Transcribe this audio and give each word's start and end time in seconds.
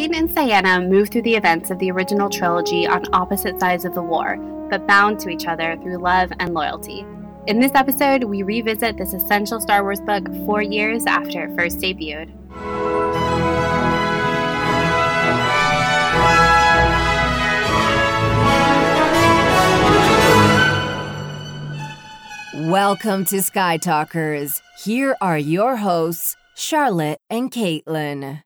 Thane 0.00 0.14
and 0.14 0.30
Ciena 0.30 0.88
move 0.88 1.10
through 1.10 1.24
the 1.24 1.34
events 1.34 1.70
of 1.70 1.78
the 1.78 1.90
original 1.90 2.30
trilogy 2.30 2.86
on 2.86 3.04
opposite 3.12 3.60
sides 3.60 3.84
of 3.84 3.92
the 3.92 4.00
war, 4.00 4.38
but 4.70 4.86
bound 4.86 5.20
to 5.20 5.28
each 5.28 5.46
other 5.46 5.76
through 5.82 5.98
love 5.98 6.32
and 6.40 6.54
loyalty. 6.54 7.04
In 7.46 7.60
this 7.60 7.72
episode, 7.74 8.24
we 8.24 8.42
revisit 8.42 8.96
this 8.96 9.12
essential 9.12 9.60
Star 9.60 9.82
Wars 9.82 10.00
book 10.00 10.26
four 10.46 10.62
years 10.62 11.04
after 11.04 11.44
it 11.44 11.54
first 11.54 11.80
debuted. 11.80 12.30
Welcome 22.70 23.26
to 23.26 23.42
Sky 23.42 23.76
Talkers. 23.76 24.62
Here 24.82 25.14
are 25.20 25.36
your 25.36 25.76
hosts, 25.76 26.38
Charlotte 26.56 27.18
and 27.28 27.50
Caitlin. 27.50 28.42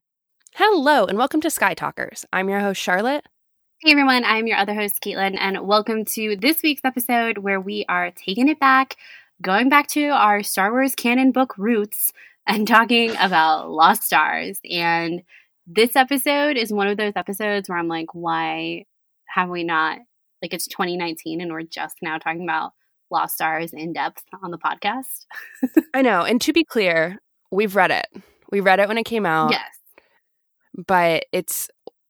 Hello, 0.56 1.04
and 1.06 1.18
welcome 1.18 1.40
to 1.40 1.50
Sky 1.50 1.74
Talkers. 1.74 2.24
I'm 2.32 2.48
your 2.48 2.60
host, 2.60 2.80
Charlotte. 2.80 3.26
Hey 3.80 3.90
everyone, 3.90 4.24
I'm 4.24 4.46
your 4.46 4.56
other 4.56 4.72
host, 4.72 5.00
Caitlin, 5.04 5.36
and 5.36 5.66
welcome 5.66 6.04
to 6.04 6.36
this 6.36 6.62
week's 6.62 6.84
episode 6.84 7.38
where 7.38 7.60
we 7.60 7.84
are 7.88 8.12
taking 8.12 8.46
it 8.46 8.60
back, 8.60 8.96
going 9.42 9.68
back 9.68 9.88
to 9.88 10.10
our 10.10 10.45
Star 10.45 10.70
Wars 10.70 10.95
canon 10.95 11.32
book 11.32 11.59
roots, 11.59 12.12
and 12.46 12.68
talking 12.68 13.16
about 13.20 13.68
Lost 13.68 14.04
Stars. 14.04 14.60
And 14.70 15.24
this 15.66 15.96
episode 15.96 16.56
is 16.56 16.73
one 16.73 16.86
of 16.86 16.98
those 16.98 17.14
episodes 17.16 17.68
where 17.68 17.76
I'm 17.76 17.88
like, 17.88 18.14
why 18.14 18.84
have 19.26 19.48
we 19.48 19.64
not, 19.64 19.98
like, 20.40 20.54
it's 20.54 20.68
2019 20.68 21.40
and 21.40 21.50
we're 21.52 21.64
just 21.64 21.96
now 22.00 22.18
talking 22.18 22.45
about 22.45 22.74
Lost 23.10 23.34
Stars 23.34 23.73
in 23.73 23.92
depth 23.92 24.23
on 24.40 24.52
the 24.52 24.59
podcast? 24.59 25.26
I 25.95 26.02
know. 26.02 26.23
And 26.23 26.40
to 26.42 26.52
be 26.52 26.62
clear, 26.62 27.18
we've 27.50 27.74
read 27.74 27.90
it. 27.90 28.06
We 28.52 28.60
read 28.60 28.78
it 28.78 28.86
when 28.86 28.98
it 28.98 29.04
came 29.04 29.26
out. 29.26 29.51
yes. 29.51 29.62
But 30.86 31.26
it's 31.32 31.68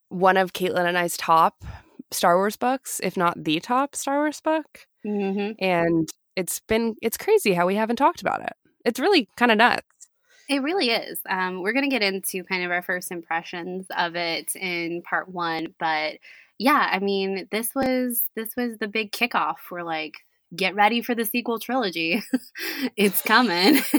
one 0.08 0.36
of 0.36 0.52
Caitlin 0.52 0.86
and 0.86 0.98
I's 0.98 1.16
top 1.16 1.64
Star 2.10 2.36
Wars 2.36 2.56
books, 2.56 3.00
if 3.02 3.16
not 3.16 3.44
the 3.44 3.60
top 3.60 3.94
Star 3.94 4.18
Wars 4.18 4.40
book. 4.40 4.86
hmm 5.04 5.52
And 5.58 6.08
it's 6.36 6.60
been 6.60 6.94
it's 7.02 7.16
crazy 7.16 7.52
how 7.54 7.66
we 7.66 7.76
haven't 7.76 7.96
talked 7.96 8.20
about 8.20 8.42
it. 8.42 8.52
It's 8.84 9.00
really 9.00 9.28
kind 9.36 9.50
of 9.50 9.58
nuts. 9.58 9.82
It 10.48 10.62
really 10.62 10.90
is. 10.90 11.20
Um, 11.28 11.62
we're 11.62 11.72
going 11.72 11.88
to 11.88 11.90
get 11.90 12.02
into 12.02 12.44
kind 12.44 12.64
of 12.64 12.70
our 12.70 12.82
first 12.82 13.10
impressions 13.10 13.86
of 13.96 14.14
it 14.14 14.54
in 14.54 15.02
part 15.02 15.28
one, 15.28 15.74
but 15.78 16.18
yeah, 16.58 16.88
I 16.92 16.98
mean, 16.98 17.48
this 17.50 17.74
was 17.74 18.28
this 18.36 18.50
was 18.56 18.78
the 18.78 18.88
big 18.88 19.10
kickoff. 19.10 19.56
We're 19.70 19.82
like, 19.82 20.14
get 20.54 20.74
ready 20.74 21.02
for 21.02 21.14
the 21.14 21.24
sequel 21.24 21.58
trilogy. 21.58 22.22
it's 22.96 23.22
coming. 23.22 23.80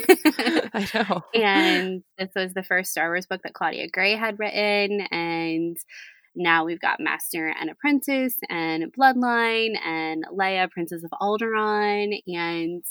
I 0.73 0.87
know. 0.93 1.21
and 1.41 2.03
this 2.17 2.29
was 2.35 2.53
the 2.53 2.63
first 2.63 2.91
Star 2.91 3.09
Wars 3.09 3.25
book 3.25 3.41
that 3.43 3.53
Claudia 3.53 3.89
Gray 3.89 4.15
had 4.15 4.39
written, 4.39 5.01
and 5.11 5.77
now 6.35 6.65
we've 6.65 6.81
got 6.81 6.99
Master 6.99 7.47
and 7.47 7.69
Apprentice 7.69 8.37
and 8.49 8.93
Bloodline 8.93 9.75
and 9.83 10.25
Leia, 10.31 10.69
Princess 10.69 11.03
of 11.03 11.11
Alderaan, 11.21 12.19
and 12.27 12.83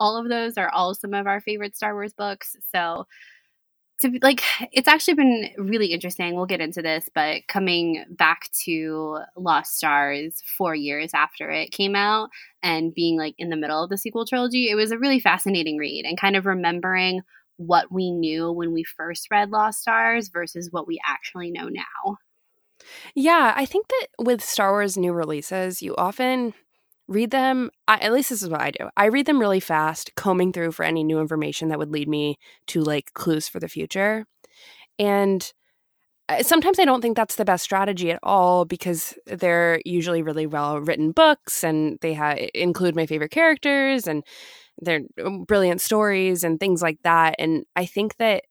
all 0.00 0.16
of 0.16 0.28
those 0.28 0.58
are 0.58 0.70
all 0.70 0.94
some 0.94 1.14
of 1.14 1.26
our 1.26 1.40
favorite 1.40 1.76
Star 1.76 1.94
Wars 1.94 2.12
books. 2.12 2.56
So 2.74 3.06
to 4.04 4.18
like 4.22 4.42
it's 4.72 4.88
actually 4.88 5.14
been 5.14 5.50
really 5.58 5.86
interesting. 5.88 6.34
We'll 6.34 6.46
get 6.46 6.60
into 6.60 6.82
this, 6.82 7.08
but 7.14 7.46
coming 7.48 8.04
back 8.10 8.50
to 8.64 9.18
Lost 9.36 9.76
Stars 9.76 10.42
4 10.56 10.74
years 10.74 11.12
after 11.14 11.50
it 11.50 11.70
came 11.70 11.96
out 11.96 12.30
and 12.62 12.94
being 12.94 13.16
like 13.18 13.34
in 13.38 13.50
the 13.50 13.56
middle 13.56 13.82
of 13.82 13.90
the 13.90 13.98
sequel 13.98 14.26
trilogy, 14.26 14.70
it 14.70 14.74
was 14.74 14.90
a 14.90 14.98
really 14.98 15.20
fascinating 15.20 15.76
read 15.78 16.04
and 16.04 16.18
kind 16.18 16.36
of 16.36 16.46
remembering 16.46 17.22
what 17.56 17.90
we 17.92 18.10
knew 18.10 18.50
when 18.50 18.72
we 18.72 18.84
first 18.84 19.28
read 19.30 19.50
Lost 19.50 19.80
Stars 19.80 20.28
versus 20.28 20.68
what 20.70 20.86
we 20.86 21.00
actually 21.06 21.50
know 21.50 21.68
now. 21.68 22.16
Yeah, 23.14 23.54
I 23.56 23.64
think 23.64 23.86
that 23.88 24.06
with 24.18 24.42
Star 24.42 24.72
Wars 24.72 24.96
new 24.96 25.12
releases, 25.12 25.80
you 25.80 25.94
often 25.96 26.52
read 27.08 27.30
them. 27.30 27.70
I, 27.86 27.98
at 27.98 28.12
least 28.12 28.30
this 28.30 28.42
is 28.42 28.48
what 28.48 28.60
I 28.60 28.70
do. 28.70 28.88
I 28.96 29.06
read 29.06 29.26
them 29.26 29.38
really 29.38 29.60
fast, 29.60 30.14
combing 30.14 30.52
through 30.52 30.72
for 30.72 30.84
any 30.84 31.04
new 31.04 31.20
information 31.20 31.68
that 31.68 31.78
would 31.78 31.92
lead 31.92 32.08
me 32.08 32.36
to 32.68 32.82
like 32.82 33.12
clues 33.14 33.48
for 33.48 33.60
the 33.60 33.68
future. 33.68 34.26
And 34.98 35.52
uh, 36.28 36.42
sometimes 36.42 36.78
I 36.78 36.84
don't 36.84 37.02
think 37.02 37.16
that's 37.16 37.34
the 37.36 37.44
best 37.44 37.64
strategy 37.64 38.10
at 38.10 38.20
all 38.22 38.64
because 38.64 39.14
they're 39.26 39.80
usually 39.84 40.22
really 40.22 40.46
well 40.46 40.80
written 40.80 41.12
books 41.12 41.62
and 41.62 41.98
they 42.00 42.14
ha- 42.14 42.48
include 42.54 42.96
my 42.96 43.06
favorite 43.06 43.30
characters 43.30 44.06
and 44.06 44.24
they're 44.80 45.02
um, 45.22 45.44
brilliant 45.44 45.80
stories 45.80 46.42
and 46.42 46.58
things 46.58 46.80
like 46.80 46.98
that. 47.02 47.36
And 47.38 47.64
I 47.76 47.84
think 47.84 48.16
that 48.16 48.44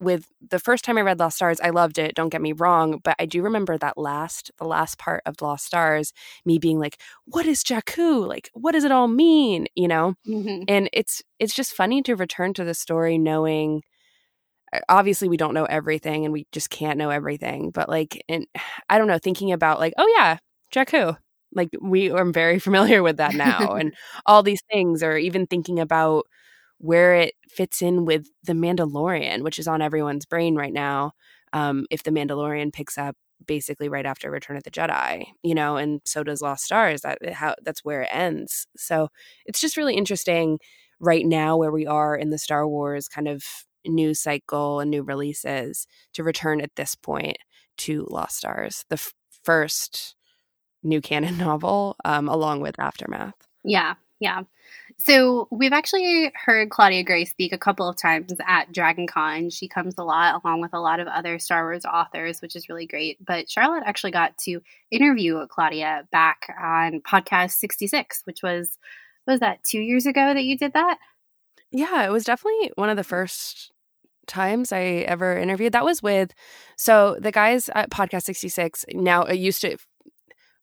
with 0.00 0.26
the 0.50 0.58
first 0.60 0.84
time 0.84 0.98
I 0.98 1.02
read 1.02 1.18
Lost 1.18 1.36
Stars, 1.36 1.60
I 1.60 1.70
loved 1.70 1.98
it. 1.98 2.14
Don't 2.14 2.28
get 2.30 2.40
me 2.42 2.52
wrong, 2.52 3.00
but 3.04 3.16
I 3.18 3.26
do 3.26 3.42
remember 3.42 3.76
that 3.78 3.98
last, 3.98 4.50
the 4.58 4.64
last 4.64 4.98
part 4.98 5.22
of 5.26 5.42
Lost 5.42 5.66
Stars, 5.66 6.12
me 6.44 6.58
being 6.58 6.78
like, 6.78 7.00
"What 7.26 7.46
is 7.46 7.64
Jakku? 7.64 8.26
Like, 8.26 8.50
what 8.54 8.72
does 8.72 8.84
it 8.84 8.92
all 8.92 9.08
mean?" 9.08 9.66
You 9.76 9.88
know. 9.88 10.14
Mm-hmm. 10.28 10.64
And 10.68 10.88
it's 10.92 11.22
it's 11.38 11.54
just 11.54 11.74
funny 11.74 12.02
to 12.02 12.16
return 12.16 12.54
to 12.54 12.64
the 12.64 12.74
story 12.74 13.18
knowing. 13.18 13.82
uh, 14.72 14.80
Obviously, 14.88 15.28
we 15.28 15.36
don't 15.36 15.54
know 15.54 15.64
everything, 15.64 16.24
and 16.24 16.32
we 16.32 16.46
just 16.52 16.70
can't 16.70 16.98
know 16.98 17.10
everything. 17.10 17.70
But 17.70 17.88
like, 17.88 18.22
and 18.28 18.46
I 18.90 18.98
don't 18.98 19.08
know, 19.08 19.18
thinking 19.18 19.52
about 19.52 19.78
like, 19.80 19.94
oh 19.98 20.06
yeah, 20.16 20.38
Jakku. 20.74 21.16
Like 21.54 21.70
we 21.80 22.10
are 22.10 22.24
very 22.32 22.58
familiar 22.60 23.02
with 23.02 23.16
that 23.18 23.34
now, 23.34 23.74
and 23.76 23.94
all 24.26 24.42
these 24.42 24.62
things, 24.70 25.02
or 25.02 25.16
even 25.16 25.46
thinking 25.46 25.80
about 25.80 26.26
where 26.78 27.14
it 27.14 27.34
fits 27.48 27.82
in 27.82 28.04
with 28.04 28.28
the 28.44 28.52
Mandalorian, 28.52 29.42
which 29.42 29.58
is 29.58 29.68
on 29.68 29.82
everyone's 29.82 30.26
brain 30.26 30.54
right 30.56 30.72
now. 30.72 31.12
Um, 31.52 31.86
if 31.90 32.02
the 32.02 32.10
Mandalorian 32.10 32.72
picks 32.72 32.98
up 32.98 33.16
basically 33.46 33.88
right 33.88 34.06
after 34.06 34.30
Return 34.30 34.56
of 34.56 34.64
the 34.64 34.70
Jedi, 34.70 35.26
you 35.42 35.54
know, 35.54 35.76
and 35.76 36.00
so 36.04 36.22
does 36.22 36.42
Lost 36.42 36.64
Stars. 36.64 37.02
That 37.02 37.18
how 37.32 37.54
that's 37.62 37.84
where 37.84 38.02
it 38.02 38.10
ends. 38.12 38.66
So 38.76 39.08
it's 39.46 39.60
just 39.60 39.76
really 39.76 39.94
interesting 39.94 40.58
right 41.00 41.24
now 41.24 41.56
where 41.56 41.72
we 41.72 41.86
are 41.86 42.16
in 42.16 42.30
the 42.30 42.38
Star 42.38 42.68
Wars 42.68 43.08
kind 43.08 43.28
of 43.28 43.44
new 43.86 44.14
cycle 44.14 44.80
and 44.80 44.90
new 44.90 45.02
releases 45.02 45.86
to 46.12 46.22
return 46.22 46.60
at 46.60 46.74
this 46.76 46.94
point 46.94 47.38
to 47.78 48.06
Lost 48.10 48.36
Stars, 48.36 48.84
the 48.88 48.94
f- 48.94 49.14
first 49.44 50.16
new 50.82 51.00
canon 51.00 51.38
novel, 51.38 51.96
um, 52.04 52.28
along 52.28 52.60
with 52.60 52.78
Aftermath. 52.78 53.34
Yeah, 53.64 53.94
yeah. 54.20 54.42
So 55.00 55.46
we've 55.50 55.72
actually 55.72 56.32
heard 56.34 56.70
Claudia 56.70 57.04
Gray 57.04 57.24
speak 57.24 57.52
a 57.52 57.58
couple 57.58 57.88
of 57.88 57.96
times 57.96 58.32
at 58.46 58.72
Dragon 58.72 59.06
Con. 59.06 59.48
She 59.48 59.68
comes 59.68 59.94
a 59.96 60.02
lot 60.02 60.42
along 60.42 60.60
with 60.60 60.74
a 60.74 60.80
lot 60.80 60.98
of 60.98 61.06
other 61.06 61.38
Star 61.38 61.64
Wars 61.64 61.84
authors, 61.84 62.42
which 62.42 62.56
is 62.56 62.68
really 62.68 62.86
great. 62.86 63.24
But 63.24 63.48
Charlotte 63.48 63.84
actually 63.86 64.10
got 64.10 64.36
to 64.38 64.60
interview 64.90 65.46
Claudia 65.46 66.08
back 66.10 66.52
on 66.60 67.00
podcast 67.00 67.52
66, 67.52 68.22
which 68.24 68.42
was 68.42 68.76
was 69.26 69.40
that 69.40 69.62
two 69.62 69.78
years 69.78 70.04
ago 70.06 70.34
that 70.34 70.44
you 70.44 70.56
did 70.58 70.72
that? 70.72 70.98
Yeah, 71.70 72.04
it 72.04 72.10
was 72.10 72.24
definitely 72.24 72.72
one 72.74 72.88
of 72.88 72.96
the 72.96 73.04
first 73.04 73.70
times 74.26 74.72
I 74.72 74.82
ever 75.06 75.38
interviewed. 75.38 75.74
That 75.74 75.84
was 75.84 76.02
with 76.02 76.34
so 76.76 77.16
the 77.20 77.32
guys 77.32 77.70
at 77.74 77.90
Podcast 77.90 78.22
66 78.24 78.84
now 78.94 79.22
it 79.22 79.36
used 79.36 79.60
to 79.62 79.76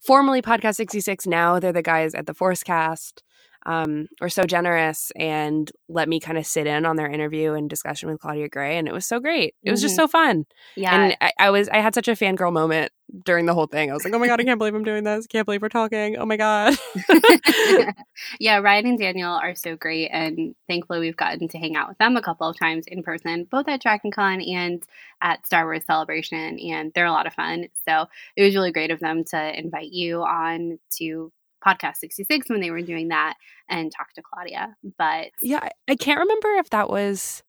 formerly 0.01 0.41
Podcast 0.41 0.75
66, 0.75 1.25
now 1.25 1.59
they're 1.59 1.73
the 1.73 1.81
guys 1.81 2.13
at 2.13 2.27
the 2.27 2.35
Forcecast. 2.35 3.21
Um, 3.65 4.07
were 4.21 4.29
so 4.29 4.43
generous 4.43 5.11
and 5.15 5.71
let 5.89 6.07
me 6.07 6.19
kind 6.19 6.37
of 6.37 6.45
sit 6.45 6.67
in 6.67 6.85
on 6.85 6.97
their 6.97 7.09
interview 7.09 7.53
and 7.53 7.67
discussion 7.69 8.09
with 8.09 8.19
Claudia 8.19 8.47
Gray, 8.47 8.77
and 8.77 8.87
it 8.87 8.93
was 8.93 9.05
so 9.07 9.19
great. 9.19 9.55
It 9.63 9.71
was 9.71 9.81
just 9.81 9.93
Mhm. 9.95 10.01
so 10.01 10.07
fun, 10.07 10.45
Yeah. 10.75 10.95
and 10.95 11.17
I, 11.19 11.31
I 11.39 11.49
was 11.49 11.67
I 11.69 11.77
had 11.77 11.95
such 11.95 12.07
a 12.07 12.11
fangirl 12.11 12.53
moment 12.53 12.91
during 13.25 13.45
the 13.47 13.53
whole 13.55 13.67
thing. 13.67 13.89
I 13.89 13.93
was 13.93 14.03
like, 14.05 14.13
oh 14.13 14.19
my 14.19 14.27
god, 14.27 14.39
I 14.39 14.43
can't 14.43 14.57
believe 14.59 14.75
I'm 14.75 14.83
doing 14.83 15.03
this. 15.03 15.25
Can't 15.27 15.45
believe 15.45 15.61
we're 15.63 15.69
talking. 15.69 16.17
Oh 16.17 16.25
my 16.25 16.37
god. 16.37 16.75
yeah, 18.39 18.57
Ryan 18.57 18.85
and 18.87 18.99
Daniel 18.99 19.31
are 19.31 19.55
so 19.55 19.75
great, 19.75 20.09
and 20.09 20.55
thankfully 20.67 20.99
we've 20.99 21.17
gotten 21.17 21.47
to 21.47 21.57
hang 21.57 21.75
out 21.75 21.87
with 21.89 21.97
them 21.97 22.17
a 22.17 22.21
couple 22.21 22.47
of 22.47 22.57
times 22.57 22.85
in 22.87 23.03
person, 23.03 23.45
both 23.49 23.67
at 23.67 23.81
DragonCon 23.83 24.47
and 24.55 24.83
at 25.21 25.45
Star 25.45 25.65
Wars 25.65 25.83
Celebration, 25.85 26.59
and 26.59 26.91
they're 26.93 27.05
a 27.05 27.11
lot 27.11 27.27
of 27.27 27.33
fun. 27.33 27.67
So 27.87 28.05
it 28.35 28.43
was 28.43 28.55
really 28.55 28.71
great 28.71 28.91
of 28.91 28.99
them 28.99 29.23
to 29.25 29.59
invite 29.59 29.91
you 29.91 30.21
on 30.23 30.79
to 30.97 31.31
Podcast 31.65 31.95
66 31.97 32.49
when 32.49 32.61
they 32.61 32.71
were 32.71 32.81
doing 32.81 33.07
that 33.09 33.35
and 33.69 33.91
talk 33.91 34.13
to 34.13 34.21
Claudia. 34.21 34.75
But 34.97 35.31
Yeah, 35.41 35.67
I- 35.87 35.95
can't 35.95 36.19
remember 36.19 36.49
if 36.59 36.69
that 36.71 36.89
was 36.89 37.43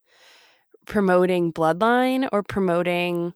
promoting 0.87 1.53
Bloodline 1.53 2.29
or 2.33 2.43
promoting 2.43 3.35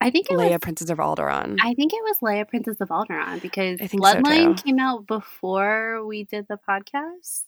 I 0.00 0.10
think 0.10 0.26
it 0.30 0.34
Leia, 0.36 0.50
was. 0.50 0.58
Princess 0.60 0.90
of 0.90 0.98
Alderaan. 0.98 1.56
I 1.62 1.72
think 1.74 1.92
it 1.94 2.02
was 2.02 2.18
Leia, 2.22 2.46
Princess 2.46 2.76
of 2.80 2.88
Alderaan, 2.88 3.40
because 3.40 3.80
I 3.80 3.86
think 3.86 4.04
so, 4.06 4.14
Bloodline 4.16 4.56
too. 4.56 4.62
came 4.64 4.78
out 4.78 5.06
before 5.06 6.04
we 6.04 6.24
did 6.24 6.46
the 6.48 6.58
podcast. 6.68 7.44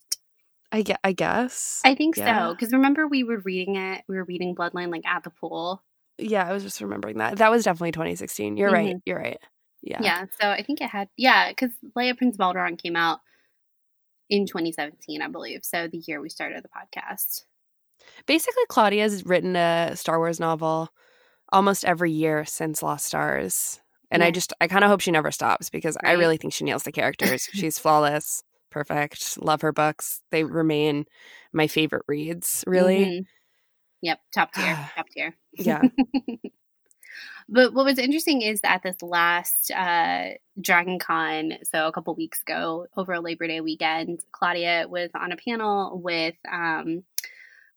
I, 0.72 0.82
gue- 0.82 0.96
I 1.04 1.12
guess. 1.12 1.82
I 1.84 1.94
think 1.94 2.16
Yeah. 2.16 2.48
so. 2.48 2.54
Because 2.54 2.72
remember, 2.72 3.06
we 3.06 3.24
were 3.24 3.38
reading 3.38 3.76
it. 3.76 4.04
We 4.08 4.16
were 4.16 4.24
reading 4.24 4.54
Bloodline 4.54 4.90
like 4.90 5.06
at 5.06 5.22
the 5.22 5.30
pool. 5.30 5.82
yeah, 6.18 6.48
I 6.48 6.52
was 6.54 6.62
just 6.62 6.80
remembering 6.80 7.18
that. 7.18 7.36
That 7.36 7.50
was 7.50 7.64
definitely 7.64 7.92
2016. 7.92 8.56
You're 8.56 8.70
right. 8.70 8.96
Mhm. 8.96 9.02
You're 9.04 9.18
right. 9.18 9.38
Yeah. 9.86 10.02
Yeah. 10.02 10.24
so 10.40 10.50
I 10.50 10.62
think 10.62 10.80
it 10.80 10.88
had 10.90 11.08
yeah, 11.16 11.48
because 11.50 11.70
Leia 11.96 12.16
Prince 12.18 12.36
of 12.36 12.40
Alderaan 12.40 12.76
came 12.76 12.96
out 12.96 13.20
in 14.28 14.46
2017, 14.46 15.22
I 15.22 15.28
believe. 15.28 15.60
So 15.64 15.86
the 15.88 16.02
year 16.06 16.20
we 16.20 16.28
started 16.28 16.64
the 16.64 16.68
podcast. 16.68 17.44
Basically, 18.26 18.62
Claudia's 18.68 19.24
written 19.24 19.54
a 19.56 19.92
Star 19.94 20.18
Wars 20.18 20.40
novel 20.40 20.90
almost 21.52 21.84
every 21.84 22.10
year 22.10 22.44
since 22.44 22.82
Lost 22.82 23.06
Stars. 23.06 23.80
And 24.10 24.20
Yeah. 24.20 24.26
I 24.26 24.30
just, 24.32 24.52
I 24.60 24.66
kind 24.68 24.84
of 24.84 24.90
hope 24.90 25.00
she 25.00 25.10
never 25.12 25.30
stops 25.30 25.70
because 25.70 25.96
I 26.04 26.12
really 26.12 26.36
think 26.36 26.52
she 26.52 26.64
nails 26.64 26.82
the 26.82 26.92
characters. 26.92 27.42
She's 27.52 27.78
flawless, 27.78 28.42
perfect. 28.70 29.40
Love 29.40 29.62
her 29.62 29.72
books. 29.72 30.20
They 30.30 30.44
remain 30.44 31.06
my 31.52 31.66
favorite 31.68 32.02
reads, 32.08 32.64
really. 32.66 33.04
Mhm. 33.04 33.26
Yep, 34.02 34.18
top 34.34 34.52
tier, 34.54 34.90
top 34.96 35.06
tier. 35.08 35.36
Yeah. 35.52 35.82
But 37.48 37.74
what 37.74 37.84
was 37.84 37.98
interesting 37.98 38.42
is 38.42 38.60
that 38.62 38.82
this 38.82 39.00
last 39.02 39.70
uh, 39.70 40.30
Dragon 40.60 40.98
Con, 40.98 41.52
so 41.62 41.86
a 41.86 41.92
couple 41.92 42.14
weeks 42.14 42.42
ago, 42.42 42.86
over 42.96 43.12
a 43.12 43.20
Labor 43.20 43.46
Day 43.46 43.60
weekend, 43.60 44.20
Claudia 44.32 44.86
was 44.88 45.10
on 45.14 45.32
a 45.32 45.36
panel 45.36 46.00
with 46.02 46.34
um, 46.50 47.04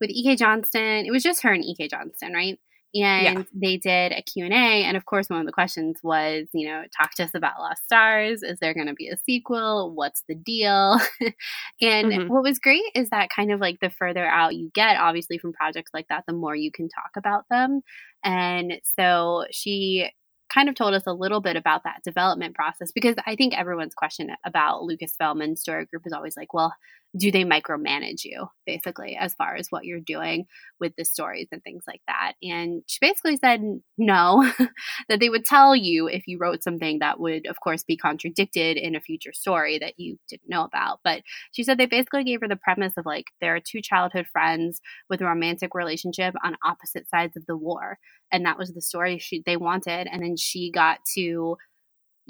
with 0.01 0.09
E.K. 0.09 0.38
Johnston. 0.38 1.06
It 1.06 1.12
was 1.12 1.24
just 1.24 1.44
her 1.44 1.53
and 1.53 1.63
E.K. 1.63 1.89
Johnston, 1.89 2.33
right? 2.33 2.59
And 2.95 3.45
they 3.53 3.77
did 3.77 4.12
a 4.13 4.21
Q&A. 4.24 4.50
And 4.50 4.97
of 4.97 5.06
course, 5.06 5.30
one 5.30 5.39
of 5.39 5.45
the 5.45 5.51
questions 5.51 6.00
was, 6.03 6.47
you 6.53 6.68
know, 6.68 6.83
talk 6.97 7.13
to 7.15 7.24
us 7.24 7.36
about 7.36 7.59
Lost 7.59 7.83
Stars. 7.83 8.41
Is 8.41 8.57
there 8.59 8.74
going 8.74 8.88
to 8.88 8.94
be 8.95 9.09
a 9.09 9.18
sequel? 9.27 9.91
What's 9.94 10.24
the 10.27 10.36
deal? 10.36 11.00
and 11.81 12.12
Mhm. 12.12 12.27
what 12.30 12.44
was 12.44 12.59
great 12.59 12.83
is 12.95 13.09
that 13.12 13.30
kind 13.30 13.51
of 13.51 13.59
like 13.59 13.80
the 13.80 13.89
further 13.91 14.25
out 14.25 14.56
you 14.56 14.71
get, 14.74 14.97
obviously, 14.97 15.38
from 15.38 15.53
projects 15.53 15.91
like 15.94 16.07
that, 16.09 16.24
the 16.27 16.33
more 16.33 16.56
you 16.56 16.71
can 16.71 16.89
talk 16.89 17.12
about 17.15 17.45
them. 17.50 17.81
And 18.24 18.80
so 18.83 19.45
she 19.51 20.09
kind 20.53 20.68
of 20.68 20.74
told 20.74 20.95
us 20.95 21.03
a 21.06 21.13
little 21.13 21.42
bit 21.42 21.56
about 21.56 21.83
that 21.83 22.01
development 22.03 22.56
process 22.56 22.92
because 22.92 23.15
I 23.27 23.35
think 23.35 23.56
everyone's 23.56 23.94
question 23.94 24.31
about 24.44 24.81
Lucasfilm 24.81 25.44
and 25.44 25.59
Story 25.59 25.85
Group 25.85 26.03
is 26.07 26.13
always 26.13 26.35
like, 26.35 26.56
well, 26.56 26.74
do 27.17 27.31
they 27.31 27.44
micromanage 27.44 28.23
you 28.23 28.47
basically 28.65 29.15
as 29.15 29.33
far 29.33 29.56
as 29.56 29.67
what 29.69 29.85
you're 29.85 30.00
doing 30.00 30.45
with 30.79 30.94
the 30.95 31.03
stories 31.03 31.47
and 31.51 31.63
things 31.63 31.83
like 31.88 32.01
that? 32.07 32.33
And 32.44 32.83
she 32.88 33.00
basically 33.01 33.38
said 33.38 33.61
no, 33.97 34.50
that 35.09 35.19
they 35.19 35.29
would 35.29 35.45
tell 35.45 35.75
you 35.75 36.07
if 36.07 36.27
you 36.27 36.38
wrote 36.38 36.63
something 36.63 37.00
that 37.00 37.19
would, 37.19 37.47
of 37.47 37.59
course, 37.61 37.83
be 37.83 37.97
contradicted 37.97 38.77
in 38.77 38.95
a 38.95 39.01
future 39.01 39.33
story 39.33 39.79
that 39.79 39.95
you 39.97 40.17
didn't 40.29 40.50
know 40.50 40.63
about. 40.63 41.00
But 41.03 41.23
she 41.51 41.63
said 41.63 41.77
they 41.77 41.88
basically 41.88 42.23
gave 42.23 42.41
her 42.41 42.47
the 42.47 42.56
premise 42.56 42.94
of 42.97 43.06
like, 43.06 43.25
there 43.41 43.56
are 43.56 43.59
two 43.59 43.81
childhood 43.81 44.27
friends 44.31 44.79
with 45.09 45.21
a 45.21 45.25
romantic 45.25 45.73
relationship 45.73 46.35
on 46.44 46.57
opposite 46.63 47.09
sides 47.09 47.35
of 47.35 47.45
the 47.47 47.57
war 47.57 47.97
and 48.31 48.45
that 48.45 48.57
was 48.57 48.71
the 48.71 48.81
story 48.81 49.17
she 49.17 49.41
they 49.45 49.57
wanted 49.57 50.07
and 50.11 50.23
then 50.23 50.35
she 50.38 50.71
got 50.71 51.00
to 51.15 51.57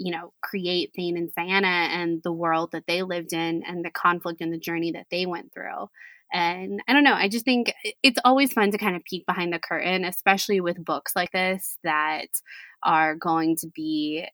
you 0.00 0.10
know 0.10 0.32
create 0.42 0.92
Thane 0.96 1.18
and 1.18 1.30
Ciena 1.38 1.62
and 1.64 2.22
the 2.24 2.32
world 2.32 2.70
that 2.72 2.84
they 2.88 3.02
lived 3.02 3.32
in 3.34 3.62
and 3.66 3.84
the 3.84 3.90
conflict 3.90 4.40
and 4.40 4.52
the 4.52 4.58
journey 4.58 4.92
that 4.92 5.06
they 5.10 5.26
went 5.26 5.52
through. 5.52 5.88
And 6.32 6.80
I 6.88 6.92
don't 6.92 7.04
know 7.04 7.14
I 7.14 7.28
just 7.28 7.44
think 7.44 7.74
it's 8.02 8.20
always 8.24 8.52
fun 8.52 8.70
to 8.70 8.78
kind 8.78 8.96
of 8.96 9.04
peek 9.04 9.26
behind 9.26 9.52
the 9.52 9.58
curtain 9.58 10.04
especially 10.04 10.60
with 10.60 10.84
books 10.84 11.12
like 11.14 11.32
this 11.32 11.76
that 11.84 12.28
are 12.84 13.14
going 13.14 13.56
to 13.56 13.68
be 13.74 14.26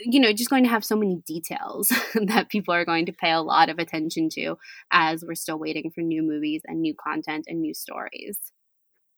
you 0.00 0.20
know 0.20 0.32
just 0.32 0.50
going 0.50 0.64
to 0.64 0.70
have 0.70 0.84
so 0.84 0.96
many 0.96 1.22
details 1.26 1.88
that 2.14 2.48
people 2.48 2.74
are 2.74 2.84
going 2.84 3.06
to 3.06 3.12
pay 3.12 3.30
a 3.30 3.42
lot 3.42 3.68
of 3.68 3.78
attention 3.78 4.28
to 4.30 4.56
as 4.90 5.22
we're 5.24 5.34
still 5.34 5.58
waiting 5.58 5.90
for 5.94 6.00
new 6.00 6.22
movies 6.22 6.62
and 6.66 6.80
new 6.80 6.94
content 6.94 7.44
and 7.46 7.60
new 7.60 7.74
stories 7.74 8.38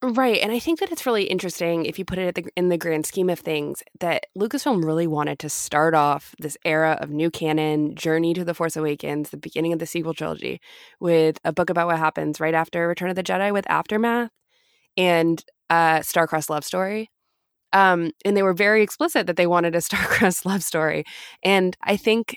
Right. 0.03 0.41
And 0.43 0.53
I 0.53 0.59
think 0.59 0.79
that 0.81 0.93
it's 0.93 1.07
really 1.07 1.25
interesting 1.25 1.87
if 1.87 1.99
you 1.99 2.05
put 2.05 2.19
it 2.19 2.35
the, 2.35 2.45
in 2.55 2.69
the 2.69 2.77
grand 2.77 3.07
scheme 3.07 3.31
of 3.31 3.41
things 3.41 3.83
that 4.01 4.27
Lucasfilm 4.39 4.85
really 4.85 5.07
wanted 5.07 5.39
to 5.39 5.49
start 5.49 5.95
off 5.95 6.35
this 6.39 6.59
era 6.67 6.99
of 7.01 7.11
new 7.11 7.31
canon, 7.31 7.95
Journey 7.97 8.35
to 8.35 8.45
the 8.45 8.53
Force 8.53 8.77
Awakens, 8.77 9.31
the 9.31 9.39
beginning 9.39 9.73
of 9.73 9.79
the 9.79 9.87
sequel 9.87 10.13
trilogy, 10.13 10.61
with 11.01 11.39
a 11.45 11.53
book 11.53 11.71
about 11.71 11.87
what 11.87 11.99
happens 11.99 12.41
right 12.41 12.53
after 12.55 12.87
Return 12.87 13.09
of 13.09 13.17
the 13.17 13.23
Jedi 13.23 13.53
with 13.55 13.69
Aftermath 13.71 14.31
and 14.99 15.43
uh, 15.71 16.01
Starcrossed 16.01 16.51
Love 16.51 16.65
Story. 16.65 17.11
Um, 17.73 18.13
and 18.25 18.37
they 18.37 18.43
were 18.43 18.55
very 18.55 18.83
explicit 18.83 19.27
that 19.27 19.37
they 19.37 19.47
wanted 19.47 19.75
a 19.75 19.79
Starcrossed 19.81 20.45
love 20.45 20.63
story. 20.63 21.05
And 21.43 21.77
I 21.83 21.97
think 21.97 22.37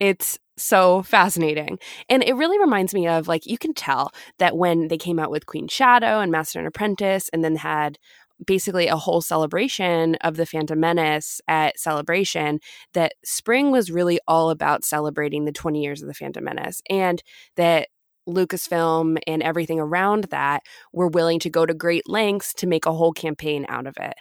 it's 0.00 0.38
so 0.56 1.02
fascinating. 1.02 1.78
And 2.08 2.22
it 2.22 2.34
really 2.34 2.58
reminds 2.58 2.94
me 2.94 3.08
of 3.08 3.28
like, 3.28 3.46
you 3.46 3.58
can 3.58 3.74
tell 3.74 4.12
that 4.38 4.56
when 4.56 4.88
they 4.88 4.98
came 4.98 5.18
out 5.18 5.30
with 5.30 5.46
Queen 5.46 5.68
Shadow 5.68 6.20
and 6.20 6.30
Master 6.30 6.58
and 6.58 6.68
Apprentice, 6.68 7.28
and 7.32 7.42
then 7.42 7.56
had 7.56 7.98
basically 8.44 8.88
a 8.88 8.96
whole 8.96 9.20
celebration 9.20 10.16
of 10.16 10.36
the 10.36 10.46
Phantom 10.46 10.78
Menace 10.78 11.40
at 11.46 11.78
Celebration, 11.78 12.58
that 12.92 13.14
spring 13.24 13.70
was 13.70 13.90
really 13.90 14.18
all 14.26 14.50
about 14.50 14.84
celebrating 14.84 15.44
the 15.44 15.52
20 15.52 15.80
years 15.80 16.02
of 16.02 16.08
the 16.08 16.14
Phantom 16.14 16.44
Menace. 16.44 16.82
And 16.90 17.22
that 17.56 17.88
Lucasfilm 18.28 19.18
and 19.26 19.42
everything 19.42 19.80
around 19.80 20.24
that 20.24 20.62
were 20.92 21.08
willing 21.08 21.38
to 21.40 21.50
go 21.50 21.66
to 21.66 21.74
great 21.74 22.08
lengths 22.08 22.54
to 22.54 22.66
make 22.66 22.86
a 22.86 22.92
whole 22.92 23.12
campaign 23.12 23.66
out 23.68 23.86
of 23.86 23.94
it. 23.98 24.14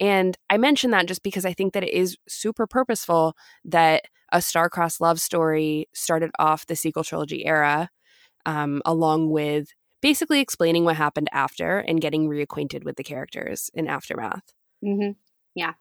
And 0.00 0.36
I 0.48 0.58
mention 0.58 0.90
that 0.92 1.06
just 1.06 1.22
because 1.22 1.44
I 1.44 1.52
think 1.52 1.72
that 1.72 1.82
it 1.82 1.92
is 1.92 2.16
super 2.28 2.66
purposeful 2.66 3.34
that 3.64 4.04
a 4.32 4.40
star-crossed 4.40 5.00
love 5.00 5.20
story 5.20 5.88
started 5.92 6.30
off 6.38 6.66
the 6.66 6.76
sequel 6.76 7.02
trilogy 7.02 7.46
era, 7.46 7.90
um, 8.46 8.82
along 8.84 9.30
with 9.30 9.68
basically 10.00 10.40
explaining 10.40 10.84
what 10.84 10.96
happened 10.96 11.28
after 11.32 11.78
and 11.78 12.00
getting 12.00 12.28
reacquainted 12.28 12.84
with 12.84 12.96
the 12.96 13.02
characters 13.02 13.70
in 13.74 13.88
aftermath. 13.88 14.52
Mm-hmm. 14.84 15.12
Yeah. 15.54 15.72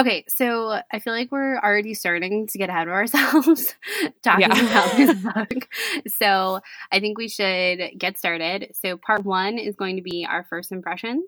Okay, 0.00 0.24
so 0.28 0.80
I 0.90 0.98
feel 0.98 1.12
like 1.12 1.30
we're 1.30 1.58
already 1.58 1.92
starting 1.92 2.46
to 2.46 2.58
get 2.58 2.70
ahead 2.70 2.88
of 2.88 2.94
ourselves 2.94 3.74
talking 4.22 4.50
Yeah. 4.50 4.70
about 4.70 4.96
this 4.96 5.22
book. 5.34 5.68
So 6.18 6.60
I 6.90 7.00
think 7.00 7.18
we 7.18 7.28
should 7.28 7.98
get 7.98 8.16
started. 8.16 8.72
So 8.80 8.96
part 8.96 9.26
one 9.26 9.58
is 9.58 9.76
going 9.76 9.96
to 9.96 10.02
be 10.02 10.26
our 10.26 10.44
first 10.44 10.72
impressions. 10.72 11.24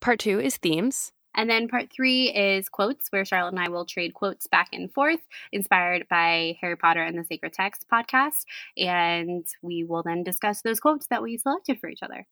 Part 0.00 0.20
two 0.20 0.38
is 0.38 0.58
themes. 0.58 1.10
And 1.34 1.50
then 1.50 1.66
part 1.66 1.90
three 1.92 2.28
is 2.32 2.68
quotes, 2.68 3.10
where 3.10 3.24
Charlotte 3.24 3.54
and 3.54 3.60
I 3.60 3.68
will 3.68 3.84
trade 3.84 4.14
quotes 4.14 4.46
back 4.46 4.68
and 4.72 4.92
forth, 4.92 5.20
inspired 5.50 6.06
by 6.08 6.56
Harry 6.60 6.76
Potter 6.76 7.02
and 7.02 7.18
the 7.18 7.24
Sacred 7.24 7.52
Text 7.52 7.86
podcast. 7.92 8.44
And 8.76 9.44
we 9.60 9.82
will 9.82 10.04
then 10.04 10.22
discuss 10.22 10.62
those 10.62 10.78
quotes 10.78 11.08
that 11.08 11.22
we 11.22 11.36
selected 11.36 11.80
for 11.80 11.88
each 11.88 12.02
other. 12.02 12.28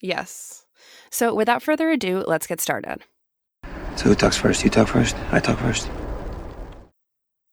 Yes. 0.00 0.64
So 1.10 1.34
without 1.34 1.62
further 1.62 1.90
ado, 1.90 2.24
let's 2.26 2.46
get 2.46 2.60
started. 2.60 3.02
So 3.96 4.04
who 4.08 4.14
talks 4.14 4.36
first? 4.36 4.64
You 4.64 4.70
talk 4.70 4.88
first? 4.88 5.14
I 5.30 5.40
talk 5.40 5.58
first. 5.58 5.90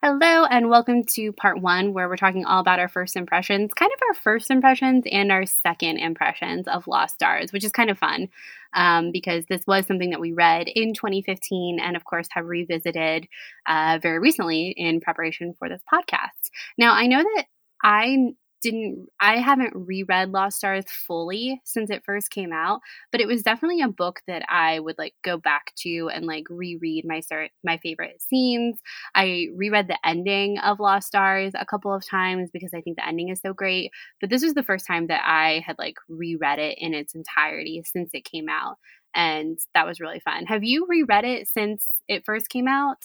Hello, 0.01 0.45
and 0.45 0.69
welcome 0.69 1.03
to 1.15 1.33
part 1.33 1.59
one, 1.61 1.93
where 1.93 2.07
we're 2.07 2.15
talking 2.15 2.45
all 2.45 2.61
about 2.61 2.79
our 2.79 2.87
first 2.87 3.17
impressions, 3.17 3.73
kind 3.73 3.91
of 3.93 3.99
our 4.07 4.13
first 4.13 4.49
impressions 4.49 5.03
and 5.11 5.29
our 5.29 5.45
second 5.45 5.97
impressions 5.97 6.69
of 6.69 6.87
Lost 6.87 7.15
Stars, 7.15 7.51
which 7.51 7.65
is 7.65 7.73
kind 7.73 7.89
of 7.89 7.99
fun 7.99 8.29
um, 8.73 9.11
because 9.11 9.43
this 9.49 9.61
was 9.67 9.85
something 9.85 10.11
that 10.11 10.21
we 10.21 10.31
read 10.31 10.69
in 10.69 10.93
2015 10.93 11.81
and, 11.81 11.97
of 11.97 12.05
course, 12.05 12.29
have 12.31 12.45
revisited 12.45 13.27
uh, 13.67 13.99
very 14.01 14.19
recently 14.19 14.73
in 14.77 15.01
preparation 15.01 15.53
for 15.59 15.67
this 15.67 15.81
podcast. 15.93 16.49
Now, 16.77 16.93
I 16.93 17.07
know 17.07 17.21
that 17.21 17.45
I 17.83 18.31
didn't 18.61 19.07
I 19.19 19.37
haven't 19.37 19.73
reread 19.75 20.31
Lost 20.31 20.57
Stars 20.57 20.85
fully 20.87 21.61
since 21.65 21.89
it 21.89 22.03
first 22.05 22.29
came 22.29 22.51
out, 22.51 22.81
but 23.11 23.21
it 23.21 23.27
was 23.27 23.43
definitely 23.43 23.81
a 23.81 23.87
book 23.87 24.21
that 24.27 24.43
I 24.49 24.79
would 24.79 24.97
like 24.97 25.15
go 25.23 25.37
back 25.37 25.73
to 25.79 26.09
and 26.13 26.25
like 26.25 26.45
reread 26.49 27.05
my 27.05 27.19
start 27.19 27.51
my 27.63 27.77
favorite 27.77 28.21
scenes. 28.21 28.77
I 29.15 29.47
reread 29.55 29.87
the 29.87 29.99
ending 30.05 30.59
of 30.59 30.79
Lost 30.79 31.07
Stars 31.07 31.53
a 31.55 31.65
couple 31.65 31.93
of 31.93 32.07
times 32.07 32.49
because 32.51 32.73
I 32.73 32.81
think 32.81 32.97
the 32.97 33.07
ending 33.07 33.29
is 33.29 33.41
so 33.41 33.53
great, 33.53 33.91
but 34.21 34.29
this 34.29 34.43
was 34.43 34.53
the 34.53 34.63
first 34.63 34.85
time 34.85 35.07
that 35.07 35.21
I 35.25 35.63
had 35.65 35.77
like 35.79 35.95
reread 36.07 36.59
it 36.59 36.77
in 36.79 36.93
its 36.93 37.15
entirety 37.15 37.83
since 37.85 38.11
it 38.13 38.25
came 38.25 38.49
out. 38.49 38.77
And 39.15 39.57
that 39.73 39.87
was 39.87 39.99
really 39.99 40.19
fun. 40.19 40.45
Have 40.45 40.63
you 40.63 40.85
reread 40.87 41.25
it 41.25 41.47
since 41.47 42.01
it 42.07 42.25
first 42.25 42.49
came 42.49 42.67
out? 42.67 42.97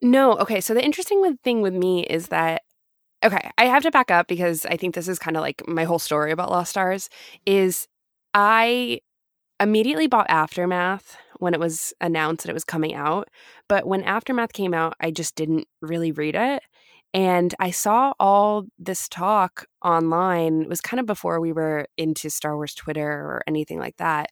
No, 0.00 0.32
okay. 0.32 0.60
So 0.60 0.74
the 0.74 0.84
interesting 0.84 1.38
thing 1.44 1.62
with 1.62 1.74
me 1.74 2.04
is 2.04 2.28
that 2.28 2.62
okay, 3.24 3.50
I 3.58 3.64
have 3.66 3.82
to 3.84 3.90
back 3.90 4.10
up 4.10 4.28
because 4.28 4.66
I 4.66 4.76
think 4.76 4.94
this 4.94 5.08
is 5.08 5.18
kind 5.18 5.36
of 5.36 5.42
like 5.42 5.66
my 5.68 5.84
whole 5.84 5.98
story 5.98 6.32
about 6.32 6.50
Lost 6.50 6.70
Stars 6.70 7.08
is 7.46 7.86
I 8.34 9.00
immediately 9.60 10.06
bought 10.06 10.26
Aftermath 10.28 11.16
when 11.38 11.54
it 11.54 11.60
was 11.60 11.92
announced 12.00 12.44
that 12.44 12.50
it 12.50 12.54
was 12.54 12.64
coming 12.64 12.94
out, 12.94 13.28
but 13.68 13.86
when 13.86 14.02
Aftermath 14.04 14.52
came 14.52 14.74
out, 14.74 14.94
I 15.00 15.10
just 15.10 15.34
didn't 15.34 15.66
really 15.80 16.12
read 16.12 16.34
it. 16.34 16.62
And 17.14 17.54
I 17.60 17.70
saw 17.72 18.14
all 18.18 18.64
this 18.78 19.08
talk 19.08 19.66
online. 19.84 20.62
It 20.62 20.68
was 20.68 20.80
kind 20.80 20.98
of 21.00 21.06
before 21.06 21.40
we 21.40 21.52
were 21.52 21.86
into 21.98 22.30
Star 22.30 22.56
Wars 22.56 22.74
Twitter 22.74 23.06
or 23.06 23.42
anything 23.46 23.78
like 23.78 23.96
that 23.98 24.30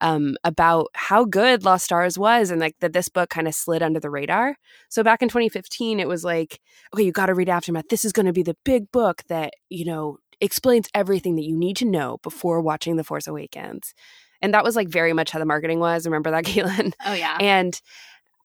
um, 0.00 0.36
about 0.44 0.88
how 0.94 1.24
good 1.24 1.64
Lost 1.64 1.84
Stars 1.84 2.18
was 2.18 2.50
and 2.50 2.60
like 2.60 2.76
that 2.80 2.92
this 2.92 3.08
book 3.08 3.30
kind 3.30 3.48
of 3.48 3.54
slid 3.54 3.82
under 3.82 4.00
the 4.00 4.10
radar. 4.10 4.56
So 4.88 5.02
back 5.02 5.22
in 5.22 5.28
2015, 5.28 6.00
it 6.00 6.08
was 6.08 6.24
like, 6.24 6.60
okay, 6.94 7.02
you 7.02 7.12
got 7.12 7.26
to 7.26 7.34
read 7.34 7.48
Aftermath. 7.48 7.88
This 7.88 8.04
is 8.04 8.12
going 8.12 8.26
to 8.26 8.32
be 8.32 8.42
the 8.42 8.56
big 8.64 8.90
book 8.92 9.22
that, 9.28 9.54
you 9.68 9.84
know, 9.84 10.18
explains 10.40 10.88
everything 10.94 11.36
that 11.36 11.44
you 11.44 11.56
need 11.56 11.76
to 11.78 11.84
know 11.86 12.18
before 12.22 12.60
watching 12.60 12.96
The 12.96 13.04
Force 13.04 13.26
Awakens. 13.26 13.94
And 14.42 14.52
that 14.52 14.64
was 14.64 14.76
like 14.76 14.88
very 14.88 15.12
much 15.12 15.30
how 15.30 15.38
the 15.38 15.46
marketing 15.46 15.80
was. 15.80 16.06
Remember 16.06 16.30
that, 16.30 16.44
Caitlin? 16.46 16.92
Oh 17.04 17.14
yeah. 17.14 17.38
And 17.40 17.80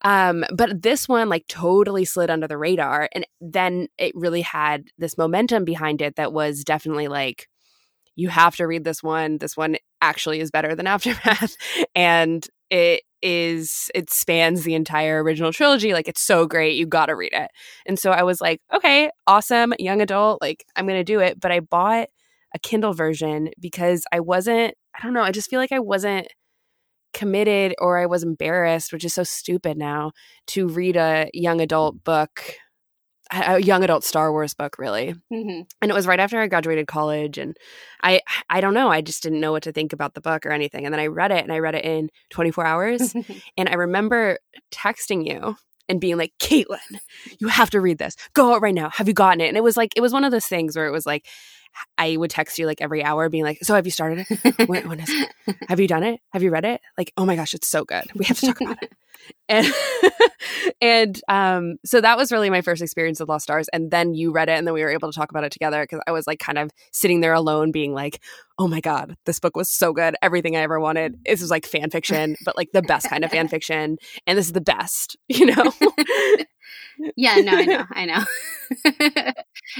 um 0.03 0.43
but 0.51 0.81
this 0.81 1.07
one 1.07 1.29
like 1.29 1.45
totally 1.47 2.05
slid 2.05 2.31
under 2.31 2.47
the 2.47 2.57
radar 2.57 3.07
and 3.13 3.23
then 3.39 3.87
it 3.99 4.11
really 4.15 4.41
had 4.41 4.85
this 4.97 5.15
momentum 5.15 5.63
behind 5.63 6.01
it 6.01 6.15
that 6.15 6.33
was 6.33 6.63
definitely 6.63 7.07
like 7.07 7.47
you 8.21 8.29
have 8.29 8.55
to 8.55 8.67
read 8.67 8.83
this 8.83 9.01
one. 9.01 9.39
This 9.39 9.57
one 9.57 9.77
actually 9.99 10.39
is 10.41 10.51
better 10.51 10.75
than 10.75 10.85
Aftermath. 10.95 11.55
and 11.95 12.47
it 12.69 13.01
is 13.23 13.89
it 13.95 14.09
spans 14.11 14.63
the 14.63 14.75
entire 14.75 15.23
original 15.23 15.51
trilogy 15.51 15.93
like 15.93 16.07
it's 16.07 16.21
so 16.21 16.47
great 16.47 16.75
you 16.75 16.87
got 16.87 17.05
to 17.05 17.15
read 17.15 17.33
it 17.33 17.51
and 17.85 17.99
so 17.99 18.09
i 18.09 18.23
was 18.23 18.41
like 18.41 18.59
okay 18.73 19.11
awesome 19.27 19.73
young 19.77 20.01
adult 20.01 20.41
like 20.41 20.65
i'm 20.75 20.87
gonna 20.87 21.03
do 21.03 21.19
it 21.19 21.39
but 21.39 21.51
i 21.51 21.59
bought 21.59 22.07
a 22.55 22.59
kindle 22.59 22.93
version 22.93 23.49
because 23.59 24.03
i 24.11 24.19
wasn't 24.19 24.73
i 24.97 25.03
don't 25.03 25.13
know 25.13 25.21
i 25.21 25.31
just 25.31 25.51
feel 25.51 25.59
like 25.59 25.71
i 25.71 25.77
wasn't 25.77 26.27
committed 27.13 27.75
or 27.77 27.99
i 27.99 28.07
was 28.07 28.23
embarrassed 28.23 28.91
which 28.91 29.05
is 29.05 29.13
so 29.13 29.23
stupid 29.23 29.77
now 29.77 30.11
to 30.47 30.67
read 30.67 30.95
a 30.95 31.29
young 31.31 31.61
adult 31.61 32.03
book 32.03 32.55
a 33.31 33.59
young 33.59 33.83
adult 33.83 34.03
Star 34.03 34.31
Wars 34.31 34.53
book, 34.53 34.77
really. 34.77 35.15
Mm-hmm. 35.31 35.61
And 35.81 35.91
it 35.91 35.93
was 35.93 36.07
right 36.07 36.19
after 36.19 36.39
I 36.39 36.47
graduated 36.47 36.87
college, 36.87 37.37
and 37.37 37.57
I 38.03 38.21
I 38.49 38.61
don't 38.61 38.73
know, 38.73 38.89
I 38.89 39.01
just 39.01 39.23
didn't 39.23 39.39
know 39.39 39.51
what 39.51 39.63
to 39.63 39.71
think 39.71 39.93
about 39.93 40.13
the 40.13 40.21
book 40.21 40.45
or 40.45 40.51
anything. 40.51 40.85
And 40.85 40.93
then 40.93 40.99
I 40.99 41.07
read 41.07 41.31
it, 41.31 41.43
and 41.43 41.51
I 41.51 41.59
read 41.59 41.75
it 41.75 41.85
in 41.85 42.09
24 42.31 42.65
hours, 42.65 43.13
and 43.57 43.69
I 43.69 43.73
remember 43.73 44.37
texting 44.71 45.25
you 45.25 45.55
and 45.87 45.99
being 45.99 46.17
like, 46.17 46.33
Caitlin, 46.39 46.99
you 47.39 47.47
have 47.47 47.69
to 47.71 47.81
read 47.81 47.97
this. 47.97 48.15
Go 48.33 48.53
out 48.53 48.61
right 48.61 48.75
now. 48.75 48.89
Have 48.89 49.07
you 49.07 49.13
gotten 49.13 49.41
it? 49.41 49.47
And 49.47 49.57
it 49.57 49.63
was 49.63 49.77
like 49.77 49.93
it 49.95 50.01
was 50.01 50.13
one 50.13 50.23
of 50.23 50.31
those 50.31 50.47
things 50.47 50.75
where 50.75 50.87
it 50.87 50.91
was 50.91 51.05
like. 51.05 51.27
I 51.97 52.17
would 52.17 52.29
text 52.29 52.59
you 52.59 52.65
like 52.65 52.81
every 52.81 53.01
hour, 53.01 53.29
being 53.29 53.45
like, 53.45 53.59
"So 53.63 53.75
have 53.75 53.87
you 53.87 53.91
started 53.91 54.25
it? 54.29 54.67
when, 54.67 54.89
when 54.89 54.99
is 54.99 55.09
it? 55.09 55.31
Have 55.69 55.79
you 55.79 55.87
done 55.87 56.03
it? 56.03 56.19
Have 56.33 56.43
you 56.43 56.49
read 56.49 56.65
it? 56.65 56.81
Like, 56.97 57.13
oh 57.15 57.25
my 57.25 57.37
gosh, 57.37 57.53
it's 57.53 57.69
so 57.69 57.85
good. 57.85 58.03
We 58.13 58.25
have 58.25 58.37
to 58.41 58.47
talk 58.47 58.59
about 58.59 58.83
it." 58.83 58.91
and 59.49 59.67
and 60.81 61.21
um 61.27 61.75
so 61.85 62.01
that 62.01 62.17
was 62.17 62.31
really 62.31 62.49
my 62.49 62.61
first 62.61 62.81
experience 62.81 63.19
with 63.19 63.29
lost 63.29 63.43
stars 63.43 63.67
and 63.69 63.91
then 63.91 64.13
you 64.13 64.31
read 64.31 64.49
it 64.49 64.57
and 64.57 64.65
then 64.65 64.73
we 64.73 64.81
were 64.81 64.89
able 64.89 65.11
to 65.11 65.17
talk 65.17 65.29
about 65.29 65.43
it 65.43 65.51
together 65.51 65.83
because 65.83 65.99
i 66.07 66.11
was 66.11 66.27
like 66.27 66.39
kind 66.39 66.57
of 66.57 66.71
sitting 66.91 67.21
there 67.21 67.33
alone 67.33 67.71
being 67.71 67.93
like 67.93 68.21
oh 68.57 68.67
my 68.67 68.79
god 68.79 69.15
this 69.25 69.39
book 69.39 69.55
was 69.55 69.69
so 69.69 69.93
good 69.93 70.15
everything 70.21 70.55
i 70.55 70.59
ever 70.59 70.79
wanted 70.79 71.19
this 71.25 71.41
was 71.41 71.51
like 71.51 71.65
fan 71.65 71.89
fiction 71.89 72.35
but 72.45 72.55
like 72.55 72.69
the 72.73 72.81
best 72.81 73.09
kind 73.09 73.23
of 73.23 73.31
fan 73.31 73.47
fiction 73.49 73.97
and 74.25 74.37
this 74.37 74.45
is 74.45 74.53
the 74.53 74.61
best 74.61 75.17
you 75.27 75.45
know 75.45 75.71
yeah, 77.15 77.35
no, 77.37 77.53
I 77.53 77.65
know, 77.65 77.85
I 77.91 78.05
know. 78.05 78.23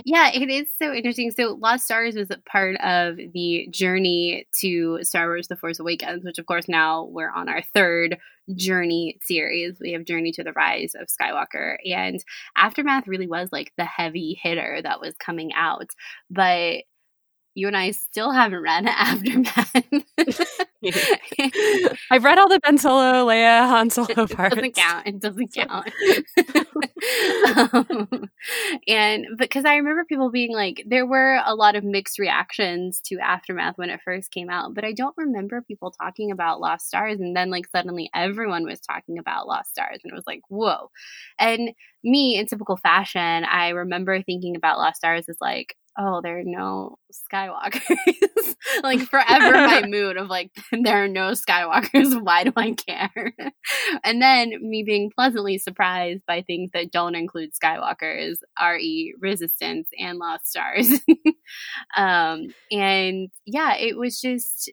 yeah, 0.05 0.31
it 0.33 0.49
is 0.49 0.67
so 0.77 0.93
interesting. 0.93 1.31
So, 1.31 1.57
Lost 1.59 1.85
Stars 1.85 2.15
was 2.15 2.29
a 2.31 2.37
part 2.49 2.77
of 2.77 3.17
the 3.17 3.67
journey 3.69 4.47
to 4.59 4.99
Star 5.03 5.27
Wars: 5.27 5.47
The 5.47 5.55
Force 5.55 5.79
Awakens, 5.79 6.23
which, 6.23 6.39
of 6.39 6.45
course, 6.45 6.67
now 6.67 7.05
we're 7.05 7.31
on 7.31 7.49
our 7.49 7.61
third 7.73 8.17
journey 8.55 9.17
series. 9.21 9.77
We 9.79 9.93
have 9.93 10.05
Journey 10.05 10.31
to 10.33 10.43
the 10.43 10.53
Rise 10.53 10.93
of 10.99 11.07
Skywalker, 11.07 11.75
and 11.85 12.23
Aftermath 12.57 13.07
really 13.07 13.27
was 13.27 13.49
like 13.51 13.71
the 13.77 13.85
heavy 13.85 14.39
hitter 14.41 14.81
that 14.83 15.01
was 15.01 15.15
coming 15.17 15.51
out, 15.53 15.87
but 16.29 16.83
you 17.55 17.67
and 17.67 17.77
I 17.77 17.91
still 17.91 18.31
haven't 18.31 18.61
read 18.61 18.85
Aftermath. 18.87 19.75
I've 22.11 22.23
read 22.23 22.39
all 22.39 22.49
the 22.49 22.59
Ben 22.63 22.77
Solo, 22.77 23.25
Leia, 23.27 23.67
Han 23.67 23.89
Solo 23.89 24.27
parts. 24.27 24.55
It 24.55 24.57
doesn't 24.57 24.75
count. 24.75 25.07
It 25.07 25.19
doesn't 25.19 25.53
count. 25.53 25.89
um, 27.73 28.29
and 28.87 29.25
because 29.37 29.65
I 29.65 29.75
remember 29.75 30.05
people 30.05 30.31
being 30.31 30.53
like, 30.53 30.83
there 30.87 31.05
were 31.05 31.41
a 31.45 31.55
lot 31.55 31.75
of 31.75 31.83
mixed 31.83 32.19
reactions 32.19 33.01
to 33.05 33.17
Aftermath 33.19 33.77
when 33.77 33.89
it 33.89 34.01
first 34.03 34.31
came 34.31 34.49
out, 34.49 34.73
but 34.73 34.85
I 34.85 34.93
don't 34.93 35.15
remember 35.17 35.61
people 35.61 35.91
talking 35.91 36.31
about 36.31 36.59
Lost 36.59 36.87
Stars. 36.87 37.19
And 37.19 37.35
then, 37.35 37.49
like, 37.49 37.67
suddenly 37.67 38.09
everyone 38.13 38.65
was 38.65 38.79
talking 38.79 39.17
about 39.17 39.47
Lost 39.47 39.69
Stars, 39.71 39.99
and 40.03 40.11
it 40.11 40.15
was 40.15 40.27
like, 40.27 40.41
whoa. 40.49 40.89
And 41.39 41.71
me, 42.03 42.37
in 42.37 42.45
typical 42.47 42.77
fashion, 42.77 43.45
I 43.45 43.69
remember 43.69 44.21
thinking 44.21 44.55
about 44.55 44.77
Lost 44.77 44.97
Stars 44.97 45.27
as 45.29 45.37
like, 45.41 45.75
oh, 45.97 46.21
there 46.21 46.39
are 46.39 46.43
no 46.45 46.97
Skywalkers. 47.11 47.81
like 48.83 49.01
forever 49.01 49.51
my 49.51 49.83
mood 49.87 50.17
of 50.17 50.27
like, 50.27 50.51
there 50.83 51.03
are 51.03 51.07
no 51.07 51.31
Skywalkers. 51.31 52.21
Why 52.21 52.43
do 52.43 52.53
I 52.55 52.71
care? 52.73 53.33
and 54.03 54.21
then 54.21 54.53
me 54.61 54.83
being 54.83 55.11
pleasantly 55.15 55.57
surprised 55.57 56.25
by 56.25 56.41
things 56.41 56.71
that 56.73 56.91
don't 56.91 57.15
include 57.15 57.51
Skywalkers, 57.53 58.37
RE, 58.61 59.13
Resistance, 59.19 59.89
and 59.99 60.17
Lost 60.17 60.47
Stars. 60.47 60.89
um, 61.97 62.47
and 62.71 63.29
yeah, 63.45 63.75
it 63.75 63.97
was 63.97 64.19
just 64.19 64.71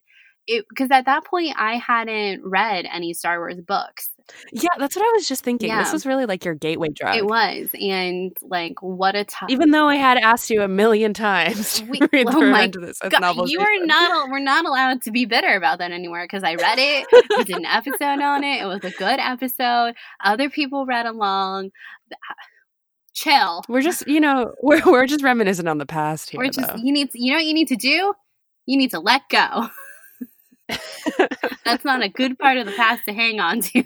it 0.49 0.67
because 0.69 0.91
at 0.91 1.05
that 1.05 1.25
point 1.25 1.55
I 1.57 1.77
hadn't 1.77 2.45
read 2.45 2.87
any 2.91 3.15
Star 3.15 3.39
Wars 3.39 3.61
books. 3.61 4.11
Yeah, 4.53 4.69
that's 4.79 4.95
what 4.95 5.07
I 5.07 5.13
was 5.13 5.27
just 5.27 5.43
thinking. 5.43 5.69
Yeah. 5.69 5.83
This 5.83 5.93
was 5.93 6.05
really 6.05 6.27
like 6.27 6.45
your 6.45 6.55
gateway 6.55 6.89
drug. 6.91 7.17
It 7.17 7.25
was, 7.25 7.71
and 7.81 8.37
like 8.43 8.83
what 8.83 9.15
a 9.15 9.25
time. 9.25 9.49
Even 9.51 9.71
though 9.71 9.89
I 9.89 9.97
had 9.97 10.19
asked 10.19 10.51
you 10.51 10.63
a 10.63 10.69
million 10.69 11.15
times 11.15 11.83
we, 11.89 11.99
to 11.99 12.09
read 12.13 12.27
oh 12.29 12.41
my 12.51 12.67
this 12.67 12.99
God, 12.99 13.49
you 13.49 13.61
are 13.61 13.87
not. 13.87 14.31
We're 14.31 14.39
not 14.41 14.67
allowed 14.67 15.03
to 15.03 15.11
be 15.11 15.25
bitter 15.25 15.55
about 15.57 15.79
that 15.79 15.93
anymore 15.93 16.25
because 16.25 16.45
I 16.45 16.55
read 16.57 16.79
it. 16.79 17.07
we 17.39 17.45
did 17.45 17.57
an 17.57 17.65
episode 17.67 18.21
on 18.21 18.45
it. 18.45 18.63
It 18.63 18.67
was 18.67 18.85
a 18.85 18.91
good 18.91 19.19
episode. 19.19 19.95
Other 20.23 20.51
people 20.51 20.85
read 20.85 21.07
along. 21.07 21.71
Uh, 22.13 22.35
chill. 23.15 23.63
We're 23.69 23.83
just, 23.83 24.07
you 24.07 24.21
know, 24.21 24.55
we're 24.63 24.83
we're 24.85 25.07
just 25.07 25.23
reminiscent 25.23 25.69
on 25.69 25.79
the 25.79 25.87
past 25.87 26.31
here. 26.31 26.39
We're 26.39 26.51
just. 26.51 26.69
Though. 26.69 26.77
You 26.77 26.93
need. 26.93 27.13
To, 27.13 27.23
you 27.23 27.33
know 27.33 27.39
what 27.39 27.47
you 27.47 27.55
need 27.55 27.69
to 27.69 27.77
do. 27.77 28.15
You 28.67 28.77
need 28.77 28.91
to 28.91 29.01
let 29.01 29.23
go. 29.31 29.69
That's 31.65 31.85
not 31.85 32.03
a 32.03 32.09
good 32.09 32.39
part 32.39 32.57
of 32.59 32.67
the 32.67 32.73
past 32.73 33.03
to 33.07 33.13
hang 33.13 33.41
on 33.41 33.61
to. 33.61 33.83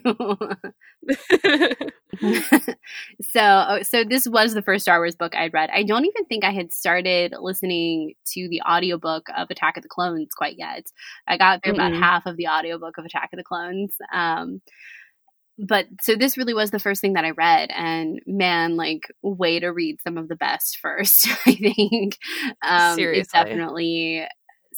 so, 3.23 3.41
oh, 3.41 3.83
so 3.83 4.05
this 4.05 4.27
was 4.27 4.55
the 4.55 4.63
first 4.63 4.83
Star 4.83 4.99
Wars 4.99 5.17
book 5.17 5.35
I'd 5.35 5.53
read. 5.53 5.71
I 5.73 5.83
don't 5.83 6.05
even 6.05 6.25
think 6.27 6.45
I 6.45 6.53
had 6.53 6.73
started 6.73 7.35
listening 7.41 8.15
to 8.33 8.49
the 8.49 8.63
audiobook 8.63 9.27
of 9.37 9.49
Attack 9.51 9.77
of 9.77 9.83
the 9.83 9.89
Clones 9.89 10.29
quite 10.37 10.57
yet. 10.59 10.87
I 11.27 11.37
got 11.37 11.63
through 11.63 11.75
mm-hmm. 11.75 11.95
about 11.95 12.01
half 12.01 12.27
of 12.27 12.37
the 12.37 12.49
audiobook 12.49 12.99
of 12.99 13.05
Attack 13.05 13.31
of 13.33 13.39
the 13.39 13.45
Clones. 13.45 13.95
Um, 14.13 14.61
but 15.59 15.87
so 16.01 16.17
this 16.17 16.37
really 16.37 16.55
was 16.55 16.71
the 16.71 16.79
first 16.79 17.01
thing 17.01 17.13
that 17.13 17.25
I 17.25 17.31
read, 17.31 17.71
and 17.71 18.21
man, 18.27 18.77
like 18.77 19.03
way 19.23 19.61
to 19.61 19.69
read 19.69 20.01
some 20.03 20.17
of 20.17 20.29
the 20.29 20.37
best 20.37 20.79
first. 20.83 21.29
I 21.47 21.55
think 21.55 22.19
um, 22.63 22.97
Seriously. 22.97 23.21
it's 23.21 23.33
definitely 23.33 24.27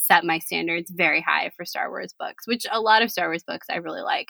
set 0.04 0.24
my 0.24 0.38
standards 0.38 0.90
very 0.90 1.20
high 1.20 1.50
for 1.56 1.64
Star 1.64 1.88
Wars 1.90 2.14
books, 2.18 2.46
which 2.46 2.66
a 2.70 2.80
lot 2.80 3.02
of 3.02 3.10
Star 3.10 3.28
Wars 3.28 3.42
books 3.42 3.66
I 3.70 3.76
really 3.76 4.02
like. 4.02 4.28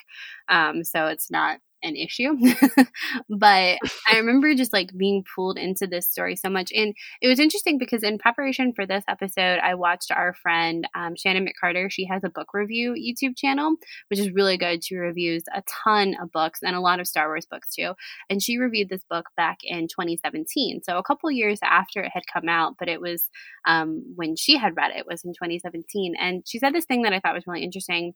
Um, 0.49 0.85
so 0.85 1.07
it's 1.07 1.31
not 1.31 1.59
an 1.85 1.97
issue. 1.97 2.37
but 3.29 3.79
I 4.09 4.17
remember 4.17 4.55
just 4.55 4.73
like 4.73 4.91
being 4.97 5.25
pulled 5.35 5.59
into 5.59 5.87
this 5.87 6.09
story 6.09 6.35
so 6.35 6.49
much. 6.49 6.73
And 6.75 6.95
it 7.21 7.29
was 7.29 7.39
interesting 7.39 7.79
because 7.79 8.03
in 8.03 8.19
preparation 8.19 8.73
for 8.73 8.87
this 8.87 9.05
episode, 9.09 9.61
I 9.63 9.75
watched 9.75 10.11
our 10.11 10.35
friend 10.35 10.89
um, 10.95 11.15
Shannon 11.17 11.47
McCarter. 11.47 11.91
She 11.91 12.07
has 12.07 12.25
a 12.25 12.31
book 12.31 12.49
review 12.55 12.95
YouTube 12.95 13.37
channel, 13.37 13.77
which 14.09 14.19
is 14.19 14.33
really 14.33 14.57
good. 14.57 14.85
She 14.85 14.97
reviews 14.97 15.45
a 15.55 15.63
ton 15.85 16.17
of 16.21 16.33
books 16.33 16.61
and 16.63 16.75
a 16.75 16.81
lot 16.81 17.01
of 17.01 17.07
Star 17.07 17.29
Wars 17.29 17.47
books 17.47 17.75
too. 17.75 17.93
And 18.29 18.43
she 18.43 18.59
reviewed 18.59 18.89
this 18.89 19.05
book 19.09 19.27
back 19.37 19.59
in 19.63 19.89
2017. 19.89 20.81
So 20.83 20.99
a 20.99 21.03
couple 21.03 21.31
years 21.31 21.61
after 21.63 22.03
it 22.03 22.11
had 22.13 22.23
come 22.33 22.49
out, 22.49 22.77
but 22.79 22.89
it 22.89 23.01
was 23.01 23.29
um, 23.67 24.03
when 24.17 24.37
she 24.37 24.57
had 24.57 24.77
read 24.77 24.91
it, 24.91 24.99
it 24.99 25.07
was 25.07 25.25
in 25.25 25.33
2017. 25.33 26.15
And 26.19 26.43
she 26.47 26.59
said 26.59 26.75
this 26.75 26.87
thing 26.87 27.03
that 27.03 27.13
I 27.13 27.21
thought 27.21 27.35
was 27.35 27.47
really 27.47 27.63
interesting 27.63 28.15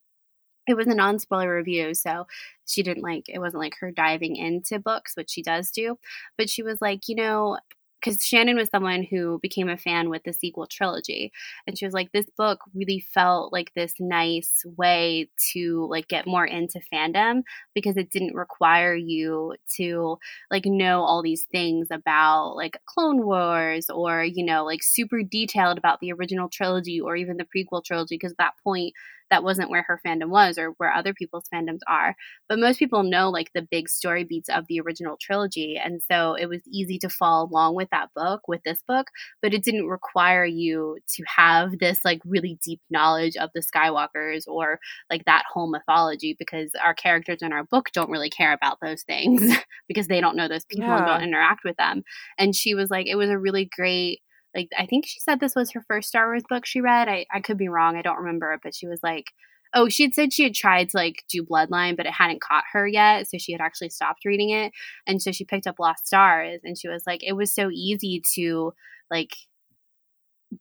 it 0.68 0.76
was 0.76 0.86
a 0.86 0.94
non 0.94 1.18
spoiler 1.18 1.56
review, 1.56 1.94
so 1.94 2.26
she 2.66 2.82
didn't 2.82 3.02
like 3.02 3.24
it 3.28 3.38
wasn't 3.40 3.62
like 3.62 3.74
her 3.80 3.90
diving 3.90 4.36
into 4.36 4.78
books, 4.78 5.16
which 5.16 5.30
she 5.30 5.42
does 5.42 5.70
do. 5.70 5.98
But 6.36 6.50
she 6.50 6.62
was 6.62 6.80
like, 6.80 7.08
you 7.08 7.14
know, 7.14 7.58
because 8.00 8.24
Shannon 8.24 8.56
was 8.56 8.68
someone 8.68 9.02
who 9.02 9.38
became 9.40 9.68
a 9.68 9.76
fan 9.76 10.08
with 10.08 10.22
the 10.24 10.32
sequel 10.32 10.66
trilogy. 10.66 11.32
And 11.66 11.76
she 11.76 11.84
was 11.84 11.94
like, 11.94 12.12
this 12.12 12.26
book 12.36 12.60
really 12.74 13.00
felt 13.00 13.52
like 13.52 13.72
this 13.74 13.94
nice 13.98 14.62
way 14.76 15.28
to 15.52 15.86
like 15.90 16.08
get 16.08 16.26
more 16.26 16.46
into 16.46 16.80
fandom 16.92 17.42
because 17.74 17.96
it 17.96 18.10
didn't 18.10 18.34
require 18.34 18.94
you 18.94 19.54
to 19.76 20.18
like 20.50 20.64
know 20.66 21.02
all 21.02 21.22
these 21.22 21.44
things 21.50 21.88
about 21.90 22.54
like 22.54 22.78
Clone 22.86 23.24
Wars 23.24 23.90
or, 23.90 24.24
you 24.24 24.44
know, 24.44 24.64
like 24.64 24.82
super 24.82 25.22
detailed 25.22 25.78
about 25.78 26.00
the 26.00 26.12
original 26.12 26.48
trilogy 26.48 27.00
or 27.00 27.16
even 27.16 27.36
the 27.36 27.46
prequel 27.46 27.84
trilogy. 27.84 28.14
Because 28.16 28.32
at 28.32 28.38
that 28.38 28.54
point, 28.62 28.94
that 29.30 29.44
wasn't 29.44 29.70
where 29.70 29.84
her 29.86 30.00
fandom 30.06 30.28
was 30.28 30.58
or 30.58 30.70
where 30.78 30.92
other 30.92 31.12
people's 31.12 31.48
fandoms 31.52 31.80
are. 31.86 32.14
But 32.48 32.58
most 32.58 32.78
people 32.78 33.02
know 33.02 33.30
like 33.30 33.50
the 33.54 33.66
big 33.70 33.88
story 33.88 34.24
beats 34.24 34.48
of 34.48 34.66
the 34.68 34.80
original 34.80 35.16
trilogy. 35.20 35.78
And 35.82 36.00
so 36.10 36.34
it 36.34 36.46
was 36.46 36.62
easy 36.68 36.98
to 37.00 37.08
follow 37.08 37.48
along 37.48 37.74
with 37.74 37.90
that 37.90 38.08
book, 38.14 38.48
with 38.48 38.62
this 38.64 38.82
book, 38.86 39.08
but 39.42 39.54
it 39.54 39.62
didn't 39.62 39.86
require 39.86 40.44
you 40.44 40.98
to 41.16 41.24
have 41.36 41.78
this 41.78 42.00
like 42.04 42.20
really 42.24 42.58
deep 42.64 42.80
knowledge 42.90 43.36
of 43.36 43.50
the 43.54 43.62
Skywalkers 43.62 44.44
or 44.46 44.78
like 45.10 45.24
that 45.24 45.44
whole 45.52 45.70
mythology 45.70 46.34
because 46.38 46.70
our 46.82 46.94
characters 46.94 47.38
in 47.42 47.52
our 47.52 47.64
book 47.64 47.90
don't 47.92 48.10
really 48.10 48.30
care 48.30 48.52
about 48.52 48.78
those 48.80 49.02
things 49.02 49.52
because 49.88 50.08
they 50.08 50.20
don't 50.20 50.36
know 50.36 50.48
those 50.48 50.64
people 50.64 50.86
yeah. 50.86 50.98
and 50.98 51.06
don't 51.06 51.22
interact 51.22 51.64
with 51.64 51.76
them. 51.76 52.02
And 52.38 52.54
she 52.54 52.74
was 52.74 52.90
like, 52.90 53.06
it 53.06 53.16
was 53.16 53.30
a 53.30 53.38
really 53.38 53.68
great 53.74 54.20
like 54.54 54.68
I 54.78 54.86
think 54.86 55.06
she 55.06 55.20
said 55.20 55.40
this 55.40 55.54
was 55.54 55.72
her 55.72 55.84
first 55.86 56.08
Star 56.08 56.26
Wars 56.26 56.42
book 56.48 56.66
she 56.66 56.80
read. 56.80 57.08
I, 57.08 57.26
I 57.32 57.40
could 57.40 57.58
be 57.58 57.68
wrong, 57.68 57.96
I 57.96 58.02
don't 58.02 58.18
remember, 58.18 58.58
but 58.62 58.74
she 58.74 58.86
was 58.86 59.00
like 59.02 59.26
oh, 59.74 59.88
she 59.88 60.04
had 60.04 60.14
said 60.14 60.32
she 60.32 60.44
had 60.44 60.54
tried 60.54 60.88
to 60.90 60.96
like 60.96 61.24
do 61.28 61.44
Bloodline, 61.44 61.96
but 61.96 62.06
it 62.06 62.12
hadn't 62.12 62.40
caught 62.40 62.64
her 62.72 62.86
yet. 62.86 63.28
So 63.28 63.38
she 63.38 63.52
had 63.52 63.60
actually 63.60 63.90
stopped 63.90 64.24
reading 64.24 64.50
it. 64.50 64.72
And 65.06 65.20
so 65.20 65.32
she 65.32 65.44
picked 65.44 65.66
up 65.66 65.78
Lost 65.78 66.06
Stars 66.06 66.60
and 66.64 66.78
she 66.78 66.88
was 66.88 67.02
like, 67.06 67.22
it 67.22 67.34
was 67.34 67.54
so 67.54 67.70
easy 67.70 68.22
to 68.34 68.72
like 69.10 69.36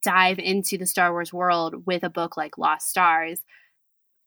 dive 0.03 0.39
into 0.39 0.77
the 0.77 0.85
Star 0.85 1.11
Wars 1.11 1.31
world 1.31 1.85
with 1.85 2.03
a 2.03 2.09
book 2.09 2.35
like 2.37 2.57
Lost 2.57 2.89
Stars 2.89 3.39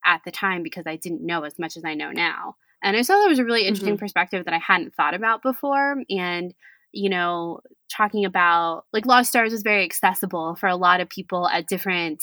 at 0.05 0.23
the 0.25 0.31
time 0.31 0.63
because 0.63 0.85
I 0.87 0.97
didn't 0.97 1.25
know 1.25 1.43
as 1.45 1.59
much 1.59 1.77
as 1.77 1.85
I 1.85 1.95
know 1.95 2.11
now. 2.11 2.57
And 2.83 2.97
I 2.97 3.03
saw 3.03 3.21
that 3.21 3.29
was 3.29 3.39
a 3.39 3.45
really 3.45 3.67
interesting 3.67 3.95
mm-hmm. 3.95 4.05
perspective 4.05 4.47
that 4.47 4.55
I 4.55 4.59
hadn't 4.59 4.95
thought 4.95 5.15
about 5.15 5.43
before. 5.43 5.97
And, 6.09 6.55
you 6.93 7.09
know, 7.09 7.61
talking 7.95 8.25
about 8.25 8.85
like 8.93 9.07
Lost 9.07 9.31
Stars 9.31 9.53
was 9.53 9.63
very 9.63 9.85
accessible 9.85 10.57
for 10.57 10.69
a 10.69 10.77
lot 10.77 11.01
of 11.01 11.09
people 11.09 11.49
at 11.49 11.67
different 11.67 12.23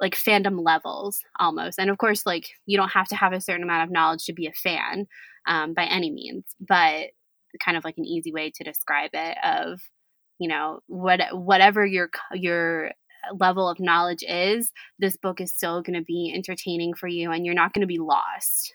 like 0.00 0.14
fandom 0.14 0.64
levels 0.64 1.20
almost. 1.38 1.78
And 1.78 1.90
of 1.90 1.98
course, 1.98 2.24
like 2.24 2.46
you 2.66 2.76
don't 2.76 2.92
have 2.92 3.08
to 3.08 3.16
have 3.16 3.32
a 3.32 3.40
certain 3.40 3.62
amount 3.62 3.84
of 3.84 3.92
knowledge 3.92 4.24
to 4.24 4.32
be 4.32 4.46
a 4.46 4.52
fan 4.52 5.06
um, 5.46 5.74
by 5.74 5.84
any 5.84 6.10
means, 6.10 6.44
but 6.60 7.10
kind 7.62 7.76
of 7.76 7.84
like 7.84 7.98
an 7.98 8.06
easy 8.06 8.32
way 8.32 8.50
to 8.54 8.64
describe 8.64 9.10
it 9.12 9.36
of, 9.44 9.80
you 10.38 10.48
know, 10.48 10.80
what 10.86 11.20
whatever 11.32 11.84
your 11.84 12.08
your 12.32 12.92
level 13.38 13.68
of 13.68 13.78
knowledge 13.78 14.24
is, 14.26 14.72
this 14.98 15.16
book 15.16 15.40
is 15.40 15.52
still 15.52 15.82
going 15.82 15.98
to 15.98 16.04
be 16.04 16.32
entertaining 16.34 16.94
for 16.94 17.06
you 17.06 17.30
and 17.30 17.44
you're 17.44 17.54
not 17.54 17.72
going 17.74 17.82
to 17.82 17.86
be 17.86 17.98
lost. 17.98 18.72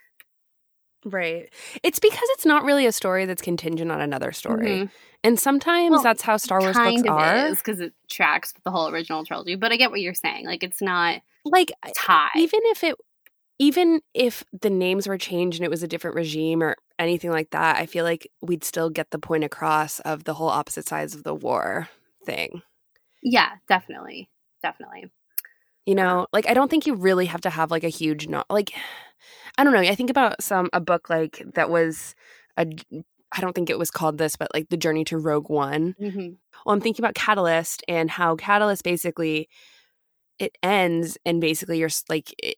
Right. 1.06 1.54
It's 1.84 2.00
because 2.00 2.28
it's 2.32 2.46
not 2.46 2.64
really 2.64 2.88
a 2.88 2.92
story 2.92 3.26
that's 3.26 3.42
contingent 3.42 3.92
on 3.92 4.02
another 4.02 4.32
story. 4.32 4.68
Mm-hmm. 4.68 4.86
And 5.24 5.40
sometimes 5.40 5.92
well, 5.92 6.04
that's 6.04 6.24
how 6.24 6.38
Star 6.38 6.60
Wars 6.60 6.76
books 6.76 7.04
are. 7.08 7.50
because 7.52 7.80
it 7.80 7.94
tracks 8.10 8.54
with 8.56 8.64
the 8.64 8.72
whole 8.72 8.90
original 8.90 9.24
trilogy. 9.24 9.56
But 9.56 9.72
I 9.72 9.78
get 9.78 9.92
what 9.92 10.02
you're 10.02 10.16
saying. 10.16 10.46
Like 10.46 10.64
it's 10.64 10.82
not 10.82 11.22
like 11.46 11.72
tie. 11.96 12.30
Even 12.36 12.60
if 12.64 12.84
it 12.84 12.96
even 13.58 14.02
if 14.14 14.44
the 14.62 14.70
names 14.70 15.08
were 15.08 15.18
changed 15.18 15.60
and 15.60 15.66
it 15.66 15.70
was 15.70 15.84
a 15.84 15.88
different 15.88 16.16
regime 16.16 16.62
or 16.62 16.76
anything 17.00 17.32
like 17.32 17.52
that, 17.52 17.78
I 17.78 17.86
feel 17.86 18.04
like 18.04 18.30
we'd 18.42 18.64
still 18.64 18.90
get 18.90 19.12
the 19.12 19.20
point 19.20 19.44
across 19.44 20.00
of 20.02 20.26
the 20.26 20.34
whole 20.34 20.50
opposite 20.50 20.88
sides 20.88 21.16
of 21.16 21.24
the 21.24 21.36
war 21.36 21.88
thing. 22.26 22.62
Yeah, 23.24 23.52
definitely. 23.68 24.30
Definitely. 24.62 25.12
You 25.86 25.96
know, 25.96 26.28
like 26.34 26.50
I 26.50 26.54
don't 26.54 26.70
think 26.70 26.88
you 26.88 26.96
really 26.96 27.28
have 27.28 27.42
to 27.42 27.50
have 27.50 27.72
like 27.72 27.84
a 27.84 27.90
huge 27.90 28.28
not 28.28 28.48
like 28.50 28.74
I 29.58 29.64
don't 29.64 29.74
know. 29.74 29.80
I 29.80 29.96
think 29.96 30.10
about 30.10 30.42
some 30.42 30.70
a 30.74 30.80
book 30.80 31.10
like 31.10 31.44
that 31.54 31.70
was 31.70 32.16
a 32.58 32.68
I 33.32 33.42
don't 33.42 33.54
think 33.54 33.70
it 33.70 33.80
was 33.80 33.92
called 33.92 34.18
this, 34.18 34.36
but 34.36 34.54
like 34.54 34.70
the 34.70 34.78
journey 34.78 35.04
to 35.06 35.18
Rogue 35.18 35.50
One. 35.50 35.96
Mm-hmm. 36.00 36.30
Well, 36.66 36.74
I'm 36.74 36.82
thinking 36.82 37.04
about 37.04 37.16
Catalyst 37.16 37.84
and 37.88 38.10
how 38.10 38.36
Catalyst 38.36 38.84
basically 38.84 39.50
it 40.38 40.58
ends 40.62 41.18
and 41.26 41.40
basically 41.40 41.80
you're 41.80 41.90
like 42.10 42.34
it, 42.38 42.58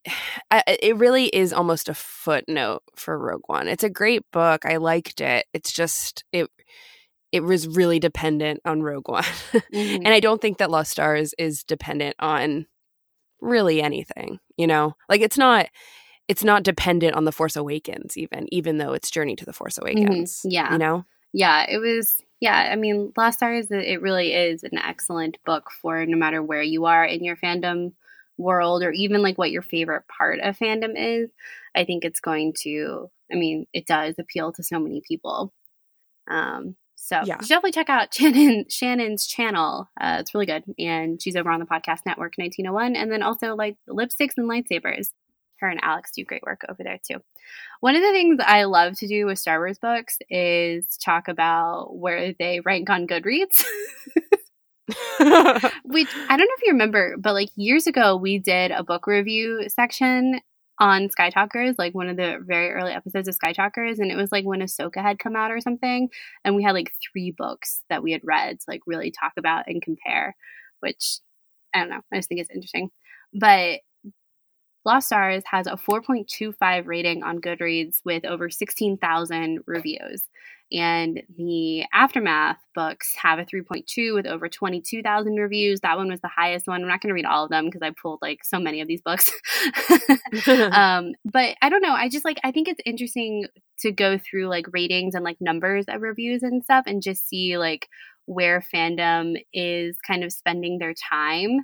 it 0.68 0.98
really 0.98 1.27
is 1.27 1.54
almost 1.54 1.89
a 1.89 1.94
footnote 1.94 2.84
for 2.96 3.18
Rogue 3.18 3.44
One. 3.48 3.68
It's 3.68 3.84
a 3.84 3.89
great 3.89 4.24
book. 4.32 4.66
I 4.66 4.77
liked 4.77 5.22
it. 5.22 5.46
It's 5.54 5.72
just 5.72 6.24
it 6.32 6.50
it 7.32 7.42
was 7.42 7.68
really 7.68 8.00
dependent 8.00 8.62
on 8.66 8.82
Rogue 8.82 9.10
One. 9.10 9.24
Mm-hmm. 9.74 10.06
and 10.06 10.10
I 10.10 10.20
don't 10.20 10.42
think 10.42 10.58
that 10.60 10.72
Lost 10.72 10.92
Stars 10.92 11.34
is 11.38 11.63
dependent 11.63 12.16
on 12.20 12.66
really 13.42 13.82
anything, 13.82 14.39
you 14.56 14.66
know? 14.66 14.96
Like 15.10 15.22
it's 15.22 15.38
not 15.38 15.68
it's 16.27 16.43
not 16.43 16.63
dependent 16.63 17.15
on 17.15 17.25
the 17.25 17.31
force 17.31 17.55
awakens 17.55 18.17
even 18.17 18.48
even 18.51 18.77
though 18.77 18.93
it's 18.93 19.10
journey 19.10 19.36
to 19.36 19.46
the 19.46 19.53
force 19.53 19.77
mm-hmm. 19.77 19.98
awakens 19.98 20.39
mm-hmm. 20.39 20.51
yeah 20.51 20.72
you 20.72 20.77
know 20.77 21.05
yeah 21.34 21.65
it 21.67 21.77
was 21.77 22.22
yeah 22.39 22.69
i 22.72 22.75
mean 22.75 23.12
lost 23.17 23.39
stars 23.39 23.67
it 23.69 24.01
really 24.01 24.34
is 24.34 24.63
an 24.63 24.77
excellent 24.77 25.38
book 25.46 25.72
for 25.81 26.05
no 26.05 26.17
matter 26.17 26.41
where 26.41 26.62
you 26.62 26.86
are 26.86 27.05
in 27.05 27.24
your 27.24 27.36
fandom 27.36 27.93
world 28.38 28.84
or 28.84 28.91
even 28.91 29.22
like 29.22 29.38
what 29.38 29.51
your 29.51 29.63
favorite 29.63 30.03
part 30.07 30.39
of 30.39 30.57
fandom 30.57 30.93
is 30.96 31.29
i 31.75 31.84
think 31.84 32.05
it's 32.05 32.19
going 32.19 32.53
to 32.53 33.10
i 33.31 33.36
mean 33.36 33.65
it 33.74 33.88
does 33.88 34.15
appeal 34.19 34.51
to 34.51 34.63
so 34.63 34.79
many 34.79 35.01
people 35.07 35.53
um 36.29 36.75
so 37.00 37.22
yeah. 37.24 37.38
definitely 37.38 37.72
check 37.72 37.89
out 37.89 38.13
Shannon 38.13 38.65
Shannon's 38.69 39.27
channel. 39.27 39.88
Uh, 40.01 40.17
it's 40.19 40.34
really 40.34 40.48
good, 40.48 40.63
and 40.79 41.22
she's 41.22 41.36
over 41.36 41.50
on 41.50 41.60
the 41.60 41.65
podcast 41.65 42.00
network 42.07 42.34
1901, 42.38 42.96
and 42.96 43.12
then 43.12 43.22
also 43.22 43.55
like 43.55 43.77
lipsticks 43.88 44.34
and 44.36 44.50
lightsabers 44.50 45.12
her 45.60 45.68
and 45.70 45.80
Alex 45.84 46.12
do 46.16 46.24
great 46.24 46.43
work 46.43 46.62
over 46.70 46.84
there 46.84 47.00
too. 47.06 47.22
One 47.80 47.96
of 47.96 48.02
the 48.02 48.12
things 48.12 48.39
I 48.46 48.63
love 48.63 48.98
to 48.98 49.08
do 49.08 49.26
with 49.26 49.39
Star 49.39 49.60
Wars 49.60 49.80
books 49.80 50.17
is 50.30 50.86
talk 50.98 51.28
about 51.28 51.98
where 51.98 52.34
they 52.38 52.60
rank 52.62 52.89
on 52.89 53.08
Goodreads. 53.08 53.63
Which 55.84 56.08
I 56.30 56.38
don't 56.38 56.48
know 56.48 56.56
if 56.58 56.63
you 56.63 56.72
remember, 56.72 57.15
but 57.17 57.34
like 57.34 57.50
years 57.56 57.88
ago, 57.88 58.15
we 58.15 58.39
did 58.39 58.72
a 58.72 58.84
book 58.84 59.06
review 59.06 59.67
section 59.67 60.39
on 60.80 61.10
Sky 61.10 61.30
Talkers, 61.30 61.76
like 61.78 61.93
one 61.93 62.08
of 62.08 62.17
the 62.17 62.38
very 62.41 62.72
early 62.72 62.93
episodes 62.93 63.28
of 63.28 63.36
Sky 63.36 63.52
Talkers, 63.52 64.00
and 64.00 64.12
it 64.12 64.15
was 64.15 64.32
like 64.32 64.46
when 64.46 64.62
Ahsoka 64.62 65.02
had 65.02 65.20
come 65.20 65.36
out 65.36 65.52
or 65.52 65.60
something, 65.60 66.10
and 66.46 66.56
we 66.56 66.63
had 66.63 66.74
like 66.74 66.93
three 67.12 67.32
books 67.32 67.82
that 67.89 68.02
we 68.02 68.12
had 68.13 68.22
read 68.24 68.60
to 68.60 68.65
like 68.70 68.82
really 68.86 69.12
talk 69.12 69.34
about 69.38 69.65
and 69.67 69.82
compare, 69.82 70.36
which 70.80 71.20
I 71.74 71.80
don't 71.80 71.89
know, 71.89 72.02
I 72.13 72.17
just 72.17 72.30
think 72.30 72.39
it's 72.39 72.52
interesting. 72.52 72.89
But 73.34 73.82
Lost 74.88 75.08
Stars 75.08 75.43
has 75.52 75.67
a 75.67 75.71
4.25 75.71 76.88
rating 76.88 77.21
on 77.21 77.41
Goodreads 77.41 78.00
with 78.06 78.23
over 78.23 78.50
16,000 78.50 79.60
reviews. 79.65 80.23
And 80.71 81.23
the 81.38 81.84
Aftermath 81.93 82.58
books 82.73 83.13
have 83.15 83.38
a 83.38 83.43
3.2 83.43 84.13
with 84.13 84.26
over 84.26 84.47
22,000 84.47 85.36
reviews. 85.36 85.82
That 85.82 85.97
one 85.97 86.08
was 86.10 86.21
the 86.21 86.30
highest 86.30 86.67
one. 86.67 86.82
I'm 86.82 86.88
not 86.88 87.02
going 87.02 87.10
to 87.10 87.13
read 87.13 87.26
all 87.26 87.43
of 87.43 87.50
them 87.50 87.65
because 87.65 87.82
I 87.82 87.91
pulled 88.02 88.19
like 88.21 88.45
so 88.45 88.60
many 88.60 88.80
of 88.80 88.88
these 88.88 89.02
books. 89.02 89.30
um, 90.71 91.15
but 91.26 91.58
I 91.62 91.67
don't 91.67 91.82
know. 91.82 91.93
I 91.93 92.08
just 92.08 92.23
like, 92.23 92.39
I 92.45 92.52
think 92.52 92.69
it's 92.69 92.82
interesting 92.86 93.47
to 93.80 93.91
go 93.91 94.17
through 94.17 94.47
like 94.47 94.67
ratings 94.71 95.15
and 95.15 95.23
like 95.26 95.41
numbers 95.41 95.86
of 95.89 96.02
reviews 96.02 96.43
and 96.43 96.63
stuff 96.63 96.86
and 96.88 97.02
just 97.02 97.28
see 97.28 97.58
like 97.58 97.89
where 98.26 98.63
fandom 98.73 99.36
is 99.54 99.97
kind 100.06 100.23
of 100.23 100.32
spending 100.32 100.80
their 100.80 100.93
time 100.93 101.60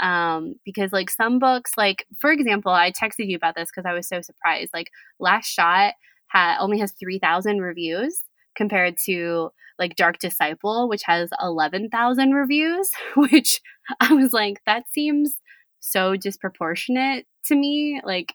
um, 0.00 0.54
because 0.64 0.92
like 0.92 1.10
some 1.10 1.38
books 1.38 1.72
like 1.76 2.06
for 2.18 2.32
example 2.32 2.72
i 2.72 2.90
texted 2.90 3.28
you 3.28 3.36
about 3.36 3.54
this 3.54 3.70
because 3.70 3.88
i 3.88 3.92
was 3.92 4.08
so 4.08 4.20
surprised 4.20 4.70
like 4.72 4.90
last 5.20 5.46
shot 5.46 5.94
ha- 6.28 6.56
only 6.60 6.78
has 6.78 6.92
3000 6.92 7.60
reviews 7.60 8.22
compared 8.54 8.96
to 8.96 9.50
like 9.78 9.96
dark 9.96 10.18
disciple 10.18 10.88
which 10.88 11.02
has 11.04 11.30
11000 11.40 12.32
reviews 12.32 12.90
which 13.16 13.60
i 14.00 14.12
was 14.12 14.32
like 14.32 14.60
that 14.66 14.84
seems 14.92 15.34
so 15.80 16.16
disproportionate 16.16 17.26
to 17.44 17.54
me 17.54 18.00
like 18.04 18.34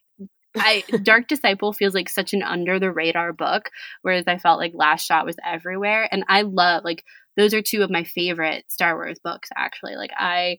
I 0.59 0.83
Dark 1.03 1.27
Disciple 1.27 1.73
feels 1.73 1.93
like 1.93 2.09
such 2.09 2.33
an 2.33 2.43
under 2.43 2.79
the 2.79 2.91
radar 2.91 3.33
book, 3.33 3.69
whereas 4.01 4.25
I 4.27 4.37
felt 4.37 4.59
like 4.59 4.73
Last 4.73 5.05
Shot 5.05 5.25
was 5.25 5.35
everywhere. 5.45 6.07
And 6.11 6.23
I 6.27 6.41
love 6.41 6.83
like 6.83 7.03
those 7.35 7.53
are 7.53 7.61
two 7.61 7.83
of 7.83 7.91
my 7.91 8.03
favorite 8.03 8.65
Star 8.69 8.95
Wars 8.95 9.19
books 9.23 9.49
actually. 9.55 9.95
Like 9.95 10.11
I 10.17 10.57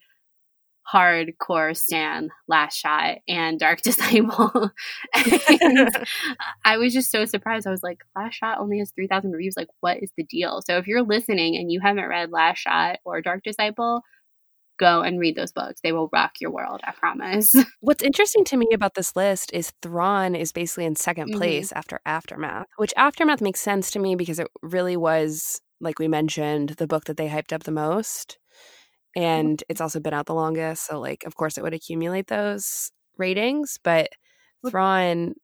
hardcore 0.92 1.76
stan 1.76 2.30
last 2.46 2.76
shot 2.76 3.18
and 3.28 3.58
dark 3.58 3.80
disciple. 3.82 4.70
And 5.14 6.06
i 6.64 6.76
was 6.76 6.92
just 6.92 7.10
so 7.10 7.24
surprised. 7.24 7.66
I 7.66 7.70
was 7.70 7.82
like 7.82 7.98
last 8.16 8.34
shot 8.34 8.58
only 8.58 8.78
has 8.78 8.90
3000 8.92 9.32
reviews. 9.32 9.54
Like 9.56 9.68
what 9.80 10.02
is 10.02 10.10
the 10.16 10.24
deal? 10.24 10.62
So 10.64 10.78
if 10.78 10.86
you're 10.86 11.02
listening 11.02 11.56
and 11.56 11.70
you 11.70 11.80
haven't 11.80 12.08
read 12.08 12.30
last 12.30 12.58
shot 12.58 12.98
or 13.04 13.20
dark 13.20 13.42
disciple 13.42 14.02
go 14.78 15.02
and 15.02 15.18
read 15.18 15.34
those 15.34 15.50
books. 15.52 15.80
They 15.82 15.92
will 15.92 16.08
rock 16.12 16.34
your 16.40 16.52
world 16.52 16.80
i 16.84 16.92
promise. 16.92 17.52
What's 17.80 18.02
interesting 18.02 18.44
to 18.44 18.56
me 18.56 18.68
about 18.72 18.94
this 18.94 19.16
list 19.16 19.50
is 19.52 19.72
thrawn 19.82 20.34
is 20.34 20.52
basically 20.52 20.84
in 20.84 20.94
2nd 20.94 21.14
mm-hmm. 21.14 21.36
place 21.36 21.72
after 21.72 22.00
aftermath 22.06 22.66
which 22.76 22.94
aftermath 22.96 23.40
makes 23.40 23.60
sense 23.60 23.90
to 23.90 23.98
me 23.98 24.14
because 24.14 24.38
it 24.38 24.48
really 24.62 24.96
was 24.96 25.60
like 25.80 25.98
we 25.98 26.08
mentioned 26.08 26.70
the 26.70 26.86
book 26.86 27.04
that 27.04 27.16
they 27.16 27.28
hyped 27.28 27.52
up 27.52 27.64
the 27.64 27.70
most. 27.70 28.38
And 29.18 29.64
it's 29.68 29.80
also 29.80 29.98
been 29.98 30.14
out 30.14 30.26
the 30.26 30.34
longest. 30.34 30.86
So, 30.86 31.00
like, 31.00 31.24
of 31.24 31.34
course, 31.34 31.58
it 31.58 31.62
would 31.62 31.74
accumulate 31.74 32.28
those 32.28 32.92
ratings. 33.16 33.78
But 33.82 34.10
Thrawn, 34.68 35.34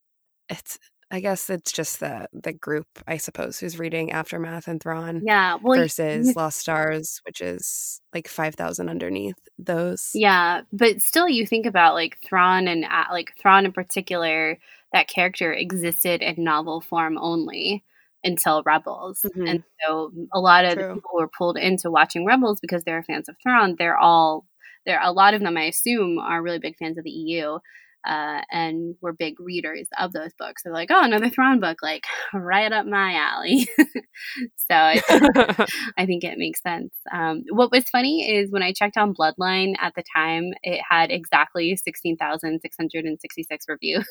it's 0.49 0.79
I 1.11 1.21
guess 1.21 1.51
it's 1.51 1.73
just 1.73 1.99
the 2.01 2.29
the 2.33 2.53
group, 2.53 2.87
I 3.07 3.17
suppose, 3.17 3.59
who's 3.59 3.79
reading 3.79 4.13
Aftermath 4.13 4.69
and 4.69 4.81
Thrawn. 4.81 5.23
Yeah, 5.25 5.59
well, 5.61 5.79
versus 5.79 6.37
Lost 6.37 6.59
Stars, 6.59 7.21
which 7.27 7.41
is 7.41 8.01
like 8.15 8.29
five 8.29 8.55
thousand 8.55 8.89
underneath 8.89 9.39
those. 9.59 10.11
Yeah, 10.15 10.63
but 10.73 11.03
still, 11.03 11.29
you 11.29 11.45
think 11.45 11.67
about 11.67 11.95
like 11.95 12.19
Thrawn 12.25 12.69
and 12.69 12.85
uh, 12.85 13.07
like 13.11 13.33
Thrawn 13.41 13.65
in 13.65 13.73
particular. 13.73 14.59
That 14.93 15.09
character 15.09 15.53
existed 15.53 16.23
in 16.23 16.45
novel 16.45 16.81
form 16.81 17.19
only 17.19 17.83
until 18.25 18.63
Rebels. 18.65 19.21
Mm-hmm. 19.25 19.47
And 19.47 19.65
so 19.87 20.11
a 20.33 20.41
lot 20.41 20.65
of 20.65 20.79
people 20.79 21.11
who 21.13 21.21
were 21.21 21.31
pulled 21.37 21.59
into 21.59 21.91
watching 21.91 22.27
Rebels 22.27 22.59
because 22.61 22.83
they're 22.85 23.03
fans 23.03 23.29
of 23.29 23.37
Thrawn, 23.43 23.77
they're 23.79 23.99
all 23.99 24.47
there 24.87 25.01
a 25.03 25.13
lot 25.13 25.35
of 25.35 25.41
them 25.41 25.57
I 25.57 25.65
assume 25.65 26.19
are 26.19 26.43
really 26.43 26.59
big 26.59 26.77
fans 26.77 26.99
of 26.99 27.05
the 27.05 27.11
EU. 27.11 27.59
Uh, 28.07 28.43
and 28.51 28.97
were 29.01 29.15
big 29.15 29.41
readers 29.41 29.89
of 29.99 30.13
those 30.13 30.33
books. 30.39 30.63
They're 30.63 30.75
like, 30.75 30.91
oh, 30.93 31.03
another 31.03 31.31
Thrawn 31.31 31.59
book, 31.59 31.79
like 31.83 32.05
right 32.35 32.71
up 32.71 32.85
my 32.85 33.15
alley. 33.15 33.67
so 33.79 34.75
I, 34.75 35.01
I, 35.97 36.05
think 36.05 36.23
it 36.23 36.37
makes 36.37 36.61
sense. 36.61 36.93
Um, 37.11 37.45
what 37.49 37.73
was 37.73 37.85
funny 37.85 38.31
is 38.31 38.51
when 38.51 38.63
I 38.63 38.75
checked 38.75 38.99
on 38.99 39.15
Bloodline 39.15 39.73
at 39.81 39.95
the 39.97 40.05
time, 40.15 40.51
it 40.63 40.83
had 40.87 41.11
exactly 41.11 41.77
16,666 41.77 43.65
reviews. 43.71 44.05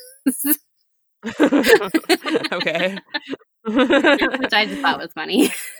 okay. 2.52 2.97
which 3.65 4.54
I 4.54 4.65
just 4.65 4.82
thought 4.82 4.99
was 4.99 5.13
funny. 5.13 5.49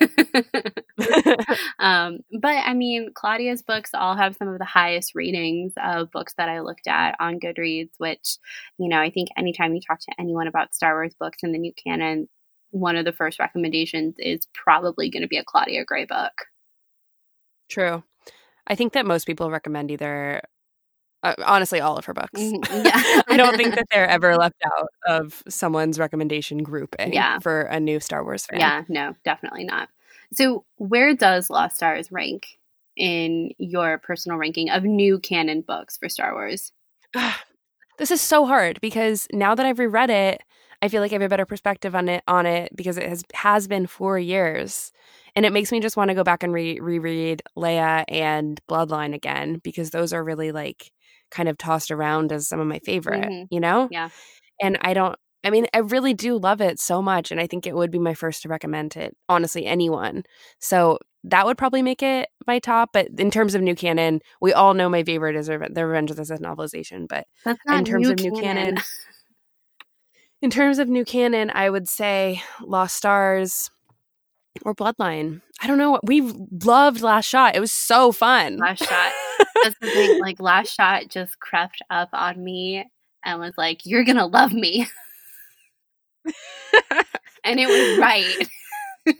um, 1.78 2.20
but 2.40 2.54
I 2.54 2.72
mean, 2.72 3.10
Claudia's 3.14 3.62
books 3.62 3.90
all 3.92 4.16
have 4.16 4.36
some 4.36 4.48
of 4.48 4.58
the 4.58 4.64
highest 4.64 5.14
ratings 5.14 5.74
of 5.76 6.10
books 6.10 6.32
that 6.38 6.48
I 6.48 6.60
looked 6.60 6.86
at 6.86 7.14
on 7.20 7.38
Goodreads, 7.38 7.90
which, 7.98 8.38
you 8.78 8.88
know, 8.88 8.98
I 8.98 9.10
think 9.10 9.28
anytime 9.36 9.74
you 9.74 9.82
talk 9.86 10.00
to 10.00 10.14
anyone 10.18 10.46
about 10.46 10.74
Star 10.74 10.94
Wars 10.94 11.14
books 11.18 11.42
in 11.42 11.52
the 11.52 11.58
new 11.58 11.72
canon, 11.74 12.28
one 12.70 12.96
of 12.96 13.04
the 13.04 13.12
first 13.12 13.38
recommendations 13.38 14.14
is 14.18 14.48
probably 14.54 15.10
going 15.10 15.22
to 15.22 15.28
be 15.28 15.36
a 15.36 15.44
Claudia 15.44 15.84
Gray 15.84 16.06
book. 16.06 16.32
True. 17.70 18.02
I 18.66 18.74
think 18.76 18.94
that 18.94 19.04
most 19.04 19.26
people 19.26 19.50
recommend 19.50 19.90
either 19.90 20.40
uh, 21.24 21.34
honestly 21.44 21.80
all 21.80 21.96
of 21.96 22.04
her 22.04 22.14
books. 22.14 22.40
Mm-hmm. 22.40 22.82
Yeah. 22.84 23.22
I 23.28 23.36
don't 23.36 23.56
think 23.56 23.74
that 23.76 23.86
they're 23.90 24.08
ever 24.08 24.36
left 24.36 24.62
out 24.64 24.88
of 25.06 25.42
someone's 25.48 25.98
recommendation 25.98 26.62
grouping 26.62 27.12
Yeah. 27.12 27.38
for 27.40 27.62
a 27.62 27.80
new 27.80 27.98
Star 28.00 28.22
Wars 28.22 28.46
fan. 28.46 28.60
Yeah, 28.60 28.84
no, 28.88 29.14
definitely 29.24 29.64
not. 29.64 29.88
So, 30.32 30.64
where 30.76 31.14
does 31.14 31.50
Lost 31.50 31.76
Stars 31.76 32.10
rank 32.12 32.46
in 32.96 33.50
your 33.58 33.98
personal 33.98 34.38
ranking 34.38 34.70
of 34.70 34.84
new 34.84 35.18
canon 35.18 35.62
books 35.62 35.96
for 35.96 36.08
Star 36.08 36.32
Wars? 36.34 36.72
this 37.98 38.10
is 38.10 38.20
so 38.20 38.46
hard 38.46 38.80
because 38.80 39.26
now 39.32 39.54
that 39.54 39.66
I've 39.66 39.78
reread 39.78 40.10
it, 40.10 40.42
I 40.82 40.88
feel 40.88 41.00
like 41.00 41.12
I 41.12 41.14
have 41.14 41.22
a 41.22 41.28
better 41.28 41.46
perspective 41.46 41.94
on 41.94 42.08
it 42.08 42.22
on 42.28 42.46
it 42.46 42.74
because 42.76 42.98
it 42.98 43.08
has 43.08 43.22
has 43.32 43.66
been 43.68 43.86
four 43.86 44.18
years. 44.18 44.92
And 45.36 45.44
it 45.44 45.52
makes 45.52 45.72
me 45.72 45.80
just 45.80 45.96
want 45.96 46.10
to 46.10 46.14
go 46.14 46.22
back 46.22 46.42
and 46.44 46.52
re- 46.52 46.78
reread 46.78 47.42
Leia 47.56 48.04
and 48.08 48.60
Bloodline 48.68 49.14
again 49.14 49.60
because 49.64 49.90
those 49.90 50.12
are 50.12 50.22
really 50.22 50.52
like 50.52 50.92
kind 51.30 51.48
of 51.48 51.58
tossed 51.58 51.90
around 51.90 52.32
as 52.32 52.48
some 52.48 52.60
of 52.60 52.66
my 52.66 52.78
favorite, 52.80 53.24
Mhm. 53.24 53.46
you 53.50 53.60
know? 53.60 53.88
Yeah. 53.90 54.08
And 54.60 54.78
I 54.80 54.94
don't 54.94 55.16
I 55.46 55.50
mean, 55.50 55.66
I 55.74 55.78
really 55.80 56.14
do 56.14 56.38
love 56.38 56.62
it 56.62 56.80
so 56.80 57.02
much 57.02 57.30
and 57.30 57.38
I 57.38 57.46
think 57.46 57.66
it 57.66 57.74
would 57.74 57.90
be 57.90 57.98
my 57.98 58.14
first 58.14 58.40
to 58.42 58.48
recommend 58.48 58.96
it, 58.96 59.14
honestly, 59.28 59.66
anyone. 59.66 60.22
So 60.58 60.98
that 61.24 61.44
would 61.44 61.58
probably 61.58 61.82
make 61.82 62.02
it 62.02 62.30
my 62.46 62.58
top, 62.58 62.90
but 62.94 63.08
in 63.18 63.30
terms 63.30 63.54
of 63.54 63.60
new 63.60 63.74
canon, 63.74 64.20
we 64.40 64.54
all 64.54 64.72
know 64.72 64.88
my 64.88 65.02
favorite 65.04 65.36
is 65.36 65.46
the 65.48 65.58
Revenge 65.58 66.10
of 66.10 66.16
the 66.16 66.24
Sith 66.24 66.40
novelization, 66.40 67.06
but 67.06 67.26
in 67.68 67.84
terms 67.84 68.08
of 68.08 68.18
new 68.20 68.32
canon. 68.40 68.78
In 70.42 70.50
terms 70.50 70.78
of 70.78 70.88
new 70.88 71.06
canon, 71.06 71.50
I 71.54 71.70
would 71.70 71.88
say 71.88 72.42
Lost 72.60 72.96
Stars 72.96 73.70
or 74.62 74.74
Bloodline. 74.74 75.40
I 75.60 75.66
don't 75.66 75.78
know. 75.78 75.98
We 76.02 76.20
loved 76.62 77.00
Last 77.00 77.26
Shot. 77.26 77.56
It 77.56 77.60
was 77.60 77.72
so 77.72 78.12
fun. 78.12 78.56
Last 78.58 78.84
Shot. 78.84 79.12
That's 79.62 79.76
the 79.80 79.86
thing. 79.90 80.20
Like, 80.20 80.40
Last 80.40 80.74
Shot 80.74 81.08
just 81.08 81.38
crept 81.40 81.80
up 81.90 82.08
on 82.12 82.42
me 82.42 82.84
and 83.24 83.40
was 83.40 83.54
like, 83.56 83.84
You're 83.86 84.04
going 84.04 84.16
to 84.16 84.26
love 84.26 84.52
me. 84.52 84.86
and 87.44 87.60
it 87.60 87.66
was 87.68 87.98
right. 87.98 88.48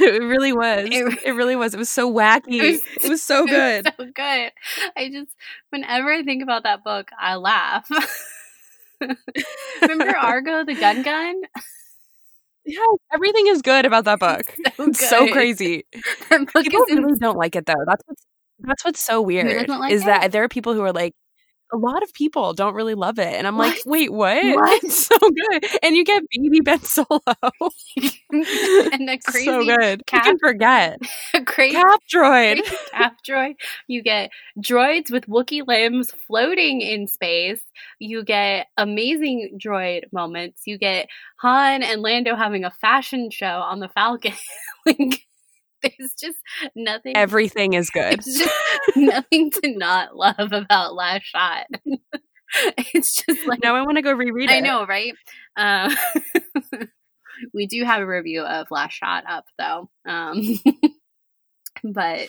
it 0.00 0.22
really 0.22 0.52
was. 0.52 0.88
It- 0.90 1.18
It, 1.26 1.32
really 1.32 1.56
was. 1.56 1.74
It 1.74 1.78
was 1.78 1.88
so 1.90 2.12
wacky. 2.12 2.60
It 3.02 3.08
was, 3.08 3.22
so 3.22 3.44
it 3.44 3.48
good. 3.50 3.84
was 3.84 3.92
so 3.96 4.12
good. 4.14 4.52
I 4.96 5.10
just, 5.10 5.34
whenever 5.70 6.12
I 6.12 6.22
think 6.22 6.42
about 6.42 6.64
that 6.64 6.84
book, 6.84 7.10
I 7.18 7.36
laugh. 7.36 7.88
Remember 9.80 10.14
Argo, 10.16 10.64
the 10.64 10.74
gun 10.74 11.02
gun? 11.02 11.40
Yeah, 12.64 12.84
everything 13.12 13.46
is 13.48 13.62
good 13.62 13.86
about 13.86 14.04
that 14.04 14.18
book. 14.18 14.42
So 14.76 14.86
It's 14.86 15.08
so 15.08 15.28
crazy. 15.32 15.84
People 16.30 16.84
really 16.88 17.18
don't 17.18 17.36
like 17.36 17.56
it 17.56 17.66
though. 17.66 17.84
That's 17.86 18.02
what's 18.06 18.26
that's 18.60 18.84
what's 18.84 19.02
so 19.02 19.22
weird. 19.22 19.68
like 19.68 19.92
is 19.92 20.02
it? 20.02 20.06
that 20.06 20.32
there 20.32 20.42
are 20.42 20.48
people 20.48 20.74
who 20.74 20.82
are 20.82 20.92
like 20.92 21.14
a 21.72 21.76
lot 21.76 22.02
of 22.02 22.12
people 22.14 22.52
don't 22.52 22.74
really 22.74 22.94
love 22.94 23.18
it. 23.18 23.26
And 23.28 23.46
I'm 23.46 23.56
like, 23.58 23.78
wait, 23.86 24.12
what? 24.12 24.42
What? 24.56 24.84
It's 24.84 25.06
so 25.06 25.16
good. 25.18 25.64
And 25.82 25.96
you 25.96 26.04
get 26.04 26.22
baby 26.32 26.60
Ben 26.60 26.80
Solo. 26.80 27.20
and 28.32 29.08
a 29.10 29.18
crazy, 29.24 29.44
so 29.44 29.64
good. 29.64 30.06
cap- 30.06 30.24
You 30.26 30.32
can 30.32 30.38
forget. 30.38 30.98
a 31.34 31.44
crazy 31.44 31.76
Cap 31.76 32.00
droid. 32.12 32.56
crazy 32.62 32.76
cap 32.90 33.16
droid. 33.28 33.54
You 33.86 34.02
get 34.02 34.30
droids 34.58 35.10
with 35.10 35.26
Wookiee 35.26 35.66
limbs 35.66 36.10
floating 36.26 36.80
in 36.80 37.06
space. 37.06 37.60
You 37.98 38.24
get 38.24 38.66
amazing 38.76 39.58
droid 39.62 40.12
moments. 40.12 40.62
You 40.66 40.78
get 40.78 41.08
Han 41.38 41.82
and 41.82 42.02
Lando 42.02 42.36
having 42.36 42.64
a 42.64 42.70
fashion 42.70 43.30
show 43.30 43.46
on 43.46 43.80
the 43.80 43.88
Falcon. 43.88 44.32
like, 44.86 45.26
there's 45.98 46.14
just 46.18 46.38
nothing. 46.74 47.16
Everything 47.16 47.74
is 47.74 47.90
good. 47.90 48.14
It's 48.14 48.38
just 48.38 48.54
nothing 48.96 49.50
to 49.50 49.76
not 49.76 50.16
love 50.16 50.52
about 50.52 50.94
Last 50.94 51.24
Shot. 51.24 51.66
it's 52.94 53.16
just 53.16 53.46
like 53.46 53.62
Now 53.62 53.76
I 53.76 53.82
want 53.82 53.96
to 53.96 54.02
go 54.02 54.12
reread 54.12 54.50
it. 54.50 54.54
I 54.54 54.60
know, 54.60 54.86
right? 54.86 55.14
Uh, 55.56 55.94
we 57.54 57.66
do 57.66 57.84
have 57.84 58.00
a 58.00 58.06
review 58.06 58.42
of 58.42 58.70
Last 58.70 58.94
Shot 58.94 59.24
up, 59.28 59.44
though. 59.58 59.88
Um, 60.06 60.40
but 61.84 62.28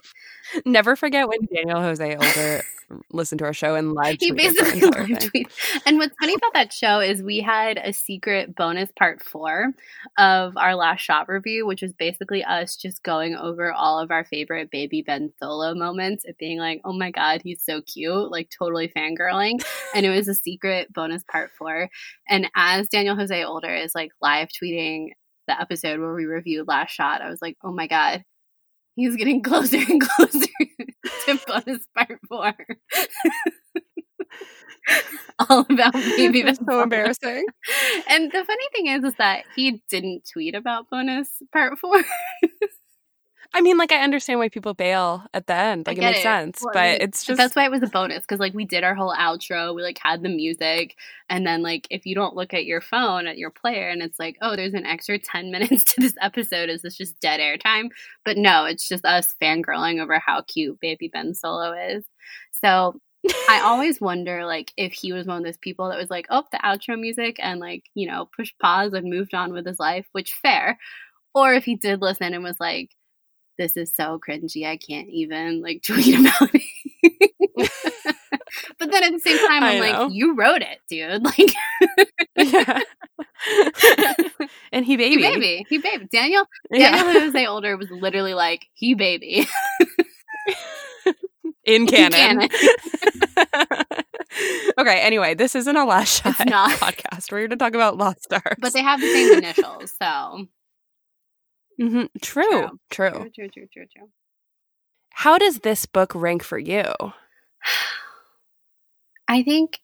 Never 0.65 0.95
forget 0.95 1.27
when 1.27 1.39
Daniel 1.53 1.81
Jose 1.81 2.15
Older 2.15 2.63
listened 3.11 3.39
to 3.39 3.45
our 3.45 3.53
show 3.53 3.75
and 3.75 3.93
live 3.93 4.17
he 4.19 4.31
basically 4.31 4.81
live 4.81 5.07
thing. 5.07 5.17
tweet. 5.17 5.47
And 5.85 5.97
what's 5.97 6.15
funny 6.19 6.33
about 6.33 6.53
that 6.53 6.73
show 6.73 6.99
is 6.99 7.21
we 7.21 7.39
had 7.39 7.77
a 7.77 7.93
secret 7.93 8.55
bonus 8.55 8.89
part 8.97 9.21
four 9.21 9.73
of 10.17 10.55
our 10.57 10.75
last 10.75 11.01
shot 11.01 11.27
review, 11.29 11.65
which 11.65 11.81
was 11.81 11.93
basically 11.93 12.43
us 12.43 12.75
just 12.75 13.03
going 13.03 13.35
over 13.35 13.71
all 13.71 13.99
of 13.99 14.11
our 14.11 14.25
favorite 14.25 14.71
baby 14.71 15.01
Ben 15.01 15.31
Solo 15.41 15.73
moments 15.73 16.25
and 16.25 16.35
being 16.37 16.59
like, 16.59 16.81
oh 16.85 16.93
my 16.93 17.11
God, 17.11 17.41
he's 17.43 17.63
so 17.63 17.81
cute, 17.81 18.31
like 18.31 18.49
totally 18.49 18.87
fangirling. 18.95 19.63
and 19.95 20.05
it 20.05 20.09
was 20.09 20.27
a 20.27 20.35
secret 20.35 20.93
bonus 20.93 21.23
part 21.29 21.51
four. 21.57 21.89
And 22.29 22.49
as 22.55 22.87
Daniel 22.87 23.15
Jose 23.15 23.43
Older 23.43 23.73
is 23.73 23.93
like 23.95 24.11
live 24.21 24.49
tweeting 24.49 25.09
the 25.47 25.59
episode 25.59 25.99
where 25.99 26.13
we 26.13 26.25
reviewed 26.25 26.67
last 26.67 26.91
shot, 26.91 27.21
I 27.21 27.29
was 27.29 27.41
like, 27.41 27.57
oh 27.63 27.71
my 27.71 27.87
God. 27.87 28.23
He's 28.95 29.15
getting 29.15 29.41
closer 29.43 29.77
and 29.77 30.01
closer 30.01 30.47
bonus 31.47 31.85
part 31.95 32.19
four. 32.27 32.53
All 35.49 35.65
about 35.69 35.93
baby 35.93 36.41
It's 36.41 36.59
so 36.67 36.81
embarrassing. 36.83 37.45
And 38.09 38.31
the 38.31 38.43
funny 38.45 38.67
thing 38.75 38.87
is, 38.87 39.03
is 39.03 39.15
that 39.17 39.43
he 39.55 39.81
didn't 39.89 40.23
tweet 40.31 40.55
about 40.55 40.89
bonus 40.89 41.29
part 41.51 41.77
four. 41.79 41.95
I 43.53 43.59
mean, 43.59 43.77
like 43.77 43.91
I 43.91 44.01
understand 44.01 44.39
why 44.39 44.47
people 44.47 44.73
bail 44.73 45.23
at 45.33 45.45
the 45.47 45.53
end. 45.53 45.85
Like 45.85 45.97
it 45.97 46.01
makes 46.01 46.19
it. 46.19 46.23
sense. 46.23 46.61
Well, 46.61 46.71
I 46.71 46.73
but 46.73 46.91
mean, 46.91 46.97
it's 47.01 47.25
just 47.25 47.37
that's 47.37 47.55
why 47.55 47.65
it 47.65 47.71
was 47.71 47.83
a 47.83 47.87
bonus 47.87 48.21
because 48.21 48.39
like 48.39 48.53
we 48.53 48.63
did 48.63 48.83
our 48.83 48.95
whole 48.95 49.13
outro, 49.13 49.75
we 49.75 49.83
like 49.83 49.99
had 50.01 50.23
the 50.23 50.29
music, 50.29 50.95
and 51.29 51.45
then 51.45 51.61
like 51.61 51.85
if 51.89 52.05
you 52.05 52.15
don't 52.15 52.35
look 52.35 52.53
at 52.53 52.65
your 52.65 52.79
phone 52.79 53.27
at 53.27 53.37
your 53.37 53.49
player 53.49 53.89
and 53.89 54.01
it's 54.01 54.19
like, 54.19 54.37
oh, 54.41 54.55
there's 54.55 54.73
an 54.73 54.85
extra 54.85 55.19
ten 55.19 55.51
minutes 55.51 55.83
to 55.85 56.01
this 56.01 56.15
episode, 56.21 56.69
is 56.69 56.81
this 56.81 56.95
just 56.95 57.19
dead 57.19 57.41
air 57.41 57.57
time? 57.57 57.89
But 58.23 58.37
no, 58.37 58.65
it's 58.65 58.87
just 58.87 59.03
us 59.05 59.35
fangirling 59.41 60.01
over 60.01 60.17
how 60.19 60.43
cute 60.43 60.79
Baby 60.79 61.09
Ben 61.11 61.33
Solo 61.33 61.73
is. 61.73 62.05
So 62.51 63.01
I 63.49 63.61
always 63.65 63.99
wonder 63.99 64.45
like 64.45 64.71
if 64.77 64.93
he 64.93 65.11
was 65.11 65.27
one 65.27 65.37
of 65.37 65.43
those 65.43 65.57
people 65.57 65.89
that 65.89 65.99
was 65.99 66.09
like, 66.09 66.27
oh, 66.29 66.43
the 66.51 66.59
outro 66.59 66.99
music 66.99 67.35
and 67.39 67.59
like, 67.59 67.83
you 67.95 68.09
know, 68.09 68.29
push 68.35 68.53
pause 68.61 68.93
and 68.93 69.09
moved 69.09 69.33
on 69.33 69.51
with 69.51 69.65
his 69.65 69.79
life, 69.79 70.07
which 70.13 70.33
fair. 70.41 70.79
Or 71.33 71.53
if 71.53 71.65
he 71.65 71.75
did 71.75 72.01
listen 72.01 72.33
and 72.33 72.43
was 72.43 72.59
like, 72.59 72.91
this 73.61 73.77
is 73.77 73.93
so 73.95 74.19
cringy, 74.19 74.65
I 74.67 74.75
can't 74.77 75.07
even 75.09 75.61
like 75.61 75.83
tweet 75.85 76.19
about 76.19 76.49
it. 76.53 77.71
but 78.79 78.91
then 78.91 79.03
at 79.03 79.11
the 79.11 79.19
same 79.19 79.37
time, 79.47 79.63
I'm 79.63 79.79
like, 79.79 80.11
you 80.11 80.35
wrote 80.35 80.61
it, 80.63 80.79
dude. 80.89 81.23
Like, 81.31 81.53
yeah. 82.37 82.81
and 84.71 84.85
he 84.85 84.97
baby. 84.97 85.15
he 85.15 85.21
baby, 85.21 85.65
he 85.69 85.77
baby. 85.77 86.07
Daniel, 86.11 86.45
Daniel 86.71 86.89
Yeah. 86.89 87.13
Jose 87.21 87.45
Older 87.45 87.77
was 87.77 87.89
literally 87.91 88.33
like, 88.33 88.65
he 88.73 88.93
baby. 88.95 89.47
in 91.65 91.85
canon. 91.87 92.47
canon. 92.47 92.49
okay, 94.79 94.99
anyway, 95.01 95.33
this 95.35 95.55
isn't 95.55 95.75
a 95.75 95.85
last 95.85 96.23
shot 96.23 96.33
podcast. 96.35 97.31
We're 97.31 97.39
here 97.39 97.47
to 97.49 97.57
talk 97.57 97.73
about 97.75 97.97
Lost 97.97 98.23
Stars. 98.23 98.57
but 98.59 98.73
they 98.73 98.81
have 98.81 98.99
the 98.99 99.11
same 99.11 99.37
initials, 99.39 99.93
so 100.01 100.47
Mhm. 101.81 102.09
True, 102.21 102.43
True. 102.43 102.79
true. 102.91 103.11
true, 103.11 103.29
true, 103.31 103.49
true, 103.49 103.67
true, 103.73 103.85
true. 103.95 104.09
How 105.09 105.37
does 105.37 105.59
this 105.59 105.85
book 105.85 106.13
rank 106.13 106.43
for 106.43 106.59
you? 106.59 106.85
I 109.27 109.43
think 109.43 109.79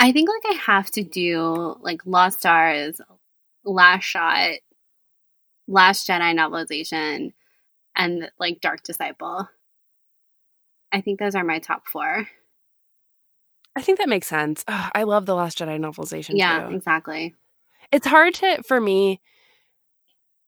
I 0.00 0.12
think 0.12 0.28
like 0.28 0.54
I 0.54 0.58
have 0.58 0.90
to 0.92 1.02
do 1.02 1.76
like 1.80 2.02
Lost 2.04 2.40
Stars, 2.40 3.00
Last 3.64 4.04
Shot, 4.04 4.54
Last 5.68 6.08
Jedi 6.08 6.34
novelization, 6.34 7.32
and 7.96 8.30
like 8.38 8.60
Dark 8.60 8.82
Disciple. 8.82 9.48
I 10.92 11.00
think 11.00 11.18
those 11.20 11.34
are 11.34 11.44
my 11.44 11.58
top 11.58 11.86
four. 11.88 12.28
I 13.74 13.80
think 13.80 13.98
that 13.98 14.08
makes 14.08 14.26
sense. 14.26 14.64
Ugh, 14.68 14.90
I 14.94 15.04
love 15.04 15.24
the 15.24 15.34
Last 15.34 15.58
Jedi 15.58 15.78
novelization 15.78 16.36
Yeah, 16.36 16.68
too. 16.68 16.76
exactly. 16.76 17.34
It's 17.90 18.06
hard 18.06 18.34
to 18.34 18.62
for 18.64 18.80
me 18.80 19.20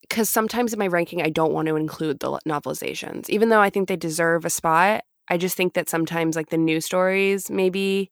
because 0.08 0.28
sometimes 0.28 0.72
in 0.72 0.78
my 0.78 0.86
ranking 0.86 1.22
I 1.22 1.30
don't 1.30 1.52
want 1.52 1.68
to 1.68 1.76
include 1.76 2.20
the 2.20 2.38
novelizations, 2.46 3.28
even 3.28 3.48
though 3.48 3.60
I 3.60 3.70
think 3.70 3.88
they 3.88 3.96
deserve 3.96 4.44
a 4.44 4.50
spot. 4.50 5.04
I 5.28 5.38
just 5.38 5.56
think 5.56 5.72
that 5.74 5.88
sometimes 5.88 6.36
like 6.36 6.50
the 6.50 6.58
new 6.58 6.80
stories 6.80 7.50
maybe 7.50 8.10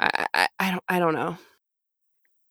I 0.00 0.26
I, 0.34 0.48
I 0.58 0.70
don't 0.70 0.84
I 0.88 0.98
don't 0.98 1.14
know. 1.14 1.36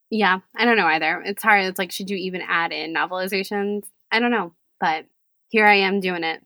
Yeah, 0.09 0.39
I 0.55 0.65
don't 0.65 0.77
know 0.77 0.85
either. 0.85 1.21
It's 1.25 1.43
hard. 1.43 1.65
It's 1.65 1.79
like, 1.79 1.91
should 1.91 2.09
you 2.09 2.17
even 2.17 2.41
add 2.47 2.71
in 2.71 2.93
novelizations? 2.93 3.83
I 4.11 4.19
don't 4.19 4.31
know, 4.31 4.53
but 4.79 5.05
here 5.49 5.65
I 5.65 5.75
am 5.77 5.99
doing 5.99 6.23
it. 6.23 6.41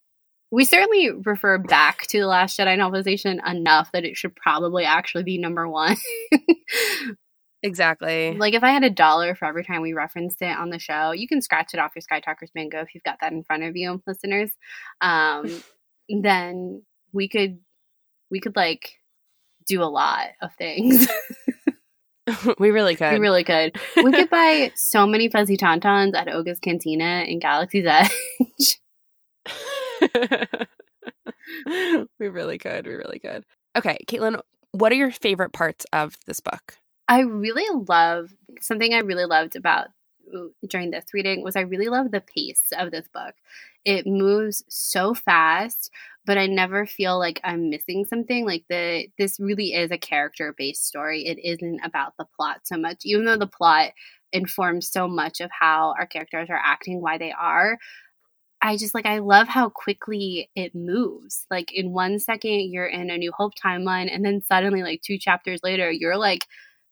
We 0.51 0.65
certainly 0.65 1.11
refer 1.11 1.59
back 1.59 2.07
to 2.07 2.19
the 2.19 2.27
Last 2.27 2.57
Jedi 2.57 2.75
novelization 2.77 3.39
enough 3.47 3.91
that 3.93 4.03
it 4.03 4.17
should 4.17 4.35
probably 4.35 4.83
actually 4.83 5.23
be 5.23 5.37
number 5.37 5.67
one. 5.67 5.95
exactly. 7.63 8.35
Like 8.37 8.53
if 8.53 8.63
I 8.63 8.71
had 8.71 8.83
a 8.83 8.89
dollar 8.89 9.35
for 9.35 9.45
every 9.45 9.63
time 9.63 9.81
we 9.81 9.93
referenced 9.93 10.41
it 10.41 10.57
on 10.57 10.69
the 10.69 10.79
show, 10.79 11.11
you 11.11 11.27
can 11.27 11.41
scratch 11.41 11.73
it 11.73 11.79
off 11.79 11.91
your 11.95 12.01
Sky 12.01 12.19
Talkers 12.19 12.51
bingo 12.53 12.79
if 12.81 12.93
you've 12.93 13.03
got 13.03 13.17
that 13.21 13.31
in 13.31 13.43
front 13.43 13.63
of 13.63 13.75
you, 13.75 14.01
listeners. 14.07 14.51
Um, 15.01 15.63
then 16.21 16.83
we 17.13 17.27
could 17.27 17.59
we 18.29 18.39
could 18.39 18.55
like 18.55 18.93
do 19.67 19.83
a 19.83 19.85
lot 19.85 20.27
of 20.41 20.51
things. 20.57 21.07
we 22.59 22.71
really 22.71 22.95
could. 22.95 23.13
We 23.13 23.19
really 23.19 23.43
could. 23.43 23.75
We 23.95 24.11
could 24.11 24.29
buy 24.31 24.71
so 24.75 25.05
many 25.05 25.29
fuzzy 25.29 25.57
tauntauns 25.57 26.15
at 26.15 26.27
Oga's 26.27 26.59
Cantina 26.59 27.23
in 27.27 27.39
Galaxy's 27.39 27.85
Edge. 27.87 28.79
we 32.19 32.27
really 32.27 32.57
could. 32.57 32.85
We 32.85 32.93
really 32.93 33.19
could. 33.19 33.43
Okay, 33.77 33.97
Caitlin, 34.07 34.39
what 34.71 34.91
are 34.91 34.95
your 34.95 35.11
favorite 35.11 35.53
parts 35.53 35.85
of 35.93 36.17
this 36.25 36.39
book? 36.39 36.77
I 37.07 37.21
really 37.21 37.83
love 37.87 38.31
something 38.59 38.93
I 38.93 38.99
really 38.99 39.25
loved 39.25 39.55
about 39.55 39.87
during 40.67 40.91
this 40.91 41.05
reading 41.13 41.43
was 41.43 41.55
I 41.55 41.61
really 41.61 41.89
love 41.89 42.11
the 42.11 42.21
pace 42.21 42.63
of 42.77 42.91
this 42.91 43.07
book. 43.13 43.35
It 43.83 44.07
moves 44.07 44.63
so 44.69 45.13
fast, 45.13 45.91
but 46.25 46.37
I 46.37 46.47
never 46.47 46.85
feel 46.85 47.19
like 47.19 47.41
I'm 47.43 47.69
missing 47.69 48.05
something. 48.05 48.45
Like 48.45 48.63
the 48.69 49.07
this 49.17 49.39
really 49.39 49.73
is 49.73 49.91
a 49.91 49.97
character 49.97 50.53
based 50.57 50.85
story. 50.87 51.25
It 51.25 51.39
isn't 51.43 51.81
about 51.83 52.13
the 52.17 52.25
plot 52.37 52.61
so 52.63 52.77
much, 52.77 52.99
even 53.03 53.25
though 53.25 53.37
the 53.37 53.47
plot 53.47 53.91
informs 54.31 54.89
so 54.89 55.07
much 55.07 55.41
of 55.41 55.51
how 55.51 55.93
our 55.99 56.05
characters 56.05 56.47
are 56.49 56.61
acting, 56.63 57.01
why 57.01 57.17
they 57.17 57.33
are. 57.33 57.77
I 58.61 58.77
just 58.77 58.93
like 58.93 59.05
I 59.07 59.19
love 59.19 59.47
how 59.47 59.69
quickly 59.69 60.49
it 60.55 60.75
moves. 60.75 61.45
Like 61.49 61.71
in 61.73 61.91
one 61.93 62.19
second 62.19 62.71
you're 62.71 62.85
in 62.87 63.09
a 63.09 63.17
New 63.17 63.31
Hope 63.31 63.53
timeline, 63.55 64.13
and 64.13 64.23
then 64.23 64.41
suddenly, 64.41 64.83
like 64.83 65.01
two 65.01 65.17
chapters 65.17 65.61
later, 65.63 65.91
you're 65.91 66.17
like 66.17 66.45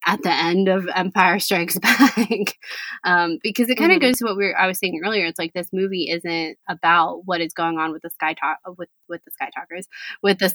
at 0.05 0.21
the 0.23 0.31
end 0.31 0.67
of 0.69 0.87
Empire 0.95 1.39
Strikes 1.39 1.77
Back, 1.79 2.57
um, 3.03 3.37
because 3.43 3.69
it 3.69 3.77
kind 3.77 3.91
of 3.91 3.97
mm-hmm. 3.97 4.07
goes 4.07 4.17
to 4.19 4.25
what 4.25 4.37
we 4.37 4.45
were, 4.45 4.57
I 4.57 4.67
was 4.67 4.79
saying 4.79 5.01
earlier. 5.03 5.25
It's 5.25 5.39
like 5.39 5.53
this 5.53 5.69
movie 5.73 6.09
isn't 6.09 6.57
about 6.69 7.21
what 7.25 7.41
is 7.41 7.53
going 7.53 7.77
on 7.77 7.91
with 7.91 8.01
the 8.01 8.09
Sky 8.09 8.33
Talk 8.33 8.57
with 8.77 8.89
with 9.07 9.23
the 9.25 9.31
Sky 9.31 9.49
Talkers 9.53 9.87
with 10.23 10.39
this. 10.39 10.53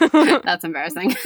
Oh 0.00 0.40
that's 0.44 0.64
embarrassing. 0.64 1.16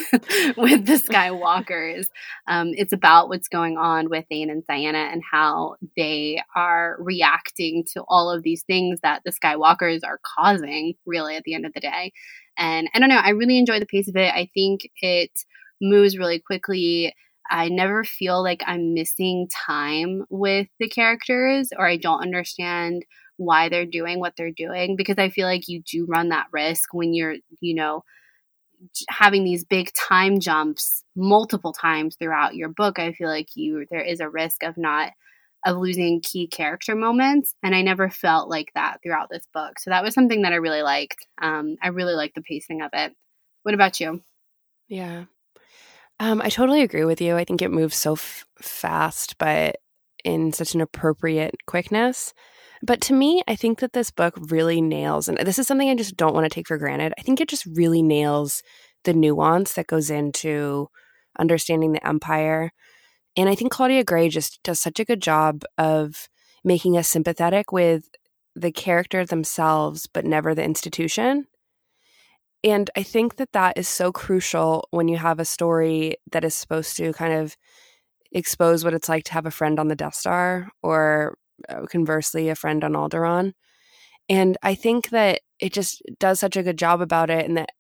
with 0.57 0.87
the 0.87 1.01
Skywalkers, 1.03 2.07
um, 2.47 2.73
it's 2.75 2.93
about 2.93 3.29
what's 3.29 3.49
going 3.49 3.77
on 3.77 4.09
with 4.09 4.25
Thane 4.29 4.51
and 4.51 4.65
Ciena 4.67 5.13
and 5.13 5.23
how 5.31 5.77
they 5.97 6.43
are 6.55 6.97
reacting 7.01 7.85
to 7.95 8.05
all 8.09 8.31
of 8.31 8.43
these 8.43 8.63
things 8.63 9.01
that 9.03 9.23
the 9.25 9.33
Skywalkers 9.33 10.01
are 10.05 10.21
causing. 10.23 10.95
Really, 11.07 11.37
at 11.37 11.45
the 11.45 11.55
end 11.55 11.67
of 11.67 11.73
the 11.73 11.81
day, 11.81 12.13
and 12.57 12.89
I 12.95 12.99
don't 12.99 13.09
know. 13.09 13.17
I 13.17 13.31
really 13.31 13.59
enjoy 13.59 13.81
the 13.81 13.87
pace 13.87 14.09
of 14.09 14.17
it. 14.17 14.33
I 14.33 14.49
think 14.55 14.89
it 15.01 15.31
moves 15.81 16.19
really 16.19 16.41
quickly. 16.41 17.15
I 17.49 17.69
never 17.69 18.05
feel 18.05 18.43
like 18.43 18.63
I'm 18.67 18.95
missing 18.95 19.49
time 19.67 20.25
with 20.31 20.69
the 20.81 20.89
characters 20.89 21.71
or 21.77 21.87
I 21.87 21.97
don't 21.97 22.23
understand 22.23 23.05
why 23.37 23.69
they're 23.69 23.87
doing 23.87 24.19
what 24.19 24.35
they're 24.37 24.51
doing 24.51 24.97
because 24.97 25.19
I 25.19 25.29
feel 25.29 25.47
like 25.47 25.69
you 25.69 25.83
do 25.83 26.07
run 26.07 26.31
that 26.31 26.47
risk 26.53 26.93
when 26.93 27.15
you're, 27.15 27.37
you 27.61 27.75
know, 27.75 28.03
having 29.09 29.45
these 29.45 29.65
big 29.65 29.91
time 29.95 30.41
jumps 30.41 31.03
multiple 31.15 31.73
times 31.73 32.17
throughout 32.17 32.55
your 32.55 32.69
book. 32.69 32.99
I 32.99 33.13
feel 33.13 33.29
like 33.29 33.49
you 33.55 33.87
there 33.91 34.03
is 34.03 34.21
a 34.21 34.29
risk 34.29 34.63
of 34.63 34.77
not 34.77 35.13
of 35.65 35.79
losing 35.79 36.21
key 36.21 36.47
character 36.47 36.95
moments 36.95 37.55
and 37.63 37.75
I 37.75 37.83
never 37.83 38.09
felt 38.11 38.49
like 38.49 38.71
that 38.75 38.99
throughout 39.03 39.29
this 39.31 39.47
book. 39.53 39.79
So 39.81 39.91
that 39.91 40.05
was 40.05 40.15
something 40.15 40.43
that 40.43 40.53
I 40.53 40.57
really 40.57 40.83
liked. 40.83 41.27
Um 41.41 41.77
I 41.83 41.89
really 41.89 42.15
liked 42.15 42.35
the 42.35 42.43
pacing 42.43 42.83
of 42.83 42.91
it. 42.93 43.15
What 43.63 43.75
about 43.75 44.01
you? 44.01 44.23
Yeah. 44.89 45.25
Um, 46.19 46.41
I 46.43 46.49
totally 46.49 46.83
agree 46.83 47.05
with 47.05 47.21
you. 47.21 47.37
I 47.37 47.45
think 47.45 47.61
it 47.63 47.71
moves 47.71 47.97
so 47.97 48.15
f- 48.15 48.47
fast, 48.61 49.37
but 49.39 49.77
in 50.25 50.53
such 50.53 50.75
an 50.75 50.81
appropriate 50.81 51.55
quickness. 51.67 52.33
But 52.83 53.01
to 53.03 53.15
me, 53.15 53.43
I 53.49 53.57
think 53.57 53.81
that 53.81 53.93
this 53.93 54.11
book 54.11 54.35
really 54.51 54.81
nails, 54.81 55.29
and 55.29 55.39
this 55.39 55.59
is 55.59 55.67
something 55.67 55.89
I 55.89 55.95
just 55.95 56.17
don't 56.17 56.35
want 56.35 56.45
to 56.45 56.51
take 56.51 56.69
for 56.69 56.79
granted. 56.79 57.13
I 57.19 57.23
think 57.23 57.41
it 57.41 57.49
just 57.49 57.67
really 57.67 58.03
nails 58.03 58.63
the 59.05 59.15
nuance 59.15 59.75
that 59.75 59.87
goes 59.87 60.11
into 60.11 60.89
understanding 61.39 61.93
the 61.93 62.07
empire. 62.07 62.73
And 63.37 63.49
I 63.49 63.55
think 63.55 63.71
Claudia 63.71 64.05
Gray 64.05 64.29
just 64.29 64.63
does 64.63 64.81
such 64.81 64.99
a 64.99 65.05
good 65.05 65.23
job 65.23 65.65
of 65.79 66.29
making 66.65 66.97
us 66.97 67.09
sympathetic 67.09 67.73
with 67.73 68.09
the 68.55 68.73
character 68.73 69.25
themselves, 69.25 70.07
but 70.13 70.25
never 70.25 70.55
the 70.55 70.65
institution. 70.65 71.47
And 72.65 72.91
I 72.97 73.03
think 73.03 73.37
that 73.37 73.53
that 73.53 73.79
is 73.79 73.89
so 73.89 74.13
crucial 74.13 74.89
when 74.91 75.09
you 75.09 75.19
have 75.19 75.39
a 75.39 75.45
story 75.45 76.17
that 76.33 76.45
is 76.45 76.55
supposed 76.55 76.97
to 76.97 77.13
kind 77.13 77.33
of 77.33 77.57
expose 78.33 78.85
what 78.85 78.95
it's 78.95 79.09
like 79.09 79.25
to 79.25 79.33
have 79.33 79.47
a 79.47 79.51
friend 79.51 79.79
on 79.79 79.89
the 79.89 79.97
Death 79.97 80.15
Star 80.15 80.69
or 80.83 81.39
uh, 81.69 81.87
conversely, 81.87 82.49
a 82.49 82.55
friend 82.55 82.83
on 82.83 82.93
Alderaan. 82.93 83.53
And 84.29 84.57
I 84.63 84.75
think 84.75 85.11
that 85.11 85.41
it 85.61 85.73
just 85.73 86.03
does 86.19 86.41
such 86.41 86.57
a 86.57 86.63
good 86.63 86.79
job 86.79 87.01
about 87.01 87.31
it. 87.31 87.47
And 87.47 87.57
that 87.57 87.71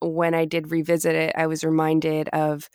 when 0.00 0.34
I 0.34 0.44
did 0.44 0.70
revisit 0.70 1.14
it, 1.14 1.34
I 1.36 1.46
was 1.46 1.64
reminded 1.64 2.28
of, 2.28 2.68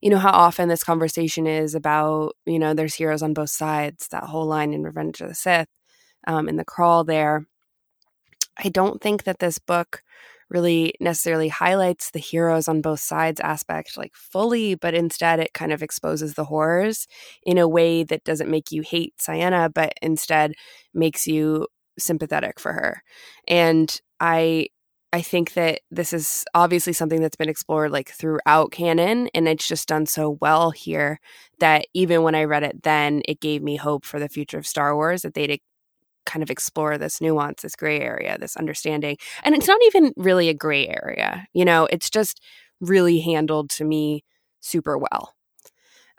you 0.00 0.10
know, 0.10 0.18
how 0.18 0.30
often 0.30 0.68
this 0.68 0.84
conversation 0.84 1.46
is 1.46 1.74
about, 1.74 2.36
you 2.44 2.58
know, 2.58 2.74
there's 2.74 2.94
heroes 2.94 3.22
on 3.22 3.32
both 3.34 3.50
sides, 3.50 4.08
that 4.08 4.24
whole 4.24 4.46
line 4.46 4.72
in 4.72 4.82
Revenge 4.82 5.20
of 5.20 5.28
the 5.28 5.34
Sith, 5.34 5.68
um, 6.26 6.48
in 6.48 6.56
the 6.56 6.64
crawl 6.64 7.04
there. 7.04 7.46
I 8.56 8.68
don't 8.68 9.00
think 9.00 9.24
that 9.24 9.38
this 9.38 9.58
book 9.58 10.02
really 10.50 10.94
necessarily 11.00 11.48
highlights 11.48 12.10
the 12.10 12.18
heroes 12.18 12.68
on 12.68 12.80
both 12.80 13.00
sides 13.00 13.40
aspect 13.40 13.96
like 13.96 14.14
fully, 14.14 14.74
but 14.74 14.94
instead 14.94 15.40
it 15.40 15.52
kind 15.54 15.72
of 15.72 15.82
exposes 15.82 16.34
the 16.34 16.44
horrors 16.44 17.06
in 17.42 17.58
a 17.58 17.68
way 17.68 18.04
that 18.04 18.24
doesn't 18.24 18.50
make 18.50 18.72
you 18.72 18.82
hate 18.82 19.14
Ciena, 19.20 19.72
but 19.72 19.92
instead 20.02 20.52
makes 20.94 21.26
you 21.26 21.66
sympathetic 21.98 22.58
for 22.60 22.72
her. 22.72 23.02
And 23.46 24.00
I 24.20 24.68
I 25.12 25.22
think 25.22 25.54
that 25.54 25.80
this 25.90 26.12
is 26.12 26.44
obviously 26.54 26.92
something 26.92 27.20
that's 27.22 27.36
been 27.36 27.48
explored 27.48 27.90
like 27.90 28.10
throughout 28.10 28.72
canon 28.72 29.28
and 29.34 29.48
it's 29.48 29.66
just 29.66 29.88
done 29.88 30.04
so 30.04 30.36
well 30.42 30.70
here 30.70 31.18
that 31.60 31.86
even 31.94 32.22
when 32.22 32.34
I 32.34 32.44
read 32.44 32.62
it 32.62 32.82
then 32.82 33.22
it 33.26 33.40
gave 33.40 33.62
me 33.62 33.76
hope 33.76 34.04
for 34.04 34.20
the 34.20 34.28
future 34.28 34.58
of 34.58 34.66
Star 34.66 34.94
Wars 34.94 35.22
that 35.22 35.32
they'd 35.34 35.60
kind 36.26 36.42
of 36.42 36.50
explore 36.50 36.98
this 36.98 37.20
nuance, 37.20 37.62
this 37.62 37.76
gray 37.76 38.00
area, 38.00 38.36
this 38.38 38.56
understanding. 38.56 39.16
And 39.42 39.54
it's 39.54 39.68
not 39.68 39.80
even 39.86 40.12
really 40.16 40.48
a 40.48 40.54
gray 40.54 40.86
area, 40.88 41.46
you 41.52 41.64
know, 41.64 41.86
it's 41.90 42.10
just 42.10 42.40
really 42.80 43.20
handled 43.20 43.70
to 43.70 43.84
me 43.84 44.24
super 44.60 44.98
well. 44.98 45.34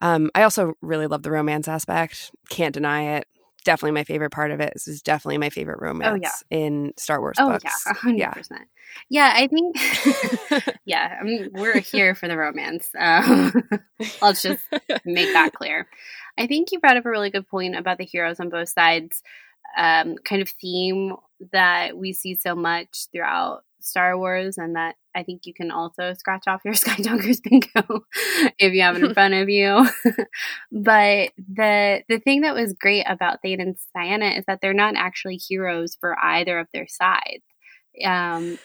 Um, 0.01 0.29
I 0.33 0.43
also 0.43 0.73
really 0.81 1.07
love 1.07 1.23
the 1.23 1.31
romance 1.31 1.67
aspect. 1.67 2.31
Can't 2.49 2.73
deny 2.73 3.17
it. 3.17 3.27
Definitely 3.65 3.91
my 3.91 4.05
favorite 4.05 4.31
part 4.31 4.51
of 4.51 4.61
it. 4.61 4.71
This 4.73 4.87
is 4.87 5.01
definitely 5.01 5.37
my 5.37 5.49
favorite 5.49 5.81
romance 5.81 6.21
oh, 6.23 6.45
yeah. 6.49 6.57
in 6.57 6.93
Star 6.97 7.19
Wars 7.19 7.35
oh, 7.39 7.49
books. 7.49 7.83
yeah, 8.05 8.33
100%. 8.33 8.49
Yeah. 8.49 8.57
Yeah, 9.09 9.31
I 9.35 9.47
think, 9.47 9.75
yeah, 10.85 11.17
I 11.19 11.23
mean, 11.23 11.49
we're 11.53 11.79
here 11.79 12.15
for 12.15 12.27
the 12.27 12.37
romance. 12.37 12.89
Um, 12.99 13.51
let's 14.21 14.41
just 14.41 14.63
make 15.05 15.31
that 15.33 15.53
clear. 15.53 15.87
I 16.37 16.47
think 16.47 16.71
you 16.71 16.79
brought 16.79 16.97
up 16.97 17.05
a 17.05 17.09
really 17.09 17.29
good 17.29 17.47
point 17.47 17.75
about 17.75 17.97
the 17.97 18.05
heroes 18.05 18.39
on 18.39 18.49
both 18.49 18.69
sides 18.69 19.21
um, 19.77 20.15
kind 20.23 20.41
of 20.41 20.49
theme 20.49 21.15
that 21.51 21.97
we 21.97 22.13
see 22.13 22.35
so 22.35 22.55
much 22.55 23.07
throughout 23.11 23.63
Star 23.79 24.17
Wars, 24.17 24.57
and 24.57 24.75
that 24.75 24.95
I 25.15 25.23
think 25.23 25.45
you 25.45 25.53
can 25.53 25.71
also 25.71 26.13
scratch 26.13 26.47
off 26.47 26.61
your 26.65 26.73
Sky 26.75 26.95
bingo 26.97 28.01
if 28.59 28.73
you 28.73 28.81
have 28.81 28.97
it 28.97 29.03
in 29.03 29.13
front 29.13 29.33
of 29.33 29.49
you. 29.49 29.87
but 30.71 31.31
the 31.37 32.03
the 32.07 32.19
thing 32.19 32.41
that 32.41 32.55
was 32.55 32.73
great 32.73 33.05
about 33.07 33.41
Thane 33.41 33.61
and 33.61 33.77
Ciena 33.95 34.37
is 34.37 34.45
that 34.47 34.59
they're 34.61 34.73
not 34.73 34.95
actually 34.95 35.37
heroes 35.37 35.97
for 35.99 36.17
either 36.21 36.59
of 36.59 36.67
their 36.73 36.87
sides. 36.87 37.43
Um, 38.05 38.57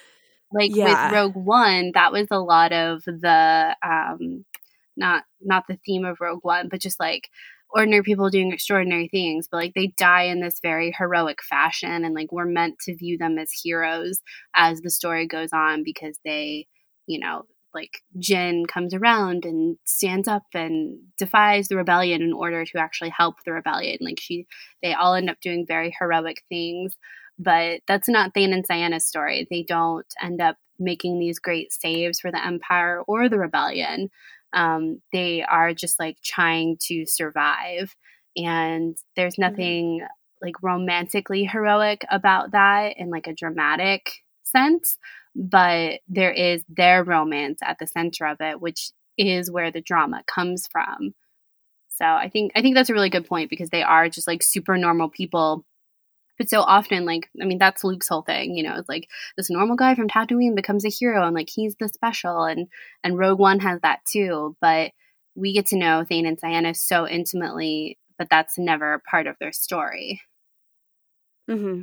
like 0.53 0.75
yeah. 0.75 1.09
with 1.09 1.15
Rogue 1.15 1.37
One, 1.37 1.93
that 1.95 2.13
was 2.13 2.29
a 2.31 2.39
lot 2.39 2.73
of 2.73 3.05
the 3.05 3.77
um, 3.83 4.45
not 4.97 5.25
not 5.41 5.65
the 5.69 5.79
theme 5.85 6.05
of 6.05 6.21
Rogue 6.21 6.45
One, 6.45 6.69
but 6.69 6.81
just 6.81 7.01
like 7.01 7.29
ordinary 7.75 8.03
people 8.03 8.31
doing 8.31 8.53
extraordinary 8.53 9.09
things, 9.09 9.49
but 9.51 9.57
like 9.59 9.75
they 9.75 9.89
die 9.99 10.25
in 10.25 10.41
this 10.41 10.61
very 10.63 10.95
heroic 10.97 11.43
fashion. 11.43 12.05
And 12.05 12.15
like 12.15 12.31
we're 12.31 12.45
meant 12.47 12.79
to 12.81 12.97
view 12.97 13.19
them 13.19 13.39
as 13.39 13.51
heroes 13.51 14.21
as 14.55 14.81
the 14.81 14.91
story 14.91 15.27
goes 15.27 15.51
on 15.53 15.83
because 15.85 16.19
they, 16.25 16.69
you 17.07 17.19
know, 17.19 17.43
like 17.75 18.03
Jyn 18.19 18.69
comes 18.69 18.95
around 18.95 19.45
and 19.45 19.77
stands 19.85 20.29
up 20.29 20.45
and 20.55 20.99
defies 21.19 21.67
the 21.67 21.77
rebellion 21.77 22.23
in 22.23 22.33
order 22.33 22.65
to 22.65 22.79
actually 22.79 23.11
help 23.11 23.37
the 23.45 23.53
rebellion. 23.53 23.99
Like 24.01 24.21
she, 24.21 24.47
they 24.81 24.95
all 24.95 25.15
end 25.15 25.29
up 25.29 25.41
doing 25.43 25.67
very 25.67 25.95
heroic 25.99 26.43
things, 26.49 26.97
but 27.39 27.81
that's 27.89 28.09
not 28.09 28.33
Thane 28.33 28.53
and 28.53 28.65
Ciena's 28.65 29.05
story. 29.05 29.49
They 29.51 29.65
don't 29.65 30.07
end 30.23 30.41
up 30.41 30.57
making 30.79 31.19
these 31.19 31.41
great 31.41 31.73
saves 31.73 32.21
for 32.21 32.31
the 32.31 32.45
Empire 32.45 33.03
or 33.09 33.29
the 33.29 33.39
rebellion. 33.39 34.11
Um, 34.55 35.03
they 35.13 35.43
are 35.43 35.75
just 35.75 35.99
like 35.99 36.17
trying 36.25 36.79
to 36.87 37.05
survive. 37.07 37.95
And 38.37 38.97
there's 39.17 39.35
mm-hmm. 39.35 39.51
nothing 39.51 40.01
mm-hmm. 40.01 40.47
like 40.47 40.63
romantically 40.63 41.45
heroic 41.45 42.05
about 42.11 42.53
that 42.53 42.97
in 42.97 43.11
like 43.11 43.27
a 43.27 43.35
dramatic 43.35 44.11
sense, 44.43 44.97
but 45.35 46.01
there 46.09 46.33
is 46.33 46.65
their 46.69 47.03
romance 47.03 47.59
at 47.63 47.79
the 47.79 47.87
center 47.87 48.27
of 48.27 48.39
it, 48.41 48.61
which 48.61 48.91
is 49.19 49.51
where 49.51 49.71
the 49.71 49.81
drama 49.81 50.23
comes 50.27 50.69
from. 50.71 51.15
So 51.89 52.05
I 52.05 52.29
think 52.29 52.53
I 52.57 52.63
think 52.63 52.75
that's 52.75 52.91
a 52.91 52.95
really 52.95 53.11
good 53.11 53.27
point 53.27 53.51
because 53.51 53.71
they 53.71 53.83
are 53.83 54.09
just 54.09 54.27
like 54.27 54.43
super 54.43 54.77
normal 54.77 55.09
people. 55.09 55.65
But 56.39 56.49
so 56.49 56.61
often, 56.61 57.05
like, 57.05 57.31
I 57.41 57.45
mean, 57.45 57.59
that's 57.59 57.85
Luke's 57.85 58.09
whole 58.09 58.23
thing, 58.23 58.57
you 58.57 58.63
know, 58.63 58.77
it's 58.77 58.89
like 58.89 59.09
this 59.37 59.51
normal 59.51 59.77
guy 59.77 59.95
from 59.95 60.09
Tatooine 60.09 60.57
becomes 60.57 60.85
a 60.85 60.89
hero 60.89 61.25
and 61.25 61.35
like 61.35 61.49
he's 61.49 61.77
the 61.79 61.89
special 61.89 62.45
and 62.45 62.69
and 63.03 63.19
Rogue 63.19 63.39
One 63.39 63.61
has 63.61 63.81
that 63.83 64.01
too. 64.11 64.57
But 64.61 64.93
we 65.35 65.53
get 65.53 65.67
to 65.67 65.77
know 65.77 66.05
Thane 66.05 66.27
and 66.27 66.41
Ciena 66.41 66.77
so 66.77 67.09
intimately, 67.09 67.99
but 68.19 68.29
that's 68.31 68.59
never 68.59 69.03
part 69.09 69.27
of 69.27 69.37
their 69.41 69.53
story. 69.53 70.23
Mm-hmm. 71.49 71.83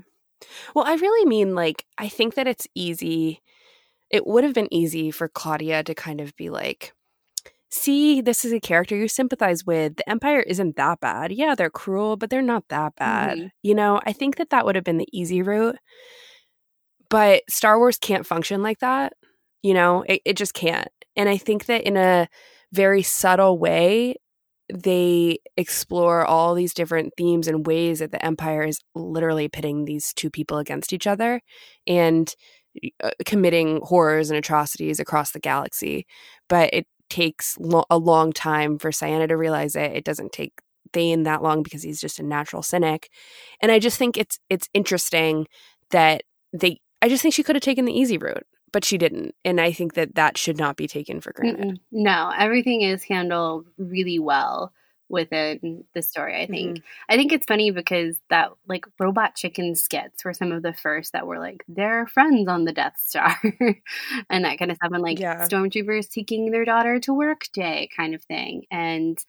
Well, 0.74 0.86
I 0.86 0.96
really 0.96 1.26
mean 1.28 1.56
like 1.56 1.86
I 1.98 2.10
think 2.10 2.36
that 2.36 2.48
it's 2.48 2.68
easy. 2.76 3.42
It 4.10 4.28
would 4.28 4.44
have 4.44 4.54
been 4.54 4.74
easy 4.74 5.12
for 5.12 5.30
Claudia 5.30 5.84
to 5.84 5.96
kind 5.96 6.20
of 6.20 6.36
be 6.36 6.50
like, 6.50 6.94
see, 7.71 8.21
this 8.21 8.43
is 8.45 8.53
a 8.53 8.60
character 8.60 8.95
you 8.95 9.07
sympathize 9.07 9.65
with. 9.65 9.95
The 9.95 10.10
Empire 10.10 10.41
isn't 10.41 10.75
that 10.75 10.99
bad. 10.99 11.31
Yeah, 11.31 11.55
they're 11.55 11.69
cruel, 11.69 12.17
but 12.17 12.29
they're 12.29 12.41
not 12.41 12.65
that 12.69 12.95
bad. 12.95 13.38
Mm-hmm. 13.38 13.47
You 13.63 13.75
know, 13.75 14.01
I 14.05 14.13
think 14.13 14.36
that 14.38 14.49
that 14.49 14.65
would 14.65 14.75
have 14.75 14.84
been 14.84 14.97
the 14.97 15.07
easy 15.12 15.41
route. 15.41 15.77
But 17.10 17.43
Star 17.49 17.77
Wars 17.77 17.97
can't 17.97 18.25
function 18.25 18.63
like 18.63 18.79
that. 18.79 19.13
You 19.63 19.73
know, 19.73 20.03
it, 20.07 20.21
it 20.25 20.38
just 20.38 20.53
can't. 20.53 20.88
And 21.15 21.27
I 21.27 21.38
think 21.38 21.65
that 21.65 21.84
in 21.84 21.97
a 21.97 22.27
very 22.71 23.03
subtle 23.03 23.57
way, 23.57 24.15
they 24.73 25.39
explore 25.57 26.25
all 26.25 26.55
these 26.55 26.73
different 26.73 27.13
themes 27.17 27.47
and 27.47 27.67
ways 27.67 27.99
that 27.99 28.12
the 28.12 28.25
Empire 28.25 28.63
is 28.63 28.79
literally 28.95 29.49
pitting 29.49 29.86
these 29.86 30.13
two 30.13 30.29
people 30.29 30.57
against 30.57 30.93
each 30.93 31.05
other 31.05 31.41
and 31.86 32.34
uh, 33.03 33.12
committing 33.25 33.81
horrors 33.84 34.29
and 34.29 34.38
atrocities 34.38 34.99
across 34.99 35.31
the 35.31 35.39
galaxy. 35.39 36.05
But 36.47 36.73
it 36.73 36.88
takes 37.12 37.58
lo- 37.60 37.86
a 37.89 37.97
long 37.97 38.32
time 38.32 38.80
for 38.80 38.89
Ciena 38.89 39.28
to 39.28 39.36
realize 39.36 39.76
it. 39.76 39.91
It 39.91 40.06
doesn't 40.06 40.32
take 40.32 40.62
Thane 40.93 41.24
that 41.24 41.43
long 41.43 41.62
because 41.62 41.84
he's 41.84 42.02
just 42.02 42.19
a 42.19 42.24
natural 42.24 42.63
cynic. 42.63 43.10
And 43.62 43.71
I 43.71 43.80
just 43.80 43.97
think 43.97 44.17
it's 44.17 44.39
it's 44.50 44.69
interesting 44.74 45.47
that 45.91 46.24
they 46.54 46.80
I 47.02 47.10
just 47.10 47.21
think 47.21 47.34
she 47.34 47.43
could 47.43 47.56
have 47.56 47.63
taken 47.63 47.86
the 47.86 47.93
easy 47.93 48.17
route, 48.17 48.47
but 48.71 48.86
she 48.86 48.97
didn't. 48.97 49.36
And 49.43 49.60
I 49.60 49.74
think 49.74 49.93
that 49.93 50.15
that 50.15 50.38
should 50.38 50.58
not 50.58 50.78
be 50.78 50.88
taken 50.88 51.19
for 51.19 51.34
granted. 51.34 51.80
No, 51.91 52.32
everything 52.38 52.82
is 52.82 53.04
handled 53.04 53.67
really 53.78 54.19
well 54.19 54.74
within 55.12 55.84
the 55.93 56.02
story 56.02 56.41
i 56.41 56.47
think 56.47 56.78
mm-hmm. 56.78 56.86
i 57.13 57.15
think 57.15 57.32
it's 57.32 57.45
funny 57.45 57.69
because 57.69 58.15
that 58.30 58.52
like 58.67 58.86
robot 59.00 59.36
chicken 59.36 59.76
skits 59.76 60.24
were 60.24 60.34
some 60.34 60.52
of 60.52 60.63
the 60.63 60.74
first 60.74 61.13
that 61.13 61.28
were 61.28 61.39
like 61.39 61.63
they're 61.67 62.08
friends 62.08 62.47
on 62.47 62.65
the 62.65 62.71
death 62.71 62.95
star 62.97 63.36
and 64.30 64.45
that 64.45 64.58
kind 64.58 64.71
of 64.71 64.78
stuff 64.78 64.91
and 64.91 65.04
like 65.04 65.19
yeah. 65.19 65.47
stormtroopers 65.47 66.10
taking 66.10 66.52
their 66.52 66.65
daughter 66.65 67.00
to 67.00 67.13
work 67.13 67.43
day 67.54 67.89
kind 67.95 68.15
of 68.15 68.24
thing 68.24 68.63
and 68.71 69.19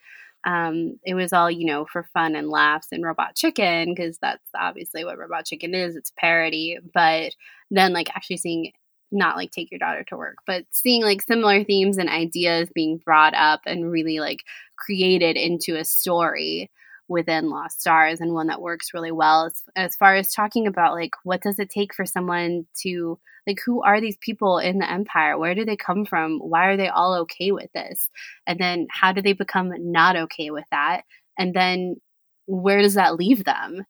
um, 0.45 0.99
it 1.05 1.13
was 1.13 1.31
all 1.31 1.49
you 1.49 1.65
know 1.65 1.85
for 1.85 2.03
fun 2.13 2.35
and 2.35 2.49
laughs 2.49 2.87
and 2.91 3.03
robot 3.03 3.35
chicken 3.35 3.93
because 3.93 4.17
that's 4.17 4.43
obviously 4.53 5.05
what 5.05 5.17
robot 5.17 5.45
chicken 5.45 5.73
is 5.73 5.95
it's 5.95 6.11
parody 6.17 6.77
but 6.93 7.33
then 7.71 7.93
like 7.93 8.09
actually 8.09 8.37
seeing 8.37 8.73
not 9.13 9.37
like 9.37 9.51
take 9.51 9.71
your 9.71 9.79
daughter 9.79 10.03
to 10.07 10.17
work, 10.17 10.37
but 10.45 10.65
seeing 10.71 11.03
like 11.03 11.21
similar 11.21 11.63
themes 11.63 11.97
and 11.97 12.09
ideas 12.09 12.69
being 12.73 12.97
brought 12.97 13.35
up 13.35 13.61
and 13.65 13.91
really 13.91 14.19
like 14.19 14.43
created 14.83 15.37
into 15.37 15.75
a 15.75 15.85
story 15.85 16.71
within 17.07 17.49
Lost 17.49 17.81
Stars 17.81 18.21
and 18.21 18.33
one 18.33 18.47
that 18.47 18.61
works 18.61 18.93
really 18.93 19.11
well 19.11 19.45
as, 19.45 19.61
as 19.75 19.95
far 19.95 20.15
as 20.15 20.31
talking 20.31 20.67
about 20.67 20.93
like 20.93 21.11
what 21.23 21.41
does 21.41 21.59
it 21.59 21.69
take 21.69 21.93
for 21.93 22.05
someone 22.05 22.65
to 22.81 23.19
like 23.45 23.59
who 23.65 23.83
are 23.83 23.99
these 23.99 24.17
people 24.21 24.57
in 24.57 24.79
the 24.79 24.89
empire 24.89 25.37
where 25.37 25.53
do 25.53 25.65
they 25.65 25.75
come 25.75 26.05
from 26.05 26.39
why 26.39 26.67
are 26.67 26.77
they 26.77 26.87
all 26.87 27.13
okay 27.15 27.51
with 27.51 27.71
this 27.73 28.09
and 28.47 28.57
then 28.57 28.87
how 28.89 29.11
do 29.11 29.21
they 29.21 29.33
become 29.33 29.73
not 29.91 30.15
okay 30.15 30.49
with 30.49 30.65
that 30.71 31.01
and 31.37 31.53
then 31.53 31.97
where 32.45 32.81
does 32.81 32.93
that 32.93 33.15
leave 33.15 33.43
them 33.43 33.83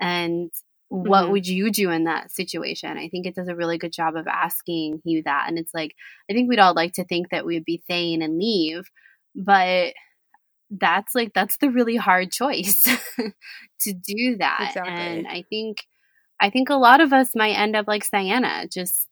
and 0.00 0.50
what 0.88 1.24
mm-hmm. 1.24 1.32
would 1.32 1.46
you 1.46 1.70
do 1.70 1.90
in 1.90 2.04
that 2.04 2.30
situation? 2.30 2.96
I 2.96 3.08
think 3.08 3.26
it 3.26 3.34
does 3.34 3.48
a 3.48 3.54
really 3.54 3.76
good 3.76 3.92
job 3.92 4.16
of 4.16 4.26
asking 4.26 5.02
you 5.04 5.22
that. 5.24 5.44
And 5.46 5.58
it's 5.58 5.74
like, 5.74 5.94
I 6.30 6.32
think 6.32 6.48
we'd 6.48 6.58
all 6.58 6.72
like 6.72 6.94
to 6.94 7.04
think 7.04 7.28
that 7.30 7.44
we'd 7.44 7.64
be 7.64 7.82
Thane 7.86 8.22
and 8.22 8.38
leave, 8.38 8.90
but 9.34 9.92
that's 10.70 11.14
like, 11.14 11.32
that's 11.34 11.56
the 11.58 11.70
really 11.70 11.96
hard 11.96 12.32
choice 12.32 12.82
to 13.80 13.92
do 13.92 14.36
that. 14.36 14.68
Exactly. 14.68 14.92
And 14.92 15.26
I 15.26 15.44
think, 15.48 15.86
I 16.40 16.50
think 16.50 16.70
a 16.70 16.74
lot 16.74 17.00
of 17.00 17.12
us 17.12 17.34
might 17.34 17.58
end 17.58 17.76
up 17.76 17.86
like 17.88 18.08
Ciena, 18.08 18.70
just 18.70 19.08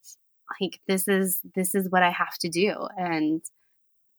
like, 0.60 0.80
this 0.86 1.08
is, 1.08 1.40
this 1.54 1.74
is 1.74 1.90
what 1.90 2.02
I 2.02 2.10
have 2.10 2.38
to 2.38 2.48
do. 2.48 2.88
And 2.96 3.42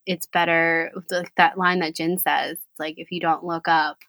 it's 0.06 0.26
better, 0.26 0.92
like 1.12 1.34
that 1.36 1.58
line 1.58 1.80
that 1.80 1.96
Jyn 1.96 2.20
says, 2.20 2.58
like, 2.80 2.96
if 2.98 3.12
you 3.12 3.20
don't 3.20 3.44
look 3.44 3.68
up, 3.68 4.00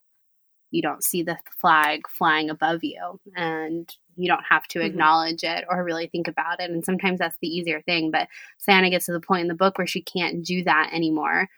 you 0.71 0.83
don't 0.83 1.05
see 1.05 1.23
the 1.23 1.39
flag 1.61 2.09
flying 2.09 2.51
above 2.51 2.85
you 2.85 3.21
and 3.37 3.95
you 4.17 4.29
don't 4.29 4.45
have 4.49 4.67
to 4.69 4.79
mm-hmm. 4.79 4.87
acknowledge 4.87 5.43
it 5.43 5.65
or 5.69 5.83
really 5.83 6.07
think 6.07 6.29
about 6.29 6.61
it 6.61 6.71
and 6.71 6.85
sometimes 6.85 7.19
that's 7.19 7.39
the 7.41 7.49
easier 7.49 7.81
thing 7.83 8.11
but 8.11 8.29
Ciena 8.67 8.91
gets 8.91 9.07
to 9.07 9.13
the 9.13 9.21
point 9.21 9.43
in 9.43 9.49
the 9.49 9.55
book 9.55 9.79
where 9.79 9.87
she 9.87 10.03
can't 10.03 10.45
do 10.45 10.65
that 10.65 10.91
anymore 10.93 11.49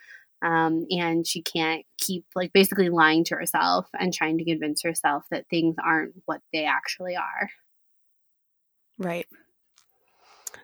um, 0.42 0.86
and 0.90 1.26
she 1.26 1.42
can't 1.42 1.84
keep 1.98 2.24
like 2.34 2.52
basically 2.52 2.88
lying 2.88 3.24
to 3.24 3.34
herself 3.34 3.88
and 3.98 4.12
trying 4.12 4.38
to 4.38 4.44
convince 4.44 4.82
herself 4.82 5.24
that 5.30 5.46
things 5.48 5.76
aren't 5.82 6.14
what 6.24 6.40
they 6.52 6.64
actually 6.64 7.16
are. 7.16 7.50
Right. 8.98 9.26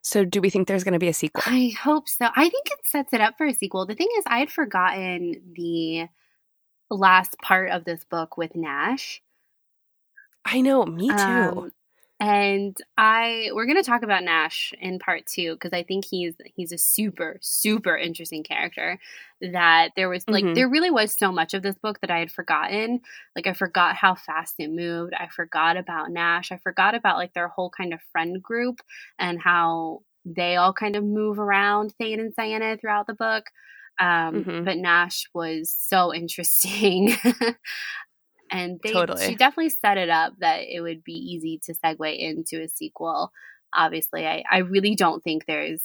So 0.03 0.25
do 0.25 0.41
we 0.41 0.51
think 0.51 0.69
there's 0.69 0.85
going 0.85 0.93
to 0.93 0.99
be 0.99 1.09
a 1.09 1.15
sequel? 1.15 1.43
I 1.47 1.73
hope 1.83 2.09
so. 2.09 2.29
I 2.35 2.49
think 2.49 2.67
it 2.67 2.87
sets 2.87 3.13
it 3.13 3.21
up 3.21 3.35
for 3.37 3.47
a 3.47 3.55
sequel. 3.55 3.87
The 3.87 3.95
thing 3.95 4.09
is 4.19 4.25
i 4.27 4.39
had 4.39 4.51
forgotten 4.51 5.53
the 5.55 6.07
last 6.91 7.37
part 7.43 7.71
of 7.71 7.85
this 7.85 8.05
book 8.05 8.37
with 8.37 8.55
Nash. 8.55 9.21
I 10.45 10.61
know, 10.61 10.87
me 10.87 11.09
too. 11.09 11.15
Um, 11.15 11.73
and 12.19 12.77
I 12.97 13.51
we're 13.53 13.67
going 13.67 13.77
to 13.77 13.83
talk 13.83 14.03
about 14.03 14.25
Nash 14.25 14.73
in 14.81 14.99
part 14.99 15.27
2 15.27 15.55
because 15.55 15.73
I 15.75 15.83
think 15.83 16.07
he's 16.07 16.35
he's 16.55 16.73
a 16.73 16.79
super 16.79 17.39
super 17.43 17.97
interesting 17.97 18.43
character 18.43 18.99
that 19.41 19.91
there 19.97 20.09
was 20.09 20.25
like 20.27 20.45
mm-hmm. 20.45 20.55
there 20.55 20.69
really 20.69 20.91
was 20.91 21.13
so 21.13 21.31
much 21.31 21.53
of 21.53 21.63
this 21.63 21.77
book 21.77 22.01
that 22.01 22.11
I 22.11 22.19
had 22.19 22.33
forgotten. 22.33 23.01
Like 23.35 23.47
I 23.47 23.53
forgot 23.53 23.97
how 23.97 24.15
fast 24.15 24.55
it 24.59 24.71
moved. 24.71 25.13
I 25.13 25.27
forgot 25.27 25.77
about 25.77 26.11
Nash. 26.11 26.51
I 26.51 26.57
forgot 26.57 26.95
about 26.95 27.19
like 27.19 27.35
their 27.35 27.49
whole 27.49 27.71
kind 27.71 27.93
of 27.93 28.01
friend 28.13 28.43
group 28.43 28.81
and 29.19 29.41
how 29.41 30.01
they 30.25 30.57
all 30.57 30.73
kind 30.73 30.97
of 30.97 31.05
move 31.05 31.39
around 31.39 31.93
Thane 31.99 32.19
and 32.19 32.35
Ciena 32.35 32.81
throughout 32.81 33.07
the 33.07 33.15
book. 33.15 33.45
Um, 33.99 34.45
mm-hmm. 34.45 34.65
But 34.65 34.79
Nash 34.79 35.27
was 35.35 35.71
so 35.71 36.15
interesting. 36.15 37.15
and 38.51 38.81
they, 38.83 38.93
totally. 38.93 39.25
she 39.25 39.35
definitely 39.35 39.71
set 39.71 39.99
it 39.99 40.09
up 40.09 40.35
that 40.39 40.61
it 40.69 40.81
would 40.81 41.03
be 41.05 41.13
easy 41.13 41.61
to 41.65 41.75
segue 41.75 42.19
into 42.19 42.63
a 42.63 42.69
sequel. 42.69 43.33
Obviously, 43.75 44.27
I, 44.27 44.45
I 44.51 44.59
really 44.59 44.95
don't 44.95 45.23
think 45.23 45.47
there's 45.47 45.83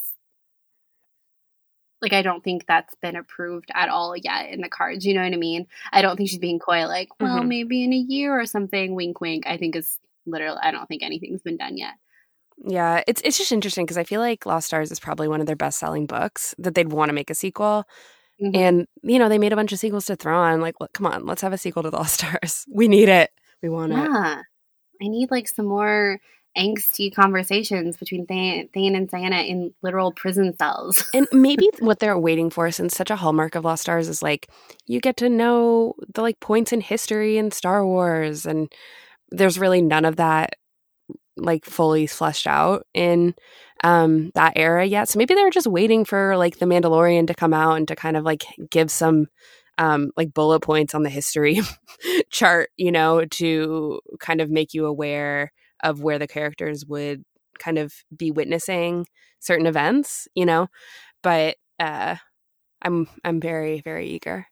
like 2.01 2.13
I 2.13 2.21
don't 2.21 2.43
think 2.43 2.65
that's 2.65 2.95
been 2.95 3.15
approved 3.15 3.69
at 3.73 3.89
all 3.89 4.15
yet 4.17 4.49
in 4.49 4.61
the 4.61 4.69
cards. 4.69 5.05
You 5.05 5.13
know 5.13 5.23
what 5.23 5.33
I 5.33 5.37
mean? 5.37 5.67
I 5.91 6.01
don't 6.01 6.17
think 6.17 6.29
she's 6.29 6.39
being 6.39 6.59
coy 6.59 6.87
like, 6.87 7.09
well, 7.19 7.39
mm-hmm. 7.39 7.47
maybe 7.47 7.83
in 7.83 7.93
a 7.93 7.97
year 7.97 8.39
or 8.39 8.45
something, 8.45 8.95
wink 8.95 9.21
wink. 9.21 9.45
I 9.45 9.57
think 9.57 9.75
is 9.75 9.99
literally 10.25 10.59
I 10.61 10.71
don't 10.71 10.87
think 10.87 11.03
anything's 11.03 11.41
been 11.41 11.57
done 11.57 11.77
yet. 11.77 11.93
Yeah, 12.63 13.03
it's 13.07 13.21
it's 13.23 13.37
just 13.37 13.51
interesting 13.51 13.85
because 13.85 13.97
I 13.97 14.03
feel 14.03 14.21
like 14.21 14.45
Lost 14.45 14.67
Stars 14.67 14.91
is 14.91 14.99
probably 14.99 15.27
one 15.27 15.41
of 15.41 15.47
their 15.47 15.55
best 15.55 15.79
selling 15.79 16.05
books 16.05 16.55
that 16.57 16.75
they'd 16.75 16.91
want 16.91 17.09
to 17.09 17.13
make 17.13 17.29
a 17.29 17.35
sequel. 17.35 17.85
Mm-hmm. 18.41 18.55
And 18.55 18.87
you 19.03 19.19
know, 19.19 19.29
they 19.29 19.37
made 19.37 19.53
a 19.53 19.55
bunch 19.55 19.71
of 19.71 19.79
sequels 19.79 20.05
to 20.05 20.15
Thrawn. 20.15 20.61
Like, 20.61 20.79
look, 20.79 20.93
come 20.93 21.05
on, 21.05 21.25
let's 21.25 21.41
have 21.41 21.53
a 21.53 21.57
sequel 21.57 21.83
to 21.83 21.89
The 21.89 21.97
Lost 21.97 22.15
Stars. 22.15 22.65
We 22.73 22.87
need 22.87 23.09
it. 23.09 23.31
We 23.61 23.69
want 23.69 23.91
yeah. 23.91 24.05
it. 24.05 24.09
Yeah, 24.09 24.41
I 25.03 25.07
need 25.07 25.29
like 25.31 25.47
some 25.47 25.65
more 25.65 26.19
angsty 26.57 27.13
conversations 27.13 27.95
between 27.97 28.25
Thane, 28.25 28.69
and 28.73 29.09
Ciena 29.09 29.47
in 29.47 29.73
literal 29.81 30.11
prison 30.11 30.55
cells. 30.57 31.03
and 31.13 31.27
maybe 31.31 31.69
what 31.79 31.99
they're 31.99 32.17
waiting 32.17 32.49
for, 32.49 32.71
since 32.71 32.95
such 32.95 33.11
a 33.11 33.15
hallmark 33.15 33.55
of 33.55 33.65
Lost 33.65 33.83
Stars 33.83 34.07
is 34.07 34.21
like 34.21 34.49
you 34.85 34.99
get 34.99 35.17
to 35.17 35.29
know 35.29 35.93
the 36.13 36.21
like 36.21 36.39
points 36.39 36.73
in 36.73 36.81
history 36.81 37.37
in 37.37 37.51
Star 37.51 37.85
Wars, 37.85 38.45
and 38.45 38.71
there's 39.29 39.59
really 39.59 39.81
none 39.81 40.05
of 40.05 40.15
that 40.17 40.55
like 41.37 41.65
fully 41.65 42.07
fleshed 42.07 42.47
out 42.47 42.85
in 42.93 43.33
um 43.83 44.31
that 44.35 44.53
era 44.55 44.85
yet. 44.85 45.09
So 45.09 45.17
maybe 45.17 45.33
they 45.33 45.43
were 45.43 45.49
just 45.51 45.67
waiting 45.67 46.05
for 46.05 46.37
like 46.37 46.59
the 46.59 46.65
Mandalorian 46.65 47.27
to 47.27 47.33
come 47.33 47.53
out 47.53 47.77
and 47.77 47.87
to 47.87 47.95
kind 47.95 48.17
of 48.17 48.23
like 48.25 48.45
give 48.69 48.91
some 48.91 49.27
um 49.77 50.11
like 50.17 50.33
bullet 50.33 50.61
points 50.61 50.93
on 50.95 51.03
the 51.03 51.09
history 51.09 51.61
chart, 52.31 52.69
you 52.77 52.91
know, 52.91 53.25
to 53.25 53.99
kind 54.19 54.41
of 54.41 54.49
make 54.49 54.73
you 54.73 54.85
aware 54.85 55.51
of 55.83 56.01
where 56.03 56.19
the 56.19 56.27
characters 56.27 56.85
would 56.85 57.23
kind 57.59 57.77
of 57.77 57.93
be 58.15 58.31
witnessing 58.31 59.05
certain 59.39 59.65
events, 59.67 60.27
you 60.35 60.45
know. 60.45 60.67
But 61.23 61.57
uh 61.79 62.17
I'm 62.83 63.07
I'm 63.25 63.41
very 63.41 63.81
very 63.81 64.07
eager. 64.09 64.47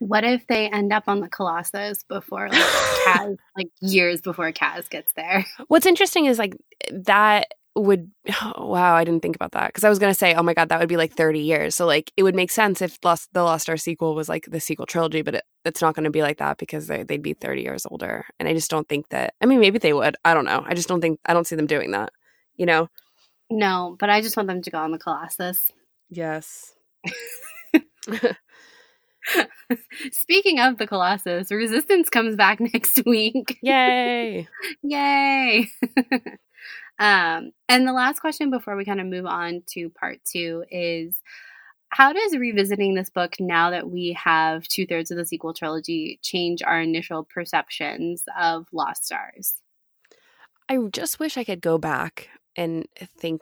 What 0.00 0.24
if 0.24 0.46
they 0.46 0.68
end 0.68 0.92
up 0.92 1.04
on 1.06 1.20
the 1.20 1.28
Colossus 1.28 2.04
before 2.04 2.48
like 2.48 2.62
Kaz, 2.62 3.36
like 3.56 3.70
years 3.80 4.20
before 4.20 4.52
Kaz 4.52 4.88
gets 4.88 5.12
there? 5.14 5.44
What's 5.68 5.86
interesting 5.86 6.26
is 6.26 6.38
like 6.38 6.56
that 6.92 7.48
would 7.74 8.10
oh, 8.42 8.66
wow 8.66 8.94
i 8.94 9.04
didn't 9.04 9.20
think 9.22 9.36
about 9.36 9.52
that. 9.52 9.68
Because 9.68 9.84
i 9.84 9.88
was 9.88 9.98
going 9.98 10.10
to 10.10 10.18
say 10.18 10.34
oh 10.34 10.42
my 10.42 10.54
god 10.54 10.68
that 10.68 10.80
would 10.80 10.88
be 10.88 10.96
like 10.96 11.12
30 11.12 11.40
years. 11.40 11.74
So 11.74 11.86
like 11.86 12.12
it 12.16 12.22
would 12.22 12.34
make 12.34 12.50
sense 12.50 12.82
if 12.82 12.98
lost 13.04 13.28
the 13.32 13.42
lost 13.42 13.62
star 13.62 13.76
sequel 13.76 14.14
was 14.14 14.28
like 14.28 14.46
the 14.46 14.60
sequel 14.60 14.86
trilogy 14.86 15.22
but 15.22 15.36
it, 15.36 15.44
it's 15.64 15.82
not 15.82 15.94
going 15.94 16.04
to 16.04 16.10
be 16.10 16.22
like 16.22 16.38
that 16.38 16.58
because 16.58 16.86
they, 16.86 17.02
they'd 17.02 17.22
be 17.22 17.34
30 17.34 17.62
years 17.62 17.86
older. 17.86 18.24
And 18.38 18.48
i 18.48 18.54
just 18.54 18.70
don't 18.70 18.88
think 18.88 19.08
that 19.10 19.34
i 19.40 19.46
mean 19.46 19.60
maybe 19.60 19.78
they 19.78 19.92
would. 19.92 20.16
I 20.24 20.34
don't 20.34 20.44
know. 20.44 20.64
I 20.66 20.74
just 20.74 20.88
don't 20.88 21.00
think 21.00 21.20
i 21.26 21.34
don't 21.34 21.46
see 21.46 21.56
them 21.56 21.66
doing 21.66 21.92
that 21.92 22.12
you 22.56 22.66
know? 22.66 22.88
No 23.50 23.96
but 23.98 24.10
i 24.10 24.20
just 24.20 24.36
want 24.36 24.48
them 24.48 24.62
to 24.62 24.70
go 24.70 24.78
on 24.78 24.92
the 24.92 24.98
colossus. 24.98 25.70
Yes 26.10 26.74
Speaking 30.12 30.60
of 30.60 30.78
the 30.78 30.86
Colossus, 30.86 31.50
Resistance 31.50 32.08
comes 32.08 32.36
back 32.36 32.60
next 32.74 33.02
week. 33.06 33.58
Yay! 33.62 34.48
Yay! 34.82 35.68
Um, 37.00 37.52
and 37.68 37.86
the 37.86 37.92
last 37.92 38.18
question 38.18 38.50
before 38.50 38.74
we 38.74 38.84
kind 38.84 39.00
of 39.00 39.06
move 39.06 39.24
on 39.24 39.62
to 39.68 39.88
part 39.88 40.18
two 40.24 40.64
is 40.68 41.14
how 41.90 42.12
does 42.12 42.36
revisiting 42.36 42.94
this 42.94 43.08
book 43.08 43.36
now 43.38 43.70
that 43.70 43.88
we 43.88 44.18
have 44.20 44.66
two 44.66 44.84
thirds 44.84 45.10
of 45.10 45.16
the 45.16 45.24
sequel 45.24 45.54
trilogy 45.54 46.18
change 46.22 46.60
our 46.60 46.80
initial 46.80 47.24
perceptions 47.24 48.24
of 48.38 48.66
Lost 48.72 49.06
Stars? 49.06 49.54
I 50.68 50.78
just 50.92 51.20
wish 51.20 51.38
I 51.38 51.44
could 51.44 51.60
go 51.60 51.78
back 51.78 52.28
and 52.56 52.86
think 53.16 53.40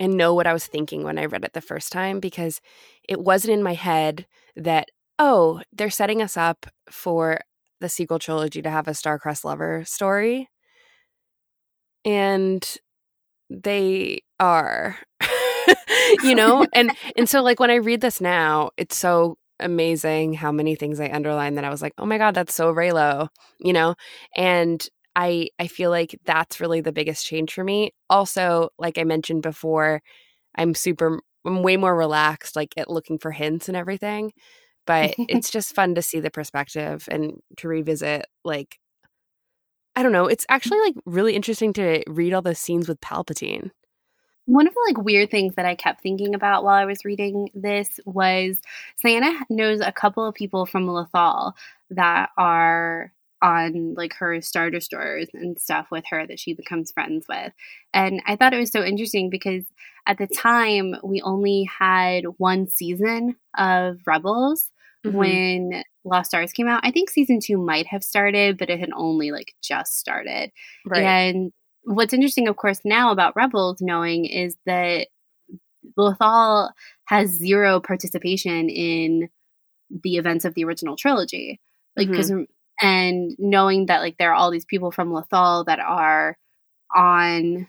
and 0.00 0.16
know 0.16 0.34
what 0.34 0.46
I 0.46 0.52
was 0.52 0.66
thinking 0.66 1.04
when 1.04 1.18
I 1.18 1.26
read 1.26 1.44
it 1.44 1.52
the 1.52 1.60
first 1.60 1.92
time 1.92 2.20
because 2.20 2.60
it 3.08 3.20
wasn't 3.20 3.52
in 3.54 3.62
my 3.62 3.74
head 3.74 4.26
that, 4.56 4.90
oh, 5.18 5.60
they're 5.72 5.90
setting 5.90 6.22
us 6.22 6.36
up 6.36 6.66
for 6.90 7.40
the 7.80 7.88
sequel 7.88 8.18
trilogy 8.18 8.62
to 8.62 8.70
have 8.70 8.88
a 8.88 8.94
star-crossed 8.94 9.44
lover 9.44 9.84
story. 9.84 10.48
And 12.04 12.76
they 13.50 14.22
are 14.40 14.96
you 16.22 16.34
know? 16.34 16.66
And 16.74 16.92
and 17.16 17.28
so 17.28 17.42
like 17.42 17.60
when 17.60 17.70
i 17.70 17.76
read 17.76 18.00
this 18.00 18.20
now 18.20 18.70
it's 18.76 18.96
so 18.96 19.36
amazing 19.60 20.34
how 20.34 20.50
many 20.52 20.74
things 20.74 21.00
i 21.00 21.08
underline 21.10 21.54
that 21.54 21.64
i 21.64 21.70
was 21.70 21.80
like 21.82 21.92
oh 21.98 22.06
my 22.06 22.18
god 22.18 22.34
that's 22.34 22.54
so 22.54 22.72
reylo 22.74 23.28
you 23.60 23.72
know? 23.72 23.94
And 24.36 24.86
i 25.16 25.48
i 25.58 25.66
feel 25.68 25.90
like 25.90 26.18
that's 26.24 26.60
really 26.60 26.80
the 26.80 26.92
biggest 26.92 27.26
change 27.26 27.52
for 27.54 27.64
me. 27.64 27.92
Also 28.10 28.70
like 28.78 28.98
i 28.98 29.04
mentioned 29.04 29.42
before 29.42 30.02
i'm 30.56 30.74
super 30.74 31.20
i'm 31.46 31.62
way 31.62 31.76
more 31.76 31.96
relaxed 31.96 32.56
like 32.56 32.74
at 32.76 32.90
looking 32.90 33.18
for 33.18 33.30
hints 33.30 33.68
and 33.68 33.76
everything 33.76 34.32
but 34.86 35.14
it's 35.18 35.50
just 35.50 35.74
fun 35.74 35.94
to 35.94 36.02
see 36.02 36.20
the 36.20 36.30
perspective 36.30 37.08
and 37.10 37.40
to 37.58 37.68
revisit 37.68 38.26
like 38.44 38.78
I 39.96 40.02
don't 40.02 40.12
know. 40.12 40.26
It's 40.26 40.46
actually 40.48 40.80
like 40.80 40.94
really 41.06 41.36
interesting 41.36 41.72
to 41.74 42.02
read 42.08 42.34
all 42.34 42.42
the 42.42 42.54
scenes 42.54 42.88
with 42.88 43.00
Palpatine. 43.00 43.70
One 44.46 44.66
of 44.66 44.74
the 44.74 44.84
like 44.88 45.04
weird 45.04 45.30
things 45.30 45.54
that 45.54 45.66
I 45.66 45.74
kept 45.74 46.02
thinking 46.02 46.34
about 46.34 46.64
while 46.64 46.74
I 46.74 46.84
was 46.84 47.04
reading 47.04 47.48
this 47.54 48.00
was 48.04 48.60
Ciena 49.02 49.40
knows 49.48 49.80
a 49.80 49.92
couple 49.92 50.26
of 50.26 50.34
people 50.34 50.66
from 50.66 50.86
Lothal 50.86 51.52
that 51.90 52.30
are 52.36 53.12
on 53.40 53.94
like 53.94 54.14
her 54.14 54.40
star 54.40 54.70
destroyers 54.70 55.28
and 55.34 55.60
stuff 55.60 55.86
with 55.90 56.04
her 56.10 56.26
that 56.26 56.40
she 56.40 56.54
becomes 56.54 56.90
friends 56.90 57.26
with. 57.28 57.52
And 57.92 58.22
I 58.26 58.36
thought 58.36 58.54
it 58.54 58.58
was 58.58 58.72
so 58.72 58.82
interesting 58.82 59.30
because 59.30 59.64
at 60.06 60.18
the 60.18 60.26
time 60.26 60.94
we 61.02 61.20
only 61.22 61.68
had 61.78 62.24
one 62.38 62.68
season 62.68 63.36
of 63.56 63.98
Rebels 64.06 64.70
mm-hmm. 65.04 65.16
when 65.16 65.84
Lost 66.04 66.30
Stars 66.30 66.52
came 66.52 66.68
out. 66.68 66.80
I 66.84 66.90
think 66.90 67.10
season 67.10 67.40
two 67.40 67.58
might 67.58 67.86
have 67.86 68.02
started, 68.02 68.58
but 68.58 68.70
it 68.70 68.80
had 68.80 68.90
only 68.94 69.30
like 69.30 69.54
just 69.62 69.98
started. 69.98 70.50
Right. 70.86 71.02
And 71.02 71.52
what's 71.84 72.12
interesting, 72.12 72.48
of 72.48 72.56
course, 72.56 72.80
now 72.84 73.10
about 73.10 73.36
Rebels 73.36 73.80
knowing 73.80 74.24
is 74.24 74.56
that 74.66 75.08
Lothal 75.98 76.70
has 77.06 77.30
zero 77.30 77.80
participation 77.80 78.68
in 78.68 79.28
the 80.02 80.16
events 80.16 80.44
of 80.44 80.54
the 80.54 80.64
original 80.64 80.96
trilogy. 80.96 81.60
Like, 81.96 82.08
because, 82.10 82.30
mm-hmm. 82.30 82.44
and 82.84 83.36
knowing 83.38 83.86
that 83.86 84.00
like 84.00 84.16
there 84.18 84.30
are 84.30 84.34
all 84.34 84.50
these 84.50 84.64
people 84.64 84.90
from 84.90 85.10
Lothal 85.10 85.66
that 85.66 85.78
are 85.78 86.36
on, 86.94 87.68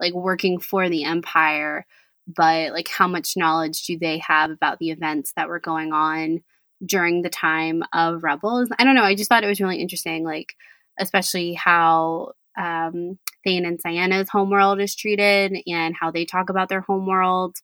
like, 0.00 0.14
working 0.14 0.58
for 0.58 0.88
the 0.88 1.04
Empire, 1.04 1.86
but 2.26 2.72
like, 2.72 2.88
how 2.88 3.06
much 3.06 3.36
knowledge 3.36 3.84
do 3.84 3.98
they 3.98 4.18
have 4.18 4.50
about 4.50 4.78
the 4.78 4.90
events 4.90 5.32
that 5.36 5.48
were 5.48 5.60
going 5.60 5.92
on 5.92 6.42
during 6.84 7.22
the 7.22 7.30
time 7.30 7.82
of 7.92 8.22
Rebels. 8.22 8.68
I 8.78 8.84
don't 8.84 8.94
know. 8.94 9.04
I 9.04 9.14
just 9.14 9.28
thought 9.28 9.44
it 9.44 9.48
was 9.48 9.60
really 9.60 9.80
interesting, 9.80 10.24
like 10.24 10.54
especially 10.98 11.54
how 11.54 12.32
um, 12.58 13.18
Thane 13.44 13.64
and 13.64 13.80
Ciena's 13.80 14.28
homeworld 14.28 14.80
is 14.80 14.94
treated, 14.94 15.56
and 15.66 15.94
how 15.98 16.10
they 16.10 16.24
talk 16.24 16.50
about 16.50 16.68
their 16.68 16.80
homeworld, 16.80 17.56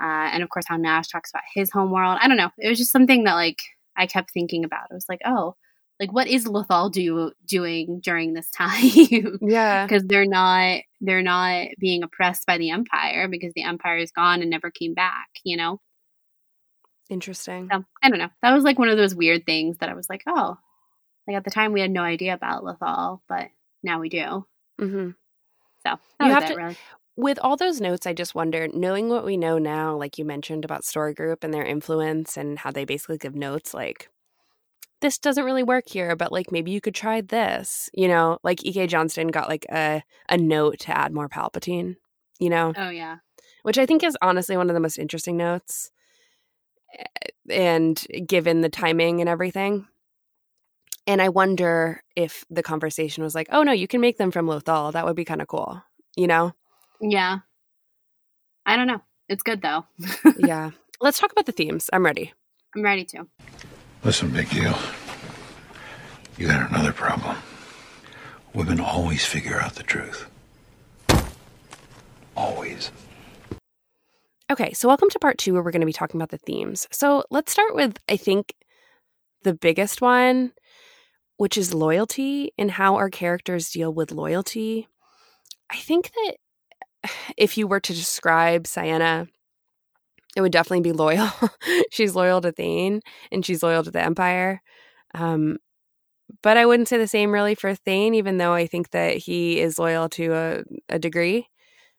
uh, 0.00 0.30
and 0.32 0.42
of 0.42 0.48
course 0.48 0.64
how 0.66 0.76
Nash 0.76 1.08
talks 1.08 1.30
about 1.30 1.42
his 1.54 1.70
homeworld. 1.70 2.18
I 2.20 2.28
don't 2.28 2.36
know. 2.36 2.50
It 2.58 2.68
was 2.68 2.78
just 2.78 2.92
something 2.92 3.24
that 3.24 3.34
like 3.34 3.60
I 3.96 4.06
kept 4.06 4.32
thinking 4.32 4.64
about. 4.64 4.86
It 4.90 4.94
was 4.94 5.06
like, 5.08 5.20
oh, 5.24 5.56
like 6.00 6.12
what 6.12 6.28
is 6.28 6.46
Lothal 6.46 6.90
do 6.90 7.32
doing 7.46 8.00
during 8.02 8.34
this 8.34 8.50
time? 8.50 9.38
yeah, 9.40 9.86
because 9.86 10.04
they're 10.04 10.26
not 10.26 10.80
they're 11.00 11.22
not 11.22 11.68
being 11.78 12.02
oppressed 12.02 12.46
by 12.46 12.58
the 12.58 12.70
Empire 12.70 13.28
because 13.28 13.52
the 13.54 13.62
Empire 13.62 13.98
is 13.98 14.10
gone 14.10 14.40
and 14.40 14.50
never 14.50 14.70
came 14.70 14.94
back. 14.94 15.28
You 15.44 15.56
know. 15.56 15.80
Interesting. 17.10 17.68
So, 17.70 17.84
I 18.02 18.08
don't 18.08 18.18
know. 18.18 18.30
That 18.42 18.54
was 18.54 18.64
like 18.64 18.78
one 18.78 18.88
of 18.88 18.96
those 18.96 19.14
weird 19.14 19.44
things 19.44 19.78
that 19.78 19.88
I 19.88 19.94
was 19.94 20.08
like, 20.08 20.22
oh, 20.26 20.56
like 21.26 21.36
at 21.36 21.44
the 21.44 21.50
time 21.50 21.72
we 21.72 21.80
had 21.80 21.90
no 21.90 22.02
idea 22.02 22.34
about 22.34 22.64
Lothal, 22.64 23.20
but 23.28 23.48
now 23.82 24.00
we 24.00 24.08
do. 24.08 24.46
Mm-hmm. 24.80 25.10
So 25.86 25.98
you 26.20 26.32
have 26.32 26.44
it, 26.44 26.48
to. 26.48 26.56
Really. 26.56 26.76
With 27.16 27.38
all 27.42 27.56
those 27.56 27.80
notes, 27.80 28.06
I 28.06 28.14
just 28.14 28.34
wonder, 28.34 28.68
knowing 28.72 29.08
what 29.08 29.24
we 29.24 29.36
know 29.36 29.58
now, 29.58 29.96
like 29.96 30.16
you 30.16 30.24
mentioned 30.24 30.64
about 30.64 30.84
Story 30.84 31.12
Group 31.12 31.44
and 31.44 31.52
their 31.52 31.64
influence 31.64 32.36
and 32.36 32.58
how 32.58 32.70
they 32.70 32.84
basically 32.84 33.18
give 33.18 33.34
notes, 33.34 33.74
like 33.74 34.08
this 35.02 35.18
doesn't 35.18 35.44
really 35.44 35.62
work 35.62 35.84
here, 35.88 36.16
but 36.16 36.32
like 36.32 36.50
maybe 36.50 36.70
you 36.70 36.80
could 36.80 36.94
try 36.94 37.20
this. 37.20 37.90
You 37.92 38.08
know, 38.08 38.38
like 38.42 38.64
E.K. 38.64 38.86
Johnston 38.86 39.28
got 39.28 39.48
like 39.48 39.66
a 39.70 40.02
a 40.28 40.38
note 40.38 40.78
to 40.80 40.96
add 40.96 41.12
more 41.12 41.28
Palpatine. 41.28 41.96
You 42.38 42.48
know. 42.48 42.72
Oh 42.76 42.90
yeah. 42.90 43.18
Which 43.62 43.78
I 43.78 43.86
think 43.86 44.02
is 44.02 44.16
honestly 44.22 44.56
one 44.56 44.70
of 44.70 44.74
the 44.74 44.80
most 44.80 44.98
interesting 44.98 45.36
notes 45.36 45.90
and 47.48 48.04
given 48.26 48.60
the 48.60 48.68
timing 48.68 49.20
and 49.20 49.28
everything. 49.28 49.86
And 51.06 51.20
I 51.20 51.30
wonder 51.30 52.02
if 52.14 52.44
the 52.48 52.62
conversation 52.62 53.24
was 53.24 53.34
like, 53.34 53.48
oh 53.50 53.62
no, 53.62 53.72
you 53.72 53.88
can 53.88 54.00
make 54.00 54.18
them 54.18 54.30
from 54.30 54.46
Lothal. 54.46 54.92
That 54.92 55.04
would 55.04 55.16
be 55.16 55.24
kind 55.24 55.42
of 55.42 55.48
cool, 55.48 55.82
you 56.16 56.26
know? 56.26 56.52
Yeah. 57.00 57.38
I 58.64 58.76
don't 58.76 58.86
know. 58.86 59.02
It's 59.28 59.42
good 59.42 59.62
though. 59.62 59.84
yeah. 60.38 60.70
Let's 61.00 61.18
talk 61.18 61.32
about 61.32 61.46
the 61.46 61.52
themes. 61.52 61.90
I'm 61.92 62.04
ready. 62.04 62.32
I'm 62.76 62.82
ready 62.82 63.04
to. 63.06 63.26
Listen, 64.04 64.30
big 64.30 64.48
deal. 64.50 64.78
You 66.38 66.46
got 66.46 66.70
another 66.70 66.92
problem. 66.92 67.36
Women 68.54 68.80
always 68.80 69.24
figure 69.24 69.60
out 69.60 69.74
the 69.74 69.82
truth. 69.82 70.26
Always. 72.36 72.90
Okay, 74.52 74.74
so 74.74 74.86
welcome 74.86 75.08
to 75.08 75.18
part 75.18 75.38
two 75.38 75.54
where 75.54 75.62
we're 75.62 75.70
going 75.70 75.80
to 75.80 75.86
be 75.86 75.94
talking 75.94 76.20
about 76.20 76.28
the 76.28 76.36
themes. 76.36 76.86
So 76.90 77.24
let's 77.30 77.50
start 77.50 77.74
with, 77.74 77.96
I 78.06 78.18
think, 78.18 78.52
the 79.44 79.54
biggest 79.54 80.02
one, 80.02 80.52
which 81.38 81.56
is 81.56 81.72
loyalty 81.72 82.52
and 82.58 82.70
how 82.70 82.96
our 82.96 83.08
characters 83.08 83.70
deal 83.70 83.94
with 83.94 84.12
loyalty. 84.12 84.88
I 85.70 85.76
think 85.76 86.10
that 86.12 87.10
if 87.38 87.56
you 87.56 87.66
were 87.66 87.80
to 87.80 87.94
describe 87.94 88.64
Ciena, 88.64 89.26
it 90.36 90.42
would 90.42 90.52
definitely 90.52 90.82
be 90.82 90.92
loyal. 90.92 91.30
she's 91.90 92.14
loyal 92.14 92.42
to 92.42 92.52
Thane 92.52 93.00
and 93.30 93.46
she's 93.46 93.62
loyal 93.62 93.82
to 93.84 93.90
the 93.90 94.02
Empire. 94.02 94.60
Um, 95.14 95.56
but 96.42 96.58
I 96.58 96.66
wouldn't 96.66 96.88
say 96.88 96.98
the 96.98 97.08
same 97.08 97.32
really 97.32 97.54
for 97.54 97.74
Thane, 97.74 98.14
even 98.14 98.36
though 98.36 98.52
I 98.52 98.66
think 98.66 98.90
that 98.90 99.16
he 99.16 99.60
is 99.60 99.78
loyal 99.78 100.10
to 100.10 100.34
a, 100.34 100.62
a 100.90 100.98
degree. 100.98 101.48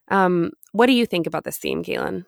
Um, 0.09 0.51
what 0.71 0.85
do 0.85 0.93
you 0.93 1.07
think 1.07 1.25
about 1.25 1.45
this 1.45 1.57
theme, 1.57 1.83
Kaylin? 1.83 2.25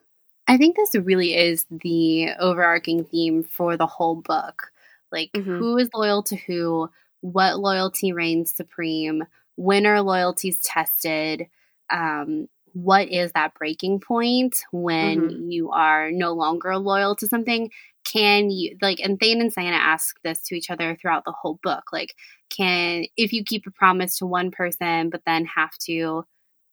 I 0.47 0.57
think 0.57 0.75
this 0.75 0.95
really 0.95 1.35
is 1.35 1.65
the 1.69 2.29
overarching 2.39 3.05
theme 3.05 3.43
for 3.43 3.77
the 3.77 3.87
whole 3.87 4.15
book. 4.15 4.71
Like, 5.11 5.31
mm-hmm. 5.33 5.57
who 5.57 5.77
is 5.77 5.89
loyal 5.93 6.23
to 6.23 6.35
who? 6.35 6.89
What 7.21 7.59
loyalty 7.59 8.13
reigns 8.13 8.51
supreme? 8.51 9.23
When 9.55 9.85
are 9.85 10.01
loyalties 10.01 10.59
tested? 10.59 11.47
Um, 11.89 12.47
what 12.73 13.09
is 13.09 13.31
that 13.31 13.53
breaking 13.53 14.01
point 14.01 14.57
when 14.71 15.21
mm-hmm. 15.21 15.49
you 15.49 15.71
are 15.71 16.11
no 16.11 16.33
longer 16.33 16.77
loyal 16.77 17.15
to 17.15 17.27
something? 17.27 17.71
Can 18.03 18.51
you, 18.51 18.77
like, 18.81 18.99
and 18.99 19.19
Thane 19.19 19.41
and 19.41 19.53
Ciena 19.53 19.71
ask 19.71 20.21
this 20.23 20.41
to 20.43 20.55
each 20.55 20.69
other 20.69 20.95
throughout 20.95 21.23
the 21.25 21.31
whole 21.31 21.59
book. 21.63 21.85
Like, 21.91 22.13
can, 22.49 23.05
if 23.17 23.33
you 23.33 23.43
keep 23.43 23.65
a 23.65 23.71
promise 23.71 24.17
to 24.19 24.27
one 24.27 24.51
person, 24.51 25.09
but 25.09 25.21
then 25.25 25.45
have 25.45 25.75
to 25.85 26.25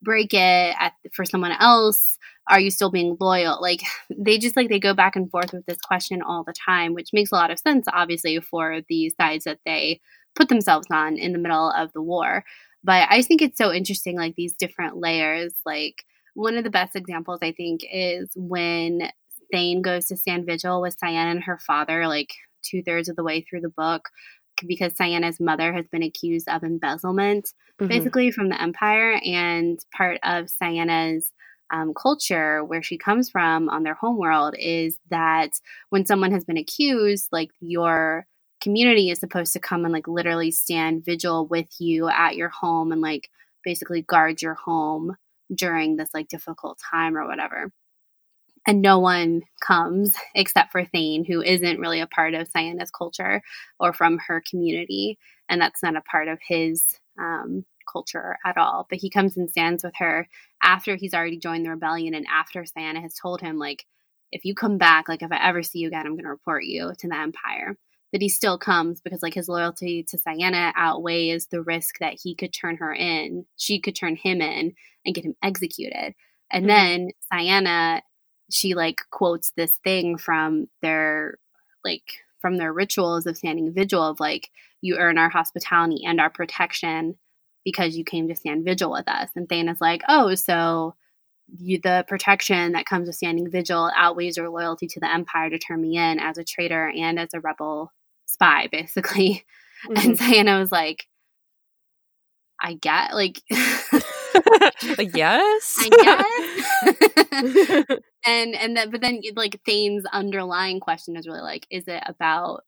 break 0.02 0.34
it 0.34 0.74
at, 0.78 0.92
for 1.12 1.24
someone 1.24 1.52
else? 1.52 2.18
Are 2.50 2.60
you 2.60 2.70
still 2.70 2.90
being 2.90 3.16
loyal? 3.20 3.58
Like 3.60 3.82
they 4.10 4.38
just 4.38 4.56
like 4.56 4.68
they 4.68 4.80
go 4.80 4.94
back 4.94 5.16
and 5.16 5.30
forth 5.30 5.52
with 5.52 5.64
this 5.66 5.80
question 5.80 6.22
all 6.22 6.44
the 6.44 6.54
time 6.54 6.94
which 6.94 7.10
makes 7.12 7.30
a 7.30 7.36
lot 7.36 7.50
of 7.50 7.58
sense 7.58 7.86
obviously 7.92 8.38
for 8.40 8.80
the 8.88 9.12
sides 9.20 9.44
that 9.44 9.60
they 9.64 10.00
put 10.34 10.48
themselves 10.48 10.86
on 10.90 11.16
in 11.16 11.32
the 11.32 11.38
middle 11.38 11.70
of 11.70 11.92
the 11.92 12.02
war. 12.02 12.44
But 12.84 13.06
i 13.10 13.22
think 13.22 13.42
it's 13.42 13.58
so 13.58 13.72
interesting 13.72 14.16
like 14.16 14.34
these 14.34 14.54
different 14.54 14.96
layers. 14.96 15.52
Like 15.64 16.04
one 16.34 16.56
of 16.56 16.64
the 16.64 16.70
best 16.70 16.96
examples 16.96 17.38
i 17.42 17.52
think 17.52 17.82
is 17.92 18.28
when 18.34 19.10
thane 19.52 19.82
goes 19.82 20.06
to 20.06 20.16
stand 20.16 20.46
vigil 20.46 20.80
with 20.80 20.98
Ciena 20.98 21.30
and 21.30 21.44
her 21.44 21.58
father 21.58 22.08
like 22.08 22.32
two-thirds 22.62 23.08
of 23.08 23.16
the 23.16 23.24
way 23.24 23.42
through 23.42 23.60
the 23.60 23.68
book 23.68 24.08
because 24.66 24.94
Ciena's 24.94 25.40
mother 25.40 25.72
has 25.72 25.86
been 25.88 26.02
accused 26.02 26.48
of 26.48 26.62
embezzlement, 26.62 27.46
mm-hmm. 27.80 27.88
basically 27.88 28.30
from 28.30 28.48
the 28.48 28.60
empire. 28.60 29.20
And 29.24 29.78
part 29.96 30.18
of 30.22 30.50
Ciena's 30.50 31.30
um, 31.72 31.94
culture, 31.94 32.64
where 32.64 32.82
she 32.82 32.98
comes 32.98 33.30
from 33.30 33.68
on 33.68 33.82
their 33.82 33.94
homeworld, 33.94 34.54
is 34.58 34.98
that 35.10 35.50
when 35.90 36.06
someone 36.06 36.32
has 36.32 36.44
been 36.44 36.58
accused, 36.58 37.28
like 37.32 37.50
your 37.60 38.26
community 38.60 39.10
is 39.10 39.18
supposed 39.18 39.52
to 39.54 39.60
come 39.60 39.84
and 39.84 39.92
like 39.92 40.06
literally 40.06 40.50
stand 40.50 41.04
vigil 41.04 41.46
with 41.46 41.68
you 41.80 42.08
at 42.08 42.36
your 42.36 42.48
home 42.48 42.92
and 42.92 43.00
like 43.00 43.28
basically 43.64 44.02
guard 44.02 44.40
your 44.40 44.54
home 44.54 45.16
during 45.52 45.96
this 45.96 46.10
like 46.14 46.28
difficult 46.28 46.78
time 46.90 47.16
or 47.16 47.26
whatever 47.26 47.72
and 48.66 48.80
no 48.80 48.98
one 48.98 49.42
comes 49.60 50.14
except 50.34 50.72
for 50.72 50.84
Thane, 50.84 51.24
who 51.24 51.42
isn't 51.42 51.80
really 51.80 52.00
a 52.00 52.06
part 52.06 52.34
of 52.34 52.48
Ciena's 52.50 52.90
culture 52.90 53.42
or 53.80 53.92
from 53.92 54.18
her 54.26 54.42
community, 54.48 55.18
and 55.48 55.60
that's 55.60 55.82
not 55.82 55.96
a 55.96 56.02
part 56.02 56.28
of 56.28 56.38
his 56.46 56.98
um, 57.18 57.64
culture 57.90 58.36
at 58.44 58.56
all. 58.56 58.86
But 58.88 58.98
he 58.98 59.10
comes 59.10 59.36
and 59.36 59.50
stands 59.50 59.82
with 59.82 59.94
her 59.96 60.28
after 60.62 60.96
he's 60.96 61.14
already 61.14 61.38
joined 61.38 61.64
the 61.64 61.70
rebellion, 61.70 62.14
and 62.14 62.26
after 62.32 62.62
Ciena 62.62 63.02
has 63.02 63.14
told 63.14 63.40
him, 63.40 63.58
like, 63.58 63.84
if 64.30 64.44
you 64.44 64.54
come 64.54 64.78
back, 64.78 65.08
like, 65.08 65.22
if 65.22 65.30
I 65.30 65.46
ever 65.46 65.62
see 65.62 65.80
you 65.80 65.88
again, 65.88 66.06
I'm 66.06 66.12
going 66.12 66.24
to 66.24 66.30
report 66.30 66.64
you 66.64 66.92
to 66.98 67.08
the 67.08 67.16
Empire. 67.16 67.76
But 68.12 68.22
he 68.22 68.28
still 68.28 68.58
comes 68.58 69.00
because, 69.00 69.22
like, 69.22 69.34
his 69.34 69.48
loyalty 69.48 70.04
to 70.04 70.18
Ciena 70.18 70.72
outweighs 70.76 71.46
the 71.46 71.62
risk 71.62 71.98
that 71.98 72.18
he 72.22 72.34
could 72.34 72.52
turn 72.52 72.76
her 72.76 72.94
in, 72.94 73.46
she 73.56 73.80
could 73.80 73.96
turn 73.96 74.16
him 74.16 74.40
in 74.40 74.74
and 75.04 75.14
get 75.14 75.24
him 75.24 75.34
executed. 75.42 76.14
And 76.50 76.66
mm-hmm. 76.66 76.68
then 76.68 77.08
Ciena 77.32 78.00
she 78.52 78.74
like 78.74 79.00
quotes 79.10 79.52
this 79.56 79.78
thing 79.82 80.18
from 80.18 80.68
their 80.82 81.38
like 81.84 82.04
from 82.40 82.56
their 82.56 82.72
rituals 82.72 83.26
of 83.26 83.36
standing 83.36 83.72
vigil 83.72 84.02
of 84.02 84.20
like 84.20 84.50
you 84.80 84.96
earn 84.98 85.18
our 85.18 85.30
hospitality 85.30 86.04
and 86.04 86.20
our 86.20 86.30
protection 86.30 87.16
because 87.64 87.96
you 87.96 88.04
came 88.04 88.28
to 88.28 88.34
stand 88.34 88.64
vigil 88.64 88.90
with 88.90 89.08
us 89.08 89.30
and 89.34 89.48
Thane 89.48 89.68
is 89.68 89.80
like 89.80 90.02
oh 90.08 90.34
so 90.34 90.94
you, 91.58 91.78
the 91.82 92.04
protection 92.08 92.72
that 92.72 92.86
comes 92.86 93.06
with 93.06 93.16
standing 93.16 93.50
vigil 93.50 93.90
outweighs 93.94 94.36
your 94.36 94.48
loyalty 94.48 94.86
to 94.86 95.00
the 95.00 95.10
empire 95.10 95.50
to 95.50 95.58
turn 95.58 95.80
me 95.80 95.96
in 95.96 96.18
as 96.18 96.38
a 96.38 96.44
traitor 96.44 96.88
and 96.88 97.18
as 97.18 97.34
a 97.34 97.40
rebel 97.40 97.92
spy 98.26 98.68
basically 98.72 99.44
mm-hmm. 99.86 100.08
and 100.10 100.18
Ciena 100.18 100.58
was 100.58 100.72
like 100.72 101.06
I 102.60 102.74
get 102.74 103.14
like 103.14 103.40
yes. 105.14 105.78
I 105.80 105.88
guess. 107.80 107.98
And 108.24 108.54
and 108.54 108.76
then 108.76 108.90
but 108.90 109.00
then 109.00 109.20
like 109.34 109.60
Thane's 109.66 110.04
underlying 110.12 110.80
question 110.80 111.16
is 111.16 111.26
really 111.26 111.40
like 111.40 111.66
is 111.70 111.88
it 111.88 112.02
about 112.06 112.62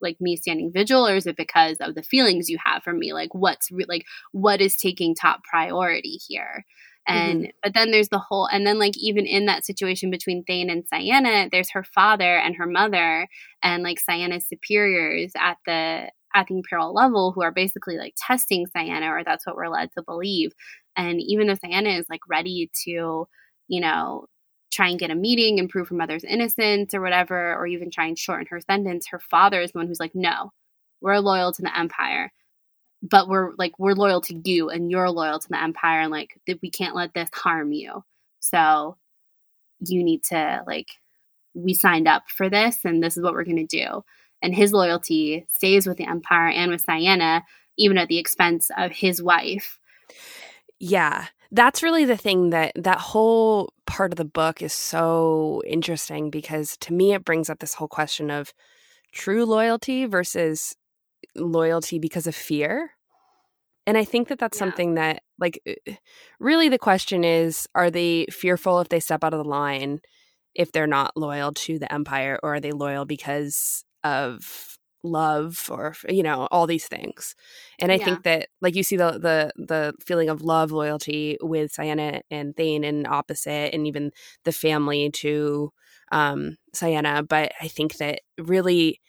like 0.00 0.20
me 0.20 0.36
standing 0.36 0.70
vigil 0.72 1.06
or 1.06 1.16
is 1.16 1.26
it 1.26 1.36
because 1.36 1.78
of 1.80 1.94
the 1.94 2.02
feelings 2.02 2.48
you 2.48 2.58
have 2.64 2.82
for 2.82 2.92
me? 2.92 3.12
Like 3.12 3.34
what's 3.34 3.70
re- 3.72 3.86
like 3.88 4.04
what 4.32 4.60
is 4.60 4.76
taking 4.76 5.14
top 5.14 5.42
priority 5.42 6.18
here? 6.28 6.64
And 7.06 7.40
mm-hmm. 7.42 7.50
but 7.62 7.74
then 7.74 7.90
there's 7.90 8.08
the 8.08 8.18
whole 8.18 8.46
and 8.46 8.66
then 8.66 8.78
like 8.78 8.96
even 8.96 9.26
in 9.26 9.46
that 9.46 9.64
situation 9.64 10.10
between 10.10 10.44
Thane 10.44 10.70
and 10.70 10.84
Ciena 10.88 11.50
there's 11.50 11.70
her 11.72 11.84
father 11.84 12.38
and 12.38 12.54
her 12.56 12.66
mother 12.66 13.26
and 13.62 13.82
like 13.82 13.98
Ciena's 14.08 14.46
superiors 14.48 15.32
at 15.36 15.56
the 15.66 16.10
at 16.34 16.46
the 16.48 16.56
imperial 16.56 16.92
level 16.92 17.32
who 17.32 17.42
are 17.42 17.52
basically 17.52 17.96
like 17.96 18.14
testing 18.16 18.66
Ciena 18.74 19.08
or 19.08 19.22
that's 19.24 19.46
what 19.46 19.56
we're 19.56 19.68
led 19.68 19.90
to 19.92 20.02
believe 20.02 20.52
and 20.96 21.20
even 21.20 21.46
though 21.46 21.56
Ciena 21.56 21.98
is 21.98 22.06
like 22.08 22.20
ready 22.28 22.70
to 22.84 23.26
you 23.68 23.80
know 23.80 24.26
try 24.74 24.88
and 24.88 24.98
get 24.98 25.10
a 25.10 25.14
meeting 25.14 25.58
and 25.58 25.70
prove 25.70 25.88
her 25.88 25.94
mother's 25.94 26.24
innocence 26.24 26.94
or 26.94 27.00
whatever, 27.00 27.54
or 27.54 27.66
even 27.66 27.90
try 27.90 28.06
and 28.06 28.18
shorten 28.18 28.46
her 28.50 28.60
sentence, 28.60 29.06
her 29.06 29.20
father 29.20 29.60
is 29.60 29.72
the 29.72 29.78
one 29.78 29.86
who's 29.86 30.00
like, 30.00 30.14
no, 30.14 30.52
we're 31.00 31.18
loyal 31.18 31.52
to 31.52 31.62
the 31.62 31.78
empire. 31.78 32.32
But 33.02 33.28
we're 33.28 33.52
like, 33.56 33.78
we're 33.78 33.92
loyal 33.92 34.20
to 34.22 34.40
you 34.44 34.70
and 34.70 34.90
you're 34.90 35.10
loyal 35.10 35.38
to 35.38 35.48
the 35.48 35.62
empire. 35.62 36.00
And 36.00 36.10
like, 36.10 36.40
we 36.60 36.70
can't 36.70 36.96
let 36.96 37.14
this 37.14 37.28
harm 37.32 37.72
you. 37.72 38.02
So 38.40 38.96
you 39.80 40.02
need 40.02 40.24
to, 40.24 40.62
like, 40.66 40.88
we 41.54 41.74
signed 41.74 42.08
up 42.08 42.24
for 42.28 42.48
this 42.50 42.84
and 42.84 43.02
this 43.02 43.16
is 43.16 43.22
what 43.22 43.34
we're 43.34 43.44
going 43.44 43.66
to 43.66 43.84
do. 43.84 44.02
And 44.42 44.54
his 44.54 44.72
loyalty 44.72 45.46
stays 45.52 45.86
with 45.86 45.98
the 45.98 46.08
empire 46.08 46.48
and 46.48 46.70
with 46.70 46.84
Ciena, 46.84 47.42
even 47.78 47.96
at 47.96 48.08
the 48.08 48.18
expense 48.18 48.70
of 48.76 48.90
his 48.90 49.22
wife. 49.22 49.78
Yeah 50.78 51.26
that's 51.54 51.84
really 51.84 52.04
the 52.04 52.16
thing 52.16 52.50
that 52.50 52.72
that 52.74 52.98
whole 52.98 53.72
part 53.86 54.12
of 54.12 54.16
the 54.16 54.24
book 54.24 54.60
is 54.60 54.72
so 54.72 55.62
interesting 55.66 56.28
because 56.28 56.76
to 56.78 56.92
me 56.92 57.12
it 57.14 57.24
brings 57.24 57.48
up 57.48 57.60
this 57.60 57.74
whole 57.74 57.88
question 57.88 58.28
of 58.28 58.52
true 59.12 59.44
loyalty 59.44 60.04
versus 60.04 60.74
loyalty 61.36 62.00
because 62.00 62.26
of 62.26 62.34
fear 62.34 62.90
and 63.86 63.96
i 63.96 64.04
think 64.04 64.28
that 64.28 64.38
that's 64.38 64.56
yeah. 64.56 64.60
something 64.60 64.94
that 64.94 65.22
like 65.38 65.60
uh, 65.68 65.92
really 66.40 66.68
the 66.68 66.78
question 66.78 67.22
is 67.22 67.68
are 67.76 67.90
they 67.90 68.26
fearful 68.30 68.80
if 68.80 68.88
they 68.88 69.00
step 69.00 69.22
out 69.22 69.32
of 69.32 69.38
the 69.38 69.48
line 69.48 70.00
if 70.56 70.72
they're 70.72 70.88
not 70.88 71.16
loyal 71.16 71.52
to 71.52 71.78
the 71.78 71.92
empire 71.92 72.38
or 72.42 72.54
are 72.54 72.60
they 72.60 72.72
loyal 72.72 73.04
because 73.04 73.84
of 74.02 74.76
love 75.04 75.68
or 75.70 75.94
you 76.08 76.22
know 76.22 76.48
all 76.50 76.66
these 76.66 76.88
things 76.88 77.36
and 77.78 77.92
i 77.92 77.96
yeah. 77.96 78.04
think 78.04 78.22
that 78.22 78.48
like 78.62 78.74
you 78.74 78.82
see 78.82 78.96
the 78.96 79.12
the 79.12 79.52
the 79.62 79.92
feeling 80.04 80.30
of 80.30 80.42
love 80.42 80.72
loyalty 80.72 81.36
with 81.42 81.72
Ciena 81.72 82.22
and 82.30 82.56
Thane 82.56 82.84
and 82.84 83.06
opposite 83.06 83.74
and 83.74 83.86
even 83.86 84.10
the 84.44 84.52
family 84.52 85.10
to 85.10 85.70
um 86.10 86.56
Ciena 86.74 87.26
but 87.28 87.52
i 87.60 87.68
think 87.68 87.98
that 87.98 88.22
really 88.38 89.00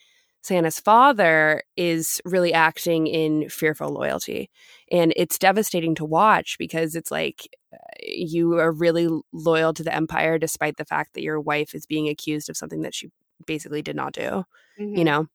Ciena's 0.43 0.79
father 0.79 1.63
is 1.75 2.21
really 2.25 2.53
acting 2.53 3.07
in 3.07 3.49
fearful 3.49 3.89
loyalty 3.89 4.51
and 4.91 5.13
it's 5.15 5.39
devastating 5.39 5.95
to 5.95 6.05
watch 6.05 6.57
because 6.59 6.93
it's 6.93 7.09
like 7.09 7.47
uh, 7.73 7.77
you 8.01 8.53
are 8.59 8.71
really 8.71 9.07
loyal 9.33 9.73
to 9.73 9.83
the 9.83 9.95
empire 9.95 10.37
despite 10.37 10.75
the 10.75 10.85
fact 10.85 11.13
that 11.13 11.23
your 11.23 11.39
wife 11.39 11.73
is 11.73 11.85
being 11.85 12.09
accused 12.09 12.49
of 12.49 12.57
something 12.57 12.81
that 12.81 12.93
she 12.93 13.09
basically 13.47 13.81
did 13.81 13.95
not 13.95 14.13
do 14.13 14.43
mm-hmm. 14.79 14.95
you 14.95 15.03
know 15.05 15.27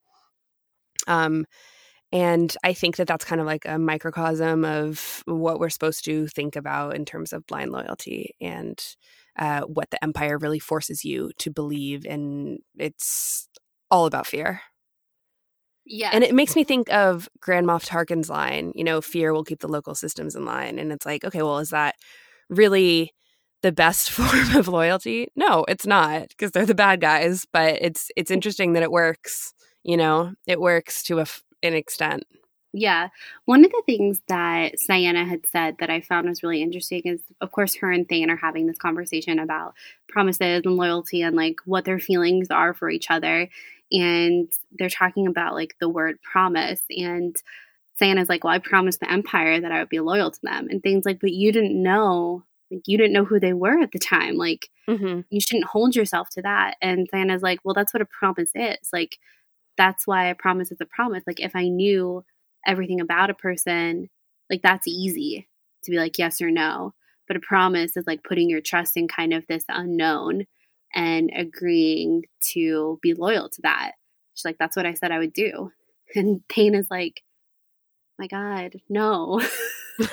um, 1.11 1.45
and 2.13 2.57
I 2.65 2.73
think 2.73 2.97
that 2.97 3.07
that's 3.07 3.25
kind 3.25 3.41
of 3.41 3.47
like 3.47 3.65
a 3.67 3.79
microcosm 3.79 4.65
of 4.65 5.23
what 5.27 5.61
we're 5.61 5.71
supposed 5.71 6.05
to 6.07 6.27
think 6.29 6.57
about 6.57 6.97
in 6.97 7.05
terms 7.05 7.33
of 7.33 7.47
blind 7.47 7.71
loyalty 7.71 8.35
and 8.41 8.83
uh, 9.39 9.63
what 9.63 9.91
the 9.91 10.03
empire 10.03 10.37
really 10.39 10.59
forces 10.59 11.05
you 11.05 11.31
to 11.39 11.51
believe. 11.51 12.05
And 12.05 12.59
it's 12.77 13.49
all 13.91 14.07
about 14.07 14.27
fear. 14.27 14.61
Yeah. 15.87 16.11
And 16.13 16.25
it 16.25 16.35
makes 16.35 16.57
me 16.57 16.65
think 16.65 16.93
of 16.93 17.29
Grand 17.41 17.67
Moff 17.67 17.87
Tarkin's 17.87 18.29
line, 18.29 18.73
you 18.75 18.85
know, 18.85 19.01
fear 19.01 19.33
will 19.33 19.45
keep 19.45 19.61
the 19.61 19.69
local 19.69 19.95
systems 19.95 20.35
in 20.35 20.45
line. 20.45 20.79
And 20.79 20.93
it's 20.93 21.07
like, 21.07 21.25
okay, 21.25 21.43
well, 21.43 21.59
is 21.59 21.71
that 21.71 21.95
really 22.49 23.13
the 23.63 23.73
best 23.73 24.11
form 24.11 24.57
of 24.57 24.67
loyalty? 24.67 25.29
No, 25.37 25.65
it's 25.69 25.87
not 25.87 26.29
because 26.31 26.51
they're 26.51 26.67
the 26.67 26.75
bad 26.75 27.01
guys, 27.01 27.47
but 27.53 27.79
it's 27.81 28.11
it's 28.17 28.31
interesting 28.33 28.73
that 28.73 28.83
it 28.83 28.91
works 28.91 29.53
you 29.83 29.97
know 29.97 30.35
it 30.47 30.61
works 30.61 31.03
to 31.03 31.19
a, 31.19 31.27
an 31.63 31.75
extent 31.75 32.25
yeah. 32.73 33.09
One 33.47 33.65
of 33.65 33.71
the 33.73 33.83
things 33.85 34.21
that 34.29 34.75
Ciena 34.77 35.29
had 35.29 35.47
said 35.47 35.77
that 35.81 35.91
I 35.91 36.01
found 36.01 36.29
was 36.29 36.43
really 36.43 36.63
interesting 36.63 37.03
is, 37.05 37.21
of 37.41 37.51
course, 37.51 37.75
her 37.77 37.91
and 37.91 38.09
Thane 38.09 38.31
are 38.31 38.37
having 38.37 38.67
this 38.67 38.79
conversation 38.79 39.39
about 39.39 39.75
promises 40.09 40.63
and 40.65 40.77
loyalty 40.77 41.23
and 41.23 41.35
like 41.35 41.57
what 41.65 41.85
their 41.85 41.99
feelings 41.99 42.49
are 42.51 42.73
for 42.73 42.89
each 42.89 43.11
other. 43.11 43.49
And 43.91 44.53
they're 44.73 44.89
talking 44.89 45.27
about 45.27 45.55
like 45.55 45.75
the 45.81 45.89
word 45.89 46.23
promise. 46.23 46.83
And 46.91 47.35
Ciena's 48.01 48.29
like, 48.29 48.45
well, 48.45 48.55
I 48.55 48.59
promised 48.59 49.01
the 49.01 49.11
Empire 49.11 49.61
that 49.61 49.73
I 49.73 49.81
would 49.81 49.89
be 49.89 50.01
loyal 50.01 50.31
to 50.31 50.41
them. 50.43 50.69
And 50.71 50.81
Thane's 50.81 51.05
like, 51.05 51.19
but 51.21 51.33
you 51.33 51.53
didn't 51.53 51.81
know. 51.81 52.45
Like, 52.71 52.83
you 52.87 52.97
didn't 52.97 53.13
know 53.13 53.25
who 53.25 53.41
they 53.41 53.53
were 53.53 53.81
at 53.81 53.91
the 53.91 53.99
time. 53.99 54.37
Like, 54.37 54.71
mm-hmm. 54.89 55.23
you 55.29 55.41
shouldn't 55.41 55.67
hold 55.67 55.97
yourself 55.97 56.29
to 56.31 56.43
that. 56.43 56.77
And 56.81 57.11
Ciena's 57.11 57.43
like, 57.43 57.59
well, 57.65 57.75
that's 57.75 57.93
what 57.93 58.01
a 58.01 58.07
promise 58.07 58.53
is. 58.55 58.91
Like, 58.93 59.19
that's 59.81 60.07
why 60.07 60.27
a 60.27 60.35
promise 60.35 60.71
is 60.71 60.77
a 60.83 60.85
promise. 60.85 61.23
Like 61.27 61.41
if 61.41 61.57
I 61.57 61.69
knew 61.69 62.23
everything 62.67 63.01
about 63.01 63.31
a 63.31 63.35
person, 63.35 64.11
like 64.51 64.61
that's 64.61 64.87
easy 64.87 65.49
to 65.85 65.91
be 65.91 65.97
like 65.97 66.19
yes 66.19 66.43
or 66.43 66.51
no. 66.51 66.93
But 67.27 67.39
a 67.39 67.41
promise 67.41 67.97
is 67.97 68.07
like 68.07 68.23
putting 68.23 68.51
your 68.51 68.61
trust 68.61 68.99
in 68.99 69.09
kind 69.09 69.33
of 69.33 69.47
this 69.47 69.65
unknown 69.71 70.45
and 70.95 71.31
agreeing 71.35 72.25
to 72.53 72.99
be 73.01 73.15
loyal 73.15 73.49
to 73.49 73.63
that. 73.63 73.93
She's 74.35 74.45
like, 74.45 74.59
that's 74.59 74.77
what 74.77 74.85
I 74.85 74.93
said 74.93 75.13
I 75.13 75.19
would 75.19 75.33
do. 75.33 75.73
And 76.17 76.43
Thane 76.53 76.75
is 76.75 76.89
like, 76.91 77.23
my 78.19 78.27
God, 78.27 78.75
no. 78.89 79.41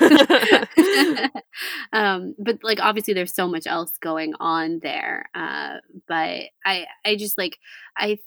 um, 1.92 2.36
but 2.38 2.60
like 2.62 2.80
obviously 2.80 3.16
there's 3.16 3.34
so 3.34 3.48
much 3.48 3.66
else 3.66 3.92
going 4.00 4.36
on 4.40 4.80
there. 4.84 5.26
Uh, 5.34 5.78
but 6.08 6.44
I 6.64 6.86
I 7.04 7.16
just 7.18 7.36
like 7.36 7.58
I 7.98 8.20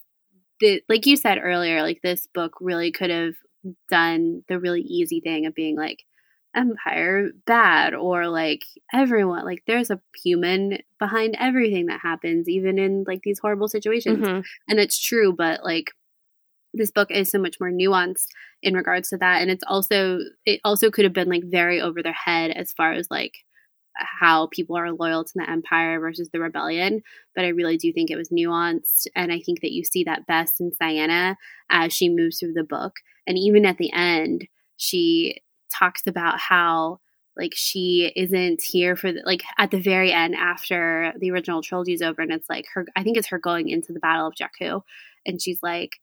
the 0.61 0.83
like 0.89 1.07
you 1.07 1.17
said 1.17 1.39
earlier, 1.43 1.83
like 1.83 2.01
this 2.03 2.27
book 2.27 2.55
really 2.61 2.93
could 2.93 3.11
have 3.11 3.35
done 3.91 4.43
the 4.49 4.59
really 4.59 4.83
easy 4.83 5.21
thing 5.21 5.47
of 5.47 5.55
being 5.55 5.77
like 5.77 6.05
empire 6.57 7.31
bad 7.47 7.95
or 7.95 8.27
like 8.29 8.65
everyone 8.93 9.45
like 9.45 9.63
there's 9.67 9.91
a 9.91 10.01
human 10.21 10.79
behind 10.99 11.37
everything 11.39 11.87
that 11.87 12.01
happens 12.01 12.49
even 12.49 12.77
in 12.79 13.05
like 13.07 13.21
these 13.23 13.39
horrible 13.39 13.69
situations 13.69 14.19
Mhm. 14.27 14.45
and 14.69 14.81
it's 14.81 14.99
true 14.99 15.33
but 15.33 15.63
like 15.63 15.93
this 16.75 16.91
book 16.91 17.11
is 17.11 17.31
so 17.31 17.39
much 17.39 17.57
more 17.61 17.71
nuanced 17.71 18.27
in 18.63 18.75
regards 18.75 19.09
to 19.11 19.17
that 19.19 19.43
and 19.43 19.51
it's 19.51 19.65
also 19.67 20.21
it 20.47 20.61
also 20.65 20.91
could 20.91 21.05
have 21.05 21.13
been 21.15 21.29
like 21.29 21.45
very 21.45 21.81
over 21.81 22.03
their 22.03 22.13
head 22.13 22.51
as 22.53 22.73
far 22.73 22.93
as 22.93 23.09
like 23.11 23.35
how 23.97 24.47
people 24.49 24.77
are 24.77 24.93
loyal 24.93 25.25
to 25.25 25.33
the 25.35 25.51
empire 25.51 26.01
versus 26.01 26.31
the 26.31 26.41
rebellion 26.41 27.03
but 27.35 27.45
i 27.45 27.49
really 27.49 27.77
do 27.77 27.93
think 27.93 28.11
it 28.11 28.17
was 28.17 28.31
nuanced 28.31 29.07
and 29.15 29.33
i 29.33 29.41
think 29.41 29.61
that 29.61 29.73
you 29.73 29.85
see 29.85 30.05
that 30.05 30.27
best 30.27 30.61
in 30.61 30.71
Ciena 30.81 31.37
as 31.71 31.93
she 31.93 32.09
moves 32.09 32.39
through 32.39 32.53
the 32.53 32.65
book. 32.65 32.97
And 33.27 33.39
even 33.39 33.65
at 33.67 33.79
the 33.79 33.93
end 33.93 34.49
she 34.77 35.41
talks 35.73 36.07
about 36.07 36.39
how 36.39 37.01
like 37.37 37.53
she 37.55 38.13
isn't 38.17 38.61
here 38.61 38.97
for 38.97 39.13
the, 39.13 39.23
like 39.25 39.43
at 39.59 39.71
the 39.71 39.81
very 39.81 40.13
end 40.13 40.35
after 40.35 41.13
the 41.19 41.31
original 41.31 41.63
trilogy 41.63 41.93
is 41.93 42.03
over 42.03 42.23
and 42.23 42.33
it's 42.33 42.51
like 42.51 42.67
her 42.75 42.87
i 42.97 43.03
think 43.03 43.17
it's 43.17 43.29
her 43.29 43.39
going 43.39 43.69
into 43.69 43.93
the 43.93 44.01
battle 44.01 44.27
of 44.27 44.35
jakku. 44.35 44.83
And 45.27 45.41
she's 45.41 45.63
like 45.63 46.01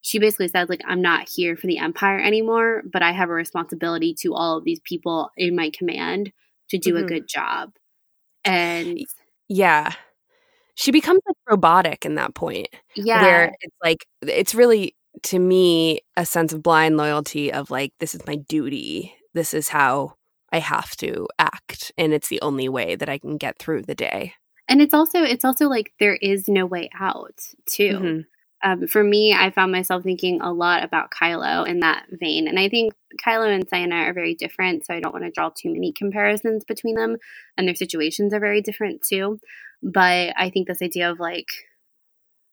she 0.00 0.18
basically 0.18 0.48
says 0.48 0.68
like 0.68 0.80
i'm 0.86 1.02
not 1.02 1.28
here 1.28 1.56
for 1.56 1.66
the 1.66 1.78
empire 1.78 2.18
anymore 2.18 2.82
but 2.90 3.02
i 3.02 3.12
have 3.12 3.28
a 3.28 3.34
responsibility 3.34 4.14
to 4.14 4.34
all 4.34 4.56
of 4.56 4.64
these 4.64 4.80
people 4.80 5.30
in 5.36 5.54
my 5.54 5.70
command 5.70 6.32
to 6.70 6.78
do 6.78 6.96
a 6.96 7.02
Mhm. 7.02 7.08
good 7.08 7.28
job 7.28 7.72
and 8.44 8.98
Yeah. 9.48 9.92
She 10.76 10.92
becomes 10.92 11.20
like 11.26 11.36
robotic 11.50 12.06
in 12.06 12.14
that 12.16 12.34
point. 12.34 12.68
yeah 12.96 13.20
Where 13.22 13.52
it's 13.60 13.76
like 13.84 14.06
it's 14.22 14.54
really 14.54 14.96
to 15.24 15.38
me 15.38 16.00
a 16.16 16.24
sense 16.26 16.52
of 16.52 16.62
blind 16.62 16.96
loyalty 16.96 17.52
of 17.52 17.70
like 17.70 17.92
this 18.00 18.14
is 18.14 18.26
my 18.26 18.36
duty. 18.36 19.14
This 19.34 19.52
is 19.54 19.68
how 19.68 20.14
I 20.52 20.58
have 20.60 20.96
to 20.98 21.28
act 21.38 21.92
and 21.98 22.12
it's 22.14 22.28
the 22.28 22.40
only 22.42 22.68
way 22.68 22.96
that 22.96 23.08
I 23.08 23.18
can 23.18 23.36
get 23.38 23.58
through 23.58 23.82
the 23.82 23.94
day. 23.94 24.34
and 24.68 24.80
it's 24.82 24.94
also 24.94 25.22
it's 25.22 25.44
also 25.44 25.68
like 25.68 25.92
there 26.00 26.14
is 26.16 26.48
no 26.48 26.64
way 26.66 26.88
out 26.98 27.40
too 27.66 27.98
Mhm. 27.98 28.26
Um, 28.62 28.86
for 28.86 29.02
me, 29.02 29.32
I 29.32 29.50
found 29.50 29.72
myself 29.72 30.02
thinking 30.02 30.40
a 30.40 30.52
lot 30.52 30.84
about 30.84 31.10
Kylo 31.10 31.66
in 31.66 31.80
that 31.80 32.06
vein. 32.10 32.46
And 32.46 32.58
I 32.58 32.68
think 32.68 32.92
Kylo 33.24 33.54
and 33.54 33.66
Ciena 33.66 34.08
are 34.08 34.12
very 34.12 34.34
different, 34.34 34.84
so 34.84 34.92
I 34.92 35.00
don't 35.00 35.12
want 35.12 35.24
to 35.24 35.30
draw 35.30 35.48
too 35.48 35.72
many 35.72 35.92
comparisons 35.92 36.64
between 36.64 36.94
them. 36.94 37.16
And 37.56 37.66
their 37.66 37.74
situations 37.74 38.34
are 38.34 38.40
very 38.40 38.60
different 38.60 39.00
too. 39.02 39.40
But 39.82 40.34
I 40.36 40.50
think 40.50 40.68
this 40.68 40.82
idea 40.82 41.10
of 41.10 41.18
like, 41.18 41.46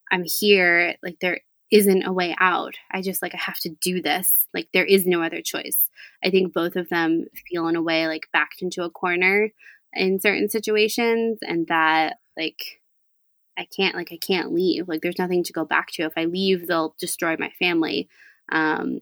I'm 0.10 0.24
here, 0.24 0.96
like, 1.04 1.18
there 1.20 1.42
isn't 1.70 2.04
a 2.04 2.14
way 2.14 2.34
out. 2.40 2.76
I 2.90 3.02
just 3.02 3.22
like, 3.22 3.36
I 3.36 3.40
have 3.40 3.60
to 3.60 3.76
do 3.82 4.02
this. 4.02 4.48
Like, 4.54 4.70
there 4.74 4.86
is 4.86 5.06
no 5.06 5.22
other 5.22 5.42
choice. 5.42 5.90
I 6.24 6.30
think 6.30 6.54
both 6.54 6.78
of 6.78 6.88
them 6.88 7.26
feel 7.50 7.68
in 7.68 7.76
a 7.76 7.82
way 7.82 8.08
like 8.08 8.28
backed 8.32 8.62
into 8.62 8.84
a 8.84 8.90
corner 8.90 9.50
in 9.94 10.22
certain 10.22 10.48
situations, 10.50 11.40
and 11.42 11.68
that, 11.68 12.18
like, 12.38 12.80
I 13.58 13.66
can't 13.76 13.96
like 13.96 14.12
I 14.12 14.18
can't 14.18 14.54
leave. 14.54 14.88
Like 14.88 15.02
there's 15.02 15.18
nothing 15.20 15.44
to 15.44 15.54
go 15.54 15.66
back 15.66 15.88
to. 15.94 16.04
If 16.04 16.14
I 16.18 16.26
leave, 16.26 16.68
they'll 16.68 16.96
destroy 17.00 17.36
my 17.40 17.52
family. 17.60 18.10
Um 18.52 19.00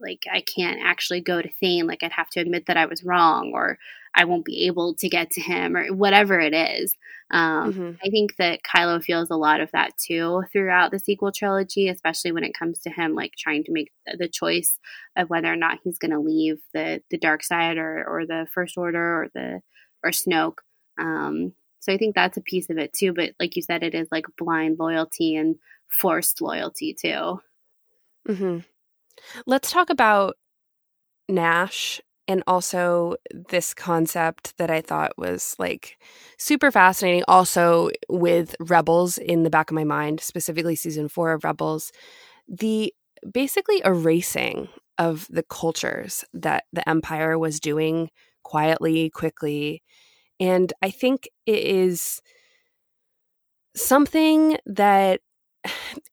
like 0.00 0.24
I 0.32 0.40
can't 0.42 0.80
actually 0.82 1.20
go 1.20 1.40
to 1.40 1.50
Thane. 1.60 1.86
Like 1.86 2.02
I'd 2.02 2.12
have 2.12 2.28
to 2.30 2.40
admit 2.40 2.66
that 2.66 2.76
I 2.76 2.86
was 2.86 3.04
wrong 3.04 3.52
or 3.54 3.78
I 4.14 4.24
won't 4.24 4.44
be 4.44 4.66
able 4.66 4.94
to 4.96 5.08
get 5.08 5.30
to 5.32 5.40
him 5.40 5.76
or 5.76 5.86
whatever 5.94 6.40
it 6.40 6.54
is. 6.54 6.96
Um 7.30 7.72
Mhm. 7.72 7.98
I 8.04 8.10
think 8.10 8.36
that 8.36 8.60
Kylo 8.64 9.02
feels 9.02 9.30
a 9.30 9.36
lot 9.36 9.60
of 9.60 9.70
that 9.72 9.92
too 9.96 10.42
throughout 10.52 10.90
the 10.90 10.98
sequel 10.98 11.30
trilogy, 11.32 11.88
especially 11.88 12.32
when 12.32 12.44
it 12.44 12.54
comes 12.58 12.80
to 12.80 12.90
him 12.90 13.14
like 13.14 13.34
trying 13.38 13.62
to 13.64 13.72
make 13.72 13.92
the 14.18 14.28
choice 14.28 14.78
of 15.16 15.30
whether 15.30 15.52
or 15.52 15.56
not 15.56 15.78
he's 15.84 15.98
going 15.98 16.10
to 16.10 16.18
leave 16.20 16.58
the 16.74 17.02
the 17.10 17.18
dark 17.18 17.44
side 17.44 17.76
or 17.78 18.04
or 18.08 18.26
the 18.26 18.46
first 18.52 18.76
order 18.76 19.22
or 19.22 19.28
the 19.34 19.60
or 20.02 20.10
Snoke. 20.10 20.58
Um 20.98 21.52
so 21.82 21.92
I 21.92 21.98
think 21.98 22.14
that's 22.14 22.38
a 22.38 22.42
piece 22.42 22.70
of 22.70 22.78
it 22.78 22.94
too, 22.94 23.12
but 23.12 23.32
like 23.40 23.56
you 23.56 23.62
said 23.62 23.82
it 23.82 23.94
is 23.94 24.08
like 24.12 24.26
blind 24.38 24.78
loyalty 24.78 25.36
and 25.36 25.56
forced 25.88 26.40
loyalty 26.40 26.94
too. 26.94 27.40
hmm 28.26 28.58
Let's 29.46 29.70
talk 29.70 29.90
about 29.90 30.36
Nash 31.28 32.00
and 32.28 32.42
also 32.46 33.16
this 33.32 33.74
concept 33.74 34.56
that 34.58 34.70
I 34.70 34.80
thought 34.80 35.12
was 35.18 35.56
like 35.58 35.98
super 36.38 36.70
fascinating. 36.70 37.24
Also, 37.28 37.90
with 38.08 38.56
Rebels 38.60 39.18
in 39.18 39.42
the 39.42 39.50
back 39.50 39.70
of 39.70 39.74
my 39.74 39.84
mind, 39.84 40.20
specifically 40.20 40.76
season 40.76 41.08
four 41.08 41.32
of 41.32 41.44
Rebels, 41.44 41.92
the 42.48 42.94
basically 43.32 43.82
erasing 43.84 44.68
of 44.98 45.26
the 45.30 45.44
cultures 45.44 46.24
that 46.34 46.64
the 46.72 46.88
Empire 46.88 47.38
was 47.38 47.60
doing 47.60 48.10
quietly, 48.44 49.10
quickly. 49.10 49.82
And 50.42 50.72
I 50.82 50.90
think 50.90 51.28
it 51.46 51.60
is 51.60 52.20
something 53.76 54.56
that 54.66 55.20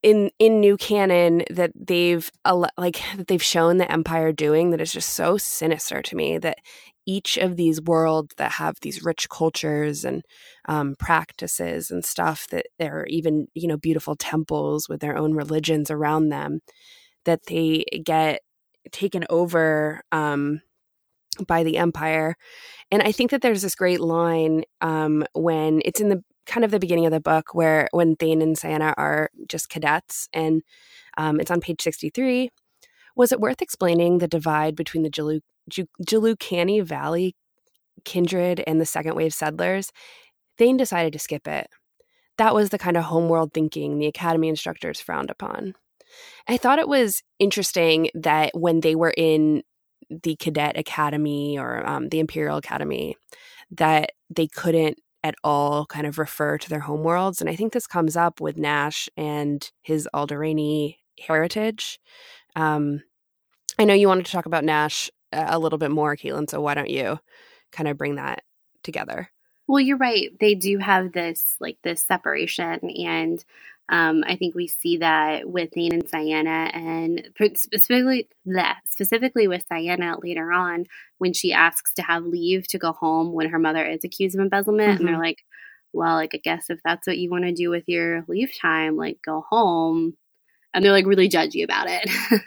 in 0.03 0.29
in 0.37 0.59
new 0.59 0.77
canon 0.77 1.41
that 1.49 1.71
they've 1.75 2.29
like 2.77 3.01
that 3.17 3.25
they've 3.27 3.41
shown 3.41 3.77
the 3.77 3.91
empire 3.91 4.31
doing 4.31 4.69
that 4.69 4.81
is 4.81 4.93
just 4.93 5.13
so 5.13 5.35
sinister 5.37 6.03
to 6.03 6.15
me 6.15 6.37
that 6.37 6.59
each 7.07 7.37
of 7.37 7.55
these 7.55 7.81
worlds 7.81 8.35
that 8.37 8.51
have 8.51 8.75
these 8.83 9.03
rich 9.03 9.27
cultures 9.29 10.05
and 10.05 10.21
um, 10.67 10.95
practices 10.99 11.89
and 11.89 12.05
stuff 12.05 12.47
that 12.49 12.67
there 12.77 12.99
are 12.99 13.07
even 13.07 13.47
you 13.55 13.67
know 13.67 13.77
beautiful 13.77 14.15
temples 14.15 14.87
with 14.87 14.99
their 15.01 15.17
own 15.17 15.33
religions 15.33 15.89
around 15.89 16.29
them 16.29 16.59
that 17.25 17.47
they 17.47 17.83
get 18.05 18.41
taken 18.91 19.25
over 19.31 20.03
um, 20.11 20.61
by 21.47 21.63
the 21.63 21.77
empire 21.77 22.35
and 22.91 23.01
i 23.03 23.11
think 23.11 23.31
that 23.31 23.41
there's 23.41 23.61
this 23.61 23.75
great 23.75 23.99
line 23.99 24.63
um, 24.81 25.25
when 25.33 25.81
it's 25.85 26.01
in 26.01 26.09
the 26.09 26.23
kind 26.49 26.65
of 26.65 26.71
the 26.71 26.79
beginning 26.79 27.05
of 27.05 27.11
the 27.11 27.21
book 27.21 27.53
where 27.53 27.87
when 27.91 28.15
Thane 28.15 28.41
and 28.41 28.57
Ciena 28.57 28.93
are 28.97 29.29
just 29.47 29.69
cadets, 29.69 30.27
and 30.33 30.63
um, 31.17 31.39
it's 31.39 31.51
on 31.51 31.61
page 31.61 31.81
63. 31.81 32.49
Was 33.15 33.31
it 33.31 33.39
worth 33.39 33.61
explaining 33.61 34.17
the 34.17 34.27
divide 34.27 34.75
between 34.75 35.03
the 35.03 35.09
Jalu- 35.09 35.41
Jelucani 36.03 36.83
Valley 36.83 37.35
kindred 38.03 38.63
and 38.65 38.81
the 38.81 38.85
second 38.85 39.15
wave 39.15 39.33
settlers? 39.33 39.91
Thane 40.57 40.75
decided 40.75 41.13
to 41.13 41.19
skip 41.19 41.47
it. 41.47 41.67
That 42.37 42.55
was 42.55 42.69
the 42.69 42.79
kind 42.79 42.97
of 42.97 43.03
homeworld 43.03 43.53
thinking 43.53 43.99
the 43.99 44.07
academy 44.07 44.49
instructors 44.49 44.99
frowned 44.99 45.29
upon. 45.29 45.75
I 46.47 46.57
thought 46.57 46.79
it 46.79 46.87
was 46.87 47.21
interesting 47.37 48.09
that 48.15 48.51
when 48.55 48.79
they 48.79 48.95
were 48.95 49.13
in 49.15 49.61
the 50.09 50.35
cadet 50.35 50.77
academy 50.77 51.57
or 51.57 51.85
um, 51.87 52.09
the 52.09 52.19
imperial 52.19 52.57
academy, 52.57 53.15
that 53.71 54.11
they 54.29 54.47
couldn't 54.47 54.97
at 55.23 55.35
all 55.43 55.85
kind 55.85 56.07
of 56.07 56.17
refer 56.17 56.57
to 56.57 56.69
their 56.69 56.81
homeworlds. 56.81 57.41
And 57.41 57.49
I 57.49 57.55
think 57.55 57.73
this 57.73 57.87
comes 57.87 58.15
up 58.15 58.39
with 58.39 58.57
Nash 58.57 59.09
and 59.17 59.69
his 59.81 60.07
Alderani 60.13 60.97
heritage. 61.19 61.99
Um, 62.55 63.03
I 63.77 63.85
know 63.85 63.93
you 63.93 64.07
wanted 64.07 64.25
to 64.25 64.31
talk 64.31 64.45
about 64.45 64.63
Nash 64.63 65.09
a 65.31 65.59
little 65.59 65.77
bit 65.77 65.91
more, 65.91 66.15
Caitlin, 66.15 66.49
so 66.49 66.61
why 66.61 66.73
don't 66.73 66.89
you 66.89 67.19
kind 67.71 67.87
of 67.87 67.97
bring 67.97 68.15
that 68.15 68.43
together? 68.83 69.29
Well, 69.67 69.79
you're 69.79 69.97
right. 69.97 70.31
They 70.39 70.55
do 70.55 70.79
have 70.79 71.11
this 71.11 71.55
like 71.59 71.77
this 71.83 72.01
separation, 72.01 72.79
and 73.05 73.43
um, 73.89 74.23
I 74.25 74.35
think 74.35 74.53
we 74.53 74.67
see 74.67 74.97
that 74.97 75.49
with 75.49 75.71
Thane 75.73 75.93
and 75.93 76.05
Ciena, 76.05 76.75
and 76.75 77.27
specifically 77.55 78.29
that 78.45 78.81
specifically 78.87 79.47
with 79.47 79.65
Ciena 79.67 80.21
later 80.23 80.51
on 80.51 80.85
when 81.17 81.33
she 81.33 81.53
asks 81.53 81.93
to 81.95 82.03
have 82.03 82.23
leave 82.23 82.67
to 82.67 82.77
go 82.77 82.91
home 82.91 83.33
when 83.33 83.49
her 83.49 83.57
mother 83.57 83.83
is 83.83 84.03
accused 84.03 84.35
of 84.35 84.41
embezzlement, 84.41 84.89
Mm-hmm. 84.89 84.99
and 84.99 85.07
they're 85.07 85.21
like, 85.21 85.43
"Well, 85.91 86.15
like 86.15 86.31
I 86.35 86.39
guess 86.43 86.69
if 86.69 86.79
that's 86.85 87.07
what 87.07 87.17
you 87.17 87.31
want 87.31 87.45
to 87.45 87.51
do 87.51 87.71
with 87.71 87.85
your 87.87 88.23
leave 88.27 88.51
time, 88.61 88.95
like 88.95 89.17
go 89.25 89.43
home," 89.49 90.13
and 90.73 90.85
they're 90.85 90.91
like 90.91 91.07
really 91.07 91.29
judgy 91.29 91.63
about 91.63 91.87
it. 91.89 92.09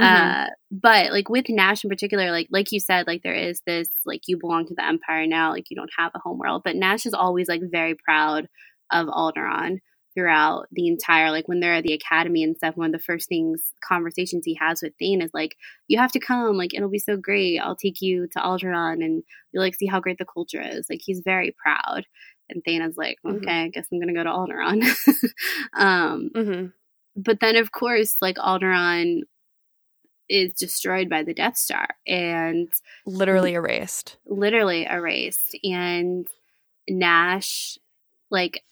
Mm-hmm. 0.00 0.30
Uh, 0.30 0.46
but 0.70 1.10
like 1.10 1.28
with 1.28 1.48
Nash 1.48 1.82
in 1.82 1.90
particular, 1.90 2.30
like 2.30 2.46
like 2.52 2.70
you 2.70 2.78
said, 2.78 3.08
like 3.08 3.24
there 3.24 3.34
is 3.34 3.60
this 3.66 3.88
like 4.06 4.20
you 4.28 4.36
belong 4.38 4.64
to 4.68 4.74
the 4.76 4.84
Empire 4.84 5.26
now, 5.26 5.50
like 5.50 5.70
you 5.70 5.76
don't 5.76 5.90
have 5.98 6.12
a 6.14 6.20
home 6.20 6.38
world. 6.38 6.62
But 6.64 6.76
Nash 6.76 7.04
is 7.04 7.14
always 7.14 7.48
like 7.48 7.62
very 7.68 7.96
proud 7.96 8.48
of 8.92 9.08
Alderaan 9.08 9.78
throughout 10.18 10.66
the 10.72 10.88
entire 10.88 11.30
like 11.30 11.46
when 11.48 11.60
they're 11.60 11.74
at 11.74 11.84
the 11.84 11.92
academy 11.94 12.42
and 12.42 12.56
stuff. 12.56 12.76
One 12.76 12.86
of 12.88 12.92
the 12.92 13.04
first 13.04 13.28
things 13.28 13.72
conversations 13.86 14.44
he 14.44 14.54
has 14.60 14.82
with 14.82 14.94
Thane 14.98 15.22
is 15.22 15.30
like, 15.32 15.56
"You 15.86 15.98
have 15.98 16.12
to 16.12 16.20
come, 16.20 16.56
like 16.56 16.74
it'll 16.74 16.88
be 16.90 16.98
so 16.98 17.16
great. 17.16 17.58
I'll 17.58 17.76
take 17.76 18.02
you 18.02 18.26
to 18.28 18.38
Alderaan 18.40 19.04
and 19.04 19.22
you'll 19.52 19.62
like 19.62 19.76
see 19.76 19.86
how 19.86 20.00
great 20.00 20.18
the 20.18 20.26
culture 20.26 20.60
is." 20.62 20.86
Like 20.90 21.00
he's 21.04 21.20
very 21.24 21.54
proud. 21.62 22.04
And 22.50 22.62
Thane 22.64 22.82
is 22.82 22.96
like, 22.96 23.18
Mhm. 23.24 23.36
"Okay, 23.38 23.62
I 23.64 23.68
guess 23.68 23.86
I'm 23.92 24.00
gonna 24.00 24.14
go 24.14 24.24
to 24.24 24.30
Alderaan." 24.30 24.82
um, 25.74 26.30
Mm-hmm. 26.34 26.66
but 27.16 27.40
then 27.40 27.56
of 27.56 27.70
course, 27.72 28.16
like 28.20 28.36
Alderaan 28.36 29.22
is 30.28 30.52
destroyed 30.54 31.08
by 31.08 31.22
the 31.22 31.34
Death 31.34 31.56
Star 31.56 31.88
and 32.06 32.68
literally 33.06 33.54
erased. 33.54 34.16
Literally 34.26 34.84
erased. 34.84 35.56
And 35.64 36.26
Nash, 36.88 37.78
like, 38.30 38.62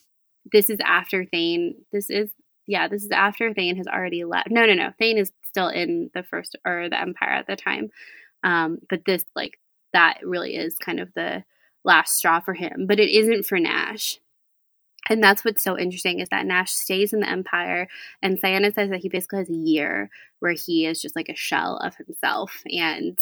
this 0.53 0.71
is 0.71 0.79
after 0.85 1.25
Thane. 1.25 1.75
This 1.93 2.11
is, 2.11 2.31
yeah, 2.67 2.89
this 2.89 3.05
is 3.05 3.11
after 3.11 3.53
Thane 3.53 3.77
has 3.77 3.87
already 3.87 4.25
left. 4.25 4.51
No, 4.51 4.67
no, 4.67 4.75
no. 4.75 4.91
Thane 4.99 5.19
is 5.19 5.33
still 5.49 5.69
in 5.69 6.11
the 6.15 6.23
first 6.23 6.57
or 6.67 6.89
the 6.89 7.01
Empire 7.01 7.31
at 7.31 7.47
the 7.47 7.57
time. 7.57 7.91
Um, 8.45 8.79
but 8.89 9.05
this, 9.05 9.25
like, 9.35 9.59
that 9.93 10.19
really 10.23 10.57
is 10.57 10.77
kind 10.77 11.01
of 11.01 11.13
the 11.15 11.45
last 11.85 12.17
straw 12.17 12.41
for 12.41 12.55
him. 12.55 12.87
But 12.87 13.01
it 13.01 13.11
isn't 13.11 13.47
for 13.47 13.59
Nash. 13.59 14.19
And 15.09 15.23
that's 15.23 15.45
what's 15.45 15.63
so 15.63 15.79
interesting 15.79 16.21
is 16.21 16.29
that 16.31 16.47
Nash 16.47 16.73
stays 16.73 17.13
in 17.13 17.21
the 17.21 17.29
Empire, 17.29 17.89
and 18.23 18.41
Ciena 18.41 18.75
says 18.75 18.91
that 18.91 19.01
he 19.01 19.09
basically 19.09 19.39
has 19.39 19.49
a 19.49 19.55
year 19.55 20.11
where 20.41 20.53
he 20.53 20.87
is 20.87 21.01
just 21.01 21.17
like 21.17 21.29
a 21.29 21.37
shell 21.37 21.77
of 21.77 21.95
himself, 21.97 22.63
and 22.67 23.19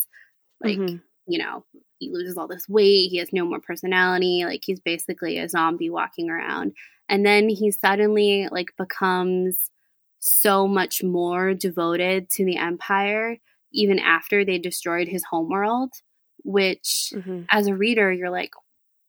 like 0.62 0.78
mm-hmm. 0.78 0.96
you 1.26 1.38
know 1.38 1.64
he 1.98 2.10
loses 2.10 2.36
all 2.36 2.48
this 2.48 2.68
weight, 2.68 3.10
he 3.10 3.18
has 3.18 3.32
no 3.32 3.44
more 3.44 3.60
personality, 3.60 4.44
like 4.46 4.62
he's 4.64 4.80
basically 4.80 5.38
a 5.38 5.48
zombie 5.48 5.90
walking 5.90 6.30
around, 6.30 6.72
and 7.08 7.24
then 7.24 7.48
he 7.48 7.70
suddenly 7.70 8.48
like 8.50 8.68
becomes 8.78 9.70
so 10.18 10.66
much 10.66 11.02
more 11.02 11.54
devoted 11.54 12.30
to 12.30 12.44
the 12.44 12.56
Empire 12.56 13.38
even 13.72 13.98
after 13.98 14.44
they 14.44 14.58
destroyed 14.58 15.08
his 15.08 15.24
homeworld 15.24 15.92
which 16.44 17.12
mm-hmm. 17.14 17.42
as 17.50 17.66
a 17.66 17.74
reader 17.74 18.12
you're 18.12 18.30
like 18.30 18.50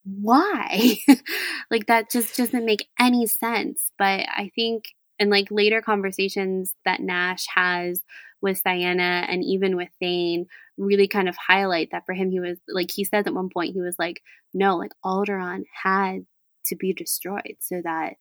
why? 0.06 0.98
like 1.72 1.88
that 1.88 2.12
just 2.12 2.38
doesn't 2.38 2.66
make 2.66 2.88
any 3.00 3.26
sense. 3.26 3.92
But 3.98 4.22
I 4.30 4.52
think 4.56 4.86
in 5.20 5.30
like 5.30 5.48
later 5.50 5.82
conversations 5.82 6.74
that 6.86 7.02
Nash 7.02 7.48
has 7.54 8.02
with 8.42 8.64
Diana 8.64 9.26
and 9.28 9.44
even 9.44 9.76
with 9.76 9.90
Thane 10.00 10.46
really 10.78 11.08
kind 11.08 11.28
of 11.28 11.36
highlight 11.38 11.92
that 11.92 12.06
for 12.06 12.14
him 12.14 12.30
he 12.30 12.40
was 12.42 12.58
like 12.68 12.92
he 12.92 13.06
says 13.06 13.26
at 13.26 13.34
one 13.34 13.50
point 13.50 13.74
he 13.74 13.80
was 13.80 13.96
like 13.98 14.22
no 14.54 14.76
like 14.76 14.92
Alderaan 15.06 15.64
had 15.84 16.26
to 16.66 16.76
be 16.76 16.94
destroyed 16.94 17.58
so 17.60 17.82
that 17.84 18.16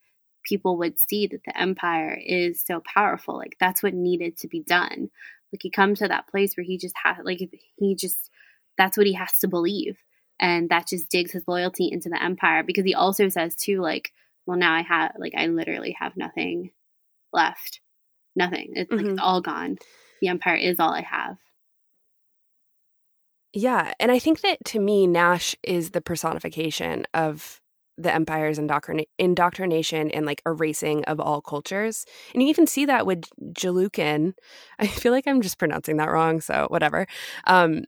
people 0.45 0.77
would 0.77 0.99
see 0.99 1.27
that 1.27 1.43
the 1.43 1.59
empire 1.59 2.17
is 2.23 2.63
so 2.65 2.81
powerful. 2.81 3.35
Like 3.35 3.57
that's 3.59 3.83
what 3.83 3.93
needed 3.93 4.37
to 4.37 4.47
be 4.47 4.61
done. 4.61 5.09
Like 5.51 5.61
he 5.61 5.69
comes 5.69 5.99
to 5.99 6.07
that 6.07 6.27
place 6.27 6.55
where 6.55 6.63
he 6.63 6.77
just 6.77 6.95
has 7.03 7.17
like 7.23 7.39
he 7.77 7.95
just 7.95 8.29
that's 8.77 8.97
what 8.97 9.07
he 9.07 9.13
has 9.13 9.39
to 9.39 9.47
believe. 9.47 9.97
And 10.39 10.69
that 10.69 10.87
just 10.87 11.09
digs 11.09 11.31
his 11.31 11.47
loyalty 11.47 11.89
into 11.91 12.09
the 12.09 12.21
empire 12.21 12.63
because 12.63 12.85
he 12.85 12.93
also 12.93 13.29
says 13.29 13.55
too 13.55 13.81
like 13.81 14.11
well 14.45 14.57
now 14.57 14.73
i 14.73 14.81
have 14.81 15.13
like 15.17 15.33
i 15.35 15.47
literally 15.47 15.95
have 15.99 16.15
nothing 16.15 16.71
left. 17.33 17.81
Nothing. 18.35 18.73
It's 18.75 18.91
mm-hmm. 18.91 19.03
like 19.03 19.13
it's 19.13 19.21
all 19.21 19.41
gone. 19.41 19.77
The 20.21 20.27
empire 20.27 20.55
is 20.55 20.79
all 20.79 20.91
i 20.91 21.01
have. 21.01 21.37
Yeah. 23.53 23.93
And 23.99 24.11
i 24.11 24.19
think 24.19 24.41
that 24.41 24.57
to 24.65 24.79
me 24.79 25.07
nash 25.07 25.55
is 25.63 25.91
the 25.91 26.01
personification 26.01 27.05
of 27.13 27.61
the 27.97 28.13
empire's 28.13 28.59
indoctrina- 28.59 29.07
indoctrination 29.17 30.11
and 30.11 30.25
like 30.25 30.41
erasing 30.45 31.03
of 31.05 31.19
all 31.19 31.41
cultures. 31.41 32.05
And 32.33 32.43
you 32.43 32.49
even 32.49 32.67
see 32.67 32.85
that 32.85 33.05
with 33.05 33.23
Jelucan. 33.53 34.33
I 34.79 34.87
feel 34.87 35.11
like 35.11 35.27
I'm 35.27 35.41
just 35.41 35.59
pronouncing 35.59 35.97
that 35.97 36.09
wrong, 36.09 36.41
so 36.41 36.67
whatever. 36.69 37.07
Um, 37.45 37.83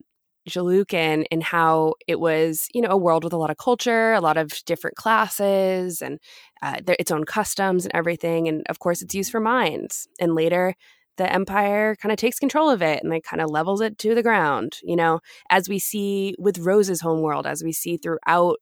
Jelucan 0.48 1.26
and 1.30 1.44
how 1.44 1.96
it 2.08 2.20
was, 2.20 2.68
you 2.74 2.82
know, 2.82 2.90
a 2.90 2.98
world 2.98 3.24
with 3.24 3.34
a 3.34 3.38
lot 3.38 3.50
of 3.50 3.58
culture, 3.58 4.14
a 4.14 4.22
lot 4.22 4.38
of 4.38 4.64
different 4.66 4.96
classes, 4.96 6.02
and 6.02 6.20
uh, 6.62 6.80
its 7.00 7.12
own 7.12 7.26
customs 7.26 7.84
and 7.86 7.94
everything. 7.94 8.48
And 8.48 8.64
of 8.70 8.80
course, 8.80 9.02
it's 9.02 9.14
used 9.14 9.32
for 9.32 9.42
mines. 9.42 10.08
And 10.20 10.36
later, 10.36 10.74
the 11.18 11.32
empire 11.32 11.96
kind 11.96 12.12
of 12.12 12.18
takes 12.18 12.40
control 12.40 12.70
of 12.70 12.82
it 12.82 13.02
and 13.02 13.10
like 13.12 13.24
kind 13.24 13.42
of 13.42 13.50
levels 13.50 13.82
it 13.82 13.98
to 14.00 14.16
the 14.16 14.24
ground. 14.24 14.78
You 14.84 14.96
know, 14.96 15.20
as 15.50 15.68
we 15.68 15.80
see 15.80 16.36
with 16.40 16.60
Rose's 16.60 17.02
homeworld, 17.02 17.46
as 17.46 17.64
we 17.64 17.74
see 17.74 17.98
throughout 17.98 18.58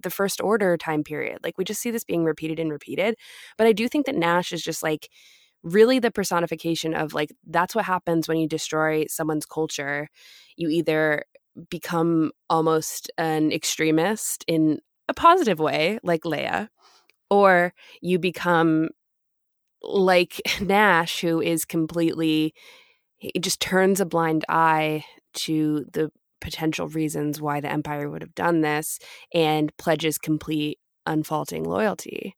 the 0.00 0.10
first 0.10 0.40
order 0.40 0.76
time 0.76 1.04
period. 1.04 1.38
Like 1.42 1.58
we 1.58 1.64
just 1.64 1.80
see 1.80 1.90
this 1.90 2.04
being 2.04 2.24
repeated 2.24 2.58
and 2.58 2.70
repeated. 2.70 3.16
But 3.56 3.66
I 3.66 3.72
do 3.72 3.88
think 3.88 4.06
that 4.06 4.16
Nash 4.16 4.52
is 4.52 4.62
just 4.62 4.82
like 4.82 5.08
really 5.64 5.98
the 5.98 6.10
personification 6.10 6.94
of 6.94 7.14
like 7.14 7.32
that's 7.46 7.74
what 7.74 7.86
happens 7.86 8.28
when 8.28 8.36
you 8.36 8.46
destroy 8.46 9.06
someone's 9.08 9.46
culture 9.46 10.08
you 10.56 10.68
either 10.68 11.24
become 11.70 12.30
almost 12.50 13.10
an 13.16 13.50
extremist 13.50 14.44
in 14.46 14.78
a 15.08 15.14
positive 15.14 15.58
way 15.58 15.98
like 16.02 16.22
leia 16.22 16.68
or 17.30 17.72
you 18.02 18.18
become 18.18 18.90
like 19.82 20.40
nash 20.60 21.22
who 21.22 21.40
is 21.40 21.64
completely 21.64 22.52
he 23.16 23.32
just 23.40 23.60
turns 23.60 24.00
a 24.00 24.06
blind 24.06 24.44
eye 24.50 25.02
to 25.32 25.86
the 25.92 26.10
potential 26.44 26.86
reasons 26.88 27.40
why 27.40 27.58
the 27.60 27.72
empire 27.72 28.08
would 28.08 28.22
have 28.22 28.34
done 28.34 28.60
this 28.60 29.00
and 29.32 29.76
pledges 29.78 30.18
complete 30.18 30.78
unfaulting 31.06 31.64
loyalty 31.64 32.36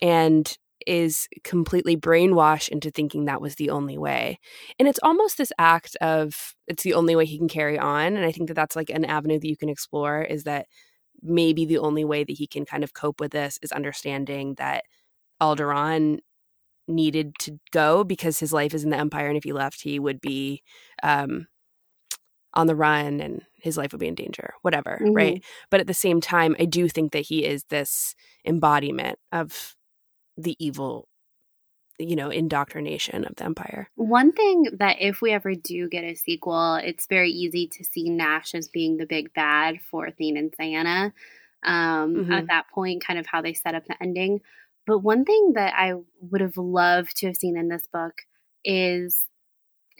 and 0.00 0.56
is 0.86 1.28
completely 1.44 1.96
brainwashed 1.96 2.68
into 2.68 2.90
thinking 2.90 3.24
that 3.24 3.40
was 3.40 3.56
the 3.56 3.70
only 3.70 3.98
way. 3.98 4.38
And 4.78 4.88
it's 4.88 5.00
almost 5.02 5.38
this 5.38 5.52
act 5.58 5.96
of 6.00 6.54
it's 6.66 6.82
the 6.84 6.94
only 6.94 7.14
way 7.14 7.24
he 7.26 7.38
can 7.38 7.48
carry 7.48 7.78
on. 7.78 8.16
And 8.16 8.24
I 8.24 8.32
think 8.32 8.48
that 8.48 8.54
that's 8.54 8.76
like 8.76 8.90
an 8.90 9.04
avenue 9.04 9.38
that 9.38 9.48
you 9.48 9.56
can 9.56 9.68
explore 9.68 10.22
is 10.22 10.44
that 10.44 10.66
maybe 11.20 11.64
the 11.64 11.78
only 11.78 12.04
way 12.04 12.24
that 12.24 12.36
he 12.36 12.46
can 12.46 12.64
kind 12.64 12.84
of 12.84 12.94
cope 12.94 13.20
with 13.20 13.32
this 13.32 13.58
is 13.62 13.72
understanding 13.72 14.54
that 14.58 14.84
Alderaan 15.40 16.18
needed 16.88 17.34
to 17.40 17.58
go 17.72 18.04
because 18.04 18.38
his 18.38 18.52
life 18.52 18.74
is 18.74 18.84
in 18.84 18.90
the 18.90 18.98
Empire. 18.98 19.28
And 19.28 19.36
if 19.36 19.44
he 19.44 19.52
left, 19.52 19.82
he 19.82 19.98
would 19.98 20.20
be 20.20 20.62
um, 21.02 21.46
on 22.54 22.66
the 22.66 22.74
run 22.74 23.20
and 23.20 23.42
his 23.60 23.76
life 23.76 23.92
would 23.92 24.00
be 24.00 24.08
in 24.08 24.14
danger, 24.14 24.54
whatever. 24.62 24.98
Mm-hmm. 25.00 25.14
Right. 25.14 25.44
But 25.70 25.80
at 25.80 25.86
the 25.86 25.94
same 25.94 26.20
time, 26.20 26.56
I 26.58 26.64
do 26.64 26.88
think 26.88 27.12
that 27.12 27.20
he 27.20 27.44
is 27.44 27.64
this 27.64 28.14
embodiment 28.44 29.18
of 29.30 29.76
the 30.36 30.56
evil 30.58 31.08
you 31.98 32.16
know 32.16 32.30
indoctrination 32.30 33.24
of 33.24 33.36
the 33.36 33.44
empire 33.44 33.88
one 33.96 34.32
thing 34.32 34.64
that 34.78 34.96
if 34.98 35.20
we 35.20 35.30
ever 35.30 35.54
do 35.54 35.88
get 35.88 36.04
a 36.04 36.14
sequel 36.14 36.76
it's 36.76 37.06
very 37.06 37.30
easy 37.30 37.68
to 37.68 37.84
see 37.84 38.08
nash 38.08 38.54
as 38.54 38.66
being 38.66 38.96
the 38.96 39.06
big 39.06 39.32
bad 39.34 39.78
for 39.90 40.10
thane 40.10 40.36
and 40.36 40.52
Ciena 40.58 41.12
um, 41.64 42.14
mm-hmm. 42.14 42.32
at 42.32 42.46
that 42.48 42.64
point 42.74 43.04
kind 43.04 43.18
of 43.18 43.26
how 43.26 43.42
they 43.42 43.52
set 43.52 43.74
up 43.74 43.84
the 43.86 44.02
ending 44.02 44.40
but 44.86 44.98
one 44.98 45.24
thing 45.24 45.52
that 45.54 45.74
i 45.76 45.92
would 46.20 46.40
have 46.40 46.56
loved 46.56 47.16
to 47.18 47.26
have 47.26 47.36
seen 47.36 47.56
in 47.56 47.68
this 47.68 47.86
book 47.92 48.14
is 48.64 49.26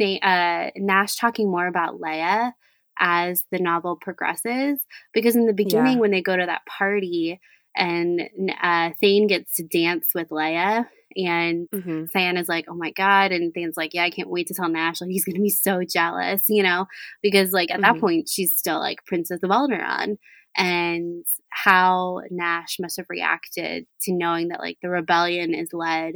uh, 0.01 0.71
nash 0.77 1.17
talking 1.17 1.51
more 1.51 1.67
about 1.67 2.01
leia 2.01 2.53
as 2.99 3.45
the 3.51 3.59
novel 3.59 3.97
progresses 3.97 4.79
because 5.15 5.35
in 5.35 5.47
the 5.47 5.53
beginning 5.53 5.95
yeah. 5.95 6.01
when 6.01 6.11
they 6.11 6.23
go 6.23 6.37
to 6.37 6.47
that 6.47 6.67
party 6.67 7.41
and 7.77 8.23
uh, 8.63 8.91
Thane 9.01 9.27
gets 9.27 9.57
to 9.57 9.65
dance 9.65 10.11
with 10.15 10.29
Leia. 10.29 10.87
And 11.15 11.69
mm-hmm. 11.71 12.37
Is 12.39 12.49
like, 12.49 12.67
oh 12.69 12.75
my 12.75 12.91
God. 12.91 13.33
And 13.33 13.53
Thane's 13.53 13.77
like, 13.77 13.93
yeah, 13.93 14.05
I 14.05 14.11
can't 14.11 14.31
wait 14.31 14.47
to 14.47 14.55
tell 14.55 14.69
Nash. 14.69 15.01
Like, 15.01 15.11
he's 15.11 15.27
going 15.27 15.37
to 15.37 15.43
be 15.43 15.51
so 15.51 15.83
jealous, 15.85 16.45
you 16.49 16.63
know, 16.63 16.87
because 17.23 17.53
like 17.53 17.71
at 17.71 17.81
mm-hmm. 17.81 17.95
that 17.95 18.01
point, 18.01 18.29
she's 18.31 18.57
still 18.57 18.79
like 18.79 19.05
Princess 19.05 19.43
of 19.43 19.51
Alderaan. 19.51 20.17
And 20.57 21.25
how 21.51 22.21
Nash 22.31 22.79
must 22.81 22.99
have 22.99 23.07
reacted 23.09 23.87
to 24.03 24.13
knowing 24.13 24.49
that 24.49 24.61
like 24.61 24.79
the 24.83 24.89
rebellion 24.89 25.55
is 25.55 25.73
led 25.73 26.15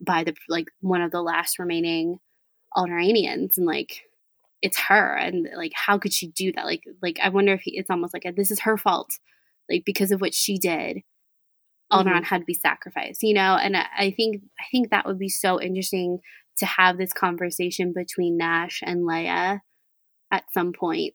by 0.00 0.24
the 0.24 0.34
like 0.48 0.66
one 0.80 1.02
of 1.02 1.10
the 1.10 1.22
last 1.22 1.58
remaining 1.58 2.18
Alderaanians. 2.76 3.56
And 3.56 3.66
like, 3.66 4.02
it's 4.62 4.78
her. 4.78 5.16
And 5.16 5.48
like, 5.56 5.72
how 5.74 5.98
could 5.98 6.12
she 6.12 6.28
do 6.28 6.52
that? 6.52 6.66
Like, 6.66 6.84
like 7.02 7.18
I 7.22 7.28
wonder 7.30 7.54
if 7.54 7.62
he, 7.62 7.76
it's 7.76 7.90
almost 7.90 8.14
like 8.14 8.24
a, 8.24 8.32
this 8.32 8.50
is 8.50 8.60
her 8.60 8.76
fault 8.76 9.18
like 9.68 9.84
because 9.84 10.12
of 10.12 10.20
what 10.20 10.34
she 10.34 10.58
did 10.58 11.02
Alderaan 11.92 12.06
mm-hmm. 12.06 12.22
had 12.24 12.40
to 12.40 12.44
be 12.44 12.54
sacrificed, 12.54 13.22
you 13.22 13.32
know, 13.32 13.56
and 13.56 13.76
I 13.76 14.10
think 14.10 14.42
I 14.58 14.64
think 14.72 14.90
that 14.90 15.06
would 15.06 15.20
be 15.20 15.28
so 15.28 15.60
interesting 15.60 16.18
to 16.58 16.66
have 16.66 16.98
this 16.98 17.12
conversation 17.12 17.92
between 17.92 18.36
Nash 18.36 18.80
and 18.84 19.02
Leia 19.02 19.60
at 20.32 20.44
some 20.52 20.72
point 20.72 21.14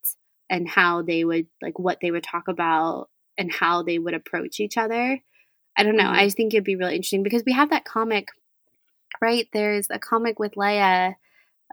and 0.49 0.70
how 0.70 1.01
they 1.01 1.26
would 1.26 1.47
like 1.62 1.78
what 1.78 1.97
they 2.01 2.09
would 2.09 2.24
talk 2.24 2.47
about 2.47 3.09
and 3.38 3.51
how 3.51 3.84
they 3.84 3.99
would 3.99 4.14
approach 4.14 4.62
each 4.62 4.78
other. 4.78 5.20
I 5.78 5.84
don't 5.84 5.97
know. 5.97 6.03
Mm-hmm. 6.03 6.20
I 6.20 6.26
just 6.26 6.38
think 6.38 6.53
it'd 6.53 6.64
be 6.64 6.78
really 6.78 6.95
interesting 6.95 7.24
because 7.24 7.43
we 7.45 7.51
have 7.51 7.72
that 7.72 7.84
comic, 7.84 8.30
right? 9.22 9.47
There's 9.51 9.88
a 9.89 9.99
comic 9.99 10.39
with 10.39 10.53
Leia 10.53 11.16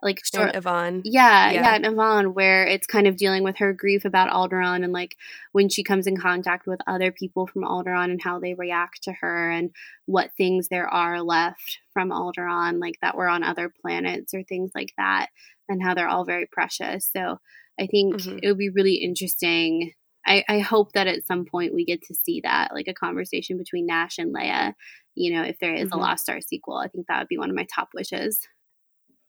like 0.03 0.21
short 0.25 0.55
Evaan. 0.55 1.03
Yeah, 1.05 1.51
yeah, 1.51 1.63
yeah, 1.63 1.75
and 1.75 1.85
Evaan, 1.85 2.35
where 2.35 2.67
it's 2.67 2.87
kind 2.87 3.07
of 3.07 3.17
dealing 3.17 3.43
with 3.43 3.59
her 3.59 3.73
grief 3.73 4.05
about 4.05 4.31
Alderaan 4.31 4.85
and 4.85 4.93
like 4.93 5.17
when 5.53 5.69
she 5.69 5.83
comes 5.83 6.07
in 6.07 6.17
contact 6.17 6.67
with 6.67 6.81
other 6.87 7.13
people 7.13 7.47
from 7.47 7.63
Alderaan 7.63 8.11
and 8.11 8.23
how 8.23 8.39
they 8.39 8.55
react 8.55 9.03
to 9.05 9.13
her 9.13 9.51
and 9.51 9.71
what 10.07 10.31
things 10.37 10.69
there 10.69 10.89
are 10.89 11.23
left 11.23 11.79
from 11.93 12.11
Alderaan, 12.11 12.81
like 12.81 12.99
that 13.03 13.17
were 13.17 13.29
on 13.29 13.43
other 13.43 13.73
planets 13.83 14.35
or 14.35 14.43
things 14.43 14.71
like 14.75 14.93
that, 14.97 15.29
and 15.69 15.83
how 15.83 15.95
they're 15.95 16.09
all 16.09 16.25
very 16.25 16.47
precious. 16.47 17.11
So 17.13 17.39
I 17.79 17.87
think 17.87 18.17
mm-hmm. 18.17 18.39
it 18.43 18.49
would 18.49 18.59
be 18.59 18.71
really 18.71 18.97
interesting. 18.97 19.93
I, 20.27 20.45
I 20.49 20.59
hope 20.59 20.93
that 20.93 21.07
at 21.07 21.27
some 21.27 21.47
point 21.47 21.75
we 21.75 21.85
get 21.85 22.03
to 22.03 22.15
see 22.15 22.41
that, 22.43 22.73
like 22.75 22.89
a 22.89 22.95
conversation 22.95 23.57
between 23.57 23.87
Nash 23.87 24.19
and 24.19 24.35
Leia. 24.35 24.75
You 25.15 25.35
know, 25.35 25.43
if 25.43 25.59
there 25.59 25.75
is 25.75 25.89
mm-hmm. 25.89 25.99
a 25.99 26.03
Lost 26.03 26.25
Star 26.25 26.41
sequel, 26.41 26.77
I 26.77 26.89
think 26.89 27.07
that 27.07 27.21
would 27.21 27.29
be 27.29 27.39
one 27.39 27.51
of 27.51 27.57
my 27.57 27.67
top 27.75 27.89
wishes. 27.95 28.41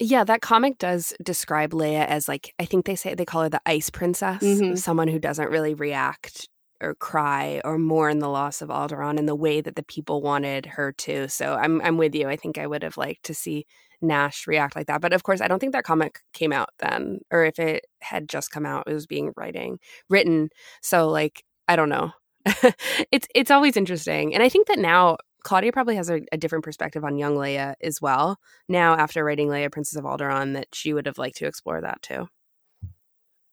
Yeah, 0.02 0.24
that 0.24 0.42
comic 0.42 0.78
does 0.78 1.14
describe 1.22 1.72
Leia 1.72 2.06
as 2.08 2.28
like 2.30 2.54
I 2.58 2.66
think 2.66 2.86
they 2.86 2.96
say 2.96 3.14
they 3.16 3.26
call 3.26 3.44
her 3.44 3.50
the 3.50 3.62
ice 3.66 3.90
princess, 3.90 4.42
Mhm. 4.42 4.78
someone 4.78 5.10
who 5.10 5.20
doesn't 5.20 5.50
really 5.50 5.74
react 5.74 6.48
or 6.82 6.96
cry 6.96 7.62
or 7.66 7.78
mourn 7.78 8.20
the 8.20 8.30
loss 8.30 8.62
of 8.62 8.70
Alderaan 8.70 9.18
in 9.20 9.26
the 9.26 9.36
way 9.36 9.60
that 9.60 9.76
the 9.76 9.84
people 9.84 10.22
wanted 10.22 10.66
her 10.66 10.94
to. 10.94 11.28
So 11.28 11.56
I'm 11.56 11.82
I'm 11.82 11.98
with 11.98 12.16
you. 12.16 12.30
I 12.30 12.38
think 12.38 12.58
I 12.58 12.68
would 12.68 12.84
have 12.84 12.96
liked 12.98 13.24
to 13.24 13.34
see 13.34 13.66
Nash 14.02 14.48
react 14.48 14.78
like 14.78 14.88
that. 14.88 15.02
But 15.02 15.12
of 15.12 15.24
course, 15.24 15.42
I 15.42 15.50
don't 15.50 15.60
think 15.60 15.74
that 15.74 15.84
comic 15.84 16.20
came 16.34 16.54
out 16.54 16.70
then, 16.80 17.20
or 17.32 17.44
if 17.44 17.60
it 17.60 17.86
had 18.02 18.30
just 18.30 18.52
come 18.52 18.66
out, 18.66 18.86
it 18.88 18.94
was 18.94 19.06
being 19.08 19.34
writing 19.36 19.80
written. 20.10 20.50
So 20.82 21.10
like 21.10 21.44
I 21.68 21.76
don't 21.76 21.90
know. 21.90 22.12
it's 23.12 23.28
it's 23.36 23.52
always 23.52 23.76
interesting, 23.76 24.34
and 24.34 24.42
I 24.42 24.48
think 24.50 24.68
that 24.68 24.80
now 24.80 25.18
Claudia 25.44 25.72
probably 25.72 25.96
has 25.96 26.10
a, 26.10 26.22
a 26.32 26.38
different 26.38 26.64
perspective 26.66 27.04
on 27.04 27.18
young 27.18 27.36
Leia 27.36 27.76
as 27.82 28.02
well. 28.02 28.40
Now 28.68 28.96
after 28.96 29.24
writing 29.24 29.48
Leia, 29.48 29.72
Princess 29.72 29.98
of 29.98 30.06
Alderaan, 30.06 30.54
that 30.54 30.68
she 30.74 30.94
would 30.94 31.06
have 31.06 31.18
liked 31.18 31.38
to 31.38 31.46
explore 31.48 31.82
that 31.82 32.02
too. 32.02 32.28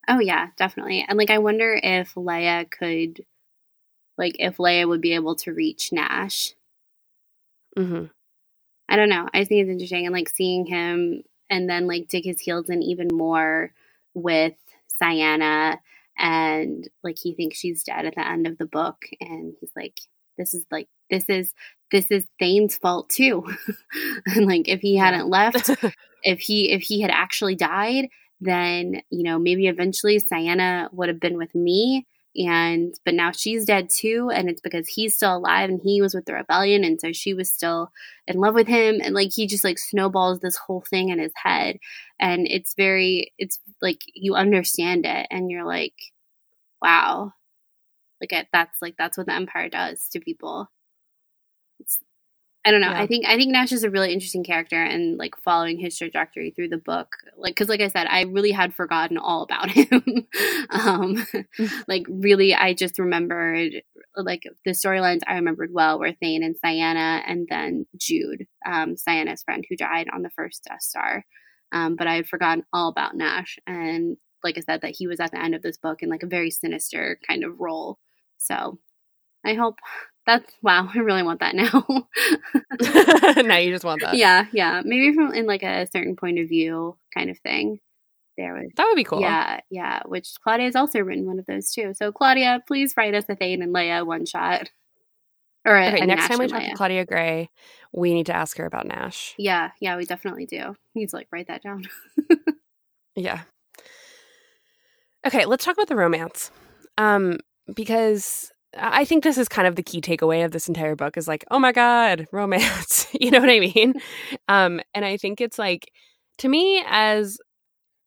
Oh 0.08 0.20
yeah, 0.20 0.48
definitely. 0.56 1.04
And 1.08 1.18
like 1.18 1.30
I 1.30 1.38
wonder 1.38 1.78
if 1.82 2.14
Leia 2.14 2.70
could 2.70 3.24
like 4.18 4.36
if 4.38 4.58
Leia 4.58 4.88
would 4.88 5.00
be 5.00 5.14
able 5.14 5.36
to 5.36 5.52
reach 5.52 5.92
Nash. 5.92 6.54
hmm 7.76 8.06
I 8.88 8.96
don't 8.96 9.08
know. 9.08 9.28
I 9.34 9.44
think 9.44 9.62
it's 9.62 9.70
interesting 9.70 10.06
and 10.06 10.14
like 10.14 10.28
seeing 10.28 10.64
him 10.66 11.22
and 11.50 11.68
then 11.68 11.86
like 11.86 12.08
dig 12.08 12.24
his 12.24 12.40
heels 12.40 12.70
in 12.70 12.82
even 12.82 13.08
more 13.12 13.72
with 14.14 14.54
Ciena 15.00 15.78
and 16.18 16.88
like 17.02 17.18
he 17.18 17.34
thinks 17.34 17.58
she's 17.58 17.82
dead 17.82 18.06
at 18.06 18.14
the 18.14 18.26
end 18.26 18.46
of 18.46 18.58
the 18.58 18.66
book 18.66 19.04
and 19.20 19.54
he's 19.60 19.72
like 19.76 20.00
this 20.38 20.54
is 20.54 20.64
like 20.70 20.88
this 21.10 21.28
is 21.28 21.52
this 21.90 22.10
is 22.10 22.26
Thane's 22.38 22.76
fault 22.76 23.08
too. 23.08 23.44
and 24.26 24.46
like 24.46 24.68
if 24.68 24.80
he 24.80 24.96
hadn't 24.96 25.28
left, 25.28 25.70
if 26.22 26.40
he 26.40 26.72
if 26.72 26.82
he 26.82 27.00
had 27.00 27.10
actually 27.10 27.54
died, 27.54 28.08
then 28.40 29.02
you 29.10 29.22
know 29.22 29.38
maybe 29.38 29.66
eventually 29.66 30.20
Ciena 30.20 30.92
would 30.92 31.08
have 31.08 31.20
been 31.20 31.36
with 31.36 31.54
me 31.54 32.06
and 32.36 32.94
but 33.04 33.14
now 33.14 33.30
she's 33.32 33.64
dead 33.64 33.88
too 33.88 34.30
and 34.32 34.48
it's 34.48 34.60
because 34.60 34.88
he's 34.88 35.16
still 35.16 35.36
alive 35.36 35.70
and 35.70 35.80
he 35.82 36.02
was 36.02 36.14
with 36.14 36.26
the 36.26 36.34
rebellion 36.34 36.84
and 36.84 37.00
so 37.00 37.12
she 37.12 37.32
was 37.32 37.50
still 37.50 37.90
in 38.26 38.38
love 38.38 38.54
with 38.54 38.66
him 38.66 39.00
and 39.02 39.14
like 39.14 39.30
he 39.32 39.46
just 39.46 39.64
like 39.64 39.78
snowballs 39.78 40.40
this 40.40 40.56
whole 40.56 40.84
thing 40.88 41.08
in 41.08 41.18
his 41.18 41.32
head. 41.34 41.78
And 42.20 42.46
it's 42.48 42.74
very 42.74 43.32
it's 43.38 43.60
like 43.80 44.02
you 44.14 44.34
understand 44.34 45.06
it 45.06 45.26
and 45.30 45.50
you're 45.50 45.66
like 45.66 45.94
wow. 46.82 47.32
Like 48.20 48.48
that's 48.52 48.82
like 48.82 48.94
that's 48.98 49.16
what 49.16 49.26
the 49.26 49.34
empire 49.34 49.68
does 49.68 50.08
to 50.10 50.20
people 50.20 50.68
I 52.66 52.72
don't 52.72 52.80
know. 52.80 52.90
Yeah. 52.90 53.00
I 53.00 53.06
think 53.06 53.26
I 53.26 53.36
think 53.36 53.52
Nash 53.52 53.70
is 53.70 53.84
a 53.84 53.90
really 53.90 54.12
interesting 54.12 54.42
character, 54.42 54.82
and 54.82 55.16
like 55.16 55.36
following 55.36 55.78
his 55.78 55.96
trajectory 55.96 56.50
through 56.50 56.70
the 56.70 56.76
book, 56.76 57.14
like 57.36 57.54
because 57.54 57.68
like 57.68 57.80
I 57.80 57.86
said, 57.86 58.08
I 58.10 58.22
really 58.22 58.50
had 58.50 58.74
forgotten 58.74 59.18
all 59.18 59.42
about 59.42 59.70
him. 59.70 60.26
um, 60.70 61.24
like 61.88 62.04
really, 62.08 62.56
I 62.56 62.74
just 62.74 62.98
remembered 62.98 63.82
like 64.16 64.42
the 64.64 64.72
storylines 64.72 65.20
I 65.28 65.36
remembered 65.36 65.70
well 65.72 66.00
were 66.00 66.10
Thane 66.10 66.42
and 66.42 66.56
Ciena, 66.56 67.22
and 67.24 67.46
then 67.48 67.86
Jude, 67.96 68.48
um, 68.66 68.96
Ciena's 68.96 69.44
friend 69.44 69.64
who 69.68 69.76
died 69.76 70.08
on 70.12 70.22
the 70.22 70.30
first 70.30 70.64
Death 70.64 70.82
Star. 70.82 71.24
Um, 71.70 71.94
but 71.94 72.08
I 72.08 72.16
had 72.16 72.26
forgotten 72.26 72.64
all 72.72 72.88
about 72.88 73.14
Nash, 73.14 73.60
and 73.68 74.16
like 74.42 74.58
I 74.58 74.62
said, 74.62 74.80
that 74.80 74.96
he 74.98 75.06
was 75.06 75.20
at 75.20 75.30
the 75.30 75.40
end 75.40 75.54
of 75.54 75.62
this 75.62 75.76
book 75.76 76.02
in 76.02 76.08
like 76.08 76.24
a 76.24 76.28
very 76.28 76.50
sinister 76.50 77.20
kind 77.28 77.44
of 77.44 77.60
role. 77.60 78.00
So 78.38 78.80
I 79.44 79.54
hope 79.54 79.78
that's 80.26 80.52
wow. 80.62 80.88
I 80.94 80.98
really 80.98 81.22
want 81.22 81.40
that 81.40 81.54
now. 81.54 81.86
now 83.42 83.56
you 83.56 83.70
just 83.72 83.84
want 83.84 84.00
that. 84.02 84.16
yeah, 84.16 84.46
yeah. 84.52 84.82
Maybe 84.84 85.14
from 85.14 85.32
in 85.32 85.46
like 85.46 85.62
a 85.62 85.86
certain 85.92 86.16
point 86.16 86.38
of 86.38 86.48
view 86.48 86.96
kind 87.14 87.30
of 87.30 87.38
thing. 87.38 87.80
There 88.36 88.52
was 88.52 88.70
That 88.76 88.84
would 88.86 88.96
be 88.96 89.04
cool. 89.04 89.20
yeah, 89.20 89.60
yeah. 89.70 90.02
Which 90.04 90.28
Claudia 90.42 90.66
has 90.66 90.76
also 90.76 90.98
written 91.00 91.24
one 91.26 91.38
of 91.38 91.46
those 91.46 91.70
too. 91.72 91.94
So 91.94 92.12
Claudia, 92.12 92.62
please 92.66 92.92
write 92.96 93.14
us 93.14 93.24
a 93.30 93.34
Thane 93.36 93.62
and 93.62 93.74
Leia 93.74 94.04
one 94.04 94.26
shot. 94.26 94.70
Or 95.64 95.74
a, 95.76 95.88
Okay, 95.88 96.00
a 96.02 96.06
next 96.06 96.22
Nash 96.22 96.28
time 96.28 96.38
we 96.38 96.46
talk 96.46 96.62
Leia. 96.62 96.70
to 96.70 96.76
Claudia 96.76 97.04
Gray, 97.06 97.50
we 97.92 98.12
need 98.14 98.26
to 98.26 98.36
ask 98.36 98.56
her 98.58 98.66
about 98.66 98.86
Nash. 98.86 99.34
Yeah, 99.38 99.70
yeah, 99.80 99.96
we 99.96 100.04
definitely 100.04 100.46
do. 100.46 100.76
Needs 100.94 101.12
to 101.12 101.16
like 101.16 101.28
write 101.32 101.48
that 101.48 101.62
down. 101.62 101.84
Yeah. 103.18 103.44
Okay, 105.26 105.46
let's 105.46 105.64
talk 105.64 105.74
about 105.74 105.88
the 105.88 105.96
romance. 105.96 106.50
Um, 106.98 107.38
because 107.74 108.52
I 108.78 109.04
think 109.04 109.24
this 109.24 109.38
is 109.38 109.48
kind 109.48 109.66
of 109.66 109.76
the 109.76 109.82
key 109.82 110.00
takeaway 110.00 110.44
of 110.44 110.52
this 110.52 110.68
entire 110.68 110.96
book 110.96 111.16
is 111.16 111.28
like, 111.28 111.44
oh 111.50 111.58
my 111.58 111.72
God, 111.72 112.26
romance. 112.32 113.06
you 113.20 113.30
know 113.30 113.40
what 113.40 113.50
I 113.50 113.60
mean? 113.60 113.94
Um, 114.48 114.80
and 114.94 115.04
I 115.04 115.16
think 115.16 115.40
it's 115.40 115.58
like, 115.58 115.90
to 116.38 116.48
me, 116.48 116.82
as 116.86 117.38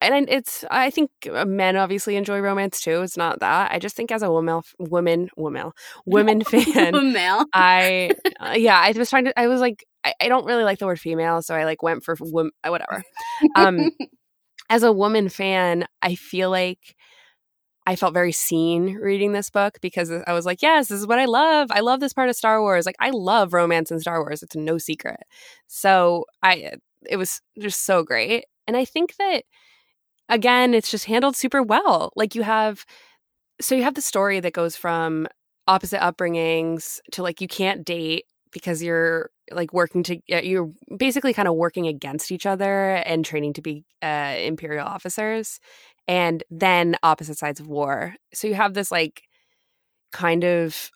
and 0.01 0.29
it's 0.29 0.63
I 0.71 0.89
think 0.89 1.09
men 1.25 1.75
obviously 1.75 2.15
enjoy 2.15 2.39
romance 2.39 2.79
too. 2.79 3.01
It's 3.01 3.17
not 3.17 3.41
that. 3.41 3.71
I 3.71 3.79
just 3.79 3.95
think 3.95 4.11
as 4.11 4.21
a 4.21 4.31
woman, 4.31 4.61
woman, 4.79 5.29
woman, 5.35 5.71
woman 6.05 6.43
fan, 6.43 7.13
Male. 7.13 7.45
I 7.53 8.11
uh, 8.39 8.53
yeah, 8.55 8.79
I 8.79 8.93
was 8.97 9.09
trying 9.09 9.25
to. 9.25 9.37
I 9.37 9.47
was 9.47 9.59
like, 9.59 9.85
I, 10.05 10.13
I 10.21 10.27
don't 10.29 10.45
really 10.45 10.63
like 10.63 10.79
the 10.79 10.85
word 10.85 10.99
female, 10.99 11.41
so 11.41 11.53
I 11.53 11.65
like 11.65 11.83
went 11.83 12.03
for 12.05 12.15
wom- 12.19 12.51
whatever. 12.65 13.03
Um, 13.55 13.91
as 14.69 14.83
a 14.83 14.93
woman 14.93 15.27
fan, 15.27 15.85
I 16.01 16.15
feel 16.15 16.49
like 16.49 16.95
I 17.87 17.95
felt 17.95 18.13
very 18.13 18.31
seen 18.31 18.95
reading 18.95 19.31
this 19.33 19.49
book 19.49 19.79
because 19.81 20.11
I 20.11 20.33
was 20.33 20.45
like, 20.45 20.61
yes, 20.61 20.89
this 20.89 20.99
is 20.99 21.07
what 21.07 21.19
I 21.19 21.25
love. 21.25 21.69
I 21.71 21.79
love 21.79 21.99
this 21.99 22.13
part 22.13 22.29
of 22.29 22.35
Star 22.35 22.61
Wars. 22.61 22.85
Like, 22.85 22.97
I 22.99 23.09
love 23.09 23.53
romance 23.53 23.89
in 23.89 23.99
Star 23.99 24.21
Wars. 24.21 24.43
It's 24.43 24.55
no 24.55 24.77
secret. 24.77 25.21
So 25.67 26.25
I, 26.43 26.73
it 27.09 27.17
was 27.17 27.41
just 27.59 27.85
so 27.85 28.03
great, 28.03 28.45
and 28.67 28.77
I 28.77 28.85
think 28.85 29.15
that 29.17 29.43
again, 30.29 30.73
it's 30.73 30.91
just 30.91 31.05
handled 31.05 31.35
super 31.35 31.61
well. 31.61 32.13
Like 32.15 32.35
you 32.35 32.43
have, 32.43 32.85
so 33.59 33.75
you 33.75 33.83
have 33.83 33.95
the 33.95 34.01
story 34.01 34.39
that 34.39 34.53
goes 34.53 34.75
from 34.75 35.27
opposite 35.67 35.99
upbringings 35.99 36.99
to 37.11 37.23
like 37.23 37.41
you 37.41 37.47
can't 37.47 37.85
date 37.85 38.25
because 38.51 38.81
you're 38.81 39.29
like 39.51 39.73
working 39.73 40.03
to 40.03 40.19
you're 40.27 40.69
basically 40.97 41.33
kind 41.33 41.47
of 41.47 41.55
working 41.55 41.87
against 41.87 42.31
each 42.31 42.45
other 42.45 42.95
and 42.95 43.25
training 43.25 43.53
to 43.53 43.61
be 43.61 43.85
uh, 44.01 44.35
imperial 44.37 44.87
officers 44.87 45.59
and 46.07 46.43
then 46.49 46.95
opposite 47.03 47.37
sides 47.37 47.59
of 47.59 47.67
war. 47.67 48.15
So 48.33 48.47
you 48.47 48.55
have 48.55 48.73
this 48.73 48.91
like 48.91 49.23
kind 50.11 50.43
of 50.43 50.89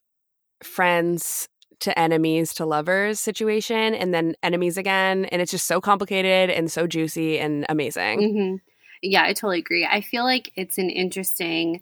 friends 0.64 1.48
to 1.82 1.98
enemies 2.00 2.54
to 2.54 2.66
lovers 2.66 3.20
situation 3.20 3.94
and 3.94 4.14
then 4.14 4.36
enemies 4.42 4.78
again 4.78 5.26
and 5.26 5.42
it's 5.42 5.52
just 5.52 5.68
so 5.68 5.82
complicated 5.82 6.50
and 6.50 6.72
so 6.72 6.88
juicy 6.88 7.40
and 7.40 7.66
amazing. 7.70 8.32
Hmm 8.34 8.56
Yeah, 9.02 9.24
I 9.24 9.34
totally 9.34 9.60
agree. 9.60 9.86
I 9.86 10.02
feel 10.02 10.24
like 10.24 10.52
it's 10.56 10.78
an 10.78 10.90
interesting 10.90 11.82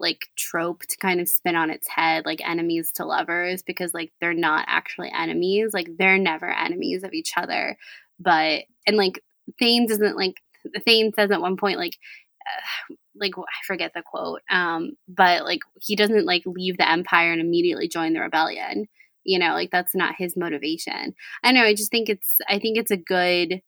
like 0.00 0.28
trope 0.36 0.82
to 0.86 0.96
kind 0.96 1.20
of 1.20 1.28
spin 1.28 1.56
on 1.56 1.70
its 1.70 1.88
head 1.88 2.24
like 2.24 2.46
enemies 2.46 2.92
to 2.92 3.04
lovers 3.04 3.62
because 3.62 3.94
like 3.94 4.12
they're 4.20 4.34
not 4.34 4.64
actually 4.68 5.10
enemies 5.12 5.72
like 5.72 5.88
they're 5.98 6.18
never 6.18 6.50
enemies 6.50 7.04
of 7.04 7.12
each 7.12 7.32
other. 7.36 7.76
But 8.18 8.64
and 8.86 8.96
like 8.96 9.22
Thane 9.58 9.86
doesn't 9.86 10.16
like 10.16 10.36
Thane 10.84 11.12
says 11.14 11.30
at 11.30 11.40
one 11.40 11.56
point 11.56 11.78
like 11.78 11.96
like 13.14 13.32
I 13.36 13.66
forget 13.66 13.92
the 13.94 14.02
quote 14.02 14.40
um 14.50 14.92
but 15.08 15.44
like 15.44 15.60
he 15.80 15.96
doesn't 15.96 16.26
like 16.26 16.42
leave 16.46 16.78
the 16.78 16.90
empire 16.90 17.32
and 17.32 17.40
immediately 17.40 17.88
join 17.88 18.14
the 18.14 18.20
rebellion. 18.20 18.88
You 19.24 19.38
know 19.38 19.52
like 19.52 19.70
that's 19.70 19.94
not 19.94 20.14
his 20.16 20.36
motivation. 20.36 21.14
I 21.44 21.52
know 21.52 21.62
I 21.62 21.74
just 21.74 21.90
think 21.90 22.08
it's 22.08 22.38
I 22.48 22.58
think 22.58 22.78
it's 22.78 22.90
a 22.90 22.96
good 22.96 23.60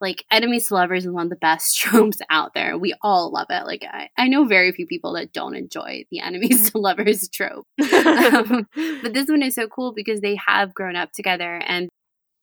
like 0.00 0.24
enemies 0.30 0.68
to 0.68 0.74
lovers 0.74 1.04
is 1.04 1.10
one 1.10 1.26
of 1.26 1.30
the 1.30 1.36
best 1.36 1.78
tropes 1.78 2.18
out 2.30 2.54
there. 2.54 2.78
We 2.78 2.94
all 3.02 3.32
love 3.32 3.48
it. 3.50 3.66
Like 3.66 3.84
I, 3.90 4.08
I 4.16 4.28
know 4.28 4.44
very 4.44 4.72
few 4.72 4.86
people 4.86 5.14
that 5.14 5.32
don't 5.32 5.56
enjoy 5.56 6.04
the 6.10 6.20
enemies 6.20 6.70
to 6.70 6.78
lovers 6.78 7.28
trope. 7.28 7.66
um, 7.80 8.68
but 9.02 9.14
this 9.14 9.28
one 9.28 9.42
is 9.42 9.54
so 9.54 9.68
cool 9.68 9.92
because 9.92 10.20
they 10.20 10.36
have 10.46 10.74
grown 10.74 10.96
up 10.96 11.12
together 11.12 11.60
and 11.66 11.88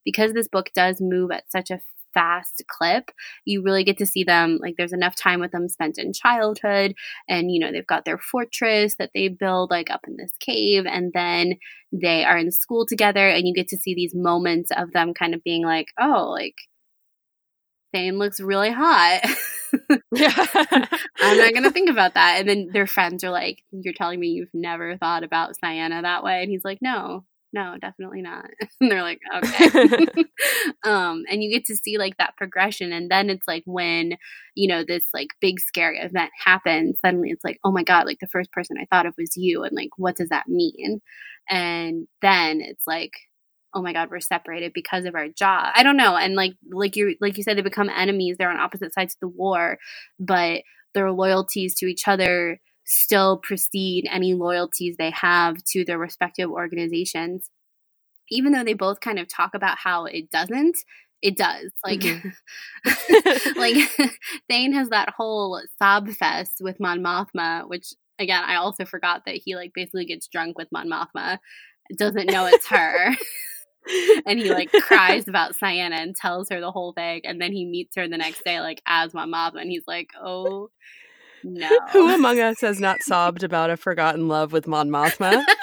because 0.06 0.34
this 0.34 0.47
book 0.47 0.70
does 0.76 0.97
move 0.99 1.32
at 1.32 1.49
such 1.51 1.72
a 1.72 1.80
fast 2.14 2.64
clip 2.68 3.10
you 3.43 3.64
really 3.64 3.84
get 3.84 3.97
to 3.97 4.06
see 4.06 4.24
them 4.24 4.60
like 4.62 4.76
there's 4.78 4.93
enough 4.93 5.16
time 5.16 5.39
with 5.39 5.51
them 5.51 5.68
spent 5.68 5.97
in 5.97 6.14
childhood 6.14 6.93
and 7.28 7.51
you 7.51 7.60
know 7.60 7.72
they've 7.72 7.88
got 7.88 8.06
their 8.06 8.20
fortress 8.20 8.95
that 8.99 9.10
they 9.14 9.28
build 9.28 9.72
like 9.72 9.89
up 9.89 10.01
in 10.08 10.16
this 10.18 10.32
cave 10.39 10.86
and 10.86 11.12
then 11.14 11.54
they 11.91 12.24
are 12.24 12.38
in 12.38 12.51
school 12.51 12.86
together 12.86 13.28
and 13.28 13.47
you 13.47 13.54
get 13.54 13.68
to 13.68 13.78
see 13.78 13.95
these 13.95 14.14
moments 14.14 14.70
of 14.78 14.91
them 14.91 15.14
kind 15.14 15.34
of 15.34 15.43
being 15.43 15.64
like 15.64 15.88
oh 15.99 16.30
like 16.30 16.56
Thane 17.94 18.18
looks 18.18 18.39
really 18.39 18.72
hot. 18.72 19.22
I'm 20.16 21.38
not 21.38 21.54
going 21.54 21.64
to 21.64 21.72
think 21.72 21.89
about 21.89 22.16
that. 22.16 22.38
And 22.39 22.50
then 22.50 22.70
their 22.74 22.88
friends 22.88 23.24
are 23.24 23.30
like, 23.30 23.64
You're 23.72 23.94
telling 23.94 24.20
me 24.20 24.28
you've 24.28 24.54
never 24.54 24.98
thought 24.98 25.24
about 25.24 25.56
Ciena 25.64 26.02
that 26.02 26.24
way? 26.24 26.41
And 26.41 26.52
he's 26.52 26.66
like, 26.66 26.80
No, 26.82 27.24
no, 27.54 27.78
definitely 27.80 28.22
not. 28.22 28.50
And 28.82 28.91
they're 28.91 29.04
like, 29.04 29.20
Okay. 29.38 30.08
um, 30.84 31.24
and 31.30 31.44
you 31.44 31.52
get 31.52 31.66
to 31.66 31.76
see 31.76 31.98
like 31.98 32.18
that 32.18 32.36
progression. 32.36 32.91
And 32.91 33.10
then 33.10 33.30
it's 33.30 33.48
like 33.48 33.64
when, 33.66 34.14
you 34.56 34.68
know, 34.68 34.84
this 34.86 35.08
like 35.14 35.30
big 35.39 35.60
scary 35.60 36.00
event 36.00 36.32
happens, 36.44 37.00
suddenly 37.00 37.30
it's 37.30 37.44
like, 37.44 37.60
Oh 37.64 37.72
my 37.72 37.84
God, 37.84 38.06
like 38.06 38.20
the 38.20 38.28
first 38.28 38.52
person 38.52 38.78
I 38.80 38.88
thought 38.94 39.06
of 39.06 39.14
was 39.18 39.38
you. 39.38 39.64
And 39.64 39.76
like, 39.76 39.91
what 39.98 40.16
does 40.16 40.30
that 40.30 40.48
mean? 40.48 41.02
And 41.50 42.08
then 42.22 42.62
it's 42.62 42.86
like, 42.88 43.12
oh 43.74 43.82
my 43.82 43.93
god 43.93 44.09
we're 44.09 44.19
separated 44.19 44.71
because 44.74 45.05
of 45.05 45.15
our 45.15 45.28
job. 45.30 45.71
I 45.76 45.84
don't 45.84 45.97
know 45.97 46.15
and 46.15 46.36
like 46.36 46.53
like 46.71 46.95
you 46.95 47.15
like 47.21 47.38
you 47.38 47.43
said 47.43 47.57
they 47.57 47.61
become 47.61 47.89
enemies 47.89 48.38
they're 48.38 48.51
on 48.51 48.59
opposite 48.59 48.93
sides 48.93 49.15
of 49.15 49.19
the 49.19 49.28
war 49.28 49.78
but 50.19 50.63
their 50.93 51.11
loyalties 51.11 51.76
to 51.76 51.86
each 51.88 52.07
other 52.07 52.59
still 52.86 53.38
precede 53.38 54.07
any 54.11 54.34
loyalties 54.34 54.95
they 54.97 55.11
have 55.11 55.57
to 55.63 55.86
their 55.86 55.97
respective 55.97 56.49
organizations. 56.49 57.49
Even 58.30 58.51
though 58.51 58.63
they 58.63 58.74
both 58.74 58.99
kind 58.99 59.19
of 59.19 59.28
talk 59.28 59.53
about 59.53 59.78
how 59.78 60.05
it 60.05 60.30
doesn't 60.30 60.78
it 61.24 61.38
does 61.38 61.71
like 61.86 62.01
mm-hmm. 62.01 63.59
like 63.59 63.89
thane 64.49 64.74
has 64.74 64.89
that 64.89 65.09
whole 65.15 65.59
sob 65.82 66.09
fest 66.09 66.57
with 66.59 66.80
mon 66.82 67.01
mothma 67.01 67.67
which 67.69 67.93
again 68.19 68.43
i 68.45 68.55
also 68.55 68.84
forgot 68.84 69.24
that 69.26 69.36
he 69.36 69.55
like 69.55 69.71
basically 69.74 70.05
gets 70.05 70.28
drunk 70.28 70.57
with 70.57 70.67
mon 70.71 70.89
mothma. 70.89 71.39
Doesn't 71.97 72.30
know 72.30 72.45
it's 72.45 72.67
her 72.67 73.15
and 74.25 74.39
he 74.39 74.51
like 74.51 74.71
cries 74.71 75.27
about 75.29 75.55
Ciena 75.55 75.91
and 75.91 76.15
tells 76.15 76.49
her 76.49 76.59
the 76.59 76.71
whole 76.71 76.93
thing, 76.93 77.21
and 77.23 77.39
then 77.41 77.51
he 77.51 77.65
meets 77.65 77.95
her 77.95 78.07
the 78.07 78.17
next 78.17 78.43
day 78.43 78.59
like 78.59 78.81
as 78.86 79.13
my 79.13 79.25
mom, 79.25 79.57
and 79.57 79.69
he's 79.69 79.84
like, 79.88 80.11
"Oh 80.21 80.69
no, 81.43 81.69
who 81.91 82.13
among 82.13 82.39
us 82.39 82.61
has 82.61 82.79
not 82.79 83.01
sobbed 83.01 83.43
about 83.43 83.69
a 83.69 83.77
forgotten 83.77 84.27
love 84.27 84.51
with 84.51 84.67
Mon 84.67 84.89
Mothma?" 84.89 85.43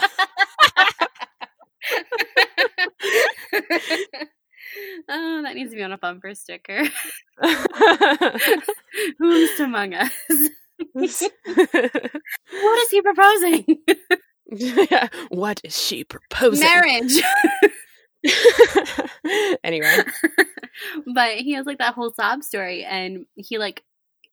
oh, 5.08 5.42
that 5.42 5.54
needs 5.54 5.70
to 5.70 5.76
be 5.76 5.82
on 5.82 5.92
a 5.92 5.98
bumper 5.98 6.34
sticker. 6.34 6.84
Who's 9.18 9.60
among 9.60 9.94
us? 9.94 10.12
what 10.92 11.04
is 11.04 12.90
he 12.90 13.02
proposing? 13.02 13.64
what 15.30 15.60
is 15.64 15.78
she 15.78 16.04
proposing? 16.04 16.66
Marriage. 16.66 17.22
anyway. 19.64 19.98
but 21.14 21.36
he 21.36 21.52
has 21.52 21.66
like 21.66 21.78
that 21.78 21.94
whole 21.94 22.12
sob 22.12 22.42
story 22.42 22.84
and 22.84 23.26
he 23.34 23.58
like 23.58 23.82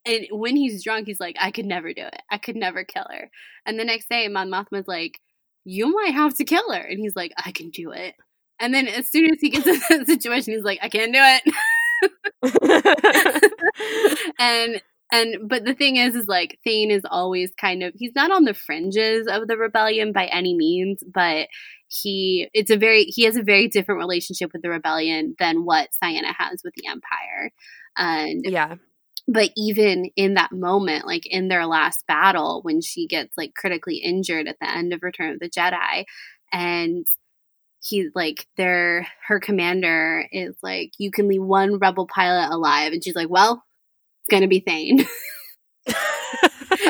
and 0.05 0.25
when 0.31 0.55
he's 0.55 0.83
drunk 0.83 1.07
he's 1.07 1.19
like, 1.19 1.35
I 1.39 1.51
could 1.51 1.65
never 1.65 1.93
do 1.93 2.01
it. 2.03 2.21
I 2.31 2.37
could 2.37 2.55
never 2.55 2.83
kill 2.83 3.05
her. 3.09 3.29
And 3.65 3.79
the 3.79 3.85
next 3.85 4.09
day 4.09 4.27
Mon 4.27 4.49
Mothma's 4.49 4.87
like, 4.87 5.19
You 5.65 5.93
might 5.93 6.13
have 6.13 6.35
to 6.37 6.45
kill 6.45 6.71
her 6.71 6.81
and 6.81 6.99
he's 6.99 7.15
like, 7.15 7.33
I 7.37 7.51
can 7.51 7.69
do 7.69 7.91
it. 7.91 8.15
And 8.59 8.73
then 8.73 8.87
as 8.87 9.09
soon 9.09 9.31
as 9.31 9.39
he 9.39 9.49
gets 9.49 9.67
in 9.91 9.97
that 9.97 10.07
situation, 10.07 10.53
he's 10.53 10.63
like, 10.63 10.79
I 10.81 10.89
can't 10.89 11.13
do 11.13 11.21
it. 11.21 11.43
and 14.39 14.81
and 15.11 15.49
but 15.49 15.65
the 15.65 15.73
thing 15.73 15.95
is 15.95 16.15
is 16.15 16.27
like 16.27 16.59
Thane 16.63 16.91
is 16.91 17.03
always 17.09 17.51
kind 17.59 17.83
of 17.83 17.93
he's 17.95 18.13
not 18.15 18.31
on 18.31 18.43
the 18.43 18.53
fringes 18.53 19.27
of 19.27 19.47
the 19.47 19.57
rebellion 19.57 20.11
by 20.11 20.25
any 20.25 20.55
means, 20.55 21.03
but 21.13 21.47
he 21.87 22.49
it's 22.53 22.71
a 22.71 22.77
very 22.77 23.05
he 23.05 23.23
has 23.23 23.35
a 23.35 23.43
very 23.43 23.67
different 23.67 23.99
relationship 23.99 24.51
with 24.53 24.61
the 24.61 24.69
rebellion 24.69 25.35
than 25.39 25.65
what 25.65 25.89
Ciena 26.03 26.33
has 26.37 26.61
with 26.63 26.73
the 26.75 26.87
Empire. 26.87 27.51
And 27.97 28.43
yeah. 28.45 28.75
But 29.29 29.51
even 29.57 30.09
in 30.15 30.35
that 30.35 30.53
moment, 30.53 31.05
like 31.05 31.25
in 31.25 31.49
their 31.49 31.65
last 31.65 32.07
battle, 32.07 32.61
when 32.63 32.79
she 32.81 33.07
gets 33.07 33.37
like 33.37 33.53
critically 33.55 33.97
injured 33.97 34.47
at 34.47 34.57
the 34.61 34.69
end 34.69 34.93
of 34.93 35.03
Return 35.03 35.33
of 35.33 35.39
the 35.39 35.49
Jedi, 35.49 36.05
and 36.53 37.05
he 37.81 38.09
like 38.15 38.47
their 38.55 39.07
her 39.27 39.39
commander 39.39 40.25
is 40.31 40.55
like, 40.63 40.91
you 40.97 41.11
can 41.11 41.27
leave 41.27 41.43
one 41.43 41.77
rebel 41.77 42.07
pilot 42.07 42.53
alive, 42.53 42.93
and 42.93 43.03
she's 43.03 43.15
like, 43.15 43.29
well, 43.29 43.63
it's 44.21 44.29
gonna 44.33 44.47
be 44.47 44.61
Thane. 44.61 45.05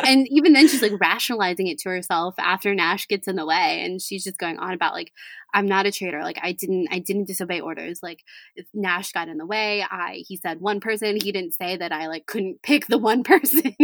and 0.12 0.28
even 0.30 0.53
then 0.53 0.68
she's 0.68 0.82
like 0.82 0.99
rationalizing 0.99 1.68
it 1.68 1.78
to 1.80 1.89
herself 1.89 2.36
after 2.38 2.74
Nash 2.74 3.08
gets 3.08 3.28
in 3.28 3.36
the 3.36 3.45
way 3.45 3.82
and 3.84 4.01
she's 4.01 4.24
just 4.24 4.38
going 4.38 4.58
on 4.58 4.74
about 4.74 4.93
like 4.93 5.12
I'm 5.53 5.66
not 5.66 5.86
a 5.86 5.91
traitor. 5.91 6.24
Like 6.24 6.39
I 6.41 6.51
didn't 6.51 6.88
I 6.91 6.99
didn't 6.99 7.26
disobey 7.26 7.60
orders. 7.60 8.01
Like 8.01 8.24
if 8.55 8.68
Nash 8.74 9.12
got 9.12 9.30
in 9.30 9.38
the 9.38 9.45
way 9.45 9.86
I 9.89 10.24
he 10.28 10.38
said 10.38 10.60
one 10.60 10.80
person. 10.80 11.18
He 11.22 11.32
didn't 11.32 11.53
say 11.53 11.78
that 11.78 11.91
I 11.91 12.08
like 12.08 12.26
couldn't 12.26 12.62
pick 12.64 12.88
the 12.88 12.97
one 12.97 13.24
person 13.26 13.76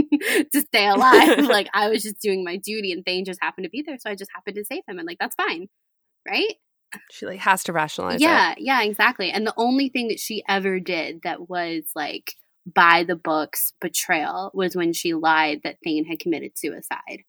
to 0.53 0.61
stay 0.61 0.87
alive. 0.87 1.45
Like 1.53 1.67
I 1.73 1.89
was 1.89 2.01
just 2.01 2.19
doing 2.19 2.43
my 2.43 2.57
duty 2.57 2.91
and 2.91 3.05
Thane 3.05 3.25
just 3.25 3.41
happened 3.41 3.65
to 3.65 3.69
be 3.69 3.83
there 3.85 3.97
so 3.99 4.09
I 4.09 4.15
just 4.15 4.31
happened 4.33 4.55
to 4.55 4.65
save 4.65 4.83
him. 4.87 4.97
And 4.97 5.05
like 5.05 5.19
that's 5.19 5.35
fine 5.35 5.67
right? 6.27 6.55
She 7.11 7.25
like 7.25 7.39
has 7.39 7.63
to 7.65 7.73
rationalize 7.73 8.21
yeah 8.21 8.51
it. 8.51 8.59
yeah 8.59 8.83
exactly. 8.83 9.31
And 9.31 9.45
the 9.45 9.53
only 9.57 9.89
thing 9.89 10.09
that 10.09 10.19
she 10.19 10.43
ever 10.47 10.79
did 10.79 11.21
that 11.23 11.49
was 11.49 11.83
like 11.95 12.35
by 12.65 13.03
the 13.03 13.15
book's 13.15 13.73
betrayal 13.81 14.51
was 14.53 14.75
when 14.75 14.93
she 14.93 15.13
lied 15.13 15.61
that 15.63 15.77
Thane 15.83 16.05
had 16.05 16.19
committed 16.19 16.57
suicide. 16.57 17.23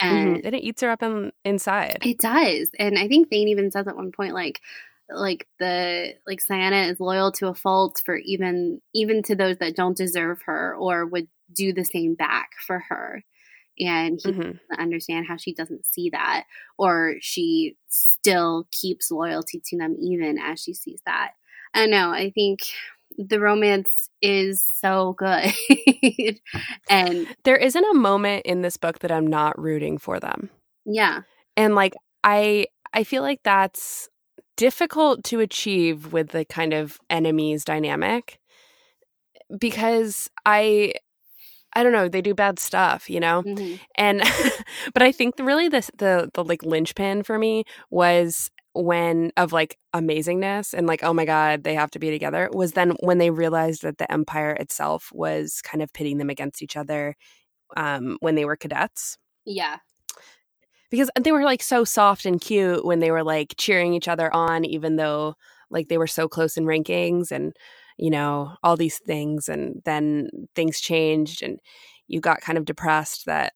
Mm-hmm. 0.00 0.06
And 0.06 0.36
mm-hmm. 0.36 0.54
it 0.54 0.62
eats 0.62 0.82
her 0.82 0.90
up 0.90 1.02
in, 1.02 1.32
inside. 1.44 1.98
It 2.02 2.18
does. 2.18 2.70
And 2.78 2.98
I 2.98 3.08
think 3.08 3.28
Thane 3.28 3.48
even 3.48 3.70
says 3.70 3.88
at 3.88 3.96
one 3.96 4.12
point, 4.12 4.34
like, 4.34 4.60
like 5.10 5.46
the 5.58 6.14
like 6.26 6.40
Ciena 6.40 6.90
is 6.90 7.00
loyal 7.00 7.32
to 7.32 7.48
a 7.48 7.54
fault 7.54 8.00
for 8.04 8.16
even 8.16 8.80
even 8.94 9.22
to 9.24 9.34
those 9.34 9.58
that 9.58 9.76
don't 9.76 9.96
deserve 9.96 10.40
her 10.46 10.74
or 10.76 11.04
would 11.04 11.28
do 11.52 11.72
the 11.72 11.84
same 11.84 12.14
back 12.14 12.50
for 12.66 12.78
her 12.88 13.22
and 13.78 14.20
he 14.22 14.30
mm-hmm. 14.30 14.40
doesn't 14.40 14.60
understand 14.78 15.26
how 15.26 15.36
she 15.36 15.54
doesn't 15.54 15.86
see 15.86 16.10
that 16.10 16.44
or 16.78 17.14
she 17.20 17.76
still 17.88 18.68
keeps 18.70 19.10
loyalty 19.10 19.60
to 19.64 19.78
them 19.78 19.96
even 20.00 20.38
as 20.38 20.62
she 20.62 20.74
sees 20.74 21.00
that 21.06 21.32
i 21.74 21.86
know 21.86 22.10
i 22.10 22.30
think 22.30 22.60
the 23.18 23.40
romance 23.40 24.08
is 24.20 24.62
so 24.62 25.14
good. 25.14 25.52
and 26.90 27.26
there 27.44 27.56
isn't 27.56 27.84
a 27.84 27.94
moment 27.94 28.46
in 28.46 28.62
this 28.62 28.76
book 28.76 29.00
that 29.00 29.12
I'm 29.12 29.26
not 29.26 29.58
rooting 29.58 29.98
for 29.98 30.20
them. 30.20 30.50
Yeah. 30.84 31.22
And 31.56 31.74
like 31.74 31.94
I 32.24 32.66
I 32.92 33.04
feel 33.04 33.22
like 33.22 33.40
that's 33.42 34.08
difficult 34.56 35.24
to 35.24 35.40
achieve 35.40 36.12
with 36.12 36.28
the 36.28 36.44
kind 36.44 36.72
of 36.72 36.98
enemies 37.10 37.64
dynamic 37.64 38.38
because 39.58 40.28
I 40.44 40.94
I 41.74 41.82
don't 41.82 41.92
know, 41.92 42.08
they 42.08 42.20
do 42.20 42.34
bad 42.34 42.58
stuff, 42.58 43.08
you 43.08 43.18
know? 43.18 43.42
Mm-hmm. 43.42 43.76
And 43.96 44.22
but 44.94 45.02
I 45.02 45.12
think 45.12 45.34
really 45.38 45.68
this 45.68 45.90
the 45.96 46.30
the 46.34 46.44
like 46.44 46.62
linchpin 46.62 47.22
for 47.22 47.38
me 47.38 47.64
was 47.90 48.50
when 48.74 49.32
of 49.36 49.52
like 49.52 49.76
amazingness 49.94 50.72
and 50.72 50.86
like 50.86 51.02
oh 51.02 51.12
my 51.12 51.26
god 51.26 51.62
they 51.62 51.74
have 51.74 51.90
to 51.90 51.98
be 51.98 52.10
together 52.10 52.48
was 52.52 52.72
then 52.72 52.92
when 53.00 53.18
they 53.18 53.30
realized 53.30 53.82
that 53.82 53.98
the 53.98 54.10
empire 54.10 54.52
itself 54.52 55.10
was 55.12 55.60
kind 55.62 55.82
of 55.82 55.92
pitting 55.92 56.18
them 56.18 56.30
against 56.30 56.62
each 56.62 56.76
other 56.76 57.14
um 57.76 58.16
when 58.20 58.34
they 58.34 58.44
were 58.44 58.56
cadets. 58.56 59.18
Yeah. 59.44 59.78
Because 60.90 61.10
they 61.20 61.32
were 61.32 61.44
like 61.44 61.62
so 61.62 61.84
soft 61.84 62.26
and 62.26 62.40
cute 62.40 62.84
when 62.84 63.00
they 63.00 63.10
were 63.10 63.24
like 63.24 63.54
cheering 63.56 63.94
each 63.94 64.08
other 64.08 64.32
on 64.34 64.64
even 64.64 64.96
though 64.96 65.34
like 65.70 65.88
they 65.88 65.98
were 65.98 66.06
so 66.06 66.28
close 66.28 66.56
in 66.56 66.64
rankings 66.64 67.30
and 67.30 67.54
you 67.98 68.10
know 68.10 68.54
all 68.62 68.76
these 68.76 68.98
things 68.98 69.48
and 69.48 69.82
then 69.84 70.28
things 70.54 70.80
changed 70.80 71.42
and 71.42 71.58
you 72.08 72.20
got 72.20 72.40
kind 72.40 72.58
of 72.58 72.64
depressed 72.64 73.26
that 73.26 73.52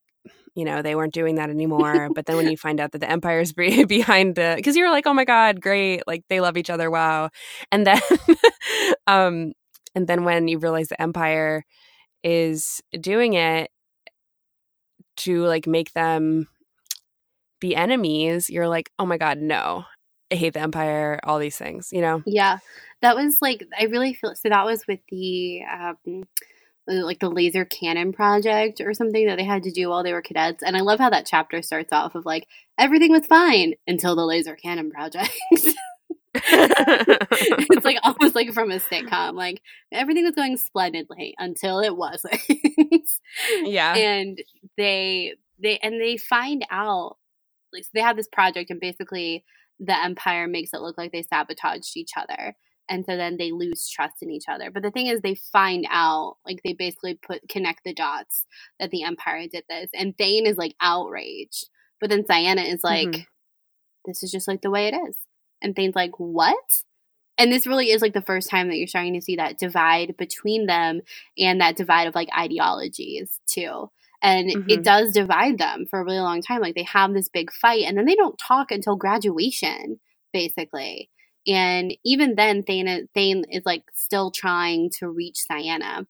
you 0.57 0.65
know 0.65 0.83
they 0.83 0.97
weren't 0.97 1.15
doing 1.15 1.37
that 1.37 1.51
anymore. 1.51 2.09
But 2.15 2.27
then 2.27 2.37
when 2.37 2.49
you 2.49 2.57
find 2.57 2.81
out 2.81 2.93
that 2.93 2.99
the 2.99 3.11
empire's 3.11 3.53
behind 3.53 4.35
the 4.35 4.55
because 4.57 4.75
you're 4.75 4.91
like 4.91 5.07
oh 5.07 5.15
my 5.15 5.25
god 5.25 5.61
great 5.61 6.03
like 6.07 6.25
they 6.29 6.41
love 6.41 6.57
each 6.57 6.71
other 6.71 6.91
wow. 6.91 7.31
And 7.71 7.87
then 7.87 8.01
um 9.07 9.53
and 9.95 10.09
then 10.09 10.25
when 10.25 10.49
you 10.49 10.59
realize 10.59 10.89
the 10.89 11.01
empire 11.01 11.65
is 12.25 12.81
doing 12.99 13.35
it 13.35 13.71
to 15.19 15.45
like 15.45 15.67
make 15.67 15.93
them 15.93 16.49
be 17.61 17.77
enemies 17.77 18.51
you're 18.51 18.69
like 18.69 18.91
oh 18.99 19.07
my 19.07 19.19
god 19.19 19.39
no. 19.39 19.85
I 20.33 20.35
hate 20.35 20.55
the 20.55 20.61
empire 20.61 21.21
all 21.23 21.39
these 21.39 21.57
things 21.57 21.91
you 21.93 22.01
know? 22.01 22.23
Yeah. 22.27 22.59
That 23.03 23.15
was 23.15 23.39
like 23.43 23.63
i 23.79 23.85
really 23.85 24.15
feel 24.15 24.35
so 24.35 24.49
that 24.49 24.65
was 24.65 24.87
with 24.89 25.01
the 25.11 25.63
um 25.71 26.25
like 26.87 27.19
the 27.19 27.29
laser 27.29 27.65
cannon 27.65 28.13
project 28.13 28.81
or 28.81 28.95
something 28.95 29.27
that 29.27 29.37
they 29.37 29.45
had 29.45 29.65
to 29.65 29.71
do 29.71 29.89
while 29.89 30.03
they 30.03 30.13
were 30.13 30.23
cadets. 30.23 30.63
And 30.63 30.77
I 30.77 30.81
love 30.81 31.01
how 31.01 31.11
that 31.11 31.27
chapter 31.27 31.63
starts 31.63 31.93
off 31.93 32.15
of 32.15 32.25
like 32.25 32.47
everything 32.79 33.11
was 33.11 33.27
fine 33.27 33.75
until 33.87 34.15
the 34.15 34.25
laser 34.25 34.55
cannon 34.55 34.91
project. 34.91 35.37
it's 36.35 37.85
like 37.85 37.99
almost 38.05 38.35
like 38.35 38.53
from 38.53 38.71
a 38.71 38.79
sitcom. 38.79 39.35
Like 39.35 39.63
everything 39.93 40.25
was 40.25 40.35
going 40.35 40.57
splendidly 40.57 41.35
until 41.39 41.81
it 41.81 41.97
wasn't. 41.97 42.41
yeah. 43.63 43.95
And 43.95 44.41
they 44.77 45.35
they 45.61 45.79
and 45.79 46.01
they 46.01 46.17
find 46.17 46.65
out 46.71 47.17
like 47.73 47.85
so 47.85 47.91
they 47.95 48.01
have 48.01 48.17
this 48.17 48.29
project 48.29 48.71
and 48.71 48.81
basically 48.81 49.45
the 49.81 49.99
empire 50.03 50.47
makes 50.47 50.73
it 50.73 50.81
look 50.81 50.97
like 50.97 51.13
they 51.13 51.23
sabotaged 51.23 51.97
each 51.97 52.13
other 52.17 52.55
and 52.89 53.05
so 53.05 53.17
then 53.17 53.37
they 53.37 53.53
lose 53.53 53.89
trust 53.89 54.23
in 54.23 54.31
each 54.31 54.45
other. 54.49 54.71
But 54.71 54.83
the 54.83 54.91
thing 54.91 55.07
is 55.07 55.21
they 55.21 55.35
find 55.35 55.87
out 55.91 56.37
like 56.47 56.61
they 56.65 56.73
basically 56.73 57.15
put 57.15 57.49
connect 57.49 57.85
the 57.85 57.95
dots 57.95 58.45
that 58.79 58.91
the 58.91 59.03
empire 59.03 59.47
did 59.51 59.65
this 59.69 59.91
and 59.95 60.17
thane 60.17 60.47
is 60.47 60.57
like 60.57 60.75
outraged. 60.81 61.69
But 62.01 62.11
then 62.11 62.25
Ciena 62.25 62.73
is 62.73 62.85
like 62.85 63.09
mm-hmm. 63.09 63.23
this 64.05 64.23
is 64.23 64.31
just 64.31 64.49
like 64.49 64.63
the 64.63 64.71
way 64.71 64.87
it 64.89 64.95
is. 65.09 65.17
And 65.63 65.75
thane's 65.75 65.97
like 65.97 66.19
what? 66.19 66.83
And 67.39 67.53
this 67.53 67.67
really 67.67 67.91
is 67.91 68.01
like 68.01 68.15
the 68.15 68.23
first 68.23 68.49
time 68.49 68.69
that 68.69 68.77
you're 68.77 68.87
starting 68.87 69.15
to 69.15 69.21
see 69.21 69.37
that 69.37 69.59
divide 69.59 70.17
between 70.17 70.67
them 70.67 71.03
and 71.39 71.61
that 71.61 71.77
divide 71.77 72.07
of 72.07 72.15
like 72.15 72.29
ideologies 72.37 73.41
too. 73.47 73.91
And 74.23 74.51
mm-hmm. 74.51 74.71
it 74.71 74.83
does 74.83 75.13
divide 75.13 75.59
them 75.59 75.87
for 75.89 76.01
a 76.01 76.05
really 76.05 76.19
long 76.19 76.41
time. 76.41 76.61
Like 76.61 76.75
they 76.75 76.85
have 76.85 77.13
this 77.13 77.29
big 77.29 77.53
fight 77.53 77.83
and 77.83 77.99
then 77.99 78.07
they 78.07 78.15
don't 78.15 78.39
talk 78.39 78.71
until 78.71 78.97
graduation 78.97 80.01
basically 80.33 81.11
And 81.47 81.97
even 82.05 82.35
then, 82.35 82.63
Thane, 82.63 83.09
Thane 83.15 83.45
is 83.51 83.63
like 83.65 83.85
still 83.95 84.31
trying 84.31 84.91
to 84.99 85.09
reach 85.09 85.45
Ciena 85.51 86.07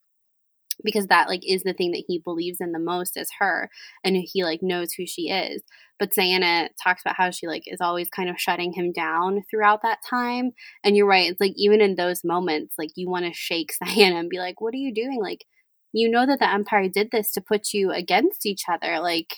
because 0.84 1.07
that 1.07 1.28
like 1.28 1.43
is 1.47 1.62
the 1.62 1.72
thing 1.72 1.93
that 1.93 2.05
he 2.07 2.18
believes 2.18 2.61
in 2.61 2.72
the 2.72 2.78
most 2.78 3.16
is 3.16 3.30
her 3.39 3.70
and 4.05 4.16
he 4.16 4.45
like 4.45 4.62
knows 4.62 4.93
who 4.93 5.07
she 5.07 5.30
is. 5.30 5.62
But 5.99 6.12
Ciena 6.12 6.68
talks 6.82 7.03
about 7.03 7.16
how 7.16 7.30
she 7.30 7.47
like 7.47 7.64
is 7.66 7.80
always 7.80 8.09
kind 8.11 8.28
of 8.28 8.41
shutting 8.41 8.72
him 8.72 8.93
down 8.93 9.43
throughout 9.51 9.82
that 9.82 10.01
time. 10.09 10.53
And 10.84 10.97
you're 10.97 11.07
right 11.07 11.30
it's 11.30 11.41
like 11.41 11.55
even 11.57 11.80
in 11.80 11.97
those 11.97 12.24
moments 12.24 12.74
like 12.78 12.91
you 12.95 13.09
want 13.09 13.24
to 13.26 13.32
shake 13.32 13.72
Ciena 13.82 14.20
and 14.20 14.30
be 14.30 14.39
like 14.39 14.61
what 14.61 14.74
are 14.74 14.78
you 14.78 14.93
doing? 14.93 15.20
Like 15.20 15.45
you 15.93 16.11
know 16.11 16.26
that 16.26 16.39
the 16.41 16.51
empire 16.51 16.89
did 16.89 17.11
this 17.11 17.32
to 17.32 17.41
put 17.41 17.72
you 17.72 17.91
against 17.91 18.45
each 18.47 18.64
other. 18.70 19.01
Like 19.01 19.37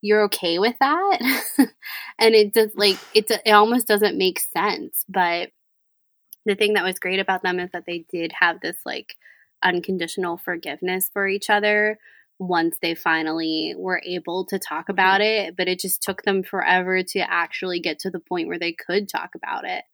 you're 0.00 0.24
okay 0.24 0.58
with 0.58 0.74
that 0.80 1.18
and 2.18 2.34
it 2.34 2.52
does 2.52 2.70
like 2.76 2.98
it, 3.14 3.30
it 3.44 3.50
almost 3.50 3.86
doesn't 3.86 4.16
make 4.16 4.38
sense 4.38 5.04
but 5.08 5.50
the 6.46 6.54
thing 6.54 6.74
that 6.74 6.84
was 6.84 6.98
great 6.98 7.20
about 7.20 7.42
them 7.42 7.60
is 7.60 7.70
that 7.72 7.84
they 7.86 8.04
did 8.10 8.32
have 8.40 8.60
this 8.60 8.76
like 8.86 9.16
unconditional 9.62 10.36
forgiveness 10.36 11.10
for 11.12 11.26
each 11.26 11.50
other 11.50 11.98
once 12.38 12.78
they 12.80 12.94
finally 12.94 13.74
were 13.76 14.00
able 14.04 14.44
to 14.46 14.58
talk 14.58 14.84
mm-hmm. 14.84 14.92
about 14.92 15.20
it, 15.20 15.56
but 15.56 15.68
it 15.68 15.80
just 15.80 16.02
took 16.02 16.22
them 16.22 16.42
forever 16.42 17.02
to 17.02 17.18
actually 17.20 17.80
get 17.80 17.98
to 18.00 18.10
the 18.10 18.20
point 18.20 18.48
where 18.48 18.58
they 18.58 18.72
could 18.72 19.08
talk 19.08 19.30
about 19.34 19.64
it. 19.64 19.84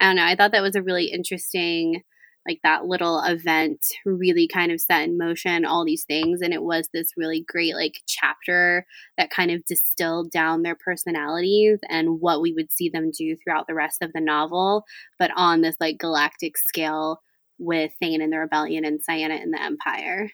I 0.00 0.06
don't 0.06 0.16
know. 0.16 0.24
I 0.24 0.34
thought 0.34 0.52
that 0.52 0.62
was 0.62 0.74
a 0.74 0.82
really 0.82 1.06
interesting, 1.06 2.02
like 2.46 2.60
that 2.64 2.86
little 2.86 3.22
event 3.22 3.84
really 4.04 4.48
kind 4.48 4.72
of 4.72 4.80
set 4.80 5.02
in 5.02 5.16
motion 5.16 5.64
all 5.64 5.84
these 5.84 6.04
things. 6.04 6.40
And 6.40 6.52
it 6.52 6.62
was 6.62 6.88
this 6.92 7.12
really 7.16 7.44
great, 7.46 7.74
like, 7.74 8.00
chapter 8.06 8.84
that 9.16 9.30
kind 9.30 9.50
of 9.50 9.64
distilled 9.64 10.30
down 10.30 10.62
their 10.62 10.76
personalities 10.76 11.78
and 11.88 12.20
what 12.20 12.42
we 12.42 12.52
would 12.52 12.72
see 12.72 12.88
them 12.88 13.10
do 13.16 13.36
throughout 13.36 13.66
the 13.68 13.74
rest 13.74 14.02
of 14.02 14.12
the 14.12 14.20
novel, 14.20 14.84
but 15.18 15.30
on 15.36 15.60
this, 15.60 15.76
like, 15.78 15.98
galactic 15.98 16.58
scale 16.58 17.20
with 17.58 17.92
Thane 18.00 18.20
and 18.20 18.32
the 18.32 18.38
Rebellion 18.38 18.84
and 18.84 19.00
Ciena 19.00 19.40
and 19.40 19.52
the 19.54 19.62
Empire. 19.62 20.30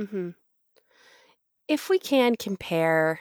Mm-hmm. 0.00 0.30
If 1.68 1.88
we 1.88 1.98
can 1.98 2.34
compare 2.36 3.20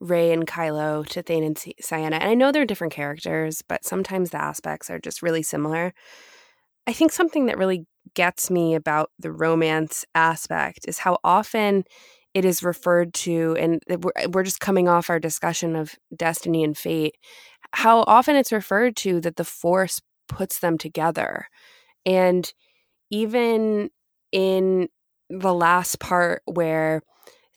Rey 0.00 0.32
and 0.32 0.46
Kylo 0.46 1.06
to 1.08 1.22
Thane 1.22 1.44
and 1.44 1.56
Ciena, 1.56 2.12
and 2.12 2.24
I 2.24 2.34
know 2.34 2.52
they're 2.52 2.64
different 2.64 2.92
characters, 2.92 3.62
but 3.62 3.84
sometimes 3.84 4.30
the 4.30 4.40
aspects 4.40 4.88
are 4.88 4.98
just 4.98 5.22
really 5.22 5.42
similar. 5.42 5.92
I 6.88 6.92
think 6.94 7.12
something 7.12 7.46
that 7.46 7.58
really 7.58 7.86
gets 8.14 8.50
me 8.50 8.74
about 8.74 9.10
the 9.18 9.30
romance 9.30 10.06
aspect 10.14 10.86
is 10.88 10.98
how 10.98 11.18
often 11.22 11.84
it 12.32 12.46
is 12.46 12.62
referred 12.62 13.12
to, 13.12 13.54
and 13.60 13.82
we're 14.32 14.42
just 14.42 14.60
coming 14.60 14.88
off 14.88 15.10
our 15.10 15.20
discussion 15.20 15.76
of 15.76 15.94
destiny 16.16 16.64
and 16.64 16.76
fate, 16.76 17.16
how 17.72 18.04
often 18.06 18.36
it's 18.36 18.52
referred 18.52 18.96
to 18.96 19.20
that 19.20 19.36
the 19.36 19.44
Force 19.44 20.00
puts 20.28 20.60
them 20.60 20.78
together. 20.78 21.46
And 22.06 22.50
even 23.10 23.90
in 24.32 24.88
the 25.28 25.52
last 25.52 26.00
part 26.00 26.40
where 26.46 27.02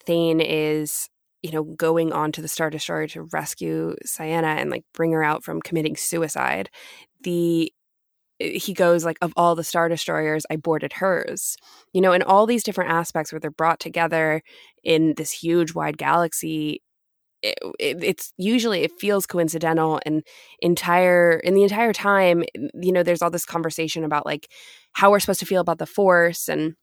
Thane 0.04 0.42
is, 0.42 1.08
you 1.42 1.52
know, 1.52 1.62
going 1.64 2.12
on 2.12 2.32
to 2.32 2.42
the 2.42 2.48
Star 2.48 2.68
Destroyer 2.68 3.06
to 3.08 3.22
rescue 3.32 3.96
Ciena 4.06 4.58
and 4.58 4.70
like 4.70 4.84
bring 4.92 5.12
her 5.12 5.24
out 5.24 5.42
from 5.42 5.62
committing 5.62 5.96
suicide, 5.96 6.68
the 7.22 7.72
he 8.42 8.72
goes 8.72 9.04
like 9.04 9.18
of 9.22 9.32
all 9.36 9.54
the 9.54 9.64
star 9.64 9.88
destroyers 9.88 10.44
i 10.50 10.56
boarded 10.56 10.94
hers. 10.94 11.56
You 11.92 12.00
know 12.00 12.12
in 12.12 12.22
all 12.22 12.46
these 12.46 12.64
different 12.64 12.90
aspects 12.90 13.32
where 13.32 13.40
they're 13.40 13.50
brought 13.50 13.80
together 13.80 14.42
in 14.82 15.14
this 15.16 15.30
huge 15.30 15.74
wide 15.74 15.98
galaxy 15.98 16.82
it, 17.42 17.58
it, 17.78 18.02
it's 18.02 18.32
usually 18.38 18.82
it 18.82 18.92
feels 19.00 19.26
coincidental 19.26 20.00
and 20.06 20.22
entire 20.60 21.40
in 21.40 21.54
the 21.54 21.64
entire 21.64 21.92
time 21.92 22.44
you 22.54 22.92
know 22.92 23.02
there's 23.02 23.22
all 23.22 23.30
this 23.30 23.44
conversation 23.44 24.04
about 24.04 24.24
like 24.24 24.48
how 24.92 25.10
we're 25.10 25.20
supposed 25.20 25.40
to 25.40 25.46
feel 25.46 25.60
about 25.60 25.78
the 25.78 25.86
force 25.86 26.48
and 26.48 26.74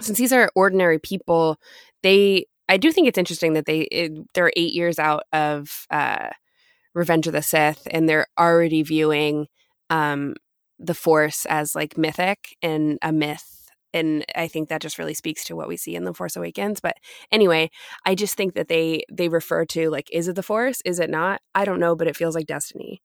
since 0.00 0.18
these 0.18 0.32
are 0.32 0.50
ordinary 0.54 0.98
people 0.98 1.56
they 2.02 2.44
i 2.68 2.76
do 2.76 2.90
think 2.92 3.06
it's 3.06 3.18
interesting 3.18 3.52
that 3.52 3.66
they 3.66 3.82
it, 3.82 4.12
they're 4.34 4.52
eight 4.56 4.72
years 4.72 4.98
out 4.98 5.22
of 5.32 5.86
uh 5.90 6.28
revenge 6.94 7.26
of 7.26 7.32
the 7.32 7.42
sith 7.42 7.86
and 7.90 8.08
they're 8.08 8.26
already 8.38 8.82
viewing 8.82 9.46
um 9.90 10.34
the 10.82 10.94
force 10.94 11.46
as 11.46 11.74
like 11.74 11.96
mythic 11.96 12.56
and 12.62 12.98
a 13.02 13.12
myth 13.12 13.52
and 13.94 14.24
I 14.34 14.48
think 14.48 14.68
that 14.68 14.80
just 14.80 14.98
really 14.98 15.14
speaks 15.14 15.44
to 15.44 15.56
what 15.56 15.68
we 15.68 15.76
see 15.76 15.94
in 15.94 16.04
the 16.04 16.14
Force 16.14 16.36
Awakens. 16.36 16.80
But 16.80 16.96
anyway, 17.30 17.70
I 18.06 18.14
just 18.14 18.36
think 18.36 18.54
that 18.54 18.68
they 18.68 19.04
they 19.12 19.28
refer 19.28 19.64
to 19.66 19.90
like, 19.90 20.08
is 20.10 20.28
it 20.28 20.36
the 20.36 20.42
Force? 20.42 20.80
Is 20.84 20.98
it 20.98 21.10
not? 21.10 21.40
I 21.54 21.64
don't 21.64 21.80
know, 21.80 21.94
but 21.94 22.06
it 22.06 22.16
feels 22.16 22.34
like 22.34 22.46
destiny, 22.46 23.02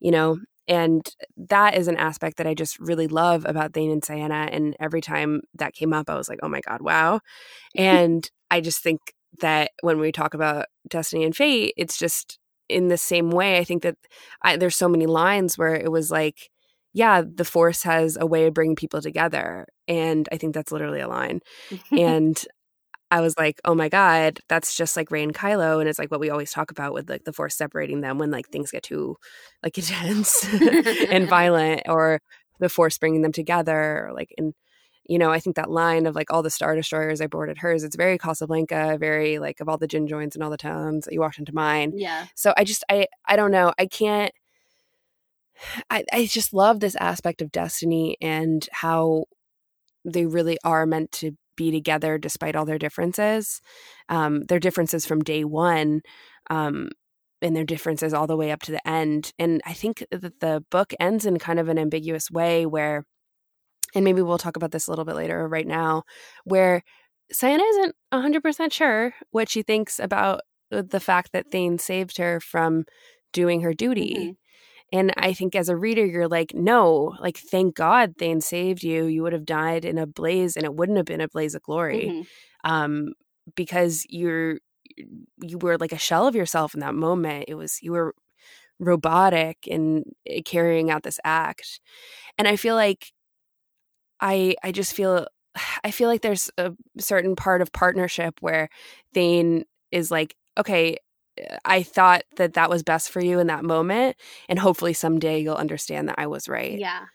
you 0.00 0.10
know. 0.10 0.38
And 0.68 1.06
that 1.36 1.76
is 1.76 1.88
an 1.88 1.96
aspect 1.96 2.36
that 2.36 2.46
I 2.46 2.54
just 2.54 2.78
really 2.78 3.08
love 3.08 3.44
about 3.44 3.74
Thane 3.74 3.90
and 3.90 4.02
Ciena. 4.02 4.48
And 4.52 4.76
every 4.78 5.00
time 5.00 5.42
that 5.54 5.74
came 5.74 5.92
up, 5.92 6.08
I 6.08 6.14
was 6.14 6.28
like, 6.28 6.38
oh 6.42 6.48
my 6.48 6.60
god, 6.60 6.80
wow! 6.80 7.20
And 7.76 8.28
I 8.50 8.60
just 8.60 8.82
think 8.82 9.00
that 9.40 9.72
when 9.82 10.00
we 10.00 10.12
talk 10.12 10.34
about 10.34 10.66
destiny 10.88 11.24
and 11.24 11.34
fate, 11.36 11.74
it's 11.76 11.98
just 11.98 12.38
in 12.68 12.88
the 12.88 12.98
same 12.98 13.30
way. 13.30 13.58
I 13.58 13.64
think 13.64 13.82
that 13.82 13.96
I, 14.42 14.56
there's 14.56 14.76
so 14.76 14.88
many 14.88 15.06
lines 15.06 15.58
where 15.58 15.74
it 15.74 15.90
was 15.90 16.10
like 16.10 16.50
yeah, 16.92 17.22
the 17.22 17.44
force 17.44 17.82
has 17.84 18.16
a 18.20 18.26
way 18.26 18.46
of 18.46 18.54
bringing 18.54 18.76
people 18.76 19.00
together. 19.00 19.66
And 19.86 20.28
I 20.32 20.36
think 20.36 20.54
that's 20.54 20.72
literally 20.72 21.00
a 21.00 21.08
line. 21.08 21.40
and 21.92 22.42
I 23.12 23.20
was 23.20 23.36
like, 23.36 23.60
oh 23.64 23.74
my 23.74 23.88
God, 23.88 24.38
that's 24.48 24.74
just 24.74 24.96
like 24.96 25.10
Rey 25.10 25.22
and 25.22 25.34
Kylo. 25.34 25.80
And 25.80 25.88
it's 25.88 25.98
like 25.98 26.10
what 26.10 26.20
we 26.20 26.30
always 26.30 26.52
talk 26.52 26.70
about 26.70 26.92
with 26.92 27.10
like 27.10 27.24
the 27.24 27.32
force 27.32 27.56
separating 27.56 28.00
them 28.00 28.18
when 28.18 28.30
like 28.30 28.48
things 28.48 28.70
get 28.70 28.84
too 28.84 29.16
like 29.62 29.76
intense 29.78 30.44
and 31.10 31.28
violent 31.28 31.82
or 31.86 32.20
the 32.60 32.68
force 32.68 32.98
bringing 32.98 33.22
them 33.22 33.32
together. 33.32 34.06
Or, 34.08 34.12
like, 34.14 34.32
and, 34.38 34.54
you 35.06 35.18
know, 35.18 35.30
I 35.30 35.40
think 35.40 35.56
that 35.56 35.70
line 35.70 36.06
of 36.06 36.14
like 36.14 36.32
all 36.32 36.42
the 36.42 36.50
Star 36.50 36.76
Destroyers, 36.76 37.20
I 37.20 37.26
boarded 37.26 37.58
hers. 37.58 37.82
It's 37.82 37.96
very 37.96 38.16
Casablanca, 38.16 38.96
very 39.00 39.40
like 39.40 39.60
of 39.60 39.68
all 39.68 39.78
the 39.78 39.88
gin 39.88 40.06
joints 40.06 40.36
and 40.36 40.44
all 40.44 40.50
the 40.50 40.56
towns, 40.56 41.04
that 41.04 41.14
you 41.14 41.20
walked 41.20 41.38
into 41.38 41.54
mine. 41.54 41.92
Yeah. 41.96 42.26
So 42.36 42.54
I 42.56 42.62
just, 42.62 42.84
I, 42.88 43.06
I 43.26 43.34
don't 43.34 43.50
know. 43.50 43.72
I 43.76 43.86
can't, 43.86 44.32
I, 45.90 46.04
I 46.12 46.26
just 46.26 46.52
love 46.52 46.80
this 46.80 46.96
aspect 46.96 47.42
of 47.42 47.52
destiny 47.52 48.16
and 48.20 48.66
how 48.72 49.24
they 50.04 50.26
really 50.26 50.58
are 50.64 50.86
meant 50.86 51.12
to 51.12 51.32
be 51.56 51.70
together 51.70 52.16
despite 52.16 52.56
all 52.56 52.64
their 52.64 52.78
differences. 52.78 53.60
Um, 54.08 54.44
their 54.44 54.58
differences 54.58 55.04
from 55.04 55.20
day 55.20 55.44
one, 55.44 56.00
um, 56.48 56.90
and 57.42 57.54
their 57.54 57.64
differences 57.64 58.12
all 58.14 58.26
the 58.26 58.36
way 58.36 58.50
up 58.50 58.62
to 58.62 58.72
the 58.72 58.86
end. 58.88 59.32
And 59.38 59.60
I 59.66 59.72
think 59.72 60.04
that 60.10 60.40
the 60.40 60.64
book 60.70 60.92
ends 61.00 61.26
in 61.26 61.38
kind 61.38 61.58
of 61.58 61.68
an 61.68 61.78
ambiguous 61.78 62.30
way 62.30 62.66
where, 62.66 63.04
and 63.94 64.04
maybe 64.04 64.22
we'll 64.22 64.38
talk 64.38 64.56
about 64.56 64.70
this 64.72 64.86
a 64.86 64.90
little 64.90 65.04
bit 65.04 65.16
later 65.16 65.46
right 65.48 65.66
now, 65.66 66.04
where 66.44 66.82
Ciena 67.32 67.60
isn't 67.70 67.94
100% 68.12 68.72
sure 68.72 69.14
what 69.30 69.48
she 69.48 69.62
thinks 69.62 69.98
about 69.98 70.40
the 70.70 71.00
fact 71.00 71.32
that 71.32 71.50
Thane 71.50 71.78
saved 71.78 72.18
her 72.18 72.40
from 72.40 72.84
doing 73.32 73.60
her 73.62 73.74
duty. 73.74 74.36
And 74.92 75.12
I 75.16 75.32
think 75.32 75.54
as 75.54 75.68
a 75.68 75.76
reader, 75.76 76.04
you're 76.04 76.28
like, 76.28 76.52
no, 76.52 77.16
like, 77.20 77.36
thank 77.36 77.76
God 77.76 78.14
Thane 78.18 78.40
saved 78.40 78.82
you. 78.82 79.04
You 79.04 79.22
would 79.22 79.32
have 79.32 79.44
died 79.44 79.84
in 79.84 79.98
a 79.98 80.06
blaze 80.06 80.56
and 80.56 80.64
it 80.64 80.74
wouldn't 80.74 80.98
have 80.98 81.06
been 81.06 81.20
a 81.20 81.28
blaze 81.28 81.54
of 81.54 81.62
glory. 81.62 82.06
Mm-hmm. 82.06 82.70
Um, 82.70 83.12
because 83.54 84.04
you're, 84.08 84.58
you 85.42 85.58
were 85.58 85.78
like 85.78 85.92
a 85.92 85.98
shell 85.98 86.26
of 86.26 86.34
yourself 86.34 86.74
in 86.74 86.80
that 86.80 86.94
moment. 86.94 87.44
It 87.48 87.54
was, 87.54 87.78
you 87.82 87.92
were 87.92 88.14
robotic 88.80 89.58
in 89.66 90.04
eh, 90.26 90.40
carrying 90.44 90.90
out 90.90 91.04
this 91.04 91.20
act. 91.24 91.80
And 92.36 92.48
I 92.48 92.56
feel 92.56 92.74
like 92.74 93.12
I, 94.20 94.56
I 94.64 94.72
just 94.72 94.92
feel, 94.92 95.26
I 95.84 95.92
feel 95.92 96.08
like 96.08 96.22
there's 96.22 96.50
a 96.58 96.72
certain 96.98 97.36
part 97.36 97.62
of 97.62 97.72
partnership 97.72 98.38
where 98.40 98.68
Thane 99.14 99.64
is 99.92 100.10
like, 100.10 100.34
okay, 100.58 100.96
I 101.64 101.82
thought 101.82 102.22
that 102.36 102.54
that 102.54 102.70
was 102.70 102.82
best 102.82 103.10
for 103.10 103.20
you 103.20 103.38
in 103.38 103.46
that 103.48 103.64
moment. 103.64 104.16
And 104.48 104.58
hopefully 104.58 104.92
someday 104.92 105.40
you'll 105.40 105.54
understand 105.54 106.08
that 106.08 106.16
I 106.18 106.26
was 106.26 106.48
right. 106.48 106.78
Yeah. 106.78 107.06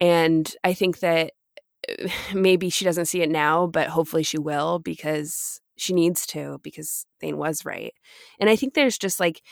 And 0.00 0.52
I 0.64 0.74
think 0.74 1.00
that 1.00 1.32
maybe 2.34 2.70
she 2.70 2.84
doesn't 2.84 3.06
see 3.06 3.22
it 3.22 3.30
now, 3.30 3.66
but 3.66 3.88
hopefully 3.88 4.22
she 4.22 4.38
will 4.38 4.78
because 4.78 5.60
she 5.76 5.92
needs 5.92 6.26
to, 6.26 6.60
because 6.62 7.06
Thane 7.20 7.38
was 7.38 7.64
right. 7.64 7.92
And 8.38 8.50
I 8.50 8.56
think 8.56 8.74
there's 8.74 8.98
just 8.98 9.20
like, 9.20 9.42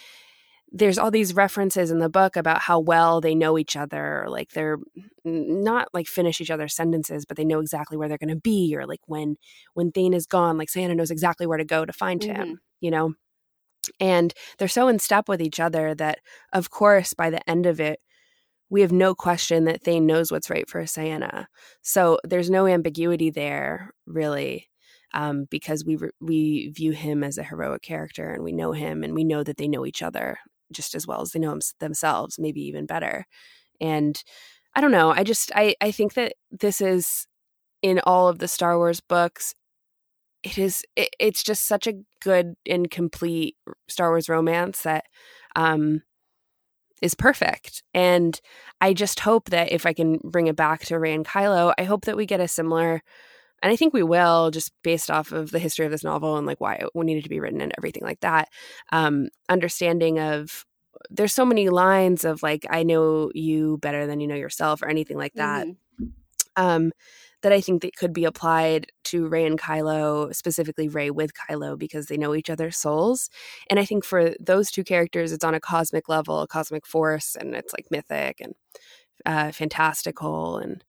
there's 0.73 0.99
all 0.99 1.11
these 1.11 1.35
references 1.35 1.91
in 1.91 1.99
the 1.99 2.09
book 2.09 2.37
about 2.37 2.61
how 2.61 2.79
well 2.79 3.21
they 3.21 3.35
know 3.35 3.59
each 3.59 3.77
other 3.77 4.27
like 4.29 4.51
they're 4.51 4.79
not 5.25 5.89
like 5.93 6.07
finish 6.07 6.41
each 6.41 6.51
other's 6.51 6.75
sentences 6.75 7.25
but 7.25 7.37
they 7.37 7.45
know 7.45 7.59
exactly 7.59 7.97
where 7.97 8.09
they're 8.09 8.19
going 8.19 8.29
to 8.29 8.37
be 8.37 8.75
or 8.77 8.87
like 8.87 9.01
when 9.07 9.37
when 9.75 9.91
thane 9.91 10.15
is 10.15 10.27
gone 10.27 10.57
like 10.57 10.69
Ciena 10.69 10.95
knows 10.95 11.11
exactly 11.11 11.47
where 11.47 11.59
to 11.59 11.65
go 11.65 11.85
to 11.85 11.93
find 11.93 12.21
mm-hmm. 12.21 12.41
him 12.41 12.61
you 12.81 12.91
know 12.91 13.15
and 13.99 14.33
they're 14.59 14.69
so 14.69 14.89
in 14.89 14.99
step 14.99 15.29
with 15.29 15.41
each 15.41 15.61
other 15.61 15.95
that, 15.95 16.19
of 16.53 16.71
course, 16.71 17.15
by 17.15 17.31
the 17.31 17.49
end 17.49 17.67
of 17.67 17.81
it, 17.81 18.01
we 18.71 18.83
have 18.83 18.93
no 18.93 19.15
question 19.15 19.65
that 19.65 19.83
Thane 19.83 20.07
knows 20.07 20.31
what's 20.31 20.51
right 20.51 20.69
for 20.69 20.83
Ciena. 20.83 21.47
So 21.83 22.21
there's 22.25 22.51
no 22.51 22.67
ambiguity 22.67 23.31
there, 23.31 23.93
really, 24.07 24.69
um, 25.13 25.47
because 25.51 25.85
we 25.85 25.97
re- 25.97 26.11
we 26.21 26.69
view 26.69 26.93
him 26.93 27.25
as 27.25 27.37
a 27.37 27.43
heroic 27.43 27.83
character, 27.83 28.31
and 28.31 28.45
we 28.45 28.53
know 28.53 28.73
him, 28.73 29.03
and 29.03 29.15
we 29.15 29.25
know 29.25 29.43
that 29.43 29.57
they 29.57 29.69
know 29.69 29.85
each 29.87 30.03
other 30.03 30.39
just 30.73 30.95
as 30.95 31.07
well 31.07 31.21
as 31.21 31.33
they 31.33 31.41
know 31.41 31.59
themselves, 31.81 32.39
maybe 32.39 32.61
even 32.63 32.87
better. 32.87 33.27
And 33.81 34.23
I 34.75 34.81
don't 34.81 34.93
know. 34.93 35.11
I 35.11 35.25
just 35.25 35.51
I 35.55 35.75
I 35.81 35.91
think 35.91 36.15
that 36.15 36.35
this 36.51 36.81
is 36.81 37.27
in 37.83 38.01
all 38.07 38.29
of 38.29 38.39
the 38.39 38.49
Star 38.49 38.77
Wars 38.79 39.01
books. 39.01 39.55
It 40.43 40.59
is. 40.59 40.85
It, 40.97 41.11
it's 41.19 41.43
just 41.43 41.67
such 41.67 41.87
a 41.87 41.95
good 42.21 42.55
and 42.67 42.91
complete 42.91 43.57
Star 43.89 44.11
Wars 44.11 44.29
romance 44.29 44.83
that 44.83 45.05
um, 45.57 46.03
is 47.03 47.15
perfect. 47.15 47.83
And 47.95 48.39
I 48.81 48.93
just 48.93 49.21
hope 49.21 49.51
that 49.51 49.73
if 49.73 49.87
I 49.87 49.93
can 49.93 50.19
bring 50.25 50.47
it 50.47 50.57
back 50.57 50.85
to 50.87 50.99
Rey 50.99 51.15
and 51.15 51.27
Kylo, 51.27 51.73
I 51.79 51.85
hope 51.85 52.05
that 52.05 52.17
we 52.17 52.27
get 52.27 52.41
a 52.41 52.49
similar. 52.49 53.03
And 53.63 53.73
I 53.73 53.77
think 53.77 53.93
we 53.93 54.03
will, 54.03 54.51
just 54.51 54.73
based 54.83 55.11
off 55.11 55.33
of 55.33 55.51
the 55.51 55.59
history 55.59 55.85
of 55.85 55.93
this 55.93 56.05
novel 56.05 56.37
and 56.37 56.47
like 56.47 56.61
why 56.61 56.75
it 56.75 56.89
needed 56.95 57.25
to 57.25 57.31
be 57.31 57.41
written 57.41 57.61
and 57.61 57.75
everything 57.77 58.05
like 58.05 58.21
that. 58.21 58.49
Um, 58.91 59.29
understanding 59.49 60.19
of 60.19 60.65
there's 61.09 61.35
so 61.35 61.45
many 61.45 61.69
lines 61.69 62.25
of 62.25 62.43
like 62.43 62.67
I 62.69 62.83
know 62.83 63.31
you 63.35 63.79
better 63.79 64.07
than 64.07 64.21
you 64.21 64.27
know 64.27 64.35
yourself 64.35 64.83
or 64.83 64.89
anything 64.89 65.17
like 65.17 65.35
that. 65.35 65.67
Mm-hmm. 65.67 66.05
Um, 66.57 66.93
that 67.43 67.53
I 67.53 67.61
think 67.61 67.83
that 67.83 67.97
could 67.97 68.13
be 68.13 68.25
applied 68.25 68.87
to 69.05 69.27
Rey 69.27 69.47
and 69.47 69.59
Kylo, 69.59 70.35
specifically 70.35 70.89
Rey 70.89 71.11
with 71.11 71.33
Kylo, 71.35 71.79
because 71.79 72.07
they 72.07 72.17
know 72.17 72.35
each 72.35 72.51
other's 72.51 72.77
souls. 72.77 73.31
And 73.69 73.79
I 73.79 73.85
think 73.85 74.05
for 74.05 74.35
those 74.39 74.71
two 74.71 74.85
characters, 74.85 75.33
it's 75.33 75.45
on 75.45 75.55
a 75.55 75.61
cosmic 75.61 76.09
level, 76.09 76.41
a 76.41 76.47
cosmic 76.47 76.87
force, 76.87 77.37
and 77.37 77.55
it's 77.55 77.73
like 77.73 77.87
mythic 77.91 78.41
and 78.41 78.55
uh, 79.27 79.53
fantastical 79.53 80.59
and 80.59 80.85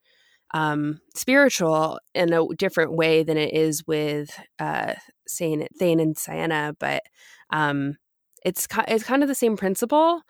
um, 0.53 0.99
spiritual 1.15 1.99
in 2.13 2.33
a 2.33 2.45
different 2.57 2.93
way 2.93 3.23
than 3.23 3.37
it 3.37 3.53
is 3.53 3.85
with 3.87 4.37
uh, 4.59 4.95
Thane, 5.29 5.67
and 5.81 6.15
Ciena. 6.15 6.73
But 6.77 7.03
um, 7.51 7.97
it's 8.43 8.67
it's 8.87 9.03
kind 9.03 9.23
of 9.23 9.29
the 9.29 9.35
same 9.35 9.57
principle, 9.57 10.21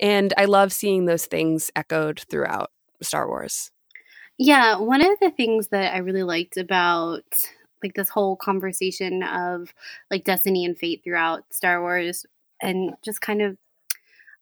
and 0.00 0.34
I 0.36 0.44
love 0.44 0.72
seeing 0.72 1.06
those 1.06 1.26
things 1.26 1.70
echoed 1.74 2.24
throughout 2.30 2.70
Star 3.02 3.28
Wars. 3.28 3.70
Yeah, 4.38 4.78
one 4.78 5.00
of 5.04 5.18
the 5.20 5.30
things 5.30 5.68
that 5.68 5.94
I 5.94 5.98
really 5.98 6.22
liked 6.24 6.56
about 6.56 7.22
like 7.82 7.94
this 7.94 8.08
whole 8.08 8.36
conversation 8.36 9.22
of 9.22 9.72
like 10.10 10.24
destiny 10.24 10.64
and 10.64 10.76
fate 10.76 11.02
throughout 11.04 11.44
Star 11.52 11.80
Wars 11.82 12.24
and 12.62 12.94
just 13.04 13.20
kind 13.20 13.42
of 13.42 13.56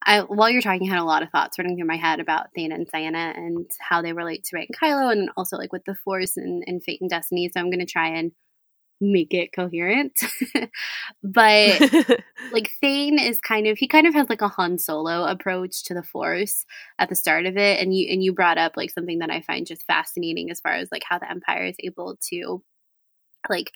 I 0.06 0.20
while 0.22 0.50
you're 0.50 0.62
talking 0.62 0.88
I 0.88 0.94
had 0.94 1.00
a 1.02 1.04
lot 1.04 1.22
of 1.22 1.30
thoughts 1.30 1.58
running 1.58 1.76
through 1.76 1.86
my 1.88 1.96
head 1.96 2.20
about 2.20 2.48
Thane 2.54 2.72
and 2.72 2.90
Ciena 2.90 3.36
and 3.36 3.70
how 3.80 4.02
they 4.02 4.12
relate 4.14 4.44
to 4.44 4.56
Rey 4.56 4.68
and 4.68 4.78
Kylo 4.78 5.12
and 5.12 5.30
also 5.36 5.56
like 5.58 5.72
with 5.72 5.84
the 5.86 5.94
Force 5.96 6.36
and, 6.36 6.64
and 6.66 6.82
fate 6.84 7.00
and 7.02 7.10
destiny. 7.10 7.50
So 7.52 7.60
I'm 7.60 7.70
gonna 7.70 7.86
try 7.86 8.08
and 8.08 8.32
make 9.02 9.34
it 9.34 9.52
coherent. 9.52 10.18
but 11.22 11.80
like 12.52 12.70
Thane 12.80 13.18
is 13.18 13.40
kind 13.40 13.66
of 13.66 13.76
he 13.76 13.88
kind 13.88 14.06
of 14.06 14.14
has 14.14 14.28
like 14.28 14.40
a 14.40 14.48
Han 14.48 14.78
Solo 14.78 15.24
approach 15.24 15.84
to 15.84 15.94
the 15.94 16.02
Force 16.02 16.64
at 16.98 17.08
the 17.08 17.14
start 17.14 17.46
of 17.46 17.56
it, 17.56 17.80
and 17.80 17.94
you 17.94 18.08
and 18.10 18.22
you 18.22 18.32
brought 18.32 18.58
up 18.58 18.76
like 18.76 18.90
something 18.90 19.18
that 19.18 19.30
I 19.30 19.42
find 19.42 19.66
just 19.66 19.86
fascinating 19.86 20.50
as 20.50 20.60
far 20.60 20.72
as 20.72 20.88
like 20.92 21.02
how 21.06 21.18
the 21.18 21.30
Empire 21.30 21.66
is 21.66 21.76
able 21.80 22.16
to 22.30 22.62
like 23.50 23.72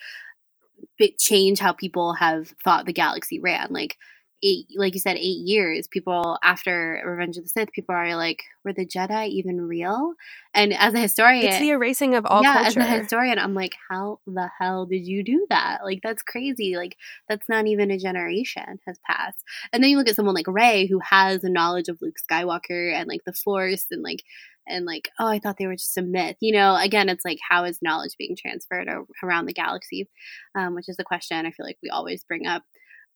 change 1.19 1.59
how 1.59 1.73
people 1.73 2.13
have 2.13 2.53
thought 2.63 2.85
the 2.85 2.93
galaxy 2.93 3.39
ran. 3.39 3.67
Like 3.71 3.97
eight, 4.43 4.67
like 4.75 4.93
you 4.93 4.99
said, 4.99 5.17
eight 5.17 5.39
years, 5.45 5.87
people 5.87 6.37
after 6.43 7.01
Revenge 7.05 7.37
of 7.37 7.43
the 7.43 7.49
Sith, 7.49 7.71
people 7.71 7.95
are 7.95 8.15
like, 8.15 8.43
were 8.63 8.73
the 8.73 8.85
Jedi 8.85 9.27
even 9.29 9.61
real? 9.61 10.13
And 10.53 10.73
as 10.73 10.93
a 10.93 10.99
historian, 10.99 11.45
it's 11.45 11.59
the 11.59 11.71
erasing 11.71 12.15
of 12.15 12.25
all 12.25 12.43
yeah, 12.43 12.63
culture. 12.63 12.79
as 12.79 12.87
a 12.87 12.99
historian, 12.99 13.39
I'm 13.39 13.53
like, 13.53 13.75
how 13.89 14.19
the 14.27 14.49
hell 14.59 14.85
did 14.85 15.05
you 15.07 15.23
do 15.23 15.45
that? 15.49 15.79
Like, 15.83 16.01
that's 16.03 16.23
crazy. 16.23 16.75
Like, 16.75 16.97
that's 17.27 17.49
not 17.49 17.67
even 17.67 17.91
a 17.91 17.97
generation 17.97 18.79
has 18.85 18.99
passed. 19.05 19.43
And 19.73 19.83
then 19.83 19.89
you 19.89 19.97
look 19.97 20.09
at 20.09 20.15
someone 20.15 20.35
like 20.35 20.47
Rey 20.47 20.87
who 20.87 20.99
has 20.99 21.43
a 21.43 21.49
knowledge 21.49 21.89
of 21.89 22.01
Luke 22.01 22.17
Skywalker 22.29 22.93
and 22.93 23.07
like 23.07 23.23
the 23.25 23.33
Force 23.33 23.85
and 23.91 24.03
like 24.03 24.23
and 24.67 24.85
like 24.85 25.09
oh 25.17 25.27
i 25.27 25.39
thought 25.39 25.55
they 25.57 25.67
were 25.67 25.75
just 25.75 25.97
a 25.97 26.01
myth 26.01 26.35
you 26.41 26.51
know 26.51 26.75
again 26.75 27.07
it's 27.07 27.23
like 27.23 27.39
how 27.47 27.63
is 27.63 27.81
knowledge 27.81 28.15
being 28.17 28.35
transferred 28.35 28.89
around 29.23 29.45
the 29.45 29.53
galaxy 29.53 30.09
um, 30.55 30.75
which 30.75 30.89
is 30.89 30.97
a 30.99 31.05
question 31.05 31.45
i 31.45 31.51
feel 31.51 31.65
like 31.65 31.77
we 31.81 31.89
always 31.89 32.25
bring 32.25 32.45
up 32.45 32.63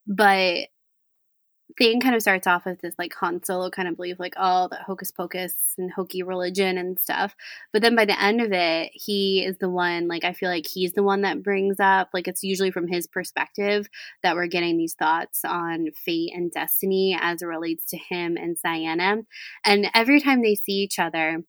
but 0.08 0.68
Thane 1.78 2.02
kind 2.02 2.16
of 2.16 2.22
starts 2.22 2.48
off 2.48 2.66
with 2.66 2.82
this 2.82 2.96
like 2.98 3.14
Han 3.16 3.44
Solo 3.44 3.70
kind 3.70 3.88
of 3.88 3.96
belief, 3.96 4.20
like 4.20 4.34
oh, 4.38 4.68
the 4.70 4.78
hocus 4.78 5.12
pocus 5.12 5.54
and 5.78 5.92
hokey 5.92 6.24
religion 6.24 6.78
and 6.78 7.00
stuff. 7.00 7.36
But 7.72 7.82
then 7.82 7.96
by 7.96 8.06
the 8.06 8.22
end 8.22 8.42
of 8.42 8.52
it, 8.52 8.92
he 8.94 9.44
is 9.46 9.58
the 9.58 9.70
one. 9.70 10.08
Like 10.08 10.24
I 10.24 10.34
feel 10.34 10.50
like 10.50 10.68
he's 10.68 10.94
the 10.94 11.04
one 11.04 11.22
that 11.22 11.44
brings 11.44 11.80
up. 11.80 12.10
Like 12.14 12.28
it's 12.28 12.44
usually 12.44 12.72
from 12.72 12.88
his 12.88 13.08
perspective 13.08 13.90
that 14.24 14.36
we're 14.36 14.48
getting 14.48 14.78
these 14.78 14.94
thoughts 14.94 15.42
on 15.46 15.88
fate 15.92 16.32
and 16.34 16.52
destiny 16.52 17.18
as 17.20 17.42
it 17.42 17.46
relates 17.48 17.86
to 17.88 17.98
him 17.98 18.38
and 18.38 18.58
Ciena. 18.58 19.24
And 19.66 19.88
every 19.94 20.22
time 20.22 20.42
they 20.42 20.56
see 20.56 20.74
each 20.74 21.00
other 21.00 21.44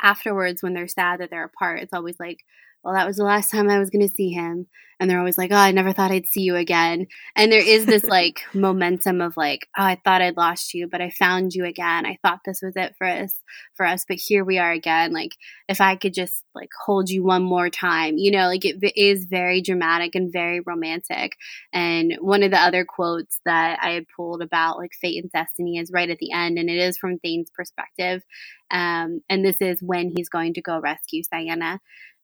afterwards, 0.00 0.62
when 0.62 0.74
they're 0.74 0.88
sad 0.88 1.20
that 1.20 1.30
they're 1.30 1.44
apart, 1.44 1.80
it's 1.80 1.92
always 1.92 2.18
like 2.18 2.44
well, 2.82 2.94
that 2.94 3.06
was 3.06 3.16
the 3.16 3.24
last 3.24 3.50
time 3.50 3.68
I 3.68 3.78
was 3.78 3.90
going 3.90 4.06
to 4.06 4.14
see 4.14 4.30
him. 4.30 4.66
And 5.00 5.08
they're 5.08 5.20
always 5.20 5.38
like, 5.38 5.52
oh, 5.52 5.56
I 5.56 5.70
never 5.70 5.92
thought 5.92 6.10
I'd 6.10 6.26
see 6.26 6.40
you 6.40 6.56
again. 6.56 7.06
And 7.36 7.52
there 7.52 7.62
is 7.62 7.86
this 7.86 8.02
like 8.02 8.40
momentum 8.54 9.20
of 9.20 9.36
like, 9.36 9.68
oh, 9.78 9.84
I 9.84 10.00
thought 10.04 10.22
I'd 10.22 10.36
lost 10.36 10.74
you, 10.74 10.88
but 10.88 11.00
I 11.00 11.10
found 11.10 11.54
you 11.54 11.64
again. 11.64 12.04
I 12.04 12.18
thought 12.20 12.40
this 12.44 12.62
was 12.62 12.74
it 12.74 12.96
for 12.98 13.06
us, 13.06 13.40
for 13.74 13.86
us, 13.86 14.04
but 14.08 14.16
here 14.16 14.44
we 14.44 14.58
are 14.58 14.72
again. 14.72 15.12
Like, 15.12 15.32
if 15.68 15.80
I 15.80 15.94
could 15.94 16.14
just 16.14 16.42
like 16.52 16.70
hold 16.84 17.10
you 17.10 17.22
one 17.22 17.44
more 17.44 17.70
time, 17.70 18.16
you 18.16 18.32
know, 18.32 18.46
like 18.46 18.64
it 18.64 18.76
is 18.96 19.26
very 19.26 19.62
dramatic 19.62 20.16
and 20.16 20.32
very 20.32 20.60
romantic. 20.60 21.36
And 21.72 22.16
one 22.20 22.42
of 22.42 22.50
the 22.50 22.58
other 22.58 22.84
quotes 22.84 23.38
that 23.44 23.78
I 23.80 23.90
had 23.90 24.06
pulled 24.16 24.42
about 24.42 24.78
like 24.78 24.94
fate 25.00 25.22
and 25.22 25.30
destiny 25.30 25.78
is 25.78 25.92
right 25.92 26.10
at 26.10 26.18
the 26.18 26.32
end, 26.32 26.58
and 26.58 26.68
it 26.68 26.78
is 26.78 26.98
from 26.98 27.20
Thane's 27.20 27.50
perspective. 27.50 28.24
Um, 28.72 29.22
and 29.30 29.44
this 29.44 29.60
is 29.60 29.80
when 29.80 30.12
he's 30.14 30.28
going 30.28 30.54
to 30.54 30.60
go 30.60 30.80
rescue 30.80 31.22
Ciena 31.22 31.78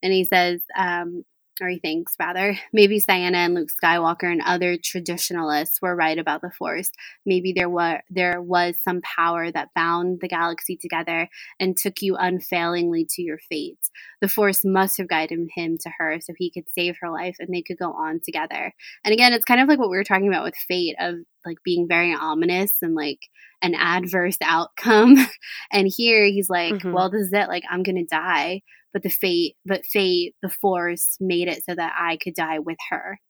and 0.04 0.12
he 0.12 0.22
says, 0.22 0.60
um, 0.76 1.24
or 1.60 1.68
he 1.68 1.78
thinks 1.78 2.14
rather, 2.18 2.58
maybe 2.72 3.00
Ciena 3.00 3.34
and 3.34 3.54
Luke 3.54 3.70
Skywalker 3.82 4.30
and 4.30 4.42
other 4.44 4.76
traditionalists 4.76 5.80
were 5.80 5.94
right 5.94 6.18
about 6.18 6.40
the 6.40 6.50
Force. 6.50 6.90
Maybe 7.24 7.52
there 7.52 7.70
were 7.70 8.00
there 8.10 8.42
was 8.42 8.76
some 8.82 9.00
power 9.02 9.50
that 9.50 9.70
bound 9.74 10.18
the 10.20 10.28
galaxy 10.28 10.76
together 10.76 11.28
and 11.60 11.76
took 11.76 12.02
you 12.02 12.16
unfailingly 12.16 13.06
to 13.10 13.22
your 13.22 13.38
fate. 13.48 13.78
The 14.20 14.28
Force 14.28 14.62
must 14.64 14.98
have 14.98 15.08
guided 15.08 15.48
him 15.54 15.78
to 15.80 15.90
her 15.98 16.18
so 16.20 16.34
he 16.36 16.50
could 16.50 16.68
save 16.70 16.96
her 17.00 17.10
life 17.10 17.36
and 17.38 17.48
they 17.52 17.62
could 17.62 17.78
go 17.78 17.92
on 17.92 18.20
together. 18.22 18.74
And 19.04 19.12
again, 19.12 19.32
it's 19.32 19.44
kind 19.44 19.60
of 19.60 19.68
like 19.68 19.78
what 19.78 19.90
we 19.90 19.96
were 19.96 20.04
talking 20.04 20.28
about 20.28 20.44
with 20.44 20.56
fate 20.56 20.96
of 20.98 21.16
like 21.44 21.58
being 21.64 21.86
very 21.88 22.14
ominous 22.14 22.72
and 22.82 22.94
like 22.94 23.20
an 23.62 23.74
adverse 23.74 24.38
outcome. 24.42 25.16
and 25.72 25.90
here 25.94 26.24
he's 26.26 26.50
like, 26.50 26.74
mm-hmm. 26.74 26.92
well, 26.92 27.10
this 27.10 27.22
is 27.22 27.32
it. 27.32 27.48
Like 27.48 27.64
I'm 27.70 27.82
gonna 27.82 28.04
die 28.04 28.62
but 28.94 29.02
the 29.02 29.10
fate 29.10 29.56
but 29.66 29.84
fate 29.84 30.34
the 30.40 30.48
force 30.48 31.18
made 31.20 31.48
it 31.48 31.62
so 31.64 31.74
that 31.74 31.92
i 31.98 32.16
could 32.16 32.32
die 32.32 32.60
with 32.60 32.78
her 32.88 33.20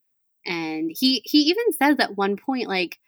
and 0.47 0.93
he 0.97 1.23
he 1.25 1.39
even 1.39 1.73
says 1.73 1.97
at 1.99 2.17
one 2.17 2.37
point 2.37 2.69
like 2.69 2.99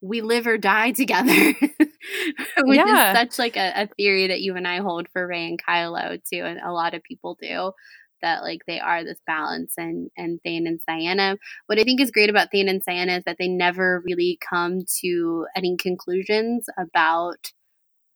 we 0.00 0.22
live 0.22 0.46
or 0.48 0.58
die 0.58 0.90
together 0.96 1.52
which 1.60 2.76
yeah. 2.76 3.12
is 3.12 3.18
such 3.18 3.38
like 3.38 3.56
a, 3.56 3.82
a, 3.82 3.86
theory 3.96 4.26
that 4.26 4.40
you 4.40 4.56
and 4.56 4.66
i 4.66 4.78
hold 4.78 5.06
for 5.12 5.24
rey 5.28 5.46
and 5.46 5.62
kylo 5.62 6.20
too 6.24 6.42
and 6.42 6.58
a 6.58 6.72
lot 6.72 6.94
of 6.94 7.02
people 7.04 7.38
do 7.40 7.70
that 8.22 8.42
like 8.42 8.62
they 8.66 8.80
are 8.80 9.04
this 9.04 9.20
balance 9.26 9.74
and 9.76 10.10
and 10.16 10.40
Thane 10.42 10.66
and 10.66 10.80
Ciena. 10.88 11.36
What 11.66 11.78
I 11.78 11.84
think 11.84 12.00
is 12.00 12.10
great 12.10 12.30
about 12.30 12.50
Thane 12.50 12.68
and 12.68 12.84
Ciena 12.84 13.18
is 13.18 13.24
that 13.24 13.36
they 13.38 13.48
never 13.48 14.02
really 14.04 14.38
come 14.48 14.80
to 15.00 15.46
any 15.56 15.76
conclusions 15.76 16.66
about 16.78 17.52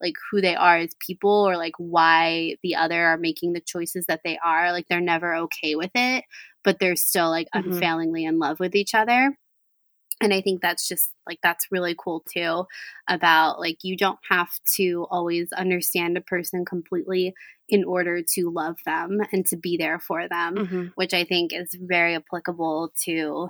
like 0.01 0.15
who 0.31 0.41
they 0.41 0.55
are 0.55 0.77
as 0.79 0.95
people 0.99 1.31
or 1.31 1.57
like 1.57 1.75
why 1.79 2.57
the 2.63 2.75
other 2.75 3.07
are 3.07 3.17
making 3.17 3.53
the 3.53 3.61
choices 3.61 4.07
that 4.07 4.21
they 4.25 4.39
are 4.45 4.73
like 4.73 4.87
they're 4.89 5.01
never 5.01 5.35
okay 5.35 5.77
with 5.77 5.91
it 5.95 6.25
but 6.63 6.79
they're 6.79 6.97
still 6.97 7.31
like 7.31 7.49
mm-hmm. 7.55 7.73
unfailingly 7.73 8.25
in 8.25 8.39
love 8.39 8.61
with 8.61 8.75
each 8.75 8.95
other 8.95 9.37
and 10.21 10.33
i 10.33 10.41
think 10.41 10.61
that's 10.61 10.89
just 10.89 11.11
like 11.27 11.39
that's 11.43 11.69
really 11.71 11.95
cool 11.99 12.23
too 12.33 12.65
about 13.09 13.59
like 13.59 13.79
you 13.83 13.97
don't 13.97 14.19
have 14.29 14.51
to 14.77 15.07
always 15.11 15.53
understand 15.53 16.17
a 16.17 16.23
person 16.23 16.65
completely 16.65 17.35
in 17.69 17.85
order 17.85 18.23
to 18.23 18.51
love 18.51 18.77
them 18.85 19.19
and 19.33 19.47
to 19.47 19.57
be 19.57 19.77
there 19.77 19.99
for 19.99 20.29
them 20.29 20.57
mm-hmm. 20.57 20.87
which 20.95 21.15
i 21.15 21.25
think 21.25 21.53
is 21.53 21.77
very 21.81 22.15
applicable 22.15 22.93
to 23.03 23.49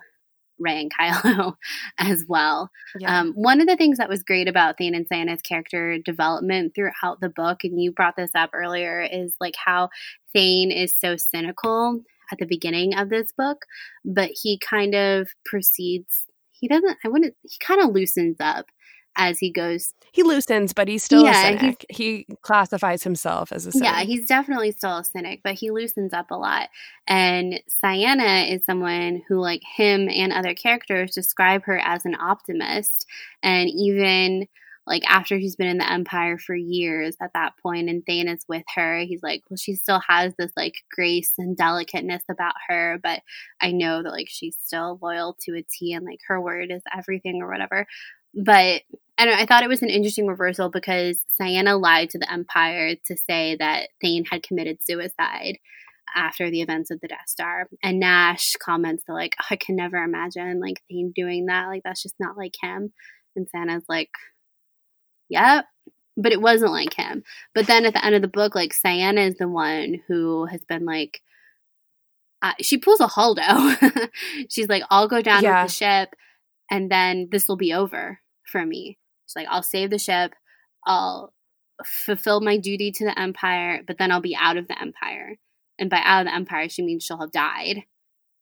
Rey 0.59 0.81
and 0.81 0.93
Kylo 1.01 1.57
as 1.99 2.25
well. 2.29 2.71
Yeah. 2.99 3.21
Um, 3.21 3.33
one 3.33 3.61
of 3.61 3.67
the 3.67 3.77
things 3.77 3.99
that 3.99 4.09
was 4.09 4.23
great 4.23 4.49
about 4.49 4.79
Thane 4.79 4.95
and 4.95 5.07
Ciena's 5.09 5.43
character 5.43 5.99
development 5.99 6.75
throughout 6.75 7.21
the 7.21 7.29
book, 7.29 7.65
and 7.65 7.81
you 7.81 7.93
brought 7.93 8.17
this 8.17 8.31
up 8.35 8.51
earlier, 8.53 9.03
is 9.03 9.35
like 9.41 9.57
how 9.57 9.91
Thane 10.33 10.71
is 10.71 10.97
so 10.97 11.17
cynical 11.17 12.01
at 12.33 12.39
the 12.39 12.47
beginning 12.47 12.97
of 12.97 13.11
this 13.11 13.33
book, 13.37 13.67
but 14.05 14.31
he 14.43 14.59
kind 14.59 14.95
of 14.95 15.29
proceeds. 15.45 16.24
He 16.65 16.69
doesn't. 16.69 16.97
I 17.05 17.09
wouldn't. 17.09 17.35
He 17.43 17.59
kind 17.61 17.83
of 17.83 17.91
loosens 17.91 18.39
up 18.41 18.71
as 19.19 19.39
he 19.39 19.53
goes. 19.53 19.93
He 20.13 20.23
loosens, 20.23 20.73
but 20.73 20.89
he's 20.89 21.03
still 21.03 21.25
yeah, 21.25 21.49
a 21.49 21.59
cynic. 21.59 21.85
He 21.91 22.27
classifies 22.41 23.03
himself 23.03 23.53
as 23.53 23.67
a 23.67 23.73
cynic. 23.73 23.87
Yeah, 23.87 24.01
he's 24.01 24.27
definitely 24.27 24.73
still 24.73 24.97
a 24.97 25.05
cynic, 25.05 25.41
but 25.45 25.57
he 25.57 25.71
loosens 25.71 26.15
up 26.15 26.31
a 26.31 26.37
lot. 26.37 26.71
And 27.07 27.61
Ciena 27.85 28.51
is 28.51 28.65
someone 28.65 29.21
who, 29.29 29.43
like 29.43 29.61
him 29.77 30.09
and 30.09 30.33
other 30.33 30.55
characters, 30.55 31.11
describe 31.11 31.65
her 31.65 31.79
as 31.79 32.07
an 32.07 32.15
optimist. 32.15 33.05
And 33.43 33.69
even 33.69 34.49
like 34.87 35.03
after 35.09 35.39
he's 35.39 35.57
been 35.57 35.69
in 35.69 35.79
the 35.79 35.91
empire 35.91 36.39
for 36.39 36.55
years 36.55 37.17
at 37.23 37.31
that 37.35 37.55
point 37.63 37.89
and 37.89 38.05
Thane 38.05 38.29
is 38.29 38.45
with 38.49 38.65
her, 38.75 39.01
he's 39.01 39.23
like, 39.23 39.43
well, 39.49 39.57
she 39.57 39.75
still 39.75 40.01
has 40.07 40.35
this 40.39 40.53
like 40.57 40.75
grace 40.95 41.33
and 41.39 41.57
delicateness 41.57 42.23
about 42.31 42.55
her, 42.69 42.99
but 43.03 43.21
I 43.61 43.73
know 43.73 44.03
that 44.03 44.13
like 44.13 44.29
she's 44.29 44.57
still 44.63 44.99
loyal 45.01 45.37
to 45.43 45.57
a 45.57 45.63
T 45.63 45.93
and 45.93 46.05
like 46.05 46.21
her 46.29 46.41
word 46.41 46.71
is 46.71 46.83
everything 46.97 47.41
or 47.43 47.51
whatever. 47.51 47.87
But 48.35 48.83
I 49.19 49.43
I 49.43 49.47
thought 49.47 49.63
it 49.63 49.69
was 49.69 49.83
an 49.83 49.91
interesting 49.91 50.27
reversal 50.27 50.71
because 50.71 51.25
Ciena 51.41 51.81
lied 51.81 52.11
to 52.11 52.19
the 52.19 52.31
Empire 52.31 52.97
to 53.07 53.17
say 53.17 53.57
that 53.59 53.89
Thane 54.03 54.25
had 54.25 54.43
committed 54.43 54.83
suicide 54.83 55.59
after 56.15 56.51
the 56.51 56.61
events 56.61 56.91
of 56.91 57.01
the 57.01 57.09
Death 57.09 57.29
Star. 57.29 57.69
And 57.83 58.01
Nash 58.01 58.55
comments 58.63 59.05
that 59.07 59.15
like, 59.15 59.35
oh, 59.41 59.47
I 59.51 59.57
can 59.57 59.77
never 59.77 59.97
imagine 59.97 60.61
like 60.61 60.83
Thane 60.91 61.13
doing 61.15 61.47
that. 61.47 61.69
Like 61.69 61.83
that's 61.85 62.03
just 62.03 62.17
not 62.19 62.37
like 62.37 62.55
him. 62.61 62.93
And 63.37 63.49
Ciena's 63.53 63.85
like, 63.89 64.11
Yep. 65.29 65.67
But 66.17 66.33
it 66.33 66.41
wasn't 66.41 66.73
like 66.73 66.95
him. 66.95 67.25
But 67.55 67.67
then 67.67 67.85
at 67.85 67.93
the 67.93 68.05
end 68.05 68.15
of 68.15 68.23
the 68.23 68.29
book, 68.29 68.55
like 68.55 68.73
Ciena 68.73 69.29
is 69.29 69.37
the 69.37 69.49
one 69.49 70.01
who 70.07 70.47
has 70.47 70.61
been 70.65 70.85
like 70.85 71.21
uh, 72.43 72.53
she 72.61 72.77
pulls 72.77 73.01
a 73.01 73.07
Holdo. 73.07 74.11
She's 74.51 74.69
like, 74.69 74.83
I'll 74.91 75.09
go 75.09 75.23
down 75.23 75.43
yeah. 75.43 75.63
with 75.63 75.73
the 75.73 75.77
ship 75.77 76.15
and 76.71 76.91
then 76.91 77.29
this 77.31 77.49
will 77.49 77.57
be 77.57 77.73
over 77.73 78.21
for 78.45 78.65
me. 78.65 78.99
She's 79.27 79.37
like, 79.37 79.49
I'll 79.51 79.63
save 79.63 79.91
the 79.91 79.99
ship. 79.99 80.35
I'll 80.87 81.33
fulfill 81.85 82.41
my 82.41 82.59
duty 82.59 82.93
to 82.93 83.05
the 83.05 83.19
Empire, 83.19 83.83
but 83.87 83.99
then 83.99 84.13
I'll 84.13 84.21
be 84.21 84.37
out 84.37 84.59
of 84.59 84.69
the 84.69 84.81
Empire. 84.81 85.37
And 85.79 85.89
by 85.89 86.01
out 86.05 86.21
of 86.21 86.27
the 86.27 86.35
Empire, 86.35 86.69
she 86.69 86.83
means 86.83 87.03
she'll 87.03 87.21
have 87.21 87.33
died. 87.33 87.83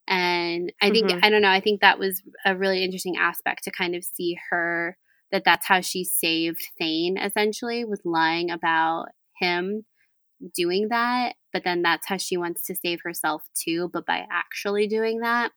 And 0.08 0.72
I 0.82 0.90
think, 0.90 1.06
mm-hmm. 1.06 1.20
I 1.24 1.30
don't 1.30 1.42
know, 1.42 1.48
I 1.48 1.60
think 1.60 1.80
that 1.80 1.98
was 1.98 2.22
a 2.44 2.56
really 2.56 2.82
interesting 2.82 3.16
aspect 3.16 3.64
to 3.64 3.70
kind 3.70 3.94
of 3.94 4.04
see 4.04 4.36
her 4.50 4.98
that 5.32 5.44
that's 5.44 5.66
how 5.66 5.80
she 5.80 6.04
saved 6.04 6.68
Thane 6.78 7.16
essentially 7.16 7.84
was 7.84 8.00
lying 8.04 8.50
about 8.50 9.06
him 9.38 9.84
doing 10.54 10.88
that 10.88 11.34
but 11.52 11.64
then 11.64 11.82
that's 11.82 12.06
how 12.06 12.16
she 12.16 12.36
wants 12.36 12.66
to 12.66 12.74
save 12.74 13.00
herself 13.02 13.42
too 13.54 13.90
but 13.92 14.06
by 14.06 14.26
actually 14.30 14.86
doing 14.86 15.20
that. 15.20 15.50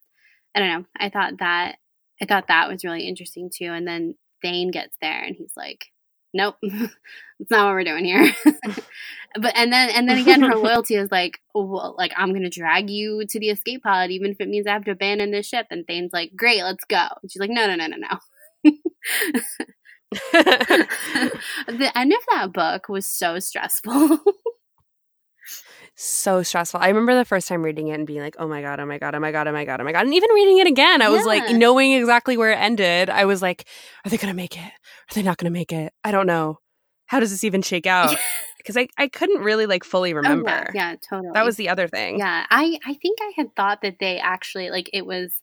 I 0.55 0.59
don't 0.59 0.69
know. 0.69 0.85
I 0.97 1.09
thought 1.09 1.37
that 1.39 1.77
i 2.21 2.25
thought 2.25 2.47
that 2.47 2.69
was 2.69 2.85
really 2.85 3.07
interesting 3.07 3.49
too 3.53 3.65
and 3.65 3.87
then 3.87 4.15
Thane 4.41 4.71
gets 4.71 4.95
there 5.01 5.21
and 5.21 5.35
he's 5.35 5.51
like 5.57 5.87
nope 6.33 6.55
that's 6.63 7.51
not 7.51 7.65
what 7.65 7.73
we're 7.73 7.83
doing 7.83 8.05
here. 8.05 8.33
But 9.37 9.57
and 9.57 9.71
then 9.71 9.89
and 9.89 10.07
then 10.07 10.17
again 10.17 10.41
her 10.41 10.55
loyalty 10.55 10.95
is 10.95 11.11
like 11.11 11.39
well 11.53 11.93
like 11.97 12.13
i'm 12.15 12.31
gonna 12.33 12.49
drag 12.49 12.89
you 12.89 13.25
to 13.27 13.39
the 13.39 13.49
escape 13.49 13.83
pod 13.83 14.09
even 14.09 14.31
if 14.31 14.39
it 14.39 14.47
means 14.47 14.65
i 14.65 14.71
have 14.71 14.85
to 14.85 14.91
abandon 14.91 15.31
this 15.31 15.45
ship. 15.45 15.67
And 15.69 15.85
Thane's 15.85 16.13
like 16.13 16.31
great 16.37 16.63
let's 16.63 16.85
go. 16.85 17.05
And 17.21 17.29
she's 17.29 17.39
like 17.41 17.49
no 17.49 17.67
no 17.67 17.75
no 17.75 17.87
no 17.87 17.97
no 17.97 18.17
the 21.67 21.91
end 21.95 22.13
of 22.13 22.19
that 22.31 22.53
book 22.53 22.89
was 22.89 23.09
so 23.09 23.39
stressful. 23.39 24.19
so 25.95 26.43
stressful. 26.43 26.79
I 26.81 26.87
remember 26.87 27.15
the 27.15 27.25
first 27.25 27.47
time 27.47 27.63
reading 27.63 27.87
it 27.87 27.93
and 27.93 28.07
being 28.07 28.21
like, 28.21 28.35
"Oh 28.39 28.47
my 28.47 28.61
god, 28.61 28.79
oh 28.79 28.85
my 28.85 28.97
god, 28.97 29.15
oh 29.15 29.19
my 29.19 29.31
god, 29.31 29.47
oh 29.47 29.51
my 29.51 29.65
god, 29.65 29.81
oh 29.81 29.83
my 29.83 29.91
god." 29.91 30.05
And 30.05 30.13
even 30.13 30.29
reading 30.31 30.59
it 30.59 30.67
again, 30.67 31.01
I 31.01 31.05
yeah. 31.05 31.11
was 31.11 31.25
like 31.25 31.49
knowing 31.51 31.93
exactly 31.93 32.37
where 32.37 32.51
it 32.51 32.59
ended. 32.59 33.09
I 33.09 33.25
was 33.25 33.41
like, 33.41 33.65
"Are 34.05 34.09
they 34.09 34.17
going 34.17 34.31
to 34.31 34.35
make 34.35 34.57
it? 34.57 34.71
Are 34.71 35.13
they 35.13 35.23
not 35.23 35.37
going 35.37 35.51
to 35.51 35.57
make 35.57 35.71
it? 35.71 35.93
I 36.03 36.11
don't 36.11 36.27
know. 36.27 36.59
How 37.07 37.19
does 37.19 37.31
this 37.31 37.43
even 37.43 37.61
shake 37.61 37.87
out?" 37.87 38.15
Because 38.57 38.77
I, 38.77 38.87
I 38.97 39.09
couldn't 39.09 39.43
really 39.43 39.67
like 39.67 39.83
fully 39.83 40.15
remember. 40.15 40.49
Oh, 40.49 40.71
yeah, 40.73 40.89
yeah, 40.89 40.95
totally. 41.07 41.29
That 41.35 41.45
was 41.45 41.55
the 41.55 41.69
other 41.69 41.87
thing. 41.87 42.17
Yeah, 42.17 42.47
I 42.49 42.79
I 42.83 42.95
think 42.95 43.19
I 43.21 43.31
had 43.35 43.55
thought 43.55 43.83
that 43.83 43.99
they 43.99 44.17
actually 44.17 44.71
like 44.71 44.89
it 44.91 45.05
was 45.05 45.39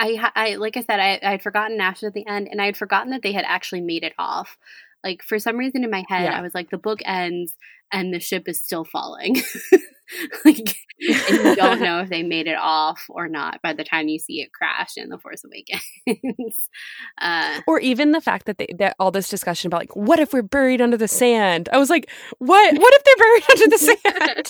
I, 0.00 0.30
I 0.34 0.54
like 0.56 0.76
I 0.76 0.82
said, 0.82 0.98
I, 0.98 1.20
I 1.22 1.32
had 1.32 1.42
forgotten 1.42 1.76
Nash 1.76 2.02
at 2.02 2.14
the 2.14 2.26
end, 2.26 2.48
and 2.50 2.60
I 2.60 2.66
had 2.66 2.76
forgotten 2.76 3.10
that 3.10 3.22
they 3.22 3.32
had 3.32 3.44
actually 3.46 3.82
made 3.82 4.02
it 4.02 4.14
off. 4.18 4.56
Like 5.04 5.22
for 5.22 5.38
some 5.38 5.56
reason 5.56 5.84
in 5.84 5.90
my 5.90 6.04
head, 6.08 6.24
yeah. 6.24 6.38
I 6.38 6.42
was 6.42 6.54
like, 6.54 6.70
the 6.70 6.78
book 6.78 7.00
ends 7.04 7.56
and 7.92 8.12
the 8.12 8.20
ship 8.20 8.48
is 8.48 8.62
still 8.62 8.84
falling. 8.84 9.42
like, 10.44 10.76
you 10.98 11.56
don't 11.56 11.80
know 11.82 12.00
if 12.00 12.10
they 12.10 12.22
made 12.22 12.46
it 12.46 12.58
off 12.58 13.06
or 13.08 13.26
not 13.28 13.62
by 13.62 13.72
the 13.72 13.84
time 13.84 14.08
you 14.08 14.18
see 14.18 14.42
it 14.42 14.52
crash 14.52 14.92
in 14.96 15.08
the 15.08 15.18
Force 15.18 15.42
Awakens. 15.44 16.68
uh, 17.20 17.60
or 17.66 17.80
even 17.80 18.12
the 18.12 18.20
fact 18.20 18.46
that 18.46 18.58
they, 18.58 18.68
that 18.78 18.94
all 18.98 19.10
this 19.10 19.28
discussion 19.28 19.68
about 19.68 19.80
like, 19.80 19.96
what 19.96 20.18
if 20.18 20.32
we're 20.32 20.42
buried 20.42 20.82
under 20.82 20.98
the 20.98 21.08
sand? 21.08 21.70
I 21.72 21.78
was 21.78 21.88
like, 21.88 22.10
what? 22.38 22.78
What 22.78 22.94
if 22.94 23.04
they're 23.04 23.16
buried 23.16 23.44
under 23.50 23.68
the 23.68 23.78
sand? 23.78 24.48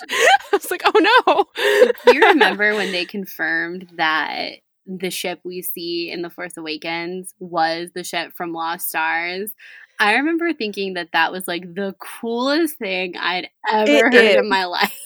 I 0.52 0.56
was 0.56 0.70
like, 0.70 0.82
oh 0.84 1.24
no. 1.26 1.92
Do 2.06 2.18
you 2.18 2.26
remember 2.26 2.74
when 2.74 2.90
they 2.90 3.04
confirmed 3.04 3.88
that 3.96 4.54
the 4.86 5.10
ship 5.10 5.40
we 5.44 5.62
see 5.62 6.10
in 6.10 6.22
The 6.22 6.30
Force 6.30 6.56
Awakens 6.56 7.34
was 7.38 7.90
the 7.94 8.04
ship 8.04 8.32
from 8.34 8.52
Lost 8.52 8.88
Stars. 8.88 9.52
I 9.98 10.14
remember 10.14 10.52
thinking 10.52 10.94
that 10.94 11.10
that 11.12 11.30
was 11.30 11.46
like 11.46 11.74
the 11.74 11.94
coolest 12.00 12.78
thing 12.78 13.16
I'd 13.18 13.48
ever 13.70 13.90
it, 13.90 14.02
heard 14.02 14.14
it, 14.14 14.38
in 14.38 14.48
my 14.48 14.64
life. 14.66 14.98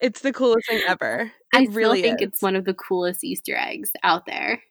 it's 0.00 0.20
the 0.20 0.32
coolest 0.32 0.68
thing 0.68 0.82
ever. 0.86 1.32
It 1.52 1.70
I 1.70 1.72
really 1.72 2.02
think 2.02 2.20
is. 2.20 2.28
it's 2.28 2.42
one 2.42 2.56
of 2.56 2.64
the 2.64 2.74
coolest 2.74 3.24
Easter 3.24 3.56
eggs 3.56 3.90
out 4.02 4.26
there. 4.26 4.62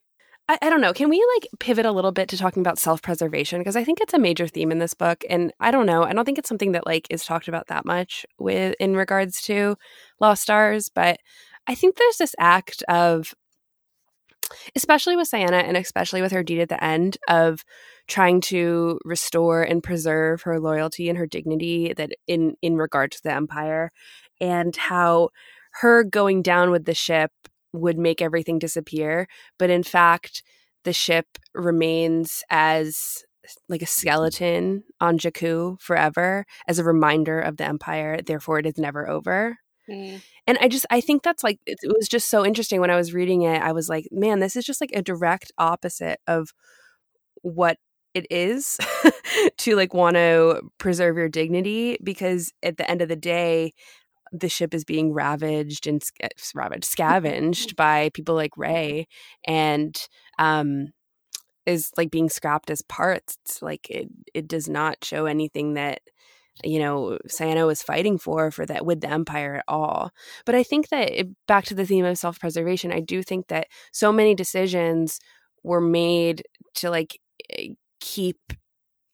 I, 0.49 0.57
I, 0.61 0.69
don't 0.69 0.79
know. 0.79 0.93
Can 0.93 1.09
we 1.09 1.25
like 1.35 1.49
pivot 1.59 1.85
a 1.85 1.91
little 1.91 2.13
bit 2.13 2.29
to 2.29 2.37
talking 2.37 2.61
about 2.61 2.79
self 2.79 3.01
preservation? 3.01 3.59
Because 3.59 3.75
I 3.75 3.83
think 3.83 3.99
it's 3.99 4.13
a 4.13 4.19
major 4.19 4.47
theme 4.47 4.71
in 4.71 4.79
this 4.79 4.93
book. 4.93 5.23
And 5.29 5.51
I 5.59 5.71
don't 5.71 5.85
know. 5.85 6.03
I 6.03 6.13
don't 6.13 6.23
think 6.23 6.37
it's 6.37 6.47
something 6.47 6.71
that 6.71 6.85
like 6.85 7.07
is 7.09 7.25
talked 7.25 7.47
about 7.47 7.67
that 7.67 7.85
much 7.85 8.25
with 8.39 8.75
in 8.79 8.95
regards 8.95 9.41
to 9.43 9.75
Lost 10.21 10.43
Stars. 10.43 10.89
But 10.89 11.19
I 11.67 11.75
think 11.75 11.97
there's 11.97 12.17
this 12.17 12.35
act 12.39 12.83
of 12.87 13.33
especially 14.75 15.15
with 15.15 15.29
Ciena 15.29 15.63
and 15.63 15.77
especially 15.77 16.21
with 16.21 16.31
her 16.31 16.43
deed 16.43 16.59
at 16.59 16.69
the 16.69 16.83
end 16.83 17.17
of 17.27 17.63
trying 18.07 18.41
to 18.41 18.99
restore 19.03 19.63
and 19.63 19.83
preserve 19.83 20.43
her 20.43 20.59
loyalty 20.59 21.09
and 21.09 21.17
her 21.17 21.27
dignity 21.27 21.93
that 21.97 22.11
in 22.27 22.55
in 22.61 22.77
regard 22.77 23.11
to 23.11 23.23
the 23.23 23.33
empire 23.33 23.91
and 24.39 24.75
how 24.75 25.29
her 25.81 26.03
going 26.03 26.41
down 26.41 26.71
with 26.71 26.85
the 26.85 26.93
ship 26.93 27.31
would 27.73 27.97
make 27.97 28.21
everything 28.21 28.59
disappear 28.59 29.27
but 29.57 29.69
in 29.69 29.83
fact 29.83 30.43
the 30.83 30.93
ship 30.93 31.25
remains 31.53 32.43
as 32.49 33.23
like 33.69 33.81
a 33.81 33.85
skeleton 33.85 34.83
on 34.99 35.17
Jakku 35.17 35.79
forever 35.81 36.45
as 36.67 36.79
a 36.79 36.83
reminder 36.83 37.39
of 37.39 37.57
the 37.57 37.65
empire 37.65 38.19
therefore 38.21 38.59
it 38.59 38.65
is 38.65 38.77
never 38.77 39.07
over 39.07 39.57
Mm. 39.89 40.21
And 40.45 40.57
I 40.59 40.67
just, 40.67 40.85
I 40.89 41.01
think 41.01 41.23
that's 41.23 41.43
like, 41.43 41.59
it, 41.65 41.77
was 41.83 42.07
just 42.07 42.29
so 42.29 42.45
interesting 42.45 42.81
when 42.81 42.91
I 42.91 42.95
was 42.95 43.13
reading 43.13 43.43
it. 43.43 43.61
I 43.61 43.71
was 43.71 43.89
like, 43.89 44.07
man, 44.11 44.39
this 44.39 44.55
is 44.55 44.65
just 44.65 44.81
like 44.81 44.91
a 44.93 45.01
direct 45.01 45.51
opposite 45.57 46.19
of 46.27 46.49
what 47.41 47.77
it 48.13 48.25
is 48.29 48.77
to 49.57 49.75
like 49.75 49.93
want 49.93 50.15
to 50.15 50.61
preserve 50.77 51.17
your 51.17 51.29
dignity 51.29 51.97
because 52.03 52.51
at 52.63 52.77
the 52.77 52.89
end 52.89 53.01
of 53.01 53.09
the 53.09 53.15
day, 53.15 53.73
the 54.31 54.49
ship 54.49 54.73
is 54.73 54.83
being 54.83 55.13
ravaged 55.13 55.87
and 55.87 56.01
ravaged, 56.53 56.85
scavenged 56.85 57.75
by 57.75 58.09
people 58.13 58.35
like 58.35 58.57
Rey, 58.57 59.07
and 59.45 59.95
um, 60.37 60.87
is 61.65 61.91
like 61.97 62.11
being 62.11 62.29
scrapped 62.29 62.69
as 62.69 62.81
parts. 62.81 63.37
It's 63.45 63.61
like 63.61 63.89
it 63.89 64.07
it 64.33 64.47
does 64.47 64.67
not 64.67 65.03
show 65.03 65.25
anything 65.25 65.75
that 65.75 66.01
you 66.63 66.79
know 66.79 67.17
Ciena 67.27 67.65
was 67.67 67.81
fighting 67.81 68.17
for 68.17 68.51
for 68.51 68.65
that 68.65 68.85
with 68.85 69.01
the 69.01 69.09
empire 69.09 69.57
at 69.57 69.65
all. 69.67 70.11
But 70.45 70.55
i 70.55 70.63
think 70.63 70.89
that 70.89 71.09
it, 71.11 71.27
back 71.47 71.65
to 71.65 71.75
the 71.75 71.85
theme 71.85 72.05
of 72.05 72.17
self-preservation 72.17 72.91
i 72.91 72.99
do 72.99 73.23
think 73.23 73.47
that 73.47 73.67
so 73.91 74.11
many 74.11 74.35
decisions 74.35 75.19
were 75.63 75.81
made 75.81 76.43
to 76.75 76.89
like 76.89 77.19
eh, 77.51 77.69
keep 77.99 78.53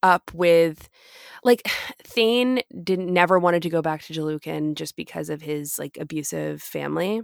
up 0.04 0.32
with 0.34 0.90
like 1.44 1.64
Thane 2.04 2.62
didn't 2.84 3.12
never 3.12 3.40
wanted 3.40 3.64
to 3.64 3.70
go 3.70 3.82
back 3.82 4.04
to 4.04 4.14
Jelucan 4.14 4.76
just 4.76 4.96
because 4.96 5.30
of 5.30 5.42
his 5.42 5.80
like 5.80 5.98
abusive 6.00 6.62
family 6.62 7.22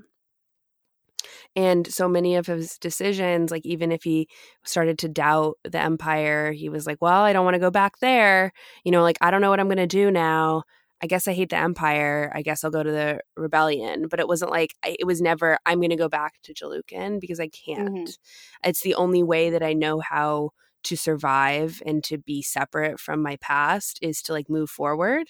and 1.56 1.86
so 1.92 2.08
many 2.08 2.36
of 2.36 2.48
his 2.48 2.78
decisions, 2.78 3.52
like 3.52 3.66
even 3.66 3.92
if 3.92 4.04
he 4.04 4.28
started 4.64 5.00
to 5.00 5.10
doubt 5.10 5.56
the 5.64 5.80
empire, 5.80 6.52
he 6.52 6.70
was 6.70 6.86
like, 6.86 6.98
well, 7.02 7.24
I 7.24 7.34
don't 7.34 7.46
want 7.46 7.56
to 7.56 7.60
go 7.60 7.72
back 7.72 8.00
there. 8.00 8.52
You 8.84 8.92
know, 8.92 9.02
like, 9.02 9.18
I 9.22 9.32
don't 9.32 9.42
know 9.42 9.50
what 9.50 9.60
I'm 9.60 9.68
going 9.68 9.78
to 9.78 9.88
do 9.88 10.12
now. 10.12 10.64
I 11.02 11.08
guess 11.08 11.28
I 11.28 11.34
hate 11.34 11.50
the 11.50 11.58
empire. 11.58 12.32
I 12.36 12.42
guess 12.42 12.64
I'll 12.64 12.72
go 12.72 12.84
to 12.84 12.92
the 12.92 13.22
rebellion. 13.38 14.08
But 14.10 14.20
it 14.20 14.28
wasn't 14.28 14.52
like, 14.52 14.76
it 14.86 15.08
was 15.08 15.22
never, 15.22 15.58
I'm 15.66 15.80
going 15.80 15.92
to 15.92 15.96
go 15.96 16.10
back 16.10 16.34
to 16.44 16.54
Jelucan 16.54 17.22
because 17.22 17.40
I 17.40 17.48
can't. 17.48 17.90
Mm-hmm. 17.90 18.70
It's 18.70 18.82
the 18.82 18.96
only 18.96 19.24
way 19.24 19.50
that 19.50 19.64
I 19.64 19.74
know 19.74 20.02
how 20.02 20.50
to 20.84 20.96
survive 20.96 21.82
and 21.86 22.04
to 22.06 22.18
be 22.18 22.42
separate 22.42 23.00
from 23.00 23.22
my 23.22 23.38
past 23.38 24.00
is 24.02 24.22
to 24.24 24.34
like 24.34 24.50
move 24.50 24.70
forward 24.70 25.28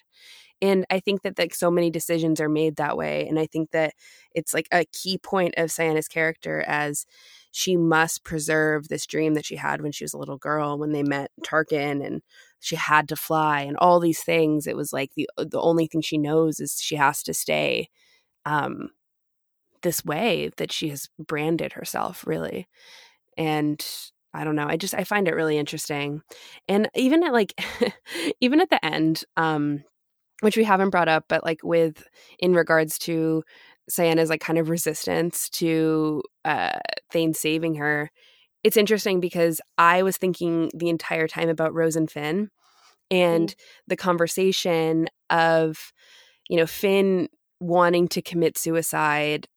and 0.61 0.85
i 0.89 0.99
think 0.99 1.21
that 1.21 1.37
like 1.37 1.53
so 1.53 1.71
many 1.71 1.89
decisions 1.89 2.39
are 2.39 2.49
made 2.49 2.75
that 2.75 2.97
way 2.97 3.27
and 3.27 3.39
i 3.39 3.45
think 3.45 3.71
that 3.71 3.93
it's 4.33 4.53
like 4.53 4.67
a 4.71 4.85
key 4.85 5.17
point 5.17 5.53
of 5.57 5.71
Ciena's 5.71 6.07
character 6.07 6.63
as 6.67 7.05
she 7.51 7.75
must 7.75 8.23
preserve 8.23 8.87
this 8.87 9.05
dream 9.05 9.33
that 9.33 9.45
she 9.45 9.55
had 9.55 9.81
when 9.81 9.91
she 9.91 10.03
was 10.03 10.13
a 10.13 10.17
little 10.17 10.37
girl 10.37 10.77
when 10.77 10.91
they 10.91 11.01
met 11.01 11.31
Tarkin 11.43 12.05
and 12.05 12.21
she 12.59 12.75
had 12.75 13.09
to 13.09 13.15
fly 13.15 13.61
and 13.61 13.75
all 13.77 13.99
these 13.99 14.23
things 14.23 14.67
it 14.67 14.75
was 14.75 14.93
like 14.93 15.11
the 15.15 15.27
the 15.37 15.61
only 15.61 15.87
thing 15.87 16.01
she 16.01 16.17
knows 16.17 16.59
is 16.59 16.79
she 16.79 16.95
has 16.95 17.23
to 17.23 17.33
stay 17.33 17.89
um 18.45 18.89
this 19.81 20.03
way 20.05 20.51
that 20.57 20.71
she 20.71 20.89
has 20.89 21.09
branded 21.17 21.73
herself 21.73 22.25
really 22.27 22.67
and 23.37 23.85
I 24.33 24.43
don't 24.43 24.55
know. 24.55 24.67
I 24.67 24.77
just 24.77 24.93
I 24.93 25.03
find 25.03 25.27
it 25.27 25.35
really 25.35 25.57
interesting. 25.57 26.21
And 26.67 26.89
even 26.95 27.23
at 27.23 27.33
like 27.33 27.53
even 28.41 28.61
at 28.61 28.69
the 28.69 28.83
end, 28.85 29.23
um, 29.37 29.83
which 30.41 30.57
we 30.57 30.63
haven't 30.63 30.89
brought 30.89 31.09
up, 31.09 31.25
but 31.27 31.43
like 31.43 31.59
with 31.63 32.07
in 32.39 32.53
regards 32.53 32.97
to 32.99 33.43
Ciena's 33.89 34.29
like 34.29 34.41
kind 34.41 34.59
of 34.59 34.69
resistance 34.69 35.49
to 35.49 36.21
uh 36.45 36.77
Thane 37.11 37.33
saving 37.33 37.75
her, 37.75 38.11
it's 38.63 38.77
interesting 38.77 39.19
because 39.19 39.61
I 39.77 40.03
was 40.03 40.17
thinking 40.17 40.69
the 40.73 40.89
entire 40.89 41.27
time 41.27 41.49
about 41.49 41.73
Rose 41.73 41.95
and 41.95 42.09
Finn 42.09 42.49
and 43.11 43.49
mm. 43.49 43.55
the 43.87 43.95
conversation 43.95 45.07
of, 45.29 45.91
you 46.49 46.57
know, 46.57 46.67
Finn 46.67 47.29
wanting 47.59 48.07
to 48.09 48.21
commit 48.21 48.57
suicide 48.57 49.47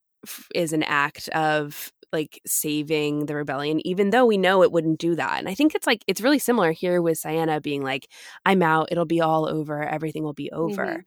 is 0.55 0.73
an 0.73 0.83
act 0.83 1.29
of 1.29 1.91
like 2.13 2.39
saving 2.45 3.25
the 3.25 3.35
rebellion, 3.35 3.85
even 3.85 4.11
though 4.11 4.25
we 4.25 4.37
know 4.37 4.63
it 4.63 4.71
wouldn't 4.71 4.99
do 4.99 5.15
that. 5.15 5.39
And 5.39 5.49
I 5.49 5.55
think 5.55 5.75
it's 5.75 5.87
like 5.87 6.03
it's 6.07 6.21
really 6.21 6.39
similar 6.39 6.71
here 6.71 7.01
with 7.01 7.19
Ciena 7.21 7.61
being 7.61 7.81
like, 7.81 8.07
I'm 8.45 8.61
out, 8.61 8.89
it'll 8.91 9.05
be 9.05 9.21
all 9.21 9.47
over, 9.47 9.83
everything 9.83 10.23
will 10.23 10.33
be 10.33 10.51
over. 10.51 10.85
Mm-hmm. 10.85 10.99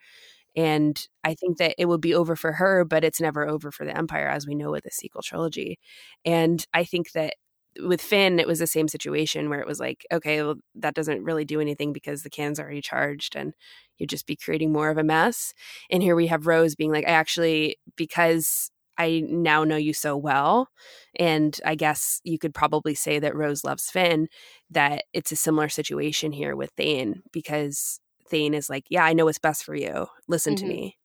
And 0.56 1.08
I 1.22 1.34
think 1.34 1.58
that 1.58 1.74
it 1.78 1.84
would 1.84 2.00
be 2.00 2.14
over 2.14 2.34
for 2.34 2.52
her, 2.52 2.84
but 2.84 3.04
it's 3.04 3.20
never 3.20 3.46
over 3.46 3.70
for 3.70 3.84
the 3.84 3.96
Empire, 3.96 4.26
as 4.26 4.46
we 4.46 4.54
know 4.54 4.70
with 4.70 4.84
the 4.84 4.90
sequel 4.90 5.20
trilogy. 5.22 5.78
And 6.24 6.64
I 6.72 6.84
think 6.84 7.12
that 7.12 7.34
with 7.82 8.00
Finn, 8.00 8.40
it 8.40 8.46
was 8.46 8.58
the 8.58 8.66
same 8.66 8.88
situation 8.88 9.50
where 9.50 9.60
it 9.60 9.66
was 9.66 9.78
like, 9.78 10.06
okay, 10.10 10.42
well, 10.42 10.54
that 10.76 10.94
doesn't 10.94 11.24
really 11.24 11.44
do 11.44 11.60
anything 11.60 11.92
because 11.92 12.22
the 12.22 12.30
can's 12.30 12.58
already 12.58 12.80
charged 12.80 13.36
and 13.36 13.52
you'd 13.98 14.08
just 14.08 14.26
be 14.26 14.34
creating 14.34 14.72
more 14.72 14.88
of 14.88 14.96
a 14.96 15.04
mess. 15.04 15.52
And 15.90 16.02
here 16.02 16.16
we 16.16 16.28
have 16.28 16.46
Rose 16.46 16.74
being 16.74 16.90
like, 16.90 17.04
I 17.06 17.10
actually, 17.10 17.76
because 17.96 18.70
I 18.98 19.22
now 19.26 19.64
know 19.64 19.76
you 19.76 19.92
so 19.92 20.16
well. 20.16 20.70
And 21.18 21.58
I 21.64 21.74
guess 21.74 22.20
you 22.24 22.38
could 22.38 22.54
probably 22.54 22.94
say 22.94 23.18
that 23.18 23.36
Rose 23.36 23.64
loves 23.64 23.90
Finn, 23.90 24.28
that 24.70 25.04
it's 25.12 25.32
a 25.32 25.36
similar 25.36 25.68
situation 25.68 26.32
here 26.32 26.56
with 26.56 26.70
Thane 26.76 27.22
because 27.32 28.00
Thane 28.28 28.54
is 28.54 28.70
like, 28.70 28.84
Yeah, 28.88 29.04
I 29.04 29.12
know 29.12 29.24
what's 29.24 29.38
best 29.38 29.64
for 29.64 29.74
you. 29.74 30.06
Listen 30.28 30.54
mm-hmm. 30.54 30.66
to 30.66 30.72
me. 30.72 30.96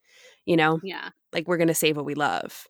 You 0.45 0.57
know? 0.57 0.79
Yeah. 0.83 1.09
Like 1.33 1.47
we're 1.47 1.57
gonna 1.57 1.73
save 1.73 1.97
what 1.97 2.05
we 2.05 2.15
love. 2.15 2.67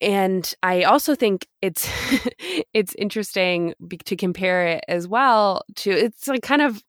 And 0.00 0.52
I 0.62 0.82
also 0.82 1.14
think 1.14 1.46
it's 1.62 1.88
it's 2.74 2.94
interesting 2.96 3.74
to 4.04 4.16
compare 4.16 4.66
it 4.66 4.84
as 4.88 5.08
well 5.08 5.62
to 5.76 5.90
it's 5.90 6.28
like 6.28 6.42
kind 6.42 6.62
of 6.62 6.82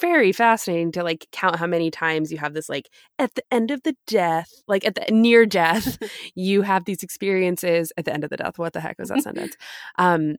very 0.00 0.32
fascinating 0.32 0.92
to 0.92 1.02
like 1.02 1.26
count 1.32 1.56
how 1.56 1.66
many 1.66 1.90
times 1.90 2.32
you 2.32 2.38
have 2.38 2.54
this 2.54 2.68
like 2.68 2.88
at 3.18 3.34
the 3.34 3.42
end 3.50 3.70
of 3.70 3.82
the 3.82 3.94
death 4.06 4.48
like 4.66 4.86
at 4.86 4.94
the 4.94 5.04
near 5.10 5.44
death 5.44 5.98
you 6.34 6.62
have 6.62 6.84
these 6.84 7.02
experiences. 7.02 7.92
At 7.96 8.04
the 8.04 8.12
end 8.12 8.24
of 8.24 8.30
the 8.30 8.36
death 8.36 8.58
what 8.58 8.72
the 8.72 8.80
heck 8.80 8.98
was 8.98 9.10
that 9.10 9.22
sentence? 9.22 9.56
Um 9.98 10.36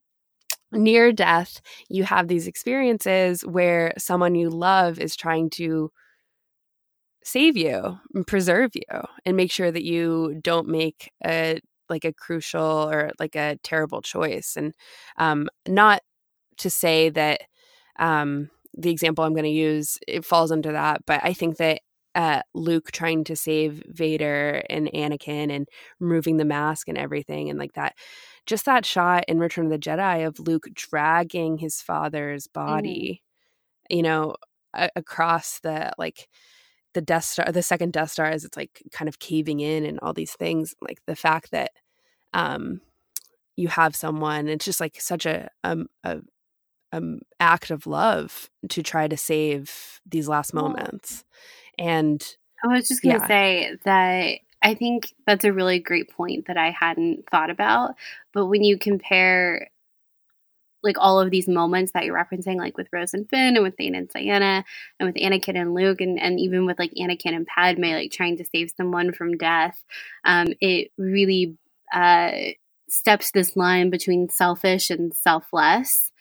near 0.71 1.11
death 1.11 1.61
you 1.89 2.03
have 2.03 2.27
these 2.27 2.47
experiences 2.47 3.45
where 3.45 3.93
someone 3.97 4.35
you 4.35 4.49
love 4.49 4.99
is 4.99 5.15
trying 5.15 5.49
to 5.51 5.91
save 7.23 7.55
you 7.55 7.97
and 8.13 8.27
preserve 8.27 8.71
you 8.75 9.01
and 9.25 9.37
make 9.37 9.51
sure 9.51 9.71
that 9.71 9.83
you 9.83 10.39
don't 10.43 10.67
make 10.67 11.11
a 11.25 11.59
like 11.89 12.05
a 12.05 12.13
crucial 12.13 12.89
or 12.89 13.11
like 13.19 13.35
a 13.35 13.57
terrible 13.63 14.01
choice. 14.01 14.55
And 14.57 14.73
um 15.17 15.47
not 15.67 16.01
to 16.57 16.69
say 16.69 17.09
that 17.09 17.41
um 17.99 18.49
the 18.75 18.89
example 18.89 19.23
I'm 19.23 19.33
going 19.33 19.43
to 19.43 19.49
use 19.49 19.97
it 20.07 20.25
falls 20.25 20.51
into 20.51 20.71
that, 20.71 21.05
but 21.05 21.21
I 21.23 21.33
think 21.33 21.57
that 21.57 21.81
uh, 22.15 22.41
Luke 22.53 22.91
trying 22.91 23.23
to 23.23 23.35
save 23.35 23.83
Vader 23.87 24.63
and 24.69 24.89
Anakin 24.93 25.51
and 25.51 25.67
removing 25.99 26.37
the 26.37 26.45
mask 26.45 26.87
and 26.87 26.97
everything 26.97 27.49
and 27.49 27.57
like 27.57 27.73
that 27.73 27.95
just 28.45 28.65
that 28.65 28.85
shot 28.85 29.25
in 29.27 29.39
Return 29.39 29.65
of 29.65 29.71
the 29.71 29.79
Jedi 29.79 30.27
of 30.27 30.39
Luke 30.39 30.67
dragging 30.73 31.57
his 31.57 31.81
father's 31.81 32.47
mm-hmm. 32.47 32.67
body 32.67 33.23
mm. 33.91 33.95
you 33.95 34.03
know 34.03 34.35
a- 34.73 34.91
across 34.95 35.59
the 35.61 35.91
like 35.97 36.27
the 36.93 37.01
Death 37.01 37.23
Star 37.23 37.51
the 37.51 37.63
second 37.63 37.93
Death 37.93 38.11
Star 38.11 38.27
as 38.27 38.45
it's 38.45 38.57
like 38.57 38.83
kind 38.91 39.09
of 39.09 39.19
caving 39.19 39.59
in 39.59 39.83
and 39.83 39.99
all 40.01 40.13
these 40.13 40.33
things 40.33 40.75
like 40.81 40.99
the 41.07 41.15
fact 41.15 41.49
that 41.51 41.71
um 42.33 42.79
you 43.55 43.69
have 43.69 43.95
someone 43.95 44.47
it's 44.47 44.65
just 44.65 44.79
like 44.79 45.01
such 45.01 45.25
a 45.25 45.49
um, 45.63 45.87
a 46.03 46.19
um, 46.93 47.21
act 47.39 47.71
of 47.71 47.87
love 47.87 48.49
to 48.69 48.83
try 48.83 49.07
to 49.07 49.17
save 49.17 49.99
these 50.05 50.27
last 50.27 50.53
moments. 50.53 51.23
And 51.77 52.23
I 52.63 52.67
was 52.67 52.87
just 52.87 53.01
going 53.01 53.15
to 53.15 53.21
yeah. 53.21 53.27
say 53.27 53.77
that 53.83 54.37
I 54.61 54.75
think 54.75 55.13
that's 55.25 55.43
a 55.43 55.51
really 55.51 55.79
great 55.79 56.09
point 56.09 56.47
that 56.47 56.57
I 56.57 56.69
hadn't 56.69 57.27
thought 57.29 57.49
about. 57.49 57.95
But 58.33 58.45
when 58.45 58.63
you 58.63 58.77
compare 58.77 59.69
like 60.83 60.97
all 60.99 61.19
of 61.19 61.31
these 61.31 61.47
moments 61.47 61.93
that 61.93 62.05
you're 62.05 62.15
referencing, 62.15 62.57
like 62.57 62.77
with 62.77 62.87
Rose 62.91 63.13
and 63.13 63.27
Finn 63.27 63.55
and 63.55 63.63
with 63.63 63.75
Thane 63.77 63.95
and 63.95 64.09
Ciena 64.09 64.63
and 64.99 65.07
with 65.07 65.15
Anakin 65.15 65.59
and 65.59 65.73
Luke 65.73 66.01
and, 66.01 66.19
and 66.19 66.39
even 66.39 66.65
with 66.65 66.77
like 66.77 66.91
Anakin 66.99 67.33
and 67.33 67.47
Padme, 67.47 67.83
like 67.83 68.11
trying 68.11 68.37
to 68.37 68.45
save 68.45 68.71
someone 68.75 69.13
from 69.13 69.37
death, 69.37 69.81
um, 70.25 70.47
it 70.59 70.91
really 70.97 71.57
uh, 71.93 72.31
steps 72.89 73.31
this 73.31 73.55
line 73.55 73.89
between 73.89 74.29
selfish 74.29 74.89
and 74.89 75.13
selfless 75.15 76.11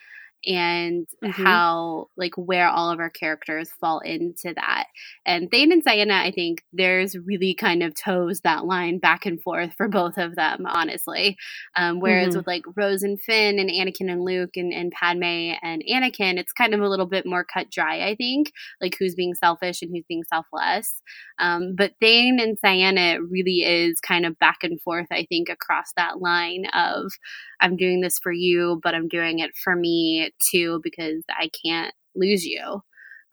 and 0.45 1.07
mm-hmm. 1.23 1.43
how 1.43 2.09
like 2.17 2.35
where 2.37 2.69
all 2.69 2.91
of 2.91 2.99
our 2.99 3.11
characters 3.11 3.71
fall 3.81 4.01
into 4.01 4.53
that. 4.55 4.87
And 5.25 5.51
Thane 5.51 5.73
and 5.73 5.85
Ciena, 5.85 6.13
I 6.13 6.31
think 6.31 6.65
there's 6.73 7.17
really 7.17 7.55
kind 7.55 7.83
of 7.83 7.95
toes 7.95 8.41
that 8.41 8.65
line 8.65 8.99
back 8.99 9.27
and 9.27 9.41
forth 9.41 9.73
for 9.77 9.89
both 9.89 10.19
of 10.19 10.35
them, 10.35 10.65
honestly. 10.67 11.37
Um, 11.77 12.01
whereas 12.01 12.31
mm-hmm. 12.31 12.39
with 12.39 12.47
like 12.47 12.63
Rose 12.77 13.03
and 13.03 13.21
Finn 13.21 13.59
and 13.59 13.71
Anakin 13.71 14.11
and 14.11 14.25
Luke 14.25 14.57
and, 14.57 14.73
and 14.73 14.93
Padme 14.93 15.55
and 15.63 15.83
Anakin, 15.89 16.39
it's 16.39 16.53
kind 16.53 16.75
of 16.75 16.81
a 16.81 16.89
little 16.89 17.07
bit 17.07 17.27
more 17.27 17.45
cut 17.45 17.71
dry, 17.71 18.09
I 18.09 18.15
think, 18.17 18.53
like 18.81 18.97
who's 18.99 19.15
being 19.15 19.35
selfish 19.35 19.83
and 19.83 19.91
who's 19.95 20.05
being 20.09 20.25
selfless. 20.25 21.01
Um, 21.39 21.75
but 21.77 21.93
Thane 22.01 22.41
and 22.41 22.59
Ciena 22.61 23.19
really 23.29 23.63
is 23.63 24.01
kind 24.01 24.27
of 24.27 24.39
back 24.39 24.59
and 24.63 24.81
forth, 24.81 25.09
I 25.11 25.27
think, 25.29 25.49
across 25.49 25.93
that 25.97 26.21
line 26.21 26.67
of 26.75 27.13
I'm 27.61 27.77
doing 27.77 28.01
this 28.01 28.19
for 28.19 28.33
you, 28.33 28.81
but 28.83 28.95
I'm 28.95 29.09
doing 29.09 29.39
it 29.39 29.53
for 29.57 29.77
me 29.77 30.32
too 30.51 30.81
because 30.83 31.23
I 31.29 31.51
can't 31.65 31.95
lose 32.15 32.45
you. 32.45 32.83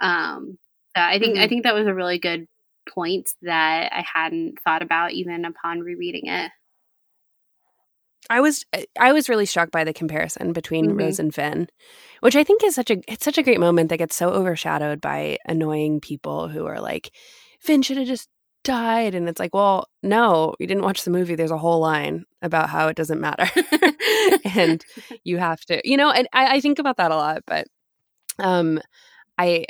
Um, 0.02 0.58
so 0.96 1.04
I 1.04 1.20
think 1.20 1.36
mm-hmm. 1.36 1.44
I 1.44 1.48
think 1.48 1.64
that 1.64 1.76
was 1.76 1.88
a 1.88 1.94
really 1.94 2.20
good 2.20 2.48
point 2.94 3.30
that 3.44 3.92
I 3.94 4.04
hadn't 4.14 4.56
thought 4.64 4.82
about 4.82 5.12
even 5.12 5.46
upon 5.46 5.82
rereading 5.82 6.28
it. 6.28 6.52
I 8.30 8.42
was 8.42 8.66
I 9.00 9.14
was 9.14 9.30
really 9.30 9.46
struck 9.46 9.72
by 9.72 9.84
the 9.84 9.94
comparison 9.94 10.54
between 10.54 10.88
mm-hmm. 10.88 11.00
Rose 11.00 11.20
and 11.20 11.34
Finn, 11.34 11.68
which 12.22 12.36
I 12.36 12.44
think 12.44 12.64
is 12.64 12.76
such 12.76 12.92
a 12.92 12.98
it's 13.08 13.26
such 13.26 13.38
a 13.38 13.44
great 13.44 13.60
moment 13.60 13.90
that 13.90 13.98
gets 13.98 14.16
so 14.16 14.30
overshadowed 14.30 15.02
by 15.02 15.38
annoying 15.46 16.00
people 16.00 16.48
who 16.48 16.66
are 16.66 16.80
like 16.80 17.12
Finn 17.60 17.82
should 17.82 17.98
have 17.98 18.08
just 18.08 18.30
died 18.64 19.16
and 19.16 19.30
it's 19.30 19.40
like 19.40 19.54
well 19.54 19.88
no 20.04 20.54
you 20.60 20.68
didn't 20.68 20.84
watch 20.84 21.04
the 21.04 21.12
movie. 21.12 21.36
There's 21.36 21.52
a 21.52 21.58
whole 21.58 21.80
line 21.80 22.26
about 22.42 22.70
how 22.70 22.88
it 22.88 22.96
doesn't 22.96 23.22
matter. 23.22 23.50
And 24.56 24.84
you 25.24 25.38
have 25.38 25.62
to 25.66 25.82
you 25.84 25.98
know 25.98 26.12
and 26.12 26.28
I, 26.34 26.56
I, 26.56 26.60
think 26.60 26.80
about 26.80 26.98
that 26.98 27.12
a 27.12 27.16
lot 27.16 27.44
but 27.46 27.68
um 28.40 28.80
i 29.38 29.66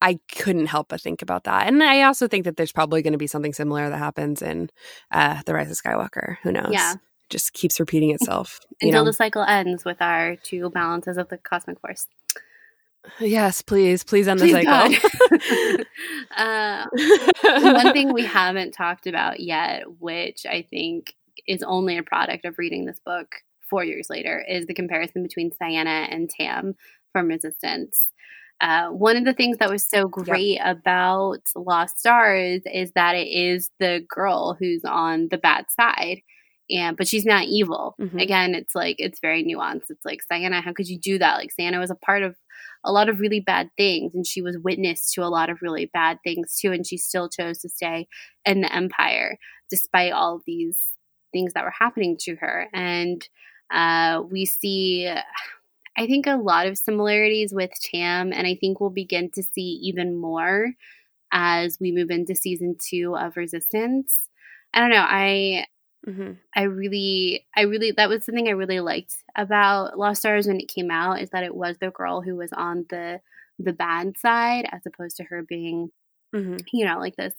i 0.00 0.18
couldn't 0.32 0.66
help 0.66 0.88
but 0.88 1.00
think 1.00 1.22
about 1.22 1.44
that 1.44 1.66
and 1.66 1.82
i 1.82 2.02
also 2.02 2.28
think 2.28 2.44
that 2.44 2.56
there's 2.56 2.72
probably 2.72 3.02
going 3.02 3.12
to 3.12 3.18
be 3.18 3.26
something 3.26 3.52
similar 3.52 3.88
that 3.88 3.98
happens 3.98 4.42
in 4.42 4.70
uh 5.10 5.42
the 5.46 5.54
rise 5.54 5.70
of 5.70 5.76
skywalker 5.76 6.36
who 6.42 6.52
knows? 6.52 6.70
Yeah. 6.72 6.94
Just 7.28 7.52
keeps 7.52 7.78
repeating 7.78 8.10
itself 8.14 8.60
until 8.80 9.04
know? 9.04 9.10
the 9.10 9.12
cycle 9.12 9.42
ends 9.42 9.84
with 9.84 10.00
our 10.00 10.36
two 10.36 10.70
balances 10.70 11.16
of 11.16 11.28
the 11.28 11.38
cosmic 11.38 11.80
force 11.80 12.06
Yes, 13.18 13.62
please, 13.62 14.04
please 14.04 14.28
end 14.28 14.40
the 14.40 14.50
cycle. 14.50 15.84
uh, 16.36 16.86
one 17.62 17.92
thing 17.92 18.12
we 18.12 18.24
haven't 18.24 18.72
talked 18.72 19.06
about 19.06 19.40
yet, 19.40 19.84
which 20.00 20.44
I 20.46 20.62
think 20.62 21.14
is 21.46 21.62
only 21.62 21.96
a 21.96 22.02
product 22.02 22.44
of 22.44 22.58
reading 22.58 22.84
this 22.84 23.00
book 23.00 23.36
four 23.68 23.84
years 23.84 24.10
later, 24.10 24.44
is 24.46 24.66
the 24.66 24.74
comparison 24.74 25.22
between 25.22 25.50
Ciena 25.50 26.12
and 26.12 26.28
Tam 26.28 26.74
from 27.12 27.28
Resistance. 27.28 28.12
Uh, 28.60 28.88
one 28.88 29.16
of 29.16 29.24
the 29.24 29.32
things 29.32 29.56
that 29.56 29.70
was 29.70 29.84
so 29.84 30.06
great 30.06 30.58
yep. 30.58 30.76
about 30.78 31.40
Lost 31.56 31.98
Stars 31.98 32.60
is 32.70 32.92
that 32.92 33.16
it 33.16 33.28
is 33.28 33.70
the 33.78 34.04
girl 34.08 34.54
who's 34.58 34.84
on 34.84 35.28
the 35.28 35.38
bad 35.38 35.70
side 35.70 36.20
and 36.70 36.96
but 36.96 37.08
she's 37.08 37.24
not 37.24 37.44
evil. 37.44 37.96
Mm-hmm. 38.00 38.18
Again, 38.18 38.54
it's 38.54 38.74
like 38.74 38.96
it's 38.98 39.20
very 39.20 39.44
nuanced. 39.44 39.90
It's 39.90 40.04
like 40.04 40.20
Ciena, 40.30 40.62
how 40.62 40.72
could 40.72 40.88
you 40.88 40.98
do 40.98 41.18
that? 41.18 41.36
Like 41.36 41.52
Ciena 41.58 41.78
was 41.78 41.90
a 41.90 41.96
part 41.96 42.22
of 42.22 42.36
a 42.84 42.92
lot 42.92 43.08
of 43.08 43.20
really 43.20 43.40
bad 43.40 43.70
things 43.76 44.14
and 44.14 44.26
she 44.26 44.40
was 44.42 44.58
witness 44.58 45.12
to 45.12 45.22
a 45.22 45.28
lot 45.28 45.50
of 45.50 45.62
really 45.62 45.90
bad 45.92 46.18
things 46.24 46.58
too 46.58 46.72
and 46.72 46.86
she 46.86 46.96
still 46.96 47.28
chose 47.28 47.58
to 47.58 47.68
stay 47.68 48.08
in 48.44 48.60
the 48.62 48.74
empire 48.74 49.38
despite 49.68 50.12
all 50.12 50.40
these 50.46 50.90
things 51.32 51.52
that 51.52 51.64
were 51.64 51.74
happening 51.78 52.16
to 52.18 52.36
her. 52.36 52.68
And 52.72 53.26
uh, 53.70 54.22
we 54.28 54.44
see 54.44 55.08
i 55.96 56.06
think 56.06 56.26
a 56.26 56.36
lot 56.36 56.66
of 56.66 56.78
similarities 56.78 57.52
with 57.52 57.70
tam 57.92 58.32
and 58.32 58.46
i 58.46 58.54
think 58.54 58.80
we'll 58.80 58.90
begin 58.90 59.30
to 59.30 59.42
see 59.42 59.80
even 59.82 60.16
more 60.16 60.72
as 61.32 61.78
we 61.80 61.92
move 61.92 62.10
into 62.10 62.34
season 62.34 62.76
two 62.80 63.16
of 63.16 63.36
resistance. 63.36 64.28
I 64.74 64.80
don't 64.80 64.90
know 64.90 65.06
i 65.06 65.66
Mm-hmm. 66.08 66.32
I 66.56 66.62
really, 66.62 67.46
I 67.54 67.62
really, 67.62 67.90
that 67.92 68.08
was 68.08 68.24
something 68.24 68.48
I 68.48 68.52
really 68.52 68.80
liked 68.80 69.14
about 69.36 69.98
Lost 69.98 70.20
Stars 70.20 70.46
when 70.46 70.60
it 70.60 70.68
came 70.68 70.90
out 70.90 71.20
is 71.20 71.30
that 71.30 71.44
it 71.44 71.54
was 71.54 71.76
the 71.78 71.90
girl 71.90 72.22
who 72.22 72.36
was 72.36 72.50
on 72.52 72.86
the 72.90 73.20
the 73.58 73.72
bad 73.74 74.16
side 74.16 74.66
as 74.72 74.80
opposed 74.86 75.16
to 75.18 75.24
her 75.24 75.42
being, 75.42 75.90
Mm-hmm. 76.34 76.58
you 76.72 76.86
know, 76.86 76.98
like 76.98 77.16
this 77.16 77.34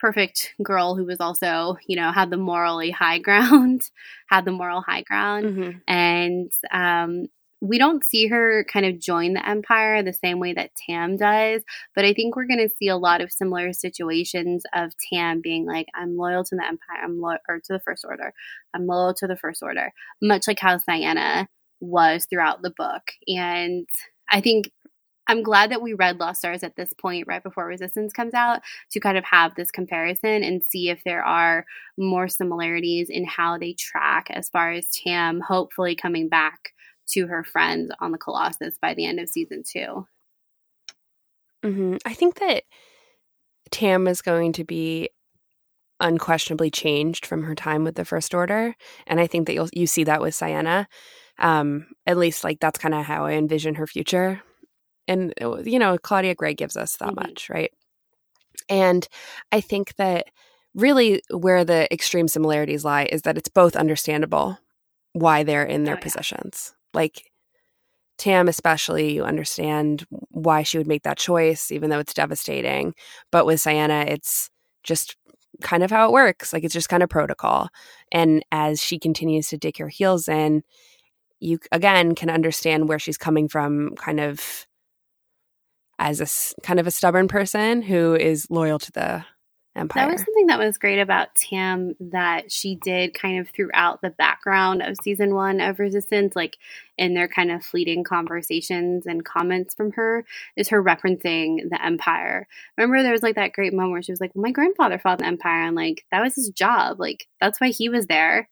perfect 0.00 0.54
girl 0.62 0.96
who 0.96 1.04
was 1.04 1.20
also, 1.20 1.76
you 1.86 1.94
know, 1.96 2.10
had 2.10 2.30
the 2.30 2.36
morally 2.36 2.90
high 2.90 3.18
ground, 3.26 3.82
had 4.26 4.44
the 4.44 4.50
moral 4.52 4.80
high 4.80 5.02
ground, 5.02 5.44
Mm-hmm. 5.46 5.70
and 5.86 6.50
um, 6.72 7.26
we 7.62 7.78
don't 7.78 8.04
see 8.04 8.26
her 8.26 8.64
kind 8.64 8.84
of 8.84 8.98
join 8.98 9.34
the 9.34 9.48
empire 9.48 10.02
the 10.02 10.12
same 10.12 10.40
way 10.40 10.52
that 10.52 10.72
Tam 10.74 11.16
does, 11.16 11.62
but 11.94 12.04
I 12.04 12.12
think 12.12 12.34
we're 12.34 12.48
going 12.48 12.68
to 12.68 12.74
see 12.76 12.88
a 12.88 12.96
lot 12.96 13.20
of 13.20 13.30
similar 13.30 13.72
situations 13.72 14.64
of 14.74 14.92
Tam 15.12 15.40
being 15.40 15.64
like, 15.64 15.86
"I'm 15.94 16.16
loyal 16.16 16.42
to 16.44 16.56
the 16.56 16.66
empire, 16.66 16.98
I'm 17.02 17.20
loyal 17.20 17.38
or 17.48 17.60
to 17.60 17.72
the 17.72 17.80
First 17.80 18.04
Order, 18.04 18.34
I'm 18.74 18.86
loyal 18.86 19.14
to 19.14 19.28
the 19.28 19.36
First 19.36 19.62
Order," 19.62 19.92
much 20.20 20.48
like 20.48 20.58
how 20.58 20.76
Ciena 20.78 21.46
was 21.80 22.26
throughout 22.26 22.62
the 22.62 22.74
book, 22.76 23.12
and 23.28 23.88
I 24.30 24.40
think. 24.40 24.70
I'm 25.28 25.44
glad 25.44 25.70
that 25.70 25.80
we 25.80 25.94
read 25.94 26.18
Lost 26.18 26.40
Stars 26.40 26.64
at 26.64 26.74
this 26.74 26.92
point, 27.00 27.28
right 27.28 27.42
before 27.42 27.64
Resistance 27.64 28.12
comes 28.12 28.34
out, 28.34 28.60
to 28.90 28.98
kind 28.98 29.16
of 29.16 29.22
have 29.24 29.54
this 29.54 29.70
comparison 29.70 30.42
and 30.42 30.64
see 30.64 30.90
if 30.90 31.04
there 31.04 31.24
are 31.24 31.64
more 31.96 32.26
similarities 32.26 33.08
in 33.08 33.24
how 33.24 33.56
they 33.56 33.72
track 33.72 34.26
as 34.30 34.48
far 34.48 34.72
as 34.72 34.88
Tam 34.88 35.40
hopefully 35.40 35.94
coming 35.94 36.28
back 36.28 36.72
to 37.12 37.26
her 37.26 37.44
friends 37.44 37.90
on 38.00 38.12
the 38.12 38.18
Colossus 38.18 38.78
by 38.80 38.94
the 38.94 39.06
end 39.06 39.20
of 39.20 39.28
season 39.28 39.62
two. 39.66 40.06
Mm-hmm. 41.64 41.96
I 42.04 42.14
think 42.14 42.38
that 42.40 42.64
Tam 43.70 44.06
is 44.08 44.22
going 44.22 44.52
to 44.54 44.64
be 44.64 45.10
unquestionably 46.00 46.70
changed 46.70 47.24
from 47.24 47.44
her 47.44 47.54
time 47.54 47.84
with 47.84 47.94
the 47.94 48.04
First 48.04 48.34
Order, 48.34 48.74
and 49.06 49.20
I 49.20 49.26
think 49.26 49.46
that 49.46 49.54
you'll 49.54 49.68
you 49.72 49.86
see 49.86 50.04
that 50.04 50.20
with 50.20 50.34
Ciena. 50.34 50.86
Um, 51.38 51.86
at 52.06 52.18
least, 52.18 52.44
like 52.44 52.60
that's 52.60 52.78
kind 52.78 52.94
of 52.94 53.04
how 53.04 53.26
I 53.26 53.32
envision 53.32 53.76
her 53.76 53.86
future, 53.86 54.42
and 55.08 55.32
uh, 55.40 55.58
you 55.58 55.78
know, 55.78 55.96
Claudia 55.98 56.34
Gray 56.34 56.54
gives 56.54 56.76
us 56.76 56.96
that 56.96 57.10
Mhm. 57.10 57.16
much, 57.16 57.48
right? 57.48 57.70
And 58.68 59.06
I 59.52 59.60
think 59.60 59.94
that 59.96 60.26
really 60.74 61.22
where 61.30 61.64
the 61.64 61.92
extreme 61.92 62.28
similarities 62.28 62.84
lie 62.84 63.04
is 63.12 63.22
that 63.22 63.38
it's 63.38 63.48
both 63.48 63.76
understandable 63.76 64.58
why 65.12 65.42
they're 65.42 65.64
in 65.64 65.84
their 65.84 65.94
Oh, 65.94 65.98
yeah. 65.98 66.02
positions, 66.02 66.74
like. 66.94 67.28
Tam, 68.18 68.46
especially, 68.46 69.14
you 69.14 69.24
understand 69.24 70.06
why 70.30 70.62
she 70.62 70.78
would 70.78 70.86
make 70.86 71.02
that 71.02 71.18
choice, 71.18 71.72
even 71.72 71.90
though 71.90 71.98
it's 71.98 72.14
devastating. 72.14 72.94
But 73.32 73.46
with 73.46 73.58
Ciena, 73.58 74.06
it's 74.06 74.48
just 74.84 75.16
kind 75.60 75.82
of 75.82 75.90
how 75.90 76.06
it 76.06 76.12
works. 76.12 76.52
Like 76.52 76.62
it's 76.62 76.74
just 76.74 76.88
kind 76.88 77.02
of 77.02 77.08
protocol. 77.08 77.68
And 78.12 78.44
as 78.52 78.80
she 78.80 78.98
continues 78.98 79.48
to 79.48 79.56
dig 79.56 79.78
her 79.78 79.88
heels 79.88 80.28
in, 80.28 80.62
you 81.40 81.58
again 81.72 82.14
can 82.14 82.30
understand 82.30 82.88
where 82.88 82.98
she's 83.00 83.18
coming 83.18 83.48
from, 83.48 83.96
kind 83.96 84.20
of 84.20 84.66
as 85.98 86.20
a 86.20 86.62
kind 86.62 86.78
of 86.78 86.86
a 86.86 86.92
stubborn 86.92 87.26
person 87.26 87.82
who 87.82 88.14
is 88.14 88.46
loyal 88.50 88.78
to 88.78 88.92
the 88.92 89.24
empire. 89.74 90.04
That 90.06 90.12
was 90.12 90.20
something 90.20 90.46
that 90.48 90.58
was 90.58 90.78
great 90.78 90.98
about 91.00 91.34
Tam 91.34 91.94
that 92.00 92.52
she 92.52 92.76
did 92.76 93.14
kind 93.14 93.38
of 93.40 93.48
throughout 93.48 94.02
the 94.02 94.10
background 94.10 94.82
of 94.82 94.96
season 95.02 95.34
one 95.34 95.60
of 95.60 95.78
Resistance, 95.78 96.36
like 96.36 96.58
in 96.98 97.14
their 97.14 97.28
kind 97.28 97.50
of 97.50 97.64
fleeting 97.64 98.04
conversations 98.04 99.06
and 99.06 99.24
comments 99.24 99.74
from 99.74 99.92
her, 99.92 100.24
is 100.56 100.68
her 100.68 100.82
referencing 100.82 101.68
the 101.70 101.78
Empire. 101.84 102.46
Remember, 102.76 103.02
there 103.02 103.12
was 103.12 103.22
like 103.22 103.36
that 103.36 103.52
great 103.52 103.72
moment 103.72 103.92
where 103.92 104.02
she 104.02 104.12
was 104.12 104.20
like, 104.20 104.32
well, 104.34 104.42
My 104.42 104.52
grandfather 104.52 104.98
fought 104.98 105.18
the 105.18 105.26
Empire, 105.26 105.62
and 105.66 105.76
like 105.76 106.04
that 106.10 106.22
was 106.22 106.34
his 106.34 106.50
job. 106.50 107.00
Like, 107.00 107.26
that's 107.40 107.60
why 107.60 107.68
he 107.68 107.88
was 107.88 108.06
there. 108.06 108.48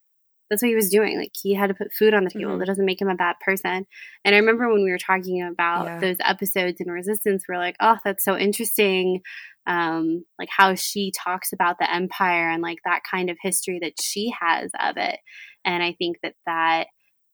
That's 0.49 0.63
what 0.63 0.69
he 0.71 0.75
was 0.75 0.91
doing. 0.91 1.17
Like, 1.17 1.31
he 1.41 1.55
had 1.55 1.69
to 1.69 1.75
put 1.75 1.93
food 1.93 2.13
on 2.13 2.25
the 2.25 2.31
table. 2.31 2.57
Mhm. 2.57 2.59
That 2.59 2.67
doesn't 2.67 2.85
make 2.85 3.01
him 3.01 3.09
a 3.09 3.15
bad 3.15 3.37
person. 3.41 3.87
And 4.25 4.35
I 4.35 4.39
remember 4.39 4.69
when 4.69 4.83
we 4.83 4.91
were 4.91 4.99
talking 4.99 5.41
about 5.43 5.85
Yeah. 5.85 5.99
those 6.01 6.17
episodes 6.19 6.81
in 6.81 6.91
Resistance, 6.91 7.45
we 7.49 7.55
are 7.55 7.59
like, 7.59 7.77
oh, 7.79 7.99
that's 8.05 8.25
so 8.25 8.37
interesting 8.37 9.23
um, 9.67 10.25
like 10.39 10.49
how 10.51 10.75
she 10.75 11.13
talks 11.13 11.53
about 11.53 11.79
the 11.79 11.93
empire 11.93 12.51
and 12.51 12.63
like 12.63 12.79
that 12.85 13.03
kind 13.09 13.31
of 13.31 13.37
history 13.41 13.79
that 13.83 14.01
she 14.01 14.33
has 14.41 14.71
of 14.81 14.97
it. 14.97 15.19
And 15.65 15.83
I 15.83 15.95
think 15.99 16.17
that 16.23 16.35
that 16.47 16.87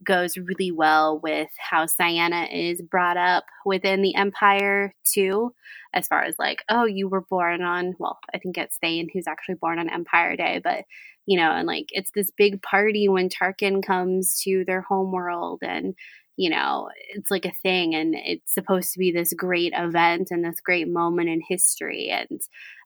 goes 0.04 0.36
really 0.36 0.70
well 0.70 1.20
with 1.22 1.48
how 1.58 1.86
Ciena 1.86 2.48
is 2.52 2.82
brought 2.82 3.16
up 3.16 3.44
within 3.64 4.02
the 4.02 4.14
empire 4.14 4.94
too, 5.04 5.52
as 5.94 6.06
far 6.06 6.22
as 6.24 6.34
like, 6.38 6.62
oh, 6.68 6.84
you 6.84 7.08
were 7.08 7.24
born 7.30 7.62
on, 7.62 7.94
well, 7.98 8.18
I 8.34 8.38
think 8.38 8.58
it's 8.58 8.76
Thane 8.78 9.08
who's 9.12 9.26
actually 9.26 9.56
born 9.56 9.78
on 9.78 9.88
Empire 9.88 10.36
Day, 10.36 10.60
but 10.62 10.84
you 11.26 11.36
know, 11.36 11.50
and 11.50 11.66
like 11.66 11.86
it's 11.90 12.10
this 12.14 12.30
big 12.36 12.62
party 12.62 13.08
when 13.08 13.28
Tarkin 13.28 13.84
comes 13.84 14.40
to 14.44 14.64
their 14.66 14.82
homeworld 14.82 15.60
and 15.62 15.94
you 16.36 16.50
know, 16.50 16.90
it's 17.10 17.30
like 17.30 17.46
a 17.46 17.52
thing 17.62 17.94
and 17.94 18.14
it's 18.14 18.52
supposed 18.52 18.92
to 18.92 18.98
be 18.98 19.10
this 19.10 19.32
great 19.32 19.72
event 19.74 20.28
and 20.30 20.44
this 20.44 20.60
great 20.60 20.88
moment 20.88 21.28
in 21.28 21.40
history. 21.40 22.10
And 22.10 22.40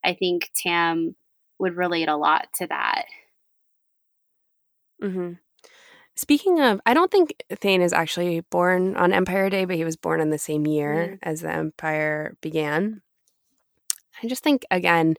I 0.04 0.14
think 0.14 0.50
Tam 0.54 1.16
would 1.58 1.76
relate 1.76 2.08
a 2.08 2.16
lot 2.16 2.48
to 2.56 2.66
that. 2.68 3.04
Mm-hmm. 5.02 5.32
Speaking 6.16 6.60
of, 6.60 6.80
I 6.84 6.92
don't 6.94 7.10
think 7.10 7.42
Thane 7.50 7.82
is 7.82 7.92
actually 7.92 8.40
born 8.40 8.96
on 8.96 9.12
Empire 9.12 9.48
Day, 9.48 9.64
but 9.64 9.76
he 9.76 9.84
was 9.84 9.96
born 9.96 10.20
in 10.20 10.30
the 10.30 10.38
same 10.38 10.66
year 10.66 11.12
Mm. 11.12 11.18
as 11.22 11.40
the 11.40 11.50
Empire 11.50 12.36
began. 12.42 13.00
I 14.22 14.26
just 14.26 14.42
think, 14.42 14.66
again, 14.70 15.14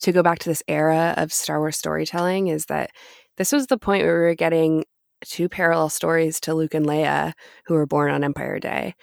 to 0.00 0.12
go 0.12 0.22
back 0.22 0.38
to 0.40 0.48
this 0.48 0.62
era 0.68 1.14
of 1.16 1.32
Star 1.32 1.58
Wars 1.58 1.76
storytelling, 1.76 2.46
is 2.48 2.66
that 2.66 2.90
this 3.36 3.50
was 3.50 3.66
the 3.66 3.78
point 3.78 4.04
where 4.04 4.14
we 4.14 4.26
were 4.26 4.34
getting 4.36 4.84
two 5.24 5.48
parallel 5.48 5.88
stories 5.88 6.40
to 6.40 6.54
Luke 6.54 6.74
and 6.74 6.86
Leia, 6.86 7.32
who 7.66 7.74
were 7.74 7.86
born 7.86 8.10
on 8.10 8.24
Empire 8.24 8.58
Day. 8.58 8.94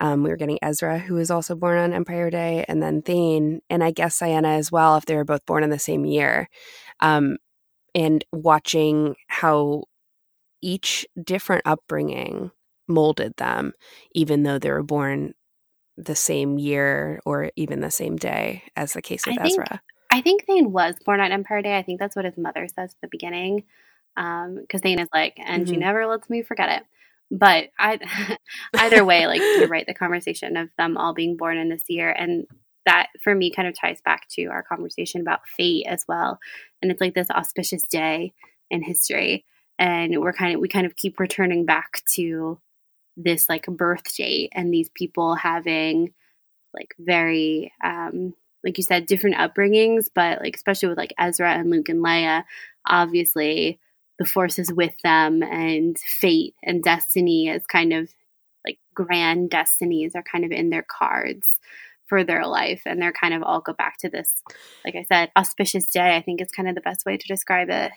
Um, 0.00 0.22
we 0.22 0.30
were 0.30 0.36
getting 0.36 0.58
Ezra, 0.62 0.98
who 0.98 1.14
was 1.14 1.30
also 1.30 1.54
born 1.54 1.78
on 1.78 1.92
Empire 1.92 2.30
Day, 2.30 2.64
and 2.68 2.82
then 2.82 3.02
Thane, 3.02 3.60
and 3.68 3.84
I 3.84 3.90
guess 3.90 4.18
Ciena 4.18 4.58
as 4.58 4.72
well, 4.72 4.96
if 4.96 5.04
they 5.04 5.16
were 5.16 5.24
both 5.24 5.44
born 5.46 5.62
in 5.62 5.70
the 5.70 5.78
same 5.78 6.04
year. 6.04 6.48
Um, 7.00 7.36
and 7.94 8.24
watching 8.32 9.16
how 9.26 9.84
each 10.62 11.06
different 11.22 11.62
upbringing 11.64 12.50
molded 12.88 13.36
them, 13.36 13.72
even 14.12 14.42
though 14.42 14.58
they 14.58 14.70
were 14.70 14.82
born 14.82 15.34
the 15.96 16.14
same 16.14 16.58
year 16.58 17.20
or 17.26 17.50
even 17.56 17.80
the 17.80 17.90
same 17.90 18.16
day, 18.16 18.62
as 18.76 18.92
the 18.92 19.02
case 19.02 19.26
with 19.26 19.38
I 19.38 19.42
think- 19.42 19.60
Ezra. 19.60 19.82
I 20.12 20.22
think 20.22 20.44
Thane 20.44 20.72
was 20.72 20.96
born 21.04 21.20
on 21.20 21.30
Empire 21.30 21.62
Day. 21.62 21.78
I 21.78 21.82
think 21.82 22.00
that's 22.00 22.16
what 22.16 22.24
his 22.24 22.36
mother 22.36 22.66
says 22.66 22.90
at 22.90 23.00
the 23.00 23.08
beginning. 23.08 23.62
Because 24.60 24.80
Thane 24.82 24.98
is 25.00 25.08
like, 25.14 25.34
and 25.38 25.68
she 25.68 25.76
Mhm. 25.76 25.80
never 25.80 26.06
lets 26.06 26.28
me 26.28 26.42
forget 26.42 26.68
it. 26.80 26.86
But 27.30 27.70
I, 27.78 27.98
either 28.74 29.04
way, 29.04 29.26
like 29.26 29.42
you're 29.54 29.68
right, 29.68 29.86
the 29.86 29.94
conversation 29.94 30.56
of 30.56 30.70
them 30.76 30.96
all 30.96 31.14
being 31.14 31.36
born 31.36 31.58
in 31.58 31.68
this 31.68 31.84
year, 31.88 32.10
and 32.10 32.46
that 32.86 33.08
for 33.22 33.34
me 33.34 33.50
kind 33.50 33.68
of 33.68 33.78
ties 33.78 34.00
back 34.02 34.28
to 34.30 34.46
our 34.46 34.62
conversation 34.62 35.20
about 35.20 35.46
fate 35.46 35.86
as 35.88 36.04
well. 36.08 36.38
And 36.82 36.90
it's 36.90 37.00
like 37.00 37.14
this 37.14 37.30
auspicious 37.30 37.84
day 37.84 38.32
in 38.70 38.82
history, 38.82 39.44
and 39.78 40.20
we're 40.20 40.32
kind 40.32 40.54
of 40.54 40.60
we 40.60 40.68
kind 40.68 40.86
of 40.86 40.96
keep 40.96 41.20
returning 41.20 41.64
back 41.64 42.02
to 42.14 42.58
this 43.16 43.48
like 43.48 43.66
birth 43.66 44.14
date 44.16 44.50
and 44.54 44.72
these 44.72 44.90
people 44.90 45.34
having 45.34 46.12
like 46.74 46.94
very 46.98 47.72
um 47.84 48.34
like 48.64 48.78
you 48.78 48.84
said 48.84 49.06
different 49.06 49.36
upbringings 49.36 50.08
but 50.14 50.40
like 50.40 50.54
especially 50.56 50.88
with 50.88 50.98
like 50.98 51.12
Ezra 51.18 51.52
and 51.52 51.70
Luke 51.70 51.88
and 51.88 52.04
Leia 52.04 52.44
obviously 52.86 53.78
the 54.20 54.26
force 54.26 54.58
is 54.58 54.72
with 54.72 54.92
them 55.02 55.42
and 55.42 55.98
fate 55.98 56.54
and 56.62 56.84
destiny 56.84 57.48
as 57.48 57.66
kind 57.66 57.92
of 57.94 58.08
like 58.66 58.78
grand 58.94 59.48
destinies 59.50 60.14
are 60.14 60.22
kind 60.22 60.44
of 60.44 60.52
in 60.52 60.68
their 60.68 60.84
cards 60.86 61.58
for 62.06 62.22
their 62.22 62.46
life 62.46 62.82
and 62.84 63.00
they're 63.00 63.14
kind 63.14 63.32
of 63.32 63.42
all 63.42 63.62
go 63.62 63.72
back 63.72 63.96
to 63.98 64.10
this 64.10 64.34
like 64.84 64.94
I 64.94 65.04
said 65.04 65.30
auspicious 65.36 65.86
day 65.86 66.14
I 66.14 66.20
think 66.20 66.42
is 66.42 66.50
kind 66.50 66.68
of 66.68 66.74
the 66.74 66.82
best 66.82 67.06
way 67.06 67.16
to 67.16 67.28
describe 67.28 67.70
it 67.70 67.92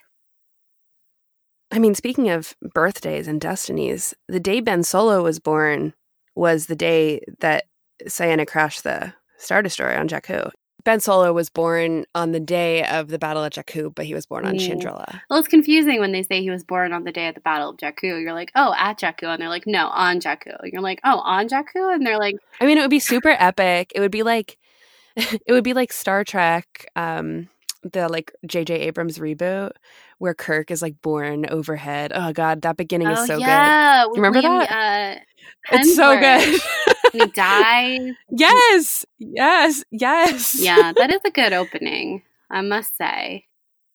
I 1.71 1.79
mean, 1.79 1.95
speaking 1.95 2.29
of 2.29 2.53
birthdays 2.61 3.27
and 3.27 3.41
destinies, 3.41 4.13
the 4.27 4.39
day 4.39 4.59
Ben 4.59 4.83
Solo 4.83 5.23
was 5.23 5.39
born 5.39 5.95
was 6.35 6.67
the 6.67 6.75
day 6.75 7.21
that 7.39 7.63
Ciena 8.05 8.45
crashed 8.45 8.83
the 8.83 9.15
Star 9.39 9.63
Destroyer 9.63 9.97
on 9.97 10.07
Jakku. 10.07 10.51
Ben 10.85 10.99
Solo 10.99 11.31
was 11.31 11.49
born 11.49 12.05
on 12.13 12.31
the 12.33 12.39
day 12.39 12.83
of 12.85 13.07
the 13.07 13.17
Battle 13.17 13.43
of 13.43 13.51
Jakku, 13.51 13.93
but 13.95 14.05
he 14.05 14.13
was 14.13 14.25
born 14.25 14.45
on 14.45 14.55
Mm. 14.55 14.59
Chandrila. 14.81 15.21
well 15.29 15.39
it's 15.39 15.47
confusing 15.47 15.99
when 15.99 16.11
they 16.11 16.23
say 16.23 16.41
he 16.41 16.49
was 16.49 16.63
born 16.63 16.91
on 16.93 17.03
the 17.05 17.11
day 17.11 17.27
of 17.29 17.35
the 17.35 17.41
battle 17.41 17.69
of 17.69 17.77
Jakku 17.77 18.21
you're 18.21 18.33
like 18.33 18.51
oh 18.55 18.73
at 18.77 18.99
Jakku 18.99 19.23
and 19.31 19.41
they're 19.41 19.49
like 19.49 19.65
no 19.65 19.87
on 19.87 20.19
Jakku 20.19 20.55
you're 20.71 20.81
like 20.81 20.99
oh 21.03 21.19
on 21.19 21.47
Jakku 21.47 21.93
and 21.93 22.05
they're 22.05 22.19
like 22.19 22.35
I 22.59 22.65
mean, 22.65 22.77
it 22.77 22.81
would 22.81 22.89
be 22.89 22.99
super 22.99 23.35
epic. 23.39 23.91
It 23.95 23.99
would 24.01 24.11
be 24.11 24.23
like, 24.23 24.57
it 25.15 25.51
would 25.51 25.63
be 25.63 25.73
like 25.73 25.91
Star 25.93 26.23
Trek, 26.23 26.85
um, 26.95 27.49
the 27.83 28.07
like 28.07 28.31
J.J. 28.45 28.73
Abrams 28.75 29.17
reboot, 29.19 29.71
where 30.17 30.33
Kirk 30.33 30.71
is 30.71 30.81
like 30.81 31.01
born 31.01 31.45
overhead. 31.49 32.11
Oh 32.15 32.31
God, 32.33 32.61
that 32.61 32.77
beginning 32.77 33.09
is 33.09 33.19
so 33.27 33.35
good. 33.37 33.43
Oh, 33.43 33.47
yeah. 33.47 34.05
with 34.05 34.15
Remember 34.17 34.41
that? 34.41 35.17
Uh, 35.17 35.75
It's 35.77 35.95
so 35.95 36.17
good. 36.19 36.61
He 37.13 37.25
dies. 37.27 38.13
yes, 38.31 39.05
yes, 39.19 39.83
yes. 39.91 40.59
Yeah, 40.59 40.91
that 40.97 41.13
is 41.13 41.21
a 41.25 41.31
good 41.31 41.53
opening, 41.53 42.23
I 42.49 42.61
must 42.61 42.97
say. 42.97 43.45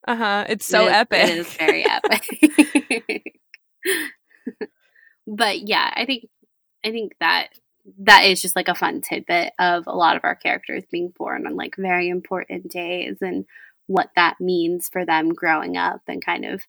Uh 0.07 0.17
huh. 0.17 0.45
It's 0.49 0.65
so 0.65 0.85
it 0.85 0.91
is, 0.91 0.93
epic. 0.93 1.29
It 1.29 1.39
is 1.39 1.53
very 1.55 1.85
epic. 1.89 3.41
but 5.27 5.69
yeah, 5.69 5.93
I 5.95 6.07
think 6.07 6.29
I 6.85 6.91
think 6.93 7.13
that 7.21 7.49
that 7.99 8.25
is 8.25 8.41
just 8.41 8.55
like 8.55 8.69
a 8.69 8.75
fun 8.75 9.01
tidbit 9.01 9.53
of 9.59 9.87
a 9.87 9.97
lot 9.97 10.17
of 10.17 10.25
our 10.25 10.37
characters 10.37 10.85
being 10.91 11.13
born 11.17 11.47
on 11.47 11.57
like 11.57 11.75
very 11.77 12.09
important 12.09 12.71
days 12.71 13.17
and 13.21 13.45
what 13.87 14.11
that 14.15 14.41
means 14.41 14.89
for 14.89 15.05
them 15.05 15.31
growing 15.31 15.77
up 15.77 16.03
and 16.07 16.25
kind 16.25 16.45
of 16.45 16.63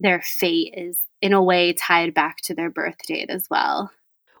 their 0.00 0.20
fate 0.20 0.74
is 0.76 0.98
in 1.22 1.32
a 1.32 1.42
way 1.42 1.72
tied 1.72 2.12
back 2.14 2.36
to 2.42 2.54
their 2.54 2.70
birth 2.70 2.98
date 3.06 3.30
as 3.30 3.46
well. 3.50 3.90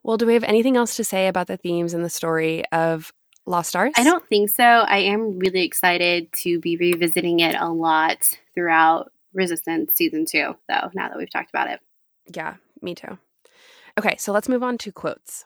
Well, 0.08 0.16
do 0.16 0.24
we 0.24 0.32
have 0.32 0.44
anything 0.44 0.78
else 0.78 0.96
to 0.96 1.04
say 1.04 1.28
about 1.28 1.48
the 1.48 1.58
themes 1.58 1.92
and 1.92 2.02
the 2.02 2.08
story 2.08 2.64
of 2.72 3.12
Lost 3.44 3.68
Stars? 3.68 3.92
I 3.94 4.04
don't 4.04 4.26
think 4.26 4.48
so. 4.48 4.64
I 4.64 5.00
am 5.00 5.38
really 5.38 5.64
excited 5.64 6.32
to 6.44 6.58
be 6.60 6.78
revisiting 6.78 7.40
it 7.40 7.54
a 7.60 7.68
lot 7.68 8.38
throughout 8.54 9.12
Resistance 9.34 9.92
season 9.92 10.24
two, 10.24 10.56
though, 10.66 10.90
now 10.94 11.10
that 11.10 11.18
we've 11.18 11.28
talked 11.28 11.50
about 11.50 11.68
it. 11.68 11.80
Yeah, 12.34 12.54
me 12.80 12.94
too. 12.94 13.18
Okay, 13.98 14.16
so 14.16 14.32
let's 14.32 14.48
move 14.48 14.62
on 14.62 14.78
to 14.78 14.92
quotes. 14.92 15.44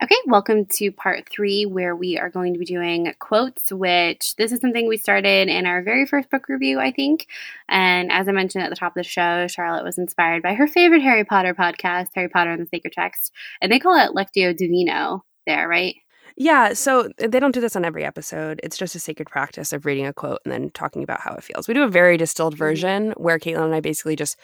Okay, 0.00 0.14
welcome 0.26 0.64
to 0.64 0.92
part 0.92 1.28
three, 1.28 1.66
where 1.66 1.96
we 1.96 2.18
are 2.18 2.30
going 2.30 2.52
to 2.52 2.58
be 2.60 2.64
doing 2.64 3.12
quotes, 3.18 3.72
which 3.72 4.36
this 4.36 4.52
is 4.52 4.60
something 4.60 4.86
we 4.86 4.96
started 4.96 5.48
in 5.48 5.66
our 5.66 5.82
very 5.82 6.06
first 6.06 6.30
book 6.30 6.48
review, 6.48 6.78
I 6.78 6.92
think. 6.92 7.26
And 7.68 8.12
as 8.12 8.28
I 8.28 8.32
mentioned 8.32 8.62
at 8.62 8.70
the 8.70 8.76
top 8.76 8.92
of 8.92 9.00
the 9.00 9.02
show, 9.02 9.48
Charlotte 9.48 9.82
was 9.82 9.98
inspired 9.98 10.40
by 10.44 10.54
her 10.54 10.68
favorite 10.68 11.02
Harry 11.02 11.24
Potter 11.24 11.52
podcast, 11.52 12.10
Harry 12.14 12.28
Potter 12.28 12.52
and 12.52 12.62
the 12.62 12.68
Sacred 12.68 12.92
Text. 12.92 13.32
And 13.60 13.72
they 13.72 13.80
call 13.80 13.96
it 13.96 14.14
Lectio 14.14 14.56
Divina 14.56 15.18
there, 15.48 15.66
right? 15.66 15.96
Yeah, 16.36 16.74
so 16.74 17.10
they 17.18 17.40
don't 17.40 17.50
do 17.50 17.60
this 17.60 17.74
on 17.74 17.84
every 17.84 18.04
episode. 18.04 18.60
It's 18.62 18.78
just 18.78 18.94
a 18.94 19.00
sacred 19.00 19.28
practice 19.28 19.72
of 19.72 19.84
reading 19.84 20.06
a 20.06 20.12
quote 20.12 20.38
and 20.44 20.52
then 20.52 20.70
talking 20.70 21.02
about 21.02 21.20
how 21.20 21.34
it 21.34 21.42
feels. 21.42 21.66
We 21.66 21.74
do 21.74 21.82
a 21.82 21.88
very 21.88 22.16
distilled 22.16 22.54
Mm-hmm. 22.54 22.58
version 22.58 23.14
where 23.16 23.40
Caitlin 23.40 23.64
and 23.64 23.74
I 23.74 23.80
basically 23.80 24.14
just 24.14 24.38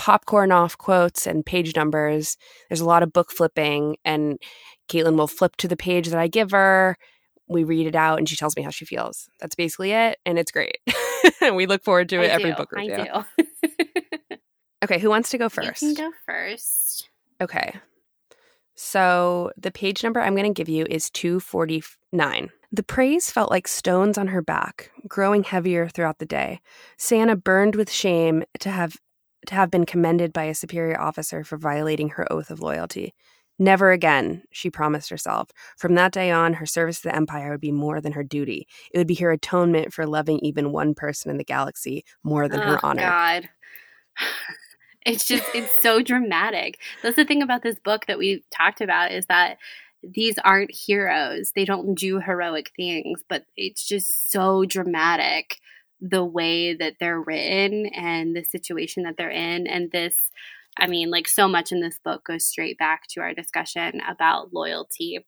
popcorn 0.00 0.50
off 0.50 0.78
quotes 0.78 1.26
and 1.26 1.44
page 1.44 1.76
numbers. 1.76 2.38
There's 2.70 2.80
a 2.80 2.86
lot 2.86 3.02
of 3.02 3.12
book 3.12 3.30
flipping, 3.30 3.98
and 4.02 4.38
Caitlin 4.88 5.18
will 5.18 5.26
flip 5.26 5.56
to 5.56 5.68
the 5.68 5.76
page 5.76 6.08
that 6.08 6.18
I 6.18 6.26
give 6.26 6.52
her. 6.52 6.96
We 7.48 7.64
read 7.64 7.86
it 7.86 7.94
out, 7.94 8.16
and 8.16 8.26
she 8.26 8.34
tells 8.34 8.56
me 8.56 8.62
how 8.62 8.70
she 8.70 8.86
feels. 8.86 9.28
That's 9.40 9.54
basically 9.54 9.92
it, 9.92 10.18
and 10.24 10.38
it's 10.38 10.50
great. 10.50 10.78
and 11.42 11.54
we 11.60 11.66
look 11.66 11.84
forward 11.84 12.08
to 12.08 12.22
it 12.22 12.30
I 12.30 12.34
every 12.34 12.50
do, 12.52 12.56
book 12.56 12.72
review. 12.72 12.94
I 12.94 13.24
do. 13.36 13.44
Okay, 14.82 14.98
who 14.98 15.10
wants 15.10 15.28
to 15.28 15.36
go 15.36 15.50
first? 15.50 15.82
You 15.82 15.94
can 15.94 16.06
go 16.06 16.16
first. 16.24 17.10
Okay. 17.38 17.74
So 18.76 19.50
the 19.58 19.70
page 19.70 20.02
number 20.02 20.22
I'm 20.22 20.34
going 20.34 20.50
to 20.50 20.58
give 20.58 20.70
you 20.70 20.86
is 20.88 21.10
249. 21.10 22.48
The 22.72 22.82
praise 22.82 23.30
felt 23.30 23.50
like 23.50 23.68
stones 23.68 24.16
on 24.16 24.28
her 24.28 24.40
back, 24.40 24.90
growing 25.06 25.42
heavier 25.44 25.86
throughout 25.86 26.18
the 26.18 26.24
day. 26.24 26.62
Ciena 26.96 27.36
burned 27.44 27.74
with 27.74 27.90
shame 27.90 28.42
to 28.60 28.70
have 28.70 28.96
to 29.46 29.54
have 29.54 29.70
been 29.70 29.86
commended 29.86 30.32
by 30.32 30.44
a 30.44 30.54
superior 30.54 31.00
officer 31.00 31.44
for 31.44 31.56
violating 31.56 32.10
her 32.10 32.30
oath 32.32 32.50
of 32.50 32.60
loyalty. 32.60 33.14
Never 33.58 33.92
again, 33.92 34.42
she 34.50 34.70
promised 34.70 35.10
herself. 35.10 35.50
From 35.76 35.94
that 35.94 36.12
day 36.12 36.30
on, 36.30 36.54
her 36.54 36.66
service 36.66 37.02
to 37.02 37.08
the 37.08 37.14
Empire 37.14 37.50
would 37.50 37.60
be 37.60 37.72
more 37.72 38.00
than 38.00 38.12
her 38.12 38.22
duty. 38.22 38.66
It 38.90 38.96
would 38.96 39.06
be 39.06 39.16
her 39.16 39.30
atonement 39.30 39.92
for 39.92 40.06
loving 40.06 40.38
even 40.40 40.72
one 40.72 40.94
person 40.94 41.30
in 41.30 41.36
the 41.36 41.44
galaxy 41.44 42.04
more 42.24 42.48
than 42.48 42.60
her 42.60 42.76
oh, 42.76 42.80
honor. 42.82 43.02
God. 43.02 43.48
It's 45.06 45.24
just, 45.24 45.44
it's 45.54 45.80
so 45.80 46.02
dramatic. 46.02 46.78
That's 47.02 47.16
the 47.16 47.24
thing 47.24 47.40
about 47.40 47.62
this 47.62 47.78
book 47.78 48.04
that 48.04 48.18
we 48.18 48.44
talked 48.54 48.82
about 48.82 49.12
is 49.12 49.24
that 49.26 49.56
these 50.02 50.38
aren't 50.38 50.70
heroes. 50.70 51.52
They 51.54 51.64
don't 51.64 51.94
do 51.94 52.20
heroic 52.20 52.70
things, 52.76 53.22
but 53.26 53.46
it's 53.56 53.82
just 53.82 54.30
so 54.30 54.66
dramatic 54.66 55.56
the 56.00 56.24
way 56.24 56.74
that 56.74 56.94
they're 56.98 57.20
written 57.20 57.86
and 57.86 58.34
the 58.34 58.44
situation 58.44 59.02
that 59.04 59.16
they're 59.16 59.30
in. 59.30 59.66
And 59.66 59.90
this, 59.90 60.16
I 60.78 60.86
mean, 60.86 61.10
like 61.10 61.28
so 61.28 61.48
much 61.48 61.72
in 61.72 61.80
this 61.80 61.98
book 62.04 62.24
goes 62.24 62.46
straight 62.46 62.78
back 62.78 63.02
to 63.10 63.20
our 63.20 63.34
discussion 63.34 64.00
about 64.08 64.52
loyalty. 64.52 65.18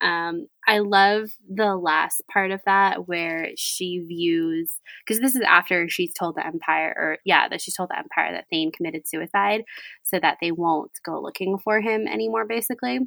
Um, 0.00 0.46
I 0.66 0.78
love 0.78 1.30
the 1.48 1.74
last 1.74 2.22
part 2.32 2.52
of 2.52 2.60
that 2.66 3.08
where 3.08 3.48
she 3.56 4.04
views 4.06 4.78
because 5.04 5.20
this 5.20 5.34
is 5.34 5.42
after 5.42 5.88
she's 5.88 6.14
told 6.14 6.36
the 6.36 6.46
Empire, 6.46 6.94
or 6.96 7.18
yeah, 7.24 7.48
that 7.48 7.60
she's 7.60 7.74
told 7.74 7.90
the 7.90 7.98
Empire 7.98 8.32
that 8.32 8.44
Thane 8.48 8.70
committed 8.70 9.08
suicide, 9.08 9.64
so 10.04 10.20
that 10.20 10.38
they 10.40 10.52
won't 10.52 10.92
go 11.04 11.20
looking 11.20 11.58
for 11.58 11.80
him 11.80 12.06
anymore, 12.06 12.46
basically, 12.46 13.00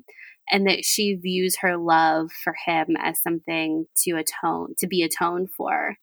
and 0.51 0.67
that 0.67 0.83
she 0.83 1.15
views 1.15 1.59
her 1.61 1.77
love 1.77 2.29
for 2.43 2.55
him 2.65 2.97
as 2.99 3.21
something 3.21 3.85
to 4.03 4.17
atone, 4.17 4.73
to 4.79 4.87
be 4.87 5.01
atoned 5.01 5.49
for. 5.55 5.95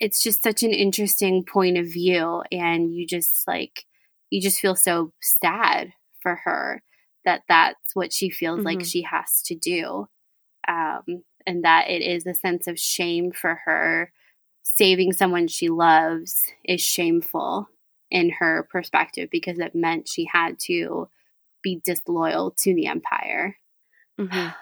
It's 0.00 0.22
just 0.22 0.42
such 0.42 0.62
an 0.62 0.72
interesting 0.72 1.44
point 1.44 1.76
of 1.76 1.86
view, 1.86 2.42
and 2.50 2.94
you 2.94 3.06
just 3.06 3.46
like 3.46 3.84
you 4.30 4.40
just 4.40 4.60
feel 4.60 4.74
so 4.76 5.12
sad 5.20 5.92
for 6.22 6.36
her 6.44 6.82
that 7.24 7.42
that's 7.48 7.94
what 7.94 8.12
she 8.12 8.30
feels 8.30 8.64
like 8.64 8.78
Mhm. 8.80 8.90
she 8.90 9.02
has 9.02 9.42
to 9.42 9.54
do 9.54 10.08
um, 10.68 11.24
and 11.46 11.64
that 11.64 11.88
it 11.90 12.02
is 12.02 12.26
a 12.26 12.34
sense 12.34 12.66
of 12.68 12.78
shame 12.78 13.32
for 13.32 13.56
her 13.64 14.12
saving 14.62 15.12
someone 15.12 15.48
she 15.48 15.68
loves 15.68 16.48
is 16.64 16.80
shameful 16.80 17.68
in 18.10 18.30
her 18.30 18.66
perspective 18.70 19.28
because 19.30 19.58
it 19.58 19.74
meant 19.74 20.08
she 20.08 20.24
had 20.26 20.58
to 20.60 21.08
be 21.62 21.80
disloyal 21.84 22.52
to 22.52 22.74
the 22.74 22.86
empire 22.86 23.56
Mhm. 24.20 24.54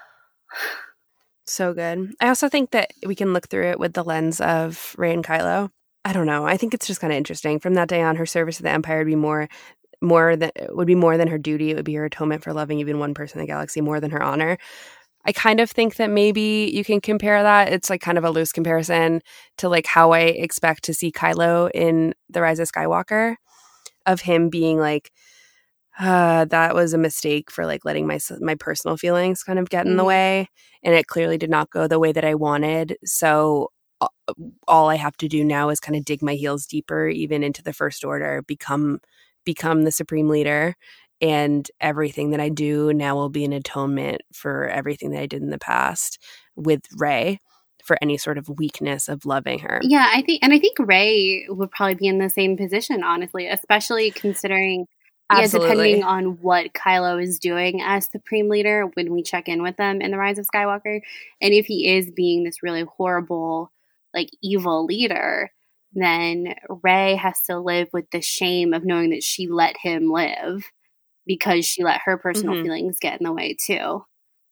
So 1.49 1.73
good. 1.73 2.13
I 2.19 2.27
also 2.27 2.47
think 2.47 2.71
that 2.71 2.91
we 3.05 3.15
can 3.15 3.33
look 3.33 3.49
through 3.49 3.71
it 3.71 3.79
with 3.79 3.93
the 3.93 4.03
lens 4.03 4.39
of 4.39 4.93
Rey 4.99 5.11
and 5.11 5.25
Kylo. 5.25 5.71
I 6.05 6.13
don't 6.13 6.27
know. 6.27 6.45
I 6.45 6.57
think 6.57 6.75
it's 6.75 6.85
just 6.85 7.01
kind 7.01 7.11
of 7.11 7.17
interesting. 7.17 7.59
From 7.59 7.73
that 7.73 7.89
day 7.89 8.03
on, 8.03 8.17
her 8.17 8.27
service 8.27 8.57
to 8.57 8.63
the 8.63 8.69
Empire 8.69 8.99
would 8.99 9.07
be 9.07 9.15
more, 9.15 9.49
more 9.99 10.35
than 10.35 10.51
would 10.69 10.85
be 10.85 10.93
more 10.93 11.17
than 11.17 11.27
her 11.27 11.39
duty. 11.39 11.71
It 11.71 11.75
would 11.75 11.85
be 11.85 11.95
her 11.95 12.05
atonement 12.05 12.43
for 12.43 12.53
loving 12.53 12.79
even 12.79 12.99
one 12.99 13.15
person 13.15 13.39
in 13.39 13.45
the 13.45 13.51
galaxy 13.51 13.81
more 13.81 13.99
than 13.99 14.11
her 14.11 14.21
honor. 14.21 14.59
I 15.25 15.31
kind 15.31 15.59
of 15.59 15.71
think 15.71 15.95
that 15.95 16.11
maybe 16.11 16.71
you 16.71 16.83
can 16.85 17.01
compare 17.01 17.41
that. 17.41 17.73
It's 17.73 17.89
like 17.89 17.99
kind 17.99 18.19
of 18.19 18.23
a 18.23 18.29
loose 18.29 18.51
comparison 18.51 19.21
to 19.57 19.69
like 19.69 19.87
how 19.87 20.11
I 20.11 20.21
expect 20.21 20.83
to 20.83 20.93
see 20.93 21.11
Kylo 21.11 21.71
in 21.73 22.13
The 22.29 22.41
Rise 22.41 22.59
of 22.59 22.71
Skywalker, 22.71 23.37
of 24.05 24.21
him 24.21 24.49
being 24.49 24.77
like, 24.77 25.11
uh, 25.99 26.45
that 26.45 26.73
was 26.75 26.93
a 26.93 26.97
mistake 26.97 27.51
for 27.51 27.65
like 27.65 27.85
letting 27.85 28.07
my 28.07 28.19
my 28.41 28.55
personal 28.55 28.97
feelings 28.97 29.43
kind 29.43 29.59
of 29.59 29.69
get 29.69 29.85
in 29.85 29.97
the 29.97 30.03
Mhm. 30.03 30.07
way, 30.07 30.49
and 30.83 30.95
it 30.95 31.07
clearly 31.07 31.37
did 31.37 31.49
not 31.49 31.69
go 31.71 31.87
the 31.87 31.99
way 31.99 32.11
that 32.13 32.25
I 32.25 32.35
wanted. 32.35 32.97
So 33.05 33.71
all 34.67 34.89
I 34.89 34.95
have 34.95 35.17
to 35.17 35.27
do 35.27 35.43
now 35.43 35.69
is 35.69 35.79
kind 35.79 35.95
of 35.97 36.05
dig 36.05 36.21
my 36.21 36.35
heels 36.35 36.65
deeper, 36.65 37.07
even 37.09 37.43
into 37.43 37.61
the 37.63 37.73
First 37.73 38.05
Order, 38.05 38.41
become 38.47 38.99
become 39.45 39.83
the 39.83 39.91
supreme 39.91 40.29
leader, 40.29 40.75
and 41.21 41.69
everything 41.81 42.31
that 42.31 42.39
I 42.39 42.49
do 42.49 42.93
now 42.93 43.15
will 43.15 43.29
be 43.29 43.45
an 43.45 43.53
atonement 43.53 44.21
for 44.33 44.67
everything 44.67 45.11
that 45.11 45.21
I 45.21 45.25
did 45.27 45.41
in 45.41 45.49
the 45.49 45.57
past 45.59 46.19
with 46.55 46.81
Rey 46.97 47.39
for 47.83 47.97
any 48.01 48.17
sort 48.17 48.37
of 48.37 48.47
weakness 48.49 49.07
of 49.09 49.25
loving 49.25 49.59
her. 49.59 49.81
yeah 49.81 50.09
i 50.13 50.21
think 50.21 50.43
and 50.43 50.53
i 50.53 50.59
think 50.59 50.77
Rey 50.79 51.45
would 51.49 51.71
probably 51.71 51.95
be 51.95 52.07
in 52.07 52.19
the 52.19 52.29
same 52.29 52.57
position 52.57 53.03
honestly 53.03 53.47
especially 53.47 54.11
considering 54.11 54.85
Yeah, 55.31 55.41
Absolutely. 55.41 55.69
depending 55.75 56.03
on 56.03 56.25
what 56.41 56.73
Kylo 56.73 57.21
is 57.21 57.37
doing 57.39 57.81
as 57.81 58.09
Supreme 58.09 58.49
Leader 58.49 58.85
when 58.95 59.11
we 59.13 59.21
check 59.21 59.47
in 59.47 59.61
with 59.61 59.77
them 59.77 60.01
in 60.01 60.11
The 60.11 60.17
Rise 60.17 60.39
of 60.39 60.47
Skywalker. 60.47 61.01
And 61.41 61.53
if 61.53 61.67
he 61.67 61.87
is 61.95 62.09
being 62.11 62.43
this 62.43 62.63
really 62.63 62.83
horrible, 62.83 63.71
like 64.13 64.29
evil 64.41 64.85
leader, 64.85 65.51
then 65.93 66.55
Rey 66.83 67.15
has 67.15 67.41
to 67.43 67.59
live 67.59 67.89
with 67.93 68.09
the 68.11 68.21
shame 68.21 68.73
of 68.73 68.83
knowing 68.85 69.11
that 69.11 69.23
she 69.23 69.47
let 69.47 69.77
him 69.77 70.11
live 70.11 70.63
because 71.27 71.65
she 71.65 71.83
let 71.83 72.01
her 72.05 72.17
personal 72.17 72.55
Mhm. 72.55 72.63
feelings 72.63 72.97
get 72.99 73.19
in 73.19 73.25
the 73.25 73.33
way 73.33 73.53
too. 73.53 74.03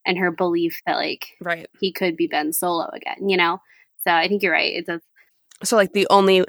And 0.06 0.18
her 0.18 0.32
belief 0.32 0.80
that 0.86 0.96
like 0.98 1.28
right. 1.42 1.68
he 1.80 1.92
could 1.92 2.16
be 2.16 2.28
Ben 2.28 2.54
Solo 2.54 2.88
again, 2.94 3.28
you 3.30 3.38
know? 3.38 3.60
So 4.04 4.12
I 4.14 4.28
think 4.28 4.44
you're 4.44 4.54
right. 4.54 4.74
It's 4.74 4.90
a 4.90 5.02
so 5.64 5.76
like 5.76 5.94
the 5.94 6.08
only 6.10 6.46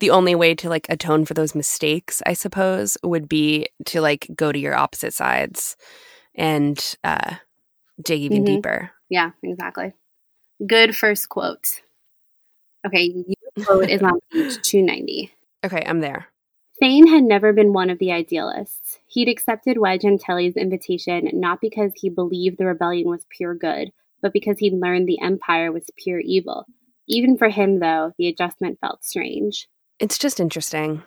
the 0.00 0.10
only 0.10 0.34
way 0.34 0.54
to 0.54 0.68
like 0.68 0.86
atone 0.88 1.24
for 1.24 1.34
those 1.34 1.54
mistakes 1.54 2.22
i 2.26 2.32
suppose 2.32 2.96
would 3.02 3.28
be 3.28 3.66
to 3.86 4.00
like 4.00 4.26
go 4.34 4.52
to 4.52 4.58
your 4.58 4.74
opposite 4.74 5.14
sides 5.14 5.76
and 6.34 6.96
uh 7.04 7.34
dig 8.02 8.20
even 8.22 8.42
Mhm. 8.42 8.46
deeper 8.46 8.90
Yeah, 9.08 9.30
exactly. 9.42 9.92
Good 10.66 10.96
first 10.96 11.28
quote. 11.28 11.82
Okay, 12.86 13.04
your 13.04 13.64
quote 13.64 13.88
is 13.90 14.02
on 14.02 14.18
page 14.32 14.58
290. 14.62 15.30
okay 15.64 15.82
i'm 15.86 16.00
there 16.00 16.26
Thane 16.80 17.06
had 17.06 17.22
never 17.22 17.52
been 17.52 17.72
one 17.72 17.88
of 17.88 18.00
the 18.00 18.10
idealists. 18.10 18.98
He'd 19.06 19.28
accepted 19.28 19.78
Wedge 19.78 20.04
Antilles' 20.04 20.56
invitation 20.56 21.30
not 21.32 21.60
because 21.60 21.92
he 21.94 22.10
believed 22.10 22.58
the 22.58 22.66
rebellion 22.66 23.08
was 23.08 23.24
pure 23.30 23.54
good, 23.54 23.92
but 24.20 24.32
because 24.32 24.58
he'd 24.58 24.72
learned 24.74 25.06
the 25.08 25.20
Empire 25.20 25.70
was 25.70 25.88
pure 25.96 26.18
evil. 26.18 26.66
Even 27.06 27.36
for 27.38 27.48
him, 27.48 27.78
though, 27.78 28.12
the 28.18 28.26
adjustment 28.26 28.80
felt 28.80 29.04
strange. 29.04 29.68
It's 29.98 30.18
just 30.18 30.40
interesting 30.40 31.02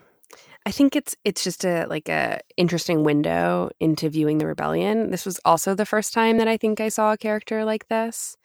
i 0.65 0.71
think 0.71 0.95
it's 0.95 1.15
it's 1.23 1.43
just 1.43 1.65
a 1.65 1.85
like 1.87 2.09
a 2.09 2.39
interesting 2.55 3.03
window 3.03 3.69
into 3.79 4.09
viewing 4.09 4.37
the 4.37 4.47
rebellion 4.47 5.11
this 5.11 5.25
was 5.25 5.39
also 5.45 5.73
the 5.73 5.85
first 5.85 6.13
time 6.13 6.37
that 6.37 6.47
i 6.47 6.57
think 6.57 6.79
i 6.79 6.89
saw 6.89 7.13
a 7.13 7.17
character 7.17 7.65
like 7.65 7.87
this 7.87 8.35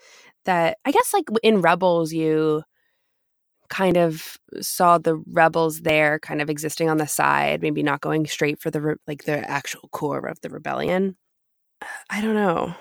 that 0.45 0.79
i 0.85 0.91
guess 0.91 1.13
like 1.13 1.25
in 1.43 1.61
rebels 1.61 2.13
you 2.13 2.63
kind 3.73 3.97
of 3.97 4.39
saw 4.61 4.99
the 4.99 5.17
rebels 5.33 5.81
there 5.81 6.19
kind 6.19 6.43
of 6.43 6.51
existing 6.51 6.91
on 6.91 6.99
the 6.99 7.07
side, 7.07 7.63
maybe 7.63 7.83
not 7.83 8.03
going 8.03 8.27
straight 8.27 8.61
for 8.61 8.71
the 8.71 8.83
re- 8.83 8.95
like 9.07 9.25
the 9.25 9.39
actual 9.51 9.89
core 9.93 10.27
of 10.27 10.39
the 10.43 10.51
rebellion. 10.51 11.17
I 12.11 12.21
don't 12.21 12.35
know. 12.35 12.75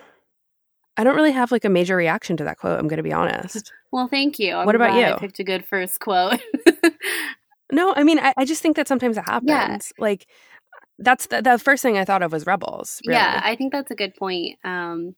I 0.97 1.05
don't 1.05 1.15
really 1.15 1.31
have 1.31 1.49
like 1.49 1.63
a 1.63 1.69
major 1.69 1.95
reaction 1.95 2.35
to 2.37 2.43
that 2.43 2.57
quote. 2.57 2.77
I'm 2.77 2.89
going 2.89 2.97
to 2.97 3.03
be 3.03 3.13
honest. 3.13 3.71
Well, 3.93 4.09
thank 4.09 4.37
you. 4.37 4.53
I'm 4.53 4.65
What 4.65 4.75
about 4.75 4.95
you? 4.95 5.05
I 5.05 5.17
picked 5.17 5.39
a 5.39 5.45
good 5.45 5.65
first 5.65 6.01
quote. 6.01 6.41
No, 7.71 7.93
I 7.95 8.03
mean, 8.03 8.19
I, 8.19 8.33
I 8.37 8.45
just 8.45 8.61
think 8.61 8.75
that 8.75 8.87
sometimes 8.87 9.17
it 9.17 9.25
happens. 9.25 9.47
Yeah. 9.49 9.77
Like, 9.97 10.27
that's 10.99 11.27
the, 11.27 11.41
the 11.41 11.57
first 11.57 11.81
thing 11.81 11.97
I 11.97 12.05
thought 12.05 12.21
of 12.21 12.31
was 12.31 12.45
rebels. 12.45 13.01
Really. 13.05 13.17
Yeah, 13.17 13.41
I 13.43 13.55
think 13.55 13.71
that's 13.71 13.91
a 13.91 13.95
good 13.95 14.15
point. 14.15 14.57
Um, 14.63 15.15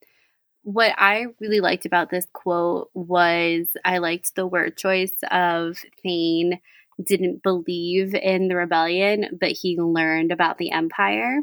what 0.63 0.93
I 0.97 1.25
really 1.41 1.59
liked 1.59 1.85
about 1.85 2.09
this 2.09 2.25
quote 2.31 2.89
was 2.93 3.67
I 3.83 3.97
liked 3.97 4.35
the 4.35 4.47
word 4.47 4.77
choice 4.77 5.13
of 5.29 5.77
Thane 6.01 6.59
didn't 7.03 7.43
believe 7.43 8.13
in 8.13 8.47
the 8.47 8.55
rebellion, 8.55 9.37
but 9.39 9.49
he 9.49 9.77
learned 9.79 10.31
about 10.31 10.57
the 10.57 10.71
empire. 10.71 11.39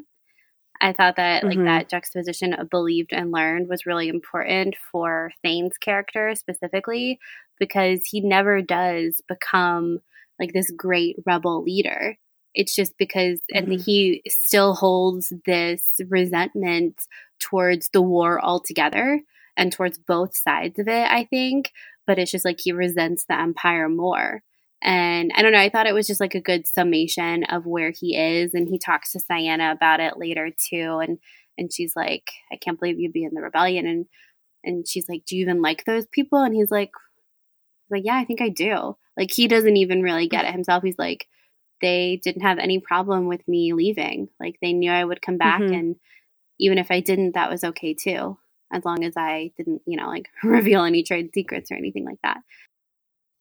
I 0.80 0.92
thought 0.94 1.16
that 1.16 1.44
like 1.44 1.58
Mhm. 1.58 1.66
that 1.66 1.90
juxtaposition 1.90 2.54
of 2.54 2.70
believed 2.70 3.12
and 3.12 3.30
learned 3.30 3.68
was 3.68 3.84
really 3.84 4.08
important 4.08 4.76
for 4.90 5.32
Thane's 5.42 5.76
character 5.76 6.34
specifically 6.34 7.18
because 7.58 8.06
he 8.06 8.20
never 8.22 8.62
does 8.62 9.20
become 9.28 10.00
like 10.40 10.52
this 10.54 10.70
great 10.76 11.16
rebel 11.26 11.62
leader. 11.62 12.16
It's 12.54 12.74
just 12.74 12.96
because 12.98 13.40
and 13.54 13.68
Mhm. 13.68 13.84
he 13.84 14.22
still 14.28 14.74
holds 14.74 15.32
this 15.46 16.00
resentment 16.08 17.06
towards 17.40 17.90
the 17.90 18.02
war 18.02 18.42
altogether 18.44 19.20
and 19.56 19.72
towards 19.72 19.98
both 19.98 20.36
sides 20.36 20.78
of 20.78 20.88
it, 20.88 21.10
I 21.10 21.24
think. 21.24 21.70
But 22.06 22.18
it's 22.18 22.30
just 22.32 22.44
like 22.44 22.58
he 22.60 22.72
resents 22.72 23.26
the 23.26 23.38
empire 23.38 23.88
more. 23.88 24.42
And 24.82 25.30
I 25.36 25.42
don't 25.42 25.52
know, 25.52 25.58
I 25.60 25.68
thought 25.68 25.86
it 25.86 25.94
was 25.94 26.06
just 26.06 26.20
like 26.20 26.34
a 26.34 26.40
good 26.40 26.66
summation 26.66 27.44
of 27.44 27.66
where 27.66 27.90
he 27.90 28.16
is. 28.16 28.54
And 28.54 28.66
he 28.68 28.78
talks 28.78 29.12
to 29.12 29.18
Ciena 29.20 29.72
about 29.72 30.00
it 30.00 30.16
later 30.18 30.50
too. 30.70 30.98
And 31.02 31.18
and 31.58 31.72
she's 31.72 31.94
like, 31.94 32.30
I 32.50 32.56
can't 32.56 32.78
believe 32.80 32.98
you'd 32.98 33.12
be 33.12 33.24
in 33.24 33.34
the 33.34 33.42
rebellion. 33.42 33.86
And 33.86 34.06
and 34.64 34.88
she's 34.88 35.08
like, 35.08 35.24
Do 35.26 35.36
you 35.36 35.42
even 35.42 35.62
like 35.62 35.84
those 35.84 36.06
people? 36.06 36.42
And 36.42 36.54
he's 36.54 36.70
like, 36.70 36.90
like, 37.90 38.02
yeah, 38.04 38.16
I 38.16 38.24
think 38.24 38.40
I 38.40 38.48
do. 38.48 38.96
Like 39.20 39.30
he 39.30 39.46
doesn't 39.46 39.76
even 39.76 40.02
really 40.02 40.26
get 40.28 40.46
it 40.46 40.52
himself. 40.52 40.82
He's 40.82 40.98
like, 40.98 41.28
they 41.82 42.18
didn't 42.24 42.42
have 42.42 42.58
any 42.58 42.80
problem 42.80 43.26
with 43.26 43.46
me 43.46 43.74
leaving. 43.74 44.30
Like 44.40 44.56
they 44.62 44.72
knew 44.72 44.90
I 44.90 45.04
would 45.04 45.20
come 45.20 45.36
back 45.36 45.60
Mhm. 45.60 45.78
and 45.78 45.96
even 46.58 46.78
if 46.78 46.90
I 46.90 47.00
didn't, 47.00 47.32
that 47.34 47.50
was 47.50 47.62
okay 47.62 47.94
too. 47.94 48.38
As 48.72 48.84
long 48.84 49.04
as 49.04 49.16
I 49.16 49.52
didn't, 49.58 49.82
you 49.86 49.98
know, 49.98 50.08
like 50.08 50.28
reveal 50.42 50.84
any 50.84 51.02
trade 51.02 51.30
secrets 51.34 51.70
or 51.70 51.74
anything 51.74 52.06
like 52.06 52.20
that. 52.22 52.38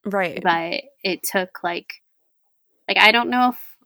Right. 0.05 0.41
But 0.43 0.83
it 1.03 1.23
took 1.23 1.63
like 1.63 2.01
like 2.87 2.97
I 2.97 3.11
don't 3.13 3.29
know 3.29 3.49
if 3.49 3.77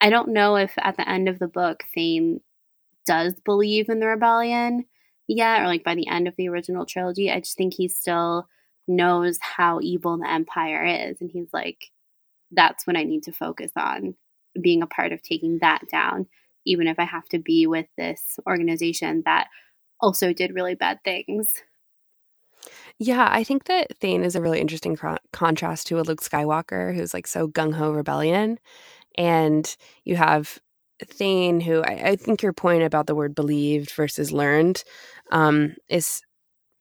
I 0.00 0.10
don't 0.10 0.30
know 0.30 0.56
if 0.56 0.72
at 0.78 0.96
the 0.96 1.08
end 1.08 1.28
of 1.28 1.38
the 1.38 1.48
book 1.48 1.84
Thane 1.94 2.40
does 3.06 3.34
believe 3.44 3.88
in 3.88 4.00
the 4.00 4.06
rebellion 4.06 4.86
yet, 5.28 5.62
or 5.62 5.66
like 5.66 5.84
by 5.84 5.94
the 5.94 6.08
end 6.08 6.26
of 6.26 6.34
the 6.36 6.48
original 6.48 6.86
trilogy. 6.86 7.30
I 7.30 7.38
just 7.40 7.56
think 7.56 7.74
he's 7.74 7.94
still 7.94 8.48
knows 8.90 9.38
how 9.40 9.80
evil 9.80 10.18
the 10.18 10.30
Empire 10.30 10.84
is, 10.84 11.20
and 11.20 11.30
he's 11.30 11.48
like, 11.52 11.90
that's 12.50 12.86
what 12.86 12.96
I 12.96 13.04
need 13.04 13.22
to 13.24 13.32
focus 13.32 13.70
on 13.76 14.14
being 14.60 14.82
a 14.82 14.86
part 14.86 15.12
of 15.12 15.22
taking 15.22 15.58
that 15.60 15.82
down, 15.90 16.26
even 16.66 16.86
if 16.86 16.98
I 16.98 17.04
have 17.04 17.28
to 17.30 17.38
be 17.38 17.66
with 17.66 17.86
this 17.96 18.38
organization 18.46 19.22
that 19.24 19.48
also 20.00 20.32
did 20.32 20.54
really 20.54 20.74
bad 20.74 20.98
things. 21.04 21.62
Yeah, 22.98 23.28
I 23.30 23.44
think 23.44 23.64
that 23.64 23.96
Thane 23.98 24.24
is 24.24 24.36
a 24.36 24.42
really 24.42 24.60
interesting 24.60 24.96
cro- 24.96 25.16
contrast 25.32 25.86
to 25.86 26.00
a 26.00 26.02
Luke 26.02 26.20
Skywalker 26.20 26.94
who's 26.94 27.14
like 27.14 27.26
so 27.26 27.48
gung 27.48 27.72
ho 27.74 27.92
rebellion. 27.92 28.58
And 29.16 29.74
you 30.04 30.16
have 30.16 30.58
Thane, 31.04 31.60
who 31.60 31.82
I, 31.82 32.10
I 32.10 32.16
think 32.16 32.42
your 32.42 32.52
point 32.52 32.82
about 32.82 33.06
the 33.06 33.14
word 33.14 33.34
believed 33.34 33.92
versus 33.92 34.32
learned 34.32 34.84
um, 35.32 35.76
is 35.88 36.22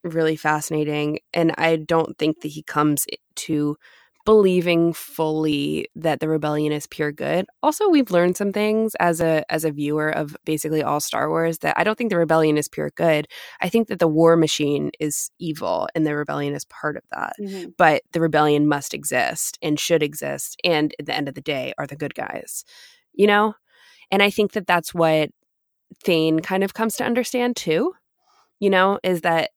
really 0.04 0.36
fascinating. 0.36 1.20
And 1.34 1.54
I 1.58 1.76
don't 1.78 2.18
think 2.18 2.42
that 2.42 2.50
he 2.50 2.64
comes 2.64 3.06
to 3.36 3.78
believing 4.26 4.94
fully 4.94 5.88
that 5.96 6.20
the 6.20 6.28
rebellion 6.28 6.72
is 6.72 6.86
pure 6.86 7.12
good. 7.12 7.46
Also, 7.64 7.90
we've 7.90 8.12
learned 8.12 8.38
some 8.38 8.52
things 8.52 8.94
as 9.00 9.22
a 9.22 9.44
as 9.52 9.66
a 9.66 9.72
viewer 9.72 10.10
of 10.10 10.36
basically 10.46 10.84
all 10.84 11.00
Star 11.00 11.30
Wars 11.30 11.60
that 11.60 11.74
I 11.80 11.84
don't 11.84 11.98
think 11.98 12.12
the 12.12 12.18
rebellion 12.18 12.58
is 12.58 12.68
pure 12.68 12.92
good. 12.96 13.28
I 13.62 13.70
think 13.70 13.88
that 13.88 13.98
the 14.00 14.08
war 14.08 14.36
machine 14.36 14.92
is 15.00 15.32
evil 15.40 15.88
and 15.96 16.06
the 16.06 16.16
rebellion 16.16 16.54
is 16.54 16.66
part 16.66 16.96
of 16.98 17.04
that. 17.12 17.34
Mhm. 17.40 17.74
But 17.78 18.04
the 18.12 18.22
rebellion 18.22 18.68
must 18.68 18.94
exist 18.94 19.58
and 19.62 19.80
should 19.80 20.04
exist 20.04 20.60
and 20.64 20.94
at 21.00 21.06
the 21.08 21.16
end 21.16 21.28
of 21.28 21.34
the 21.34 21.42
day 21.42 21.74
are 21.78 21.88
the 21.88 21.96
good 21.96 22.14
guys. 22.14 22.66
You 23.14 23.26
know? 23.28 23.56
And 24.12 24.22
I 24.24 24.30
think 24.30 24.52
that 24.54 24.68
that's 24.68 24.94
what 24.94 25.32
Thane 26.04 26.40
kind 26.42 26.64
of 26.64 26.74
comes 26.74 26.96
to 26.98 27.06
understand 27.06 27.56
too. 27.56 27.94
You 28.60 28.70
know, 28.70 29.00
is 29.04 29.22
that 29.22 29.52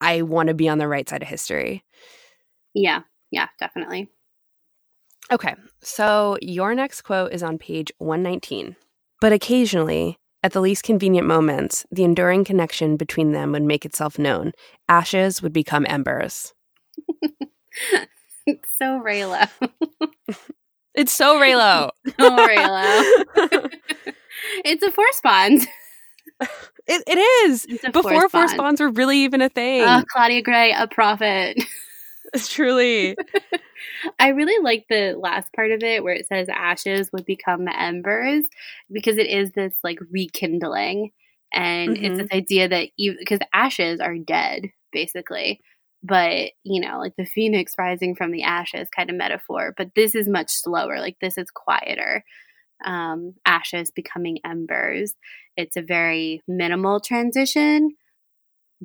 I 0.00 0.22
want 0.22 0.48
to 0.48 0.54
be 0.54 0.68
on 0.68 0.78
the 0.78 0.88
right 0.88 1.08
side 1.08 1.22
of 1.22 1.28
history. 1.28 1.84
Yeah, 2.74 3.02
yeah, 3.30 3.48
definitely. 3.58 4.08
Okay, 5.32 5.54
so 5.82 6.36
your 6.42 6.74
next 6.74 7.02
quote 7.02 7.32
is 7.32 7.42
on 7.42 7.58
page 7.58 7.90
119. 7.98 8.76
But 9.20 9.32
occasionally, 9.32 10.18
at 10.42 10.52
the 10.52 10.60
least 10.60 10.82
convenient 10.82 11.26
moments, 11.26 11.86
the 11.90 12.04
enduring 12.04 12.44
connection 12.44 12.96
between 12.96 13.32
them 13.32 13.52
would 13.52 13.62
make 13.62 13.86
itself 13.86 14.18
known. 14.18 14.52
Ashes 14.88 15.40
would 15.42 15.52
become 15.52 15.86
embers. 15.88 16.52
It's 18.46 18.68
so 18.78 19.00
Reylo. 19.00 19.48
It's 20.94 21.12
so 21.12 21.40
Reylo. 21.40 21.90
Oh, 22.18 22.46
Reylo. 22.46 23.70
it's 24.64 24.82
a 24.82 24.92
force 24.92 25.20
bond. 25.22 25.66
It, 26.86 27.02
it 27.06 27.18
is. 27.18 27.66
Before 27.92 28.28
bond. 28.28 28.58
bonds 28.58 28.80
were 28.80 28.90
really 28.90 29.18
even 29.20 29.40
a 29.40 29.48
thing. 29.48 29.80
Oh, 29.80 30.02
Claudia 30.08 30.42
Gray, 30.42 30.72
a 30.72 30.86
prophet. 30.86 31.56
It's 32.34 32.48
truly. 32.52 33.16
I 34.18 34.28
really 34.28 34.62
like 34.62 34.84
the 34.88 35.14
last 35.18 35.52
part 35.54 35.70
of 35.70 35.82
it 35.82 36.02
where 36.02 36.14
it 36.14 36.26
says 36.28 36.48
ashes 36.50 37.10
would 37.12 37.24
become 37.24 37.68
embers 37.68 38.44
because 38.92 39.16
it 39.18 39.28
is 39.28 39.52
this 39.52 39.74
like 39.82 39.98
rekindling. 40.10 41.10
And 41.52 41.96
Mhm. 41.96 42.04
it's 42.04 42.18
this 42.18 42.28
idea 42.32 42.68
that 42.68 42.88
you, 42.96 43.16
because 43.18 43.38
ashes 43.52 44.00
are 44.00 44.18
dead, 44.18 44.70
basically. 44.92 45.60
But, 46.02 46.50
you 46.64 46.80
know, 46.82 46.98
like 46.98 47.14
the 47.16 47.24
phoenix 47.24 47.72
rising 47.78 48.14
from 48.14 48.30
the 48.30 48.42
ashes 48.42 48.88
kind 48.94 49.08
of 49.08 49.16
metaphor. 49.16 49.72
But 49.76 49.90
this 49.94 50.14
is 50.14 50.28
much 50.28 50.50
slower. 50.50 50.98
Like 50.98 51.16
this 51.20 51.38
is 51.38 51.50
quieter. 51.50 52.24
Um, 52.84 53.34
ashes 53.46 53.90
becoming 53.90 54.38
embers. 54.44 55.14
It's 55.56 55.76
a 55.76 55.82
very 55.82 56.42
minimal 56.48 57.00
transition, 57.00 57.96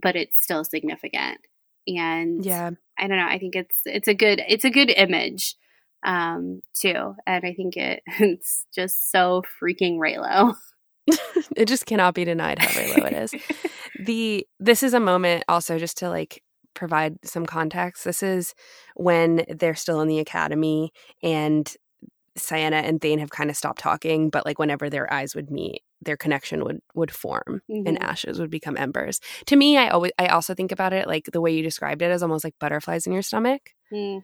but 0.02 0.16
it's 0.16 0.42
still 0.42 0.64
significant. 0.64 1.40
And 1.88 2.46
Yeah. 2.46 2.72
I 2.98 3.08
don't 3.08 3.18
know. 3.18 3.28
I 3.28 3.40
think 3.40 3.56
it's 3.56 3.78
it's 3.86 4.08
a 4.08 4.14
good 4.14 4.42
it's 4.48 4.66
a 4.66 4.70
good 4.70 4.90
image 4.90 5.56
um 6.06 6.62
too, 6.80 7.16
and 7.26 7.46
I 7.46 7.54
think 7.54 7.78
it 7.78 8.04
it's 8.20 8.66
just 8.76 9.12
so 9.12 9.44
freaking 9.62 9.98
Reylo. 9.98 10.56
It 11.58 11.68
just 11.68 11.86
cannot 11.88 12.14
be 12.14 12.24
denied 12.24 12.60
how 12.60 12.68
Reylo 12.68 13.12
it 13.12 13.14
is. 13.14 13.34
the 14.06 14.48
this 14.60 14.84
is 14.84 14.94
a 14.94 15.00
moment 15.00 15.44
also 15.50 15.78
just 15.80 15.98
to 15.98 16.10
like 16.10 16.44
provide 16.76 17.18
some 17.26 17.46
context. 17.46 18.06
This 18.06 18.22
is 18.24 18.54
when 18.96 19.44
they're 19.50 19.76
still 19.76 20.00
in 20.02 20.08
the 20.08 20.20
academy 20.20 20.92
and 21.24 21.70
Ciena 22.40 22.82
and 22.84 23.00
Thane 23.02 23.20
have 23.20 23.30
kind 23.30 23.50
of 23.50 23.58
stopped 23.58 23.80
talking, 23.80 24.30
but 24.30 24.46
like 24.46 24.60
whenever 24.60 24.90
their 24.90 25.12
eyes 25.14 25.36
would 25.36 25.52
meet, 25.52 25.84
their 26.02 26.18
connection 26.18 26.64
would 26.64 26.82
would 26.96 27.12
form 27.12 27.62
Mhm. 27.70 27.84
and 27.88 28.02
ashes 28.04 28.40
would 28.40 28.50
become 28.50 28.78
embers. 28.78 29.20
To 29.48 29.56
me, 29.56 29.78
I 29.78 29.90
always 29.90 30.12
I 30.20 30.28
also 30.28 30.54
think 30.54 30.72
about 30.72 30.94
it 30.94 31.08
like 31.08 31.26
the 31.32 31.42
way 31.42 31.52
you 31.52 31.64
described 31.64 32.02
it 32.02 32.12
as 32.12 32.24
almost 32.24 32.44
like 32.44 32.56
butterflies 32.60 33.06
in 33.08 33.14
your 33.14 33.22
stomach. 33.22 33.72
Mm, 33.94 34.24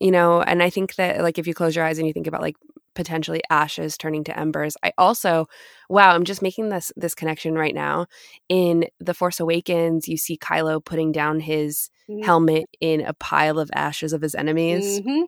you 0.00 0.10
know 0.10 0.40
and 0.42 0.62
i 0.62 0.70
think 0.70 0.94
that 0.96 1.20
like 1.22 1.38
if 1.38 1.46
you 1.46 1.54
close 1.54 1.74
your 1.74 1.84
eyes 1.84 1.98
and 1.98 2.06
you 2.06 2.12
think 2.12 2.26
about 2.26 2.40
like 2.40 2.56
potentially 2.94 3.40
ashes 3.50 3.96
turning 3.96 4.24
to 4.24 4.36
embers 4.38 4.76
i 4.82 4.92
also 4.98 5.46
wow 5.88 6.10
i'm 6.14 6.24
just 6.24 6.42
making 6.42 6.68
this 6.68 6.92
this 6.96 7.14
connection 7.14 7.54
right 7.54 7.74
now 7.74 8.06
in 8.48 8.86
the 8.98 9.14
force 9.14 9.40
awakens 9.40 10.08
you 10.08 10.16
see 10.16 10.36
kylo 10.36 10.84
putting 10.84 11.12
down 11.12 11.40
his 11.40 11.90
Mhm. 12.08 12.24
helmet 12.24 12.64
in 12.80 13.00
a 13.00 13.12
pile 13.14 13.58
of 13.58 13.70
ashes 13.74 14.12
of 14.12 14.22
his 14.22 14.34
enemies 14.34 15.00
mhm. 15.00 15.26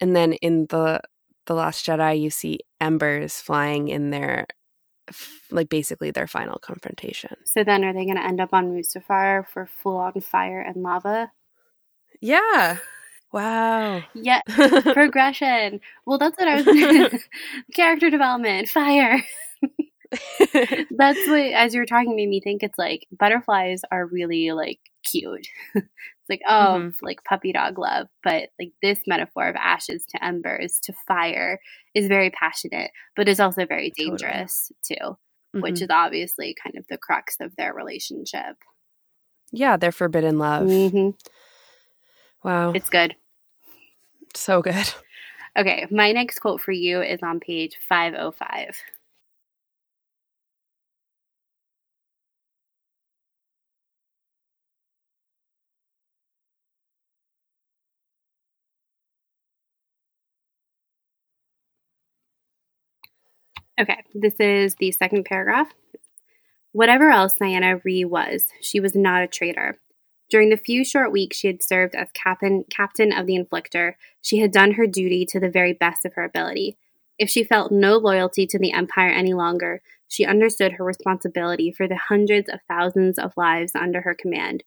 And 0.00 0.14
then 0.16 0.32
in 0.34 0.66
the 0.66 1.00
the 1.46 1.54
last 1.54 1.84
jedi 1.86 2.20
you 2.20 2.30
see 2.30 2.60
embers 2.80 3.40
flying 3.40 3.88
in 3.88 4.10
their 4.10 4.46
like 5.50 5.68
basically 5.68 6.10
their 6.10 6.26
final 6.26 6.58
confrontation 6.58 7.36
So 7.44 7.64
then, 7.64 7.84
are 7.84 7.92
they 7.92 8.04
going 8.06 8.16
to 8.16 8.24
end 8.24 8.40
up 8.40 8.50
on 8.54 8.72
Mustafar 8.72 9.46
for 9.46 9.66
full 9.66 9.98
on 9.98 10.20
fire 10.20 10.60
and 10.60 10.82
lava? 10.82 11.32
yeah 12.20 12.78
wow 13.32 14.02
Yeah, 14.14 14.40
progression. 14.92 15.80
Well, 16.06 16.18
that's 16.18 16.36
what 16.38 16.48
I 16.48 16.56
was. 16.62 16.66
Character 17.74 18.10
development, 18.10 18.68
fire. 18.68 19.22
That's 20.90 21.26
what, 21.26 21.40
as 21.40 21.74
you 21.74 21.80
were 21.80 21.86
talking, 21.86 22.16
made 22.16 22.28
me 22.28 22.40
think 22.40 22.62
it's 22.62 22.78
like 22.78 23.06
butterflies 23.12 23.82
are 23.90 24.06
really 24.06 24.52
like 24.52 24.80
cute. 25.04 25.46
Like, 26.30 26.40
oh, 26.48 26.76
mm-hmm. 26.78 27.04
like 27.04 27.24
puppy 27.24 27.52
dog 27.52 27.78
love. 27.78 28.06
But 28.22 28.50
like 28.58 28.72
this 28.82 29.00
metaphor 29.06 29.48
of 29.48 29.56
ashes 29.56 30.04
to 30.10 30.24
embers 30.24 30.78
to 30.84 30.94
fire 31.06 31.58
is 31.94 32.06
very 32.06 32.30
passionate, 32.30 32.90
but 33.16 33.28
is 33.28 33.40
also 33.40 33.66
very 33.66 33.90
dangerous 33.90 34.72
totally. 34.88 34.98
too, 34.98 35.04
mm-hmm. 35.16 35.60
which 35.60 35.82
is 35.82 35.88
obviously 35.90 36.56
kind 36.62 36.76
of 36.76 36.86
the 36.88 36.98
crux 36.98 37.36
of 37.40 37.54
their 37.56 37.74
relationship. 37.74 38.56
Yeah, 39.52 39.76
their 39.76 39.92
forbidden 39.92 40.38
love. 40.38 40.68
Mm-hmm. 40.68 41.10
Wow. 42.48 42.72
It's 42.72 42.88
good. 42.88 43.16
So 44.34 44.62
good. 44.62 44.94
Okay, 45.58 45.86
my 45.90 46.12
next 46.12 46.38
quote 46.38 46.60
for 46.60 46.70
you 46.70 47.02
is 47.02 47.18
on 47.22 47.40
page 47.40 47.76
505. 47.88 48.76
Okay, 63.80 64.04
this 64.14 64.34
is 64.38 64.74
the 64.74 64.92
second 64.92 65.24
paragraph. 65.24 65.72
Whatever 66.72 67.08
else 67.08 67.32
Ciena 67.40 67.82
Ree 67.82 68.04
was, 68.04 68.44
she 68.60 68.78
was 68.78 68.94
not 68.94 69.22
a 69.22 69.26
traitor. 69.26 69.78
During 70.28 70.50
the 70.50 70.58
few 70.58 70.84
short 70.84 71.10
weeks 71.10 71.38
she 71.38 71.46
had 71.46 71.62
served 71.62 71.94
as 71.94 72.08
captain, 72.12 72.64
captain 72.68 73.10
of 73.10 73.26
the 73.26 73.38
Inflictor, 73.38 73.94
she 74.20 74.40
had 74.40 74.52
done 74.52 74.72
her 74.72 74.86
duty 74.86 75.24
to 75.30 75.40
the 75.40 75.48
very 75.48 75.72
best 75.72 76.04
of 76.04 76.12
her 76.12 76.24
ability. 76.24 76.76
If 77.18 77.30
she 77.30 77.42
felt 77.42 77.72
no 77.72 77.96
loyalty 77.96 78.46
to 78.48 78.58
the 78.58 78.72
Empire 78.72 79.08
any 79.08 79.32
longer, 79.32 79.80
she 80.06 80.26
understood 80.26 80.72
her 80.72 80.84
responsibility 80.84 81.72
for 81.72 81.88
the 81.88 81.96
hundreds 81.96 82.50
of 82.50 82.60
thousands 82.68 83.18
of 83.18 83.32
lives 83.38 83.74
under 83.74 84.02
her 84.02 84.14
command. 84.14 84.62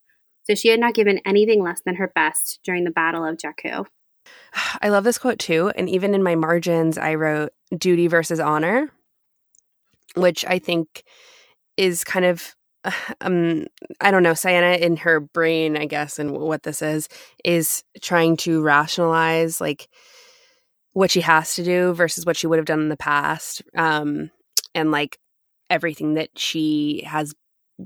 So 0.45 0.56
she 0.56 0.69
had 0.69 0.80
not 0.80 0.95
given 0.95 1.22
anything 1.23 1.61
less 1.61 1.81
than 1.85 1.95
her 1.95 2.11
best 2.15 2.61
during 2.64 2.84
the 2.84 2.90
Battle 2.90 3.23
of 3.23 3.38
Jakku. 3.38 3.85
I 4.81 4.90
love 4.90 5.03
this 5.03 5.19
quote 5.19 5.38
too. 5.38 5.72
And 5.76 5.88
even 5.88 6.15
in 6.15 6.23
my 6.23 6.34
margins, 6.34 6.98
I 6.98 7.14
wrote 7.14 7.53
duty 7.77 8.07
versus 8.07 8.40
honor 8.40 8.90
which 10.15 10.45
I 10.45 10.60
think 10.60 11.03
is 11.77 12.03
kind 12.03 12.26
of 12.26 12.56
um 13.22 13.65
I 14.02 14.11
don't 14.11 14.23
know, 14.23 14.34
Ciena 14.34 14.80
in 14.80 14.98
her 14.98 15.19
brain, 15.19 15.77
I 15.77 15.85
guess, 15.85 16.19
and 16.19 16.31
what 16.31 16.64
this 16.64 16.81
is, 16.81 17.07
is 17.44 17.84
trying 18.02 18.38
to 18.38 18.61
rationalize 18.61 19.61
like 19.61 19.88
what 20.94 21.11
she 21.11 21.22
has 21.22 21.56
to 21.56 21.64
do 21.64 21.94
versus 21.94 22.26
what 22.26 22.38
she 22.38 22.48
would 22.48 22.60
have 22.60 22.65
done 22.65 22.81
in 22.81 22.90
the 22.90 22.98
past. 22.98 23.61
Um 23.76 24.31
and 24.76 24.91
like 24.91 25.18
everything 25.69 26.15
that 26.15 26.30
she 26.38 27.03
has 27.06 27.34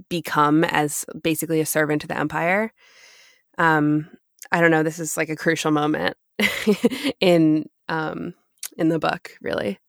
become 0.09 0.63
as 0.65 1.05
basically 1.23 1.61
a 1.61 1.65
servant 1.65 2.01
to 2.01 2.07
the 2.07 2.17
empire. 2.17 2.73
Um 3.57 4.09
I 4.51 4.61
don't 4.61 4.71
know, 4.71 4.83
this 4.83 4.99
is 4.99 5.17
like 5.17 5.29
a 5.29 5.35
crucial 5.35 5.71
moment 5.71 6.15
in 7.19 7.69
um 7.89 8.33
in 8.77 8.89
the 8.89 8.99
book, 8.99 9.31
really. 9.41 9.79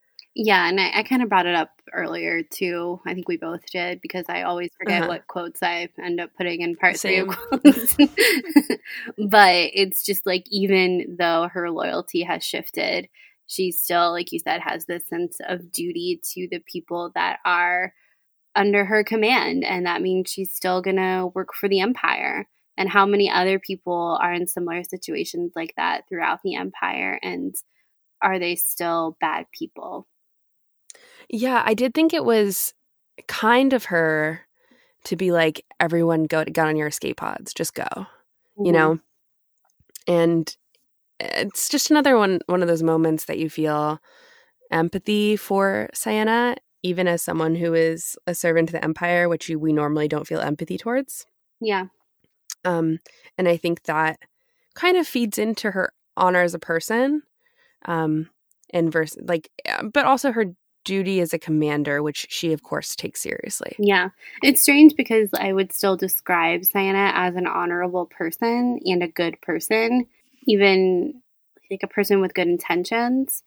Yeah, 0.41 0.69
and 0.69 0.81
I, 0.81 1.01
I 1.01 1.03
kind 1.03 1.21
of 1.21 1.29
brought 1.29 1.47
it 1.47 1.57
up 1.57 1.73
earlier 1.93 2.45
too. 2.45 3.01
I 3.05 3.13
think 3.13 3.27
we 3.27 3.37
both 3.37 3.67
did 3.73 4.01
because 4.01 4.25
I 4.29 4.43
always 4.43 4.71
forget 4.79 5.03
uh-huh. 5.03 5.09
what 5.09 5.27
quotes 5.27 5.65
I 5.65 5.89
end 6.01 6.21
up 6.21 6.31
putting 6.37 6.61
in 6.61 6.77
part 6.77 6.97
Same. 6.97 7.33
three 7.33 7.35
of 7.35 7.95
quotes. 7.97 7.97
but 9.19 9.71
it's 9.75 10.05
just 10.05 10.27
like 10.27 10.45
even 10.49 11.17
though 11.19 11.49
her 11.53 11.73
loyalty 11.73 12.23
has 12.23 12.45
shifted, 12.45 13.09
she 13.49 13.73
still, 13.73 14.13
like 14.13 14.31
you 14.31 14.39
said, 14.39 14.61
has 14.61 14.87
this 14.87 15.09
sense 15.09 15.39
of 15.45 15.73
duty 15.73 16.21
to 16.35 16.47
the 16.49 16.61
people 16.61 17.11
that 17.17 17.41
are 17.45 17.93
under 18.55 18.85
her 18.85 19.03
command, 19.03 19.65
and 19.65 19.87
that 19.87 20.03
means 20.03 20.31
she's 20.31 20.53
still 20.53 20.81
gonna 20.81 21.27
work 21.35 21.53
for 21.53 21.69
the 21.69 21.81
empire. 21.81 22.47
And 22.77 22.89
how 22.89 23.07
many 23.07 23.29
other 23.29 23.59
people 23.59 24.17
are 24.23 24.33
in 24.33 24.47
similar 24.47 24.85
situations 24.85 25.55
like 25.57 25.75
that 25.77 26.03
throughout 26.09 26.43
the 26.45 26.55
empire, 26.55 27.19
and 27.25 27.57
are 28.23 28.39
they 28.39 28.55
still 28.55 29.17
bad 29.21 29.47
people? 29.51 30.07
Yeah, 31.29 31.63
I 31.65 31.75
did 31.75 31.95
think 31.95 32.15
it 32.15 32.25
was 32.25 32.75
kind 33.27 33.73
of 33.73 33.87
her 33.87 34.47
to 35.05 35.17
be 35.17 35.33
like, 35.33 35.65
everyone 35.81 36.25
go 36.25 36.45
get 36.45 36.67
on 36.67 36.77
your 36.77 36.89
escape 36.89 37.19
pods, 37.19 37.53
just 37.53 37.75
go, 37.75 37.85
mm-hmm. 37.85 38.65
you 38.65 38.73
know? 38.73 38.99
And 40.07 40.55
it's 41.21 41.69
just 41.69 41.91
another 41.91 42.17
one 42.17 42.41
one 42.47 42.63
of 42.63 42.69
those 42.69 42.83
moments 42.83 43.25
that 43.25 43.39
you 43.39 43.51
feel 43.51 44.01
empathy 44.71 45.37
for 45.37 45.91
Ciena, 45.95 46.57
even 46.83 47.09
as 47.09 47.23
someone 47.23 47.55
who 47.55 47.75
is 47.75 48.17
a 48.27 48.35
servant 48.35 48.69
to 48.69 48.73
the 48.73 48.85
Empire, 48.85 49.29
which 49.29 49.49
you, 49.49 49.59
we 49.59 49.73
normally 49.73 50.09
don't 50.09 50.27
feel 50.27 50.41
empathy 50.41 50.79
towards. 50.79 51.27
Yeah. 51.61 51.87
Um, 52.65 52.99
and 53.37 53.49
I 53.49 53.57
think 53.57 53.85
that 53.85 54.21
kind 54.75 54.97
of 54.97 55.07
feeds 55.07 55.39
into 55.39 55.73
her 55.73 55.93
honor 56.17 56.43
as 56.43 56.55
a 56.55 56.59
person. 56.59 57.23
Um, 57.85 58.31
and 58.71 58.93
verse 58.93 59.17
like 59.23 59.51
but 59.93 60.05
also 60.05 60.33
her 60.33 60.47
duty 60.89 61.21
as 61.21 61.35
a 61.35 61.39
commander, 61.39 62.03
which 62.03 62.27
she, 62.31 62.55
of 62.55 62.63
course, 62.63 62.97
takes 62.97 63.21
seriously. 63.21 63.77
Yeah. 63.79 64.09
It's 64.43 64.63
strange 64.63 64.97
because 64.97 65.29
I 65.39 65.53
would 65.53 65.71
still 65.71 65.99
describe 65.99 66.63
Ciena 66.63 67.13
as 67.15 67.37
an 67.37 67.47
honorable 67.47 68.07
person 68.07 68.81
and 68.87 69.03
a 69.03 69.09
good 69.09 69.39
person, 69.43 70.07
even 70.45 71.21
like 71.71 71.83
a 71.83 71.89
person 71.89 72.23
with 72.23 72.33
good 72.33 72.49
intentions. 72.49 73.43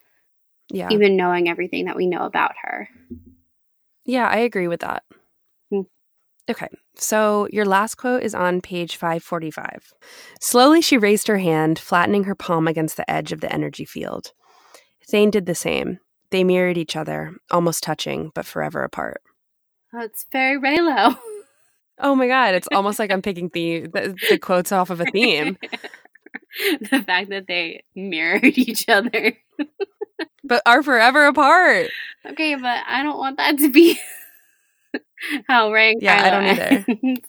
Yeah. 0.69 0.89
Even 0.91 1.18
knowing 1.18 1.49
everything 1.49 1.85
that 1.85 1.95
we 1.95 2.05
know 2.05 2.26
about 2.26 2.53
her. 2.61 2.88
Yeah, 4.05 4.27
I 4.27 4.38
agree 4.38 4.68
with 4.68 4.81
that. 4.81 5.03
Hmm. 5.72 5.81
Okay, 6.49 6.69
so 6.95 7.47
your 7.51 7.65
last 7.65 7.95
quote 7.95 8.23
is 8.23 8.35
on 8.35 8.61
page 8.61 8.95
545. 8.95 9.93
Slowly, 10.39 10.81
she 10.81 10.97
raised 10.97 11.27
her 11.27 11.39
hand, 11.39 11.80
flattening 11.80 12.26
her 12.26 12.35
palm 12.35 12.68
against 12.68 12.95
the 12.95 13.09
edge 13.09 13.31
of 13.31 13.41
the 13.41 13.51
energy 13.51 13.84
field. 13.84 14.31
Thane 15.09 15.31
did 15.31 15.45
the 15.45 15.55
same. 15.55 15.99
They 16.32 16.44
mirrored 16.44 16.78
each 16.78 16.95
other, 16.95 17.36
almost 17.52 17.84
touching, 17.84 18.32
but 18.34 18.45
forever 18.45 18.84
apart. 18.84 19.22
That's 19.94 20.26
very 20.32 20.58
Reylo. 20.60 21.18
Oh 21.99 22.16
my 22.16 22.28
god, 22.28 22.56
it's 22.56 22.68
almost 22.72 22.98
like 22.98 23.12
I'm 23.12 23.22
picking 23.22 23.49
the, 23.53 23.82
the, 23.94 24.16
the 24.30 24.40
quotes 24.40 24.72
off 24.72 24.90
of 24.90 25.02
a 25.02 25.06
theme. 25.06 25.58
the 26.90 27.03
fact 27.06 27.30
that 27.30 27.48
they 27.48 27.84
mirrored 27.95 28.58
each 28.58 28.90
other. 28.90 29.38
but 30.44 30.62
are 30.66 30.82
forever 30.84 31.26
apart. 31.26 31.90
Okay, 32.26 32.56
but 32.56 32.84
I 32.88 33.03
don't 33.03 33.20
want 33.20 33.38
that 33.38 33.58
to 33.60 33.70
be 33.70 33.99
how 35.48 35.72
Rey 35.72 35.91
and 35.91 36.02
yeah, 36.02 36.22
Kylo 36.22 36.26
I 36.26 36.30
don't 36.30 37.06
either. 37.06 37.22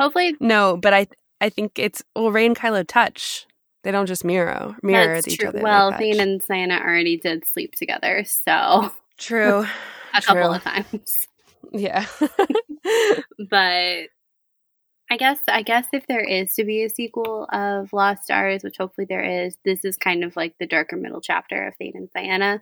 Hopefully, 0.00 0.36
no, 0.40 0.76
but 0.76 0.94
I 0.94 1.06
I 1.40 1.48
think 1.50 1.78
it's 1.78 2.02
well, 2.14 2.30
Rey 2.32 2.46
and 2.46 2.56
Kylo 2.56 2.86
touch. 2.86 3.46
They 3.84 3.90
don't 3.90 4.06
just 4.06 4.24
mirror 4.24 4.76
mirror 4.82 5.14
That's 5.14 5.28
each 5.28 5.38
true. 5.38 5.48
other. 5.48 5.60
Well, 5.60 5.92
Thane 5.92 6.20
and 6.20 6.42
Ciena 6.42 6.80
already 6.80 7.16
did 7.16 7.46
sleep 7.46 7.74
together, 7.76 8.24
so 8.24 8.92
true. 9.18 9.66
a 10.14 10.20
true. 10.20 10.34
couple 10.34 10.54
of 10.54 10.62
times. 10.62 11.28
Yeah. 11.72 12.06
but 13.50 14.08
I 15.10 15.16
guess 15.16 15.38
I 15.48 15.62
guess 15.62 15.86
if 15.92 16.06
there 16.06 16.24
is 16.24 16.52
to 16.54 16.64
be 16.64 16.84
a 16.84 16.90
sequel 16.90 17.46
of 17.52 17.92
Lost 17.92 18.24
Stars, 18.24 18.62
which 18.62 18.76
hopefully 18.78 19.06
there 19.08 19.44
is, 19.46 19.56
this 19.64 19.84
is 19.84 19.96
kind 19.96 20.24
of 20.24 20.36
like 20.36 20.54
the 20.58 20.66
darker 20.66 20.96
middle 20.96 21.20
chapter 21.20 21.68
of 21.68 21.76
Thane 21.76 21.92
and 21.94 22.10
Ciena. 22.14 22.60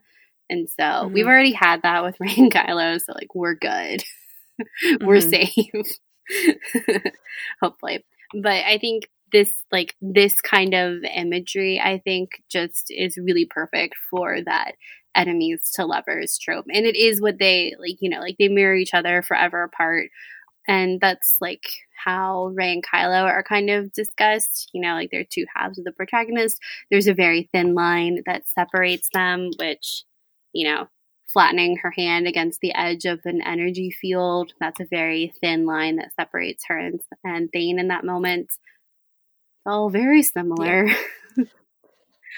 And 0.49 0.69
so 0.69 0.83
mm-hmm. 0.83 1.15
we've 1.15 1.27
already 1.27 1.53
had 1.53 1.83
that 1.83 2.05
with 2.05 2.17
Rey 2.21 2.35
and 2.37 2.53
Kylo, 2.53 3.01
so 3.01 3.13
like 3.15 3.35
we're 3.35 3.55
good. 3.55 4.03
we're 5.01 5.17
mm-hmm. 5.17 5.31
safe. 5.31 5.99
hopefully. 7.61 8.05
But 8.33 8.65
I 8.65 8.79
think 8.79 9.09
this 9.33 9.53
like 9.73 9.95
this 10.01 10.41
kind 10.41 10.75
of 10.75 11.03
imagery 11.15 11.81
i 11.81 11.99
think 11.99 12.43
just 12.49 12.87
is 12.91 13.19
really 13.19 13.45
perfect 13.45 13.95
for 14.11 14.41
that 14.45 14.73
enemies 15.15 15.71
to 15.75 15.85
lovers 15.85 16.39
trope 16.39 16.67
and 16.73 16.87
it 16.87 16.97
is 16.97 17.21
what 17.21 17.39
they 17.39 17.75
like 17.79 17.97
you 18.01 18.11
know 18.11 18.21
like 18.21 18.37
they 18.39 18.49
mirror 18.49 18.77
each 18.77 18.95
other 18.95 19.23
forever 19.23 19.63
apart 19.63 20.09
and 20.69 21.01
that's 21.01 21.37
like 21.41 21.65
how 21.97 22.53
Rey 22.55 22.73
and 22.73 22.85
Kylo 22.85 23.25
are 23.25 23.43
kind 23.43 23.71
of 23.71 23.93
discussed. 23.93 24.71
You 24.73 24.81
know, 24.81 24.95
like 24.95 25.11
they're 25.11 25.25
two 25.25 25.47
halves 25.55 25.79
of 25.79 25.85
the 25.85 25.93
protagonist. 25.93 26.59
There's 26.91 27.07
a 27.07 27.15
very 27.15 27.49
thin 27.53 27.75
line 27.75 28.23
that 28.27 28.47
separates 28.49 29.09
them, 29.13 29.51
which, 29.59 30.05
you 30.53 30.69
know, 30.69 30.89
flattening 31.33 31.77
her 31.83 31.91
hand 31.91 32.27
against 32.27 32.61
the 32.61 32.75
edge 32.75 33.05
of 33.05 33.21
an 33.25 33.43
energy 33.43 33.91
field. 33.91 34.53
That's 34.61 34.81
a 34.81 34.87
very 34.87 35.33
thin 35.41 35.67
line 35.67 35.97
that 35.97 36.15
separates 36.15 36.65
her 36.69 36.79
and, 36.79 37.01
and 37.25 37.51
Thane 37.53 37.79
in 37.79 37.89
that 37.89 38.05
moment 38.05 38.51
all 39.67 39.91
very 39.91 40.23
similar. 40.23 40.87
Yeah. 40.87 40.97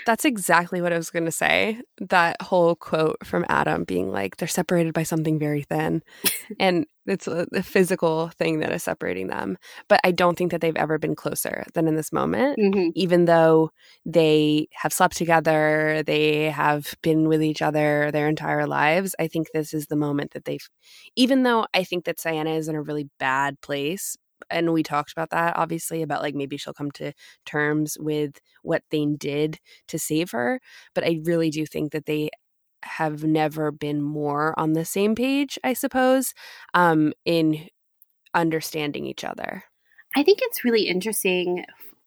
That's 0.06 0.24
exactly 0.24 0.80
what 0.80 0.92
I 0.92 0.96
was 0.96 1.10
going 1.10 1.24
to 1.24 1.30
say. 1.30 1.80
That 2.00 2.40
whole 2.40 2.74
quote 2.74 3.18
from 3.24 3.44
Adam 3.48 3.84
being 3.84 4.10
like, 4.10 4.36
they're 4.36 4.48
separated 4.48 4.94
by 4.94 5.02
something 5.02 5.38
very 5.38 5.62
thin. 5.62 6.02
and 6.60 6.86
it's 7.06 7.26
a, 7.26 7.46
a, 7.54 7.62
physical 7.62 8.28
thing 8.38 8.60
that 8.60 8.72
is 8.72 8.82
separating 8.82 9.28
them. 9.28 9.56
But 9.88 10.00
I 10.04 10.12
don't 10.12 10.36
think 10.36 10.50
that 10.50 10.60
they've 10.60 10.76
ever 10.76 10.98
been 10.98 11.16
closer 11.16 11.64
than 11.74 11.88
in 11.88 11.96
this 11.96 12.12
moment, 12.12 12.58
mm-hmm. 12.58 12.90
even 12.94 13.24
though 13.24 13.70
they 14.04 14.68
have 14.72 14.92
slept 14.92 15.16
together, 15.16 16.02
they 16.06 16.50
have 16.50 16.94
been 17.02 17.28
with 17.28 17.42
each 17.42 17.62
other 17.62 18.10
their 18.12 18.28
entire 18.28 18.66
lives. 18.66 19.14
I 19.18 19.26
think 19.26 19.48
this 19.52 19.72
is 19.72 19.86
the 19.86 19.96
moment 19.96 20.32
that 20.32 20.44
they've, 20.44 20.68
even 21.16 21.42
though 21.42 21.66
I 21.74 21.84
think 21.84 22.04
that 22.04 22.18
Ciena 22.18 22.56
is 22.56 22.68
in 22.68 22.74
a 22.74 22.82
really 22.82 23.08
bad 23.18 23.60
place 23.62 24.16
and 24.50 24.72
we 24.72 24.82
talked 24.82 25.12
about 25.12 25.30
that 25.30 25.56
obviously 25.56 26.02
about 26.02 26.22
like 26.22 26.34
maybe 26.34 26.56
she'll 26.56 26.72
come 26.72 26.90
to 26.92 27.12
terms 27.44 27.96
with 27.98 28.40
what 28.62 28.82
Thane 28.90 29.16
did 29.16 29.58
to 29.88 29.98
save 29.98 30.30
her. 30.32 30.60
But 30.94 31.04
I 31.04 31.20
really 31.24 31.50
do 31.50 31.66
think 31.66 31.92
that 31.92 32.06
they 32.06 32.30
have 32.82 33.24
never 33.24 33.70
been 33.70 34.00
more 34.00 34.58
on 34.58 34.72
the 34.72 34.84
same 34.84 35.14
page, 35.14 35.58
I 35.64 35.72
suppose, 35.72 36.32
um, 36.74 37.12
in 37.24 37.68
understanding 38.34 39.06
each 39.06 39.24
other. 39.24 39.64
I 40.16 40.22
think 40.22 40.38
it's 40.42 40.64
really 40.64 40.88
interesting 40.88 41.64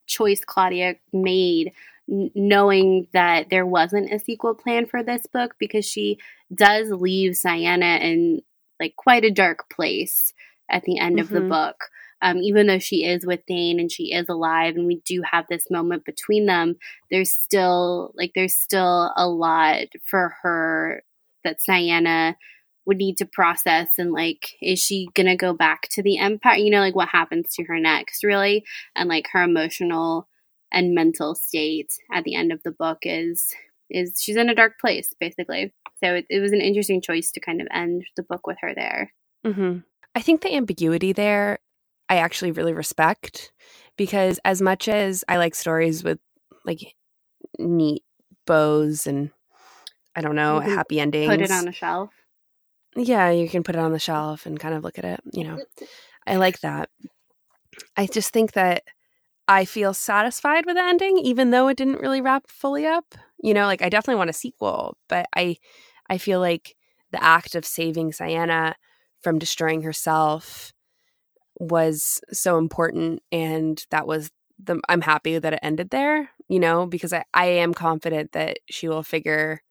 choice 0.07 0.41
Claudia 0.45 0.95
made 1.13 1.71
knowing 2.07 3.07
that 3.13 3.49
there 3.49 3.65
wasn't 3.65 4.11
a 4.11 4.19
sequel 4.19 4.53
plan 4.53 4.85
for 4.85 5.03
this 5.03 5.25
book 5.27 5.55
because 5.59 5.85
she 5.85 6.17
does 6.53 6.89
leave 6.89 7.33
Ciena 7.33 8.01
in 8.01 8.41
like 8.79 8.95
quite 8.97 9.23
a 9.23 9.31
dark 9.31 9.69
place 9.69 10.33
at 10.69 10.83
the 10.83 10.99
end 10.99 11.17
mm-hmm. 11.17 11.21
of 11.21 11.29
the 11.29 11.39
mm-hmm. 11.39 11.49
book. 11.49 11.85
Um, 12.21 12.37
even 12.37 12.67
though 12.67 12.79
she 12.79 13.03
is 13.03 13.25
with 13.25 13.41
Thane 13.47 13.79
and 13.79 13.91
she 13.91 14.13
is 14.13 14.29
alive, 14.29 14.75
and 14.75 14.85
we 14.85 15.01
do 15.05 15.23
have 15.29 15.45
this 15.49 15.71
moment 15.71 16.05
between 16.05 16.45
them, 16.45 16.75
there's 17.09 17.31
still 17.31 18.11
like 18.15 18.31
there's 18.35 18.55
still 18.55 19.11
a 19.15 19.27
lot 19.27 19.87
for 20.05 20.35
her 20.43 21.03
that 21.43 21.57
Ciena 21.67 22.35
would 22.85 22.97
need 22.97 23.17
to 23.17 23.25
process 23.25 23.91
and 23.99 24.11
like 24.11 24.49
is 24.61 24.79
she 24.79 25.07
gonna 25.13 25.35
go 25.35 25.53
back 25.53 25.83
to 25.91 26.03
the 26.03 26.17
empire? 26.17 26.57
You 26.57 26.71
know 26.71 26.79
like 26.79 26.95
what 26.95 27.09
happens 27.09 27.53
to 27.55 27.63
her 27.65 27.79
next 27.79 28.23
really? 28.23 28.63
And 28.95 29.09
like 29.09 29.27
her 29.31 29.43
emotional 29.43 30.27
and 30.71 30.95
mental 30.95 31.35
state 31.35 31.91
at 32.13 32.23
the 32.23 32.35
end 32.35 32.51
of 32.51 32.61
the 32.63 32.71
book 32.71 32.99
is 33.03 33.53
is 33.89 34.19
she's 34.19 34.37
in 34.37 34.49
a 34.49 34.55
dark 34.55 34.79
place 34.79 35.13
basically. 35.19 35.73
So 36.03 36.15
it, 36.15 36.25
it 36.29 36.39
was 36.39 36.51
an 36.51 36.61
interesting 36.61 37.01
choice 37.01 37.31
to 37.31 37.39
kind 37.39 37.61
of 37.61 37.67
end 37.71 38.05
the 38.15 38.23
book 38.23 38.47
with 38.47 38.57
her 38.61 38.73
there. 38.75 39.13
Mm-hmm. 39.45 39.79
i 40.13 40.21
think 40.21 40.41
the 40.41 40.55
ambiguity 40.55 41.13
there 41.13 41.57
i 42.11 42.17
actually 42.17 42.51
really 42.51 42.73
respect 42.73 43.51
because 43.97 44.39
as 44.45 44.61
much 44.61 44.87
as 44.87 45.23
i 45.27 45.37
like 45.37 45.55
stories 45.55 46.03
with 46.03 46.19
like 46.65 46.95
neat 47.57 48.03
bows 48.45 49.07
and 49.07 49.31
i 50.15 50.21
don't 50.21 50.35
know 50.35 50.59
happy 50.59 50.99
endings 50.99 51.29
put 51.29 51.41
it 51.41 51.51
on 51.51 51.67
a 51.67 51.71
shelf 51.71 52.11
yeah 52.95 53.31
you 53.31 53.47
can 53.47 53.63
put 53.63 53.75
it 53.75 53.79
on 53.79 53.93
the 53.93 53.99
shelf 53.99 54.45
and 54.45 54.59
kind 54.59 54.75
of 54.75 54.83
look 54.83 54.99
at 54.99 55.05
it 55.05 55.21
you 55.31 55.43
know 55.43 55.57
i 56.27 56.35
like 56.35 56.59
that 56.59 56.89
i 57.95 58.05
just 58.05 58.31
think 58.31 58.51
that 58.51 58.83
I 59.47 59.65
feel 59.65 59.93
satisfied 59.93 60.65
with 60.65 60.77
the 60.77 60.83
ending, 60.83 61.17
even 61.17 61.51
though 61.51 61.67
it 61.67 61.75
didn't 61.75 61.99
really 61.99 62.21
wrap 62.21 62.47
fully 62.47 62.85
up. 62.85 63.15
You 63.43 63.53
know, 63.53 63.65
like 63.65 63.81
I 63.81 63.89
definitely 63.89 64.19
want 64.19 64.29
a 64.29 64.33
sequel, 64.33 64.95
but 65.09 65.25
I 65.35 65.57
I 66.09 66.19
feel 66.19 66.39
like 66.39 66.75
the 67.11 67.21
act 67.21 67.55
of 67.55 67.65
saving 67.65 68.11
Ciena 68.11 68.75
from 69.21 69.39
destroying 69.39 69.81
herself 69.81 70.71
was 71.61 72.19
so 72.31 72.57
important 72.57 73.21
and 73.31 73.85
that 73.91 74.07
was 74.07 74.31
the 74.57 74.81
I'm 74.89 75.01
happy 75.01 75.37
that 75.37 75.53
it 75.53 75.59
ended 75.61 75.91
there, 75.91 76.31
you 76.49 76.59
know, 76.59 76.87
because 76.87 77.13
I, 77.13 77.23
I 77.35 77.45
am 77.45 77.75
confident 77.75 78.31
that 78.31 78.57
she 78.67 78.87
will 78.87 79.03
figure 79.03 79.61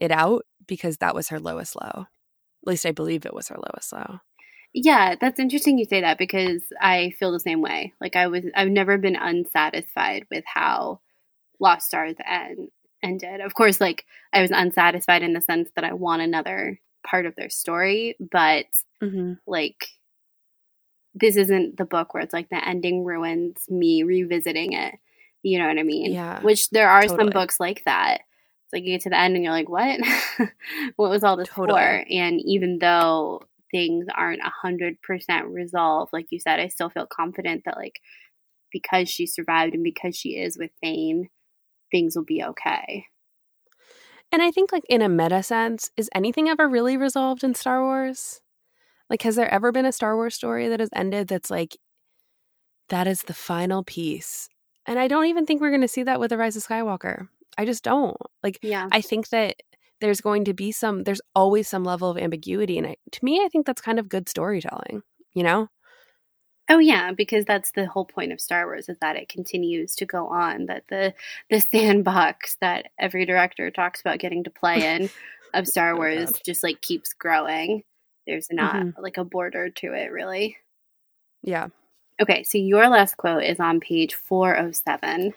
it 0.00 0.10
out 0.10 0.44
because 0.66 0.96
that 0.96 1.14
was 1.14 1.28
her 1.28 1.38
lowest 1.38 1.76
low. 1.76 2.06
At 2.06 2.66
least 2.66 2.84
I 2.84 2.90
believe 2.90 3.24
it 3.24 3.34
was 3.34 3.46
her 3.48 3.56
lowest 3.56 3.92
low. 3.92 4.18
Yeah, 4.72 5.14
that's 5.20 5.38
interesting 5.38 5.78
you 5.78 5.84
say 5.84 6.00
that 6.00 6.18
because 6.18 6.64
I 6.80 7.14
feel 7.16 7.30
the 7.30 7.38
same 7.38 7.60
way. 7.60 7.92
Like 8.00 8.16
I 8.16 8.26
was 8.26 8.44
I've 8.56 8.70
never 8.70 8.98
been 8.98 9.16
unsatisfied 9.16 10.26
with 10.32 10.42
how 10.52 10.98
Lost 11.60 11.86
Stars 11.86 12.16
end, 12.28 12.70
ended. 13.04 13.40
Of 13.40 13.54
course, 13.54 13.80
like 13.80 14.04
I 14.32 14.42
was 14.42 14.50
unsatisfied 14.50 15.22
in 15.22 15.32
the 15.32 15.40
sense 15.40 15.70
that 15.76 15.84
I 15.84 15.92
want 15.92 16.22
another 16.22 16.80
part 17.06 17.24
of 17.24 17.36
their 17.36 17.50
story, 17.50 18.16
but 18.18 18.66
mm-hmm. 19.00 19.34
like 19.46 19.86
this 21.14 21.36
isn't 21.36 21.76
the 21.76 21.84
book 21.84 22.12
where 22.12 22.22
it's 22.22 22.32
like 22.32 22.48
the 22.50 22.66
ending 22.66 23.04
ruins 23.04 23.64
me 23.68 24.02
revisiting 24.02 24.72
it. 24.72 24.94
You 25.42 25.58
know 25.58 25.68
what 25.68 25.78
I 25.78 25.82
mean? 25.82 26.12
Yeah. 26.12 26.40
Which 26.40 26.70
there 26.70 26.88
are 26.88 27.02
totally. 27.02 27.18
some 27.18 27.30
books 27.30 27.60
like 27.60 27.82
that. 27.84 28.22
It's 28.64 28.72
like 28.72 28.82
you 28.82 28.94
get 28.94 29.02
to 29.02 29.10
the 29.10 29.18
end 29.18 29.34
and 29.34 29.44
you're 29.44 29.52
like, 29.52 29.68
what? 29.68 30.00
what 30.96 31.10
was 31.10 31.22
all 31.22 31.36
this 31.36 31.48
totally. 31.48 31.78
for? 31.78 32.04
And 32.10 32.40
even 32.40 32.78
though 32.78 33.42
things 33.70 34.06
aren't 34.14 34.40
a 34.40 34.52
hundred 34.62 35.00
percent 35.02 35.46
resolved, 35.48 36.12
like 36.12 36.26
you 36.30 36.40
said, 36.40 36.60
I 36.60 36.68
still 36.68 36.90
feel 36.90 37.06
confident 37.06 37.62
that 37.66 37.76
like 37.76 38.00
because 38.72 39.08
she 39.08 39.26
survived 39.26 39.74
and 39.74 39.84
because 39.84 40.16
she 40.16 40.30
is 40.30 40.58
with 40.58 40.70
Thane, 40.82 41.28
things 41.92 42.16
will 42.16 42.24
be 42.24 42.42
okay. 42.42 43.06
And 44.32 44.42
I 44.42 44.50
think 44.50 44.72
like 44.72 44.84
in 44.88 45.02
a 45.02 45.08
meta 45.08 45.42
sense, 45.42 45.90
is 45.96 46.10
anything 46.14 46.48
ever 46.48 46.68
really 46.68 46.96
resolved 46.96 47.44
in 47.44 47.54
Star 47.54 47.82
Wars? 47.82 48.40
Like 49.10 49.22
has 49.22 49.36
there 49.36 49.52
ever 49.52 49.72
been 49.72 49.86
a 49.86 49.92
Star 49.92 50.16
Wars 50.16 50.34
story 50.34 50.68
that 50.68 50.80
has 50.80 50.90
ended 50.94 51.28
that's 51.28 51.50
like 51.50 51.76
that 52.88 53.06
is 53.06 53.22
the 53.22 53.34
final 53.34 53.82
piece? 53.84 54.48
And 54.86 54.98
I 54.98 55.08
don't 55.08 55.26
even 55.26 55.46
think 55.46 55.60
we're 55.60 55.70
going 55.70 55.80
to 55.80 55.88
see 55.88 56.02
that 56.02 56.20
with 56.20 56.30
the 56.30 56.38
Rise 56.38 56.56
of 56.56 56.64
Skywalker. 56.64 57.28
I 57.56 57.64
just 57.64 57.84
don't. 57.84 58.16
Like 58.42 58.58
yeah. 58.62 58.88
I 58.90 59.00
think 59.00 59.28
that 59.28 59.56
there's 60.00 60.20
going 60.20 60.44
to 60.44 60.54
be 60.54 60.72
some 60.72 61.04
there's 61.04 61.20
always 61.34 61.68
some 61.68 61.84
level 61.84 62.10
of 62.10 62.18
ambiguity 62.18 62.78
and 62.78 62.86
I, 62.86 62.96
to 63.12 63.24
me 63.24 63.42
i 63.42 63.48
think 63.48 63.64
that's 63.64 63.80
kind 63.80 63.98
of 63.98 64.08
good 64.08 64.28
storytelling 64.28 65.02
you 65.32 65.42
know 65.42 65.68
oh 66.68 66.78
yeah 66.78 67.12
because 67.12 67.44
that's 67.44 67.70
the 67.72 67.86
whole 67.86 68.04
point 68.04 68.32
of 68.32 68.40
star 68.40 68.66
wars 68.66 68.88
is 68.88 68.98
that 69.00 69.16
it 69.16 69.28
continues 69.28 69.94
to 69.96 70.04
go 70.04 70.26
on 70.28 70.66
that 70.66 70.84
the 70.88 71.14
the 71.48 71.60
sandbox 71.60 72.56
that 72.60 72.90
every 72.98 73.24
director 73.24 73.70
talks 73.70 74.00
about 74.00 74.18
getting 74.18 74.44
to 74.44 74.50
play 74.50 74.94
in 74.94 75.08
of 75.54 75.66
star 75.66 75.92
oh, 75.92 75.96
wars 75.96 76.32
oh 76.34 76.38
just 76.44 76.62
like 76.62 76.80
keeps 76.82 77.12
growing 77.12 77.82
there's 78.26 78.48
not 78.50 78.74
mm-hmm. 78.74 79.02
like 79.02 79.16
a 79.16 79.24
border 79.24 79.70
to 79.70 79.92
it 79.92 80.10
really 80.10 80.56
yeah 81.42 81.68
okay 82.20 82.42
so 82.42 82.58
your 82.58 82.88
last 82.88 83.16
quote 83.16 83.42
is 83.42 83.60
on 83.60 83.80
page 83.80 84.14
407 84.14 85.34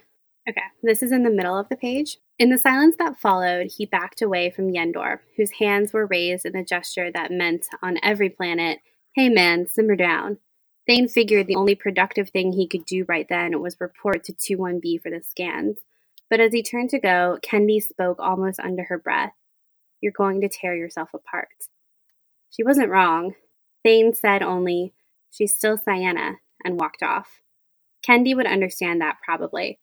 Okay, 0.50 0.62
this 0.82 1.04
is 1.04 1.12
in 1.12 1.24
the 1.24 1.30
middle 1.30 1.58
of 1.58 1.68
the 1.68 1.76
page. 1.76 2.20
In 2.40 2.50
the 2.50 2.58
silence 2.58 2.96
that 3.00 3.20
followed, 3.20 3.68
he 3.70 3.86
backed 3.86 4.22
away 4.22 4.50
from 4.50 4.72
Yendor, 4.72 5.20
whose 5.36 5.52
hands 5.52 5.92
were 5.92 6.06
raised 6.06 6.46
in 6.46 6.56
a 6.56 6.64
gesture 6.64 7.12
that 7.12 7.32
meant, 7.32 7.68
on 7.82 7.98
every 8.02 8.30
planet, 8.30 8.80
hey 9.14 9.28
man, 9.28 9.68
simmer 9.68 9.98
down. 9.98 10.38
Thane 10.88 11.10
figured 11.10 11.48
the 11.48 11.58
only 11.58 11.76
productive 11.76 12.30
thing 12.30 12.54
he 12.54 12.66
could 12.66 12.86
do 12.86 13.04
right 13.10 13.28
then 13.28 13.60
was 13.60 13.76
report 13.82 14.24
to 14.24 14.34
2-1-B 14.34 15.00
for 15.00 15.12
the 15.12 15.22
scans. 15.22 15.80
But 16.30 16.40
as 16.40 16.54
he 16.54 16.64
turned 16.64 16.92
to 16.92 17.00
go, 17.00 17.40
Kendy 17.44 17.82
spoke 17.84 18.20
almost 18.20 18.62
under 18.62 18.84
her 18.84 18.98
breath. 18.98 19.34
You're 20.00 20.14
going 20.14 20.40
to 20.42 20.50
tear 20.50 20.76
yourself 20.76 21.10
apart. 21.14 21.50
She 22.58 22.64
wasn't 22.64 22.90
wrong. 22.90 23.36
Thane 23.84 24.16
said 24.16 24.42
only, 24.42 24.94
She's 25.30 25.56
still 25.56 25.78
Ciena, 25.78 26.38
and 26.66 26.80
walked 26.80 27.04
off. 27.04 27.42
Kendy 28.06 28.36
would 28.36 28.48
understand 28.48 29.00
that 29.02 29.18
probably 29.24 29.80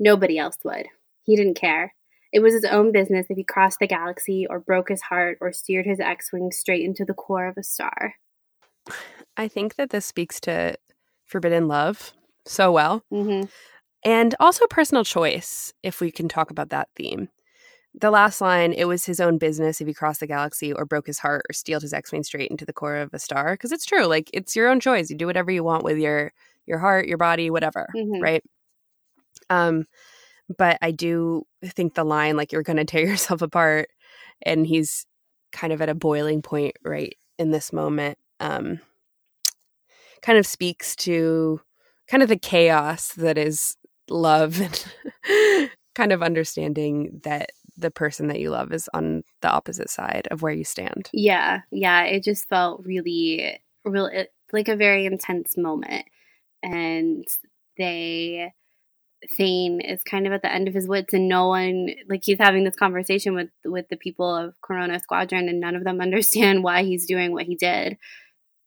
Nobody 0.00 0.38
else 0.38 0.58
would. 0.64 0.86
He 1.24 1.36
didn't 1.36 1.58
care. 1.58 1.94
It 2.32 2.40
was 2.40 2.54
his 2.54 2.64
own 2.64 2.92
business 2.92 3.26
if 3.30 3.36
he 3.36 3.44
crossed 3.44 3.78
the 3.80 3.86
galaxy 3.86 4.46
or 4.48 4.60
broke 4.60 4.90
his 4.90 5.02
heart 5.02 5.38
or 5.40 5.52
steered 5.52 5.86
his 5.86 5.98
X 5.98 6.32
Wing 6.32 6.50
straight 6.52 6.84
into 6.84 7.04
the 7.04 7.14
core 7.14 7.46
of 7.46 7.56
a 7.56 7.62
star. 7.62 8.14
I 9.36 9.48
think 9.48 9.76
that 9.76 9.90
this 9.90 10.06
speaks 10.06 10.40
to 10.40 10.76
forbidden 11.24 11.68
love 11.68 12.12
so 12.46 12.70
well. 12.70 13.02
Mm-hmm. 13.12 13.46
And 14.04 14.34
also 14.38 14.66
personal 14.66 15.04
choice, 15.04 15.72
if 15.82 16.00
we 16.00 16.10
can 16.10 16.28
talk 16.28 16.50
about 16.50 16.70
that 16.70 16.88
theme. 16.94 17.28
The 17.94 18.10
last 18.10 18.40
line, 18.40 18.72
it 18.72 18.84
was 18.84 19.06
his 19.06 19.18
own 19.18 19.38
business 19.38 19.80
if 19.80 19.86
he 19.86 19.94
crossed 19.94 20.20
the 20.20 20.26
galaxy 20.26 20.72
or 20.72 20.84
broke 20.84 21.06
his 21.06 21.18
heart 21.18 21.46
or 21.48 21.52
steered 21.52 21.82
his 21.82 21.92
X-Wing 21.92 22.22
straight 22.22 22.50
into 22.50 22.64
the 22.64 22.72
core 22.72 22.96
of 22.96 23.12
a 23.12 23.18
star. 23.18 23.54
Because 23.54 23.72
it's 23.72 23.86
true. 23.86 24.04
Like, 24.04 24.30
it's 24.32 24.54
your 24.54 24.68
own 24.68 24.78
choice. 24.78 25.10
You 25.10 25.16
do 25.16 25.26
whatever 25.26 25.50
you 25.50 25.64
want 25.64 25.84
with 25.84 25.98
your 25.98 26.32
your 26.66 26.78
heart, 26.78 27.08
your 27.08 27.18
body, 27.18 27.50
whatever, 27.50 27.88
mm-hmm. 27.96 28.20
right? 28.20 28.44
Um, 29.48 29.86
but 30.56 30.78
I 30.82 30.90
do 30.90 31.44
think 31.64 31.94
the 31.94 32.04
line 32.04 32.36
like 32.36 32.52
you're 32.52 32.62
going 32.62 32.76
to 32.76 32.84
tear 32.84 33.06
yourself 33.06 33.42
apart, 33.42 33.88
and 34.42 34.66
he's 34.66 35.06
kind 35.50 35.72
of 35.72 35.80
at 35.80 35.88
a 35.88 35.94
boiling 35.94 36.42
point 36.42 36.76
right 36.84 37.16
in 37.38 37.50
this 37.50 37.72
moment. 37.72 38.18
Um, 38.40 38.80
kind 40.22 40.38
of 40.38 40.46
speaks 40.46 40.94
to 40.96 41.60
kind 42.08 42.22
of 42.22 42.28
the 42.28 42.38
chaos 42.38 43.12
that 43.14 43.38
is 43.38 43.76
love 44.10 44.60
and 45.28 45.70
kind 45.94 46.12
of 46.12 46.22
understanding 46.22 47.20
that 47.24 47.50
the 47.78 47.90
person 47.90 48.26
that 48.28 48.40
you 48.40 48.50
love 48.50 48.72
is 48.72 48.88
on 48.92 49.22
the 49.40 49.48
opposite 49.48 49.88
side 49.88 50.26
of 50.30 50.42
where 50.42 50.52
you 50.52 50.64
stand. 50.64 51.08
Yeah, 51.12 51.60
yeah, 51.70 52.04
it 52.04 52.24
just 52.24 52.48
felt 52.48 52.84
really, 52.84 53.60
really 53.84 54.26
like 54.52 54.68
a 54.68 54.76
very 54.76 55.06
intense 55.06 55.56
moment, 55.56 56.04
and 56.62 57.24
they 57.78 58.52
Thane 59.36 59.80
is 59.80 60.02
kind 60.04 60.26
of 60.26 60.32
at 60.32 60.42
the 60.42 60.52
end 60.52 60.68
of 60.68 60.74
his 60.74 60.86
wits, 60.86 61.14
and 61.14 61.28
no 61.28 61.48
one 61.48 61.88
like 62.08 62.22
he's 62.24 62.38
having 62.38 62.64
this 62.64 62.76
conversation 62.76 63.34
with 63.34 63.48
with 63.64 63.88
the 63.88 63.96
people 63.96 64.34
of 64.34 64.60
Corona 64.60 64.98
Squadron, 65.00 65.48
and 65.48 65.60
none 65.60 65.76
of 65.76 65.84
them 65.84 66.00
understand 66.02 66.62
why 66.62 66.84
he's 66.84 67.06
doing 67.06 67.32
what 67.32 67.46
he 67.46 67.56
did. 67.56 67.96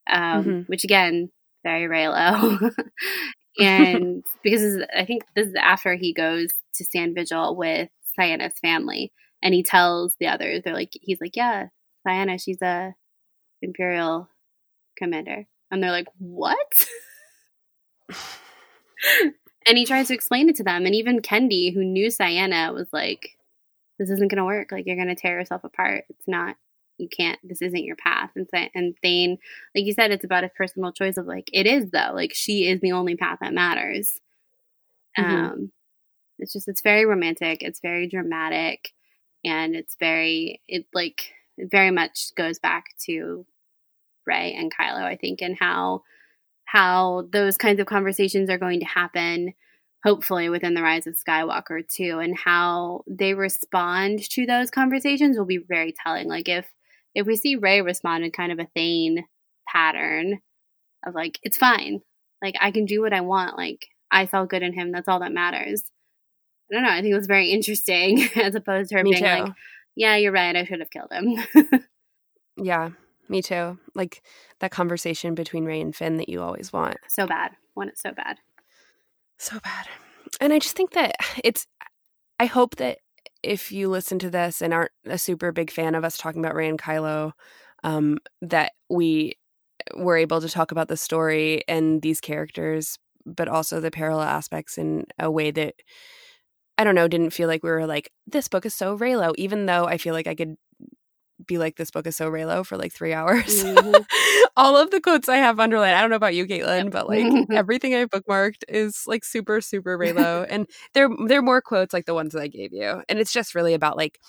Um, 0.09 0.43
mm-hmm. 0.43 0.59
Which 0.67 0.83
again, 0.83 1.31
very 1.63 1.87
Reylo. 1.87 2.73
and 3.59 4.23
because 4.43 4.81
I 4.95 5.05
think 5.05 5.23
this 5.35 5.47
is 5.47 5.55
after 5.55 5.95
he 5.95 6.13
goes 6.13 6.49
to 6.75 6.85
stand 6.85 7.15
vigil 7.15 7.55
with 7.55 7.89
Ciena's 8.17 8.59
family, 8.59 9.11
and 9.41 9.53
he 9.53 9.63
tells 9.63 10.15
the 10.19 10.27
others, 10.27 10.61
they're 10.63 10.73
like, 10.73 10.91
he's 10.93 11.21
like, 11.21 11.35
yeah, 11.35 11.67
Ciena, 12.07 12.41
she's 12.41 12.61
a 12.61 12.93
imperial 13.61 14.29
commander, 14.97 15.47
and 15.69 15.81
they're 15.81 15.91
like, 15.91 16.07
what? 16.17 16.87
and 19.67 19.77
he 19.77 19.85
tries 19.85 20.07
to 20.07 20.13
explain 20.13 20.49
it 20.49 20.55
to 20.57 20.63
them. 20.63 20.85
And 20.85 20.95
even 20.95 21.21
Kendy, 21.21 21.73
who 21.73 21.83
knew 21.83 22.07
Ciena, 22.07 22.73
was 22.73 22.87
like, 22.91 23.37
this 23.99 24.09
isn't 24.09 24.29
going 24.31 24.37
to 24.37 24.45
work. 24.45 24.71
Like, 24.71 24.85
you're 24.85 24.95
going 24.95 25.07
to 25.07 25.15
tear 25.15 25.39
yourself 25.39 25.63
apart. 25.63 26.05
It's 26.09 26.27
not, 26.27 26.55
you 26.97 27.07
can't, 27.07 27.39
this 27.43 27.61
isn't 27.61 27.83
your 27.83 27.95
path. 27.95 28.31
And, 28.35 28.47
and 28.73 28.95
Thane, 29.01 29.37
like 29.75 29.85
you 29.85 29.93
said, 29.93 30.11
it's 30.11 30.25
about 30.25 30.43
a 30.43 30.49
personal 30.49 30.91
choice 30.91 31.17
of 31.17 31.25
like, 31.25 31.49
it 31.53 31.67
is 31.67 31.91
though. 31.91 32.11
Like, 32.13 32.33
she 32.33 32.67
is 32.67 32.81
the 32.81 32.93
only 32.93 33.15
path 33.15 33.39
that 33.41 33.53
matters. 33.53 34.19
Mm-hmm. 35.17 35.35
Um, 35.35 35.71
it's 36.41 36.53
just, 36.53 36.67
it's 36.67 36.81
very 36.81 37.05
romantic. 37.05 37.63
It's 37.63 37.79
very 37.79 38.07
dramatic. 38.07 38.91
And 39.45 39.75
it's 39.75 39.95
very, 39.99 40.61
it 40.67 40.85
like, 40.93 41.33
it 41.57 41.69
very 41.71 41.91
much 41.91 42.35
goes 42.35 42.59
back 42.59 42.85
to 43.05 43.45
Rey 44.25 44.53
and 44.57 44.71
Kylo, 44.73 45.03
I 45.03 45.15
think, 45.15 45.41
and 45.41 45.57
how 45.59 46.03
how 46.65 47.27
those 47.33 47.57
kinds 47.57 47.81
of 47.81 47.85
conversations 47.85 48.49
are 48.49 48.57
going 48.57 48.79
to 48.79 48.85
happen 48.85 49.53
hopefully 50.05 50.49
within 50.49 50.73
the 50.73 50.81
rise 50.81 51.05
of 51.05 51.17
skywalker 51.17 51.85
too 51.85 52.19
and 52.19 52.37
how 52.37 53.03
they 53.07 53.33
respond 53.33 54.19
to 54.29 54.45
those 54.45 54.71
conversations 54.71 55.37
will 55.37 55.45
be 55.45 55.57
very 55.57 55.93
telling 56.03 56.27
like 56.27 56.47
if 56.47 56.65
if 57.13 57.27
we 57.27 57.35
see 57.35 57.57
Rey 57.57 57.81
respond 57.81 58.23
in 58.23 58.31
kind 58.31 58.53
of 58.53 58.59
a 58.59 58.69
thane 58.73 59.25
pattern 59.67 60.39
of 61.05 61.13
like 61.13 61.39
it's 61.43 61.57
fine 61.57 62.01
like 62.41 62.55
i 62.61 62.71
can 62.71 62.85
do 62.85 63.01
what 63.01 63.13
i 63.13 63.21
want 63.21 63.57
like 63.57 63.87
i 64.09 64.25
saw 64.25 64.45
good 64.45 64.63
in 64.63 64.73
him 64.73 64.91
that's 64.91 65.07
all 65.07 65.19
that 65.19 65.33
matters 65.33 65.83
i 66.71 66.75
don't 66.75 66.83
know 66.83 66.89
i 66.89 67.01
think 67.01 67.13
it 67.13 67.17
was 67.17 67.27
very 67.27 67.51
interesting 67.51 68.27
as 68.35 68.55
opposed 68.55 68.89
to 68.89 68.97
her 68.97 69.03
Me 69.03 69.11
being 69.11 69.23
too. 69.23 69.29
like 69.29 69.53
yeah 69.95 70.15
you're 70.15 70.31
right 70.31 70.55
i 70.55 70.63
should 70.63 70.79
have 70.79 70.89
killed 70.89 71.11
him 71.11 71.83
yeah 72.57 72.91
me 73.31 73.41
too. 73.41 73.79
Like 73.95 74.21
that 74.59 74.71
conversation 74.71 75.33
between 75.33 75.65
Rey 75.65 75.81
and 75.81 75.95
Finn 75.95 76.17
that 76.17 76.29
you 76.29 76.41
always 76.43 76.71
want. 76.71 76.97
So 77.07 77.25
bad. 77.25 77.53
Want 77.75 77.89
it 77.89 77.97
so 77.97 78.11
bad. 78.11 78.37
So 79.39 79.57
bad. 79.63 79.87
And 80.39 80.53
I 80.53 80.59
just 80.59 80.75
think 80.75 80.91
that 80.91 81.15
it's 81.43 81.65
I 82.39 82.45
hope 82.45 82.75
that 82.75 82.99
if 83.41 83.71
you 83.71 83.89
listen 83.89 84.19
to 84.19 84.29
this 84.29 84.61
and 84.61 84.73
aren't 84.73 84.91
a 85.05 85.17
super 85.17 85.51
big 85.51 85.71
fan 85.71 85.95
of 85.95 86.03
us 86.03 86.17
talking 86.17 86.43
about 86.43 86.55
Rey 86.55 86.67
and 86.69 86.79
Kylo, 86.79 87.31
um, 87.83 88.19
that 88.41 88.73
we 88.89 89.33
were 89.95 90.17
able 90.17 90.41
to 90.41 90.49
talk 90.49 90.71
about 90.71 90.89
the 90.89 90.97
story 90.97 91.63
and 91.67 92.01
these 92.03 92.19
characters, 92.19 92.99
but 93.25 93.47
also 93.47 93.79
the 93.79 93.89
parallel 93.89 94.27
aspects 94.27 94.77
in 94.77 95.05
a 95.17 95.31
way 95.31 95.49
that 95.49 95.75
I 96.81 96.83
don't 96.83 96.95
know, 96.95 97.07
didn't 97.07 97.29
feel 97.29 97.47
like 97.47 97.61
we 97.61 97.69
were 97.69 97.85
like, 97.85 98.11
this 98.25 98.47
book 98.47 98.65
is 98.65 98.73
so 98.73 98.97
Reylo, 98.97 99.35
even 99.37 99.67
though 99.67 99.85
I 99.85 99.99
feel 99.99 100.15
like 100.15 100.25
I 100.25 100.33
could 100.33 100.55
be 101.45 101.59
like, 101.59 101.75
this 101.75 101.91
book 101.91 102.07
is 102.07 102.15
so 102.15 102.27
Reylo 102.31 102.65
for 102.65 102.75
like 102.75 102.91
three 102.91 103.13
hours. 103.19 103.63
Mm-hmm. 103.63 104.01
All 104.57 104.75
of 104.75 104.89
the 104.89 104.99
quotes 104.99 105.29
I 105.29 105.37
have 105.37 105.59
underlined. 105.59 105.95
I 105.95 106.01
don't 106.01 106.09
know 106.09 106.15
about 106.15 106.33
you, 106.33 106.47
Caitlin, 106.47 106.85
yep. 106.85 106.91
but 106.91 107.07
like 107.07 107.31
everything 107.51 107.93
I've 107.93 108.09
bookmarked 108.09 108.63
is 108.67 109.03
like 109.05 109.23
super, 109.23 109.61
super 109.61 109.95
Reylo. 109.95 110.47
and 110.49 110.65
they're 110.95 111.09
they're 111.27 111.43
more 111.43 111.61
quotes 111.61 111.93
like 111.93 112.07
the 112.07 112.15
ones 112.15 112.33
that 112.33 112.41
I 112.41 112.47
gave 112.47 112.73
you. 112.73 113.03
And 113.07 113.19
it's 113.19 113.31
just 113.31 113.53
really 113.53 113.75
about 113.75 113.95
like 113.95 114.19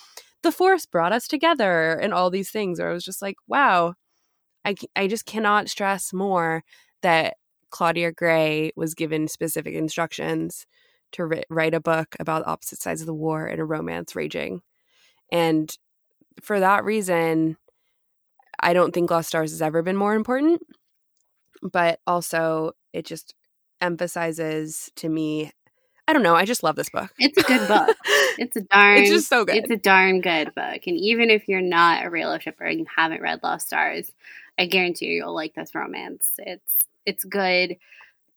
the 0.43 0.53
force 0.53 0.85
brought 0.85 1.15
us 1.15 1.27
together 1.27 1.95
and 1.95 2.13
all 2.13 2.29
these 2.29 2.51
things 2.51 2.81
where 2.81 2.91
I 2.91 2.93
was 2.93 3.05
just 3.05 3.23
like, 3.23 3.37
wow, 3.49 3.95
I, 4.63 4.75
I 4.95 5.07
just 5.07 5.25
cannot 5.25 5.71
stress 5.71 6.13
more 6.13 6.65
that 7.01 7.37
Claudia 7.71 8.13
Gray 8.13 8.73
was 8.77 8.93
given 8.93 9.27
specific 9.27 9.75
instructions 9.75 10.67
to 11.13 11.43
write 11.51 11.75
a 11.75 11.81
book 11.81 12.17
about 12.19 12.47
opposite 12.47 12.81
sides 12.81 13.01
of 13.01 13.07
the 13.07 13.15
war 13.15 13.47
and 13.47 13.61
a 13.61 13.65
romance 13.65 14.17
raging. 14.17 14.63
And 15.31 15.75
for 16.41 16.61
that 16.61 16.85
reason, 16.85 17.57
I 18.61 18.73
don't 18.73 18.93
think 18.93 19.11
Lost 19.11 19.29
Stars 19.29 19.51
has 19.51 19.63
ever 19.63 19.83
been 19.83 19.97
more 19.97 20.15
important. 20.15 20.63
But 21.63 22.01
also, 22.07 22.73
it 22.93 23.07
just 23.07 23.35
emphasizes 23.81 24.91
to 24.97 25.09
me. 25.09 25.51
I 26.09 26.13
don't 26.13 26.23
know. 26.23 26.35
I 26.35 26.45
just 26.45 26.63
love 26.63 26.77
this 26.77 26.91
book. 26.91 27.13
It's 27.19 27.39
a 27.39 27.43
good 27.43 27.69
book. 27.69 27.97
It's 28.39 28.57
a 28.57 28.63
darn. 28.63 28.97
it's 28.97 29.11
just 29.11 29.29
so 29.29 29.45
good. 29.45 29.57
It's 29.57 29.71
a 29.71 29.77
darn 29.77 30.23
good 30.23 30.55
book. 30.55 30.87
And 30.87 30.97
even 30.97 31.29
if 31.29 31.49
you're 31.49 31.61
not 31.61 32.07
a 32.07 32.09
Reylo 32.09 32.41
shipper 32.41 32.65
and 32.65 32.81
you 32.81 32.87
haven't 32.97 33.21
read 33.21 33.41
Lost 33.43 33.67
Stars, 33.67 34.11
I 34.59 34.65
guarantee 34.65 35.05
you 35.05 35.17
you'll 35.17 35.35
like 35.35 35.53
this 35.53 35.75
romance. 35.75 36.31
It's 36.39 36.77
it's 37.05 37.25
good 37.25 37.77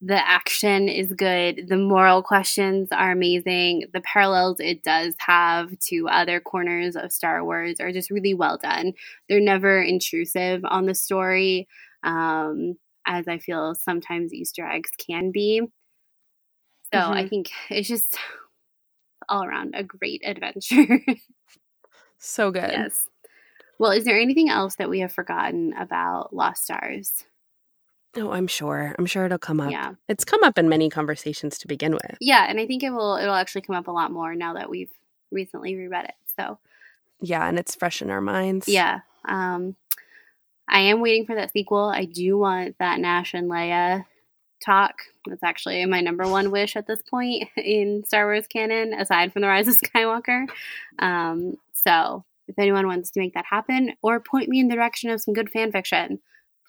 the 0.01 0.27
action 0.27 0.89
is 0.89 1.13
good. 1.13 1.67
The 1.67 1.77
moral 1.77 2.21
questions 2.21 2.89
are 2.91 3.11
amazing. 3.11 3.85
The 3.93 4.01
parallels 4.01 4.59
it 4.59 4.83
does 4.83 5.15
have 5.19 5.77
to 5.87 6.07
other 6.09 6.39
corners 6.39 6.95
of 6.95 7.11
Star 7.11 7.43
Wars 7.43 7.79
are 7.79 7.91
just 7.91 8.11
really 8.11 8.33
well 8.33 8.57
done. 8.57 8.93
They're 9.29 9.39
never 9.39 9.81
intrusive 9.81 10.61
on 10.65 10.85
the 10.85 10.95
story, 10.95 11.67
um, 12.03 12.75
as 13.07 13.27
I 13.27 13.37
feel 13.39 13.73
sometimes 13.73 14.33
Easter 14.33 14.67
eggs 14.67 14.91
can 14.97 15.31
be. 15.31 15.61
So 16.93 16.99
mm-hmm. 16.99 17.13
I 17.13 17.27
think 17.27 17.49
it's 17.69 17.87
just 17.87 18.17
all 19.29 19.43
around 19.43 19.75
a 19.75 19.83
great 19.83 20.21
adventure. 20.25 20.99
so 22.19 22.51
good. 22.51 22.71
Yes. 22.71 23.07
Well, 23.79 23.91
is 23.91 24.05
there 24.05 24.19
anything 24.19 24.49
else 24.49 24.75
that 24.75 24.89
we 24.89 24.99
have 24.99 25.11
forgotten 25.11 25.73
about 25.73 26.33
Lost 26.33 26.63
Stars? 26.63 27.25
Oh, 28.17 28.31
I'm 28.31 28.47
sure. 28.47 28.95
I'm 28.97 29.05
sure 29.05 29.25
it'll 29.25 29.37
come 29.37 29.59
up. 29.59 29.71
Yeah. 29.71 29.93
It's 30.07 30.25
come 30.25 30.43
up 30.43 30.57
in 30.57 30.69
many 30.69 30.89
conversations 30.89 31.57
to 31.59 31.67
begin 31.67 31.93
with. 31.93 32.17
Yeah, 32.21 32.45
and 32.47 32.59
I 32.59 32.65
think 32.65 32.83
it 32.83 32.91
will 32.91 33.15
it'll 33.17 33.35
actually 33.35 33.61
come 33.61 33.75
up 33.75 33.87
a 33.87 33.91
lot 33.91 34.11
more 34.11 34.35
now 34.35 34.53
that 34.53 34.69
we've 34.69 34.91
recently 35.31 35.75
reread 35.75 36.05
it. 36.05 36.15
So 36.37 36.59
Yeah, 37.21 37.47
and 37.47 37.59
it's 37.59 37.75
fresh 37.75 38.01
in 38.01 38.09
our 38.09 38.21
minds. 38.21 38.67
Yeah. 38.67 39.01
Um 39.27 39.75
I 40.67 40.79
am 40.79 41.01
waiting 41.01 41.25
for 41.25 41.35
that 41.35 41.51
sequel. 41.51 41.89
I 41.93 42.05
do 42.05 42.37
want 42.37 42.77
that 42.79 42.99
Nash 42.99 43.33
and 43.33 43.49
Leia 43.49 44.05
talk. 44.63 44.95
That's 45.27 45.43
actually 45.43 45.85
my 45.85 46.01
number 46.01 46.27
one 46.27 46.51
wish 46.51 46.75
at 46.75 46.87
this 46.87 47.01
point 47.01 47.49
in 47.57 48.03
Star 48.05 48.25
Wars 48.25 48.47
canon, 48.47 48.93
aside 48.93 49.33
from 49.33 49.41
the 49.41 49.47
Rise 49.47 49.67
of 49.67 49.75
Skywalker. 49.95 50.47
Um, 50.99 51.57
so 51.73 52.23
if 52.47 52.57
anyone 52.57 52.87
wants 52.87 53.11
to 53.11 53.19
make 53.19 53.33
that 53.33 53.45
happen 53.45 53.93
or 54.01 54.19
point 54.19 54.49
me 54.49 54.59
in 54.59 54.67
the 54.67 54.75
direction 54.75 55.09
of 55.09 55.21
some 55.21 55.33
good 55.33 55.49
fan 55.49 55.71
fiction, 55.71 56.19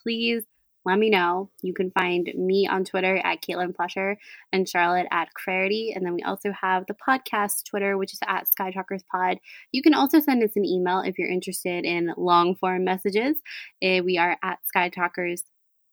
please 0.02 0.44
let 0.87 0.99
me 0.99 1.11
know. 1.11 1.51
You 1.63 1.75
can 1.75 1.91
find 1.91 2.31
me 2.35 2.67
on 2.67 2.85
Twitter 2.85 3.21
at 3.23 3.43
Caitlin 3.43 3.75
Plusher 3.75 4.17
and 4.53 4.69
Charlotte 4.69 5.09
at 5.11 5.35
Clarity. 5.35 5.93
And 5.95 6.07
then 6.07 6.15
we 6.15 6.23
also 6.23 6.53
have 6.53 6.87
the 6.87 6.95
podcast 6.95 7.65
Twitter, 7.69 7.99
which 7.99 8.13
is 8.13 8.21
at 8.27 8.49
Sky 8.49 8.71
Talkers 8.71 9.03
Pod. 9.11 9.39
You 9.73 9.83
can 9.83 9.95
also 9.95 10.21
send 10.21 10.43
us 10.43 10.53
an 10.55 10.65
email 10.65 11.01
if 11.01 11.19
you're 11.19 11.29
interested 11.29 11.85
in 11.85 12.15
long 12.17 12.55
form 12.55 12.85
messages. 12.85 13.37
Eh, 13.83 14.01
we 14.01 14.17
are 14.17 14.39
at 14.43 14.61
Sky 14.67 14.89
Talkers 14.89 15.43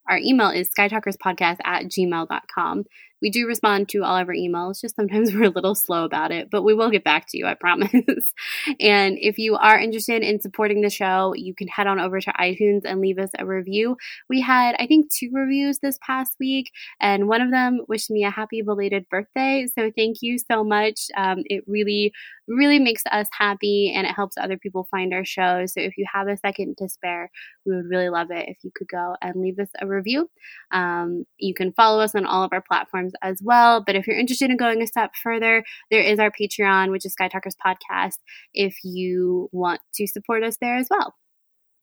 our 0.08 0.18
email 0.18 0.50
is 0.50 0.70
skytalkerspodcast 0.70 1.58
at 1.64 1.84
gmail.com. 1.84 2.84
We 3.22 3.30
do 3.30 3.46
respond 3.46 3.88
to 3.90 4.02
all 4.02 4.16
of 4.16 4.28
our 4.28 4.34
emails, 4.34 4.80
just 4.80 4.96
sometimes 4.96 5.32
we're 5.34 5.44
a 5.44 5.50
little 5.50 5.74
slow 5.74 6.04
about 6.04 6.32
it, 6.32 6.48
but 6.50 6.62
we 6.62 6.74
will 6.74 6.90
get 6.90 7.04
back 7.04 7.26
to 7.28 7.38
you, 7.38 7.46
I 7.46 7.54
promise. 7.54 7.90
and 8.80 9.16
if 9.20 9.38
you 9.38 9.56
are 9.56 9.78
interested 9.78 10.22
in 10.22 10.40
supporting 10.40 10.82
the 10.82 10.90
show, 10.90 11.34
you 11.34 11.54
can 11.54 11.68
head 11.68 11.86
on 11.86 12.00
over 12.00 12.20
to 12.20 12.32
iTunes 12.32 12.82
and 12.84 13.00
leave 13.00 13.18
us 13.18 13.30
a 13.38 13.46
review. 13.46 13.96
We 14.28 14.40
had, 14.40 14.76
I 14.78 14.86
think, 14.86 15.12
two 15.12 15.30
reviews 15.32 15.78
this 15.78 15.98
past 16.04 16.36
week, 16.38 16.70
and 17.00 17.28
one 17.28 17.40
of 17.40 17.50
them 17.50 17.80
wished 17.88 18.10
me 18.10 18.24
a 18.24 18.30
happy 18.30 18.62
belated 18.62 19.08
birthday. 19.08 19.66
So 19.74 19.90
thank 19.96 20.18
you 20.20 20.38
so 20.38 20.64
much. 20.64 21.08
Um, 21.16 21.42
it 21.46 21.64
really, 21.66 22.12
really 22.48 22.78
makes 22.78 23.02
us 23.10 23.28
happy 23.32 23.92
and 23.94 24.06
it 24.06 24.14
helps 24.14 24.36
other 24.36 24.58
people 24.58 24.86
find 24.90 25.14
our 25.14 25.24
show. 25.24 25.64
So 25.66 25.80
if 25.80 25.96
you 25.96 26.04
have 26.12 26.28
a 26.28 26.36
second 26.36 26.76
to 26.78 26.88
spare, 26.88 27.30
we 27.64 27.74
would 27.74 27.88
really 27.88 28.08
love 28.08 28.30
it 28.30 28.48
if 28.48 28.58
you 28.62 28.70
could 28.74 28.88
go 28.88 29.16
and 29.22 29.40
leave 29.40 29.58
us 29.58 29.68
a 29.80 29.86
review. 29.86 30.28
Um, 30.72 31.24
you 31.38 31.54
can 31.54 31.72
follow 31.72 32.00
us 32.02 32.14
on 32.14 32.26
all 32.26 32.42
of 32.42 32.52
our 32.52 32.60
platforms 32.60 33.03
as 33.22 33.40
well. 33.42 33.82
But 33.84 33.96
if 33.96 34.06
you're 34.06 34.18
interested 34.18 34.50
in 34.50 34.56
going 34.56 34.82
a 34.82 34.86
step 34.86 35.12
further, 35.22 35.64
there 35.90 36.00
is 36.00 36.18
our 36.18 36.30
Patreon, 36.30 36.90
which 36.90 37.04
is 37.04 37.12
Sky 37.12 37.28
Talkers 37.28 37.56
Podcast, 37.64 38.18
if 38.52 38.76
you 38.84 39.48
want 39.52 39.80
to 39.94 40.06
support 40.06 40.42
us 40.42 40.56
there 40.60 40.76
as 40.76 40.88
well. 40.90 41.14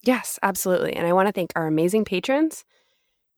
Yes, 0.04 0.40
absolutely. 0.42 0.94
And 0.94 1.06
I 1.06 1.14
want 1.14 1.28
to 1.28 1.32
thank 1.32 1.52
our 1.56 1.68
amazing 1.68 2.06
patrons. 2.06 2.66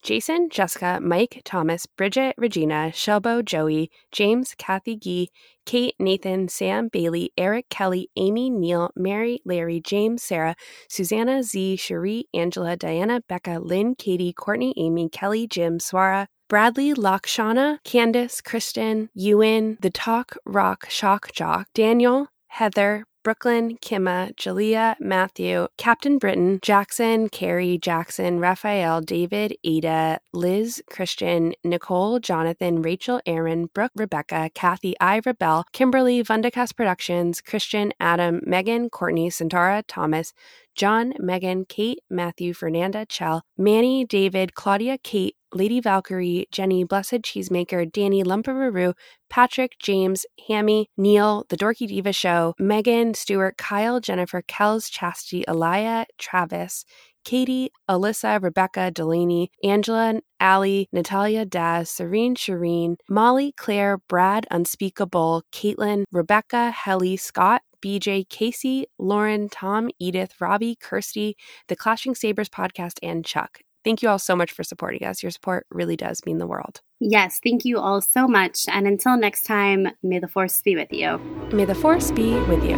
Jason, 0.04 0.50
Jessica, 0.50 1.00
Mike, 1.02 1.42
Thomas, 1.46 1.86
Bridget, 1.86 2.36
Regina, 2.38 2.92
Shelbo, 2.94 3.44
Joey, 3.44 3.90
James, 4.12 4.54
Kathy 4.58 4.98
Gee, 4.98 5.30
Kate, 5.66 5.96
Nathan, 5.98 6.50
Sam, 6.50 6.90
Bailey, 6.90 7.32
Eric, 7.38 7.70
Kelly, 7.70 8.10
Amy, 8.18 8.50
Neil, 8.50 8.92
Mary, 8.98 9.40
Larry, 9.46 9.80
James, 9.80 10.22
Sarah, 10.22 10.56
Susanna, 10.90 11.42
Z, 11.42 11.78
Cherie, 11.78 12.26
Angela, 12.34 12.76
Diana, 12.76 13.22
Becca, 13.30 13.60
Lynn, 13.60 13.96
Katie, 13.96 14.34
Courtney, 14.34 14.74
Amy, 14.76 15.08
Kelly, 15.08 15.48
Jim, 15.48 15.80
Swara, 15.80 16.28
Bradley, 16.50 16.94
Lakshana, 16.94 17.80
Candace, 17.86 18.42
Kristen, 18.42 19.10
Ewan, 19.16 19.78
The 19.80 19.90
Talk, 19.90 20.36
Rock, 20.46 20.90
Shock 20.90 21.32
Jock, 21.32 21.68
Daniel, 21.74 22.28
Heather, 22.48 23.06
Brooklyn, 23.24 23.78
Kimma, 23.78 24.36
Jalea, 24.36 24.96
Matthew, 25.00 25.68
Captain 25.78 26.18
Britain, 26.18 26.60
Jackson, 26.62 27.30
Carrie, 27.30 27.78
Jackson, 27.78 28.40
Raphael, 28.40 29.00
David, 29.00 29.56
Ada, 29.64 30.20
Liz, 30.34 30.84
Christian, 30.90 31.54
Nicole, 31.64 32.20
Jonathan, 32.20 32.82
Rachel, 32.82 33.22
Aaron, 33.26 33.70
Brooke, 33.74 33.94
Rebecca, 33.96 34.50
Kathy, 34.54 34.94
I, 35.00 35.22
Rebel, 35.26 35.64
Kimberly, 35.72 36.22
Vundacast 36.22 36.76
Productions, 36.76 37.40
Christian, 37.40 37.94
Adam, 38.00 38.42
Megan, 38.46 38.90
Courtney, 38.90 39.30
Centaura, 39.30 39.84
Thomas, 39.88 40.34
John, 40.76 41.14
Megan, 41.20 41.66
Kate, 41.66 42.00
Matthew, 42.10 42.54
Fernanda, 42.54 43.06
Chell, 43.06 43.44
Manny, 43.58 44.06
David, 44.06 44.56
Claudia, 44.56 44.98
Kate, 44.98 45.36
Lady 45.54 45.80
Valkyrie, 45.80 46.48
Jenny, 46.52 46.84
Blessed 46.84 47.22
Cheesemaker, 47.22 47.92
Danny, 47.92 48.24
Lumparoo, 48.24 48.94
Patrick, 49.30 49.74
James, 49.80 50.26
Hammy, 50.48 50.88
Neil, 50.98 51.46
The 51.50 51.58
Dorky 51.58 51.88
Diva 51.88 52.12
Show, 52.12 52.56
Megan, 52.58 53.14
Stuart, 53.14 53.58
Kyle, 53.58 54.00
Jennifer, 54.00 54.42
Kels, 54.42 54.90
Chastity, 54.92 55.44
Elia, 55.48 56.06
Travis, 56.18 56.86
Katie, 57.24 57.72
Alyssa, 57.90 58.42
Rebecca, 58.42 58.92
Delaney, 58.92 59.52
Angela, 59.64 60.22
Allie, 60.40 60.88
Natalia, 60.92 61.46
Daz, 61.46 61.90
Serene, 61.90 62.36
Shireen, 62.36 62.96
Molly, 63.10 63.54
Claire, 63.58 64.00
Brad, 64.10 64.46
Unspeakable, 64.52 65.44
Caitlin, 65.52 66.04
Rebecca, 66.12 66.72
Helly, 66.72 67.18
Scott, 67.18 67.62
BJ, 67.84 68.28
Casey, 68.30 68.86
Lauren, 68.98 69.50
Tom, 69.50 69.90
Edith, 70.00 70.34
Robbie, 70.40 70.78
Kirsty, 70.80 71.36
the 71.68 71.76
Clashing 71.76 72.16
Sabers 72.16 72.50
podcast, 72.50 73.00
and 73.04 73.26
Chuck. 73.26 73.60
Thank 73.84 74.02
you 74.02 74.10
all 74.10 74.20
so 74.20 74.36
much 74.36 74.52
for 74.52 74.64
supporting 74.64 75.06
us. 75.06 75.22
Your 75.22 75.32
support 75.32 75.66
really 75.70 75.98
does 75.98 76.22
mean 76.26 76.38
the 76.38 76.48
world. 76.48 76.82
Yes, 77.02 77.42
thank 77.44 77.66
you 77.66 77.80
all 77.80 78.00
so 78.00 78.28
much. 78.28 78.66
And 78.70 78.88
until 78.88 79.18
next 79.18 79.44
time, 79.46 79.90
may 80.02 80.20
the 80.20 80.28
force 80.30 80.62
be 80.62 80.76
with 80.76 80.94
you. 80.94 81.18
May 81.52 81.66
the 81.66 81.76
force 81.76 82.12
be 82.12 82.34
with 82.42 82.64
you. 82.64 82.78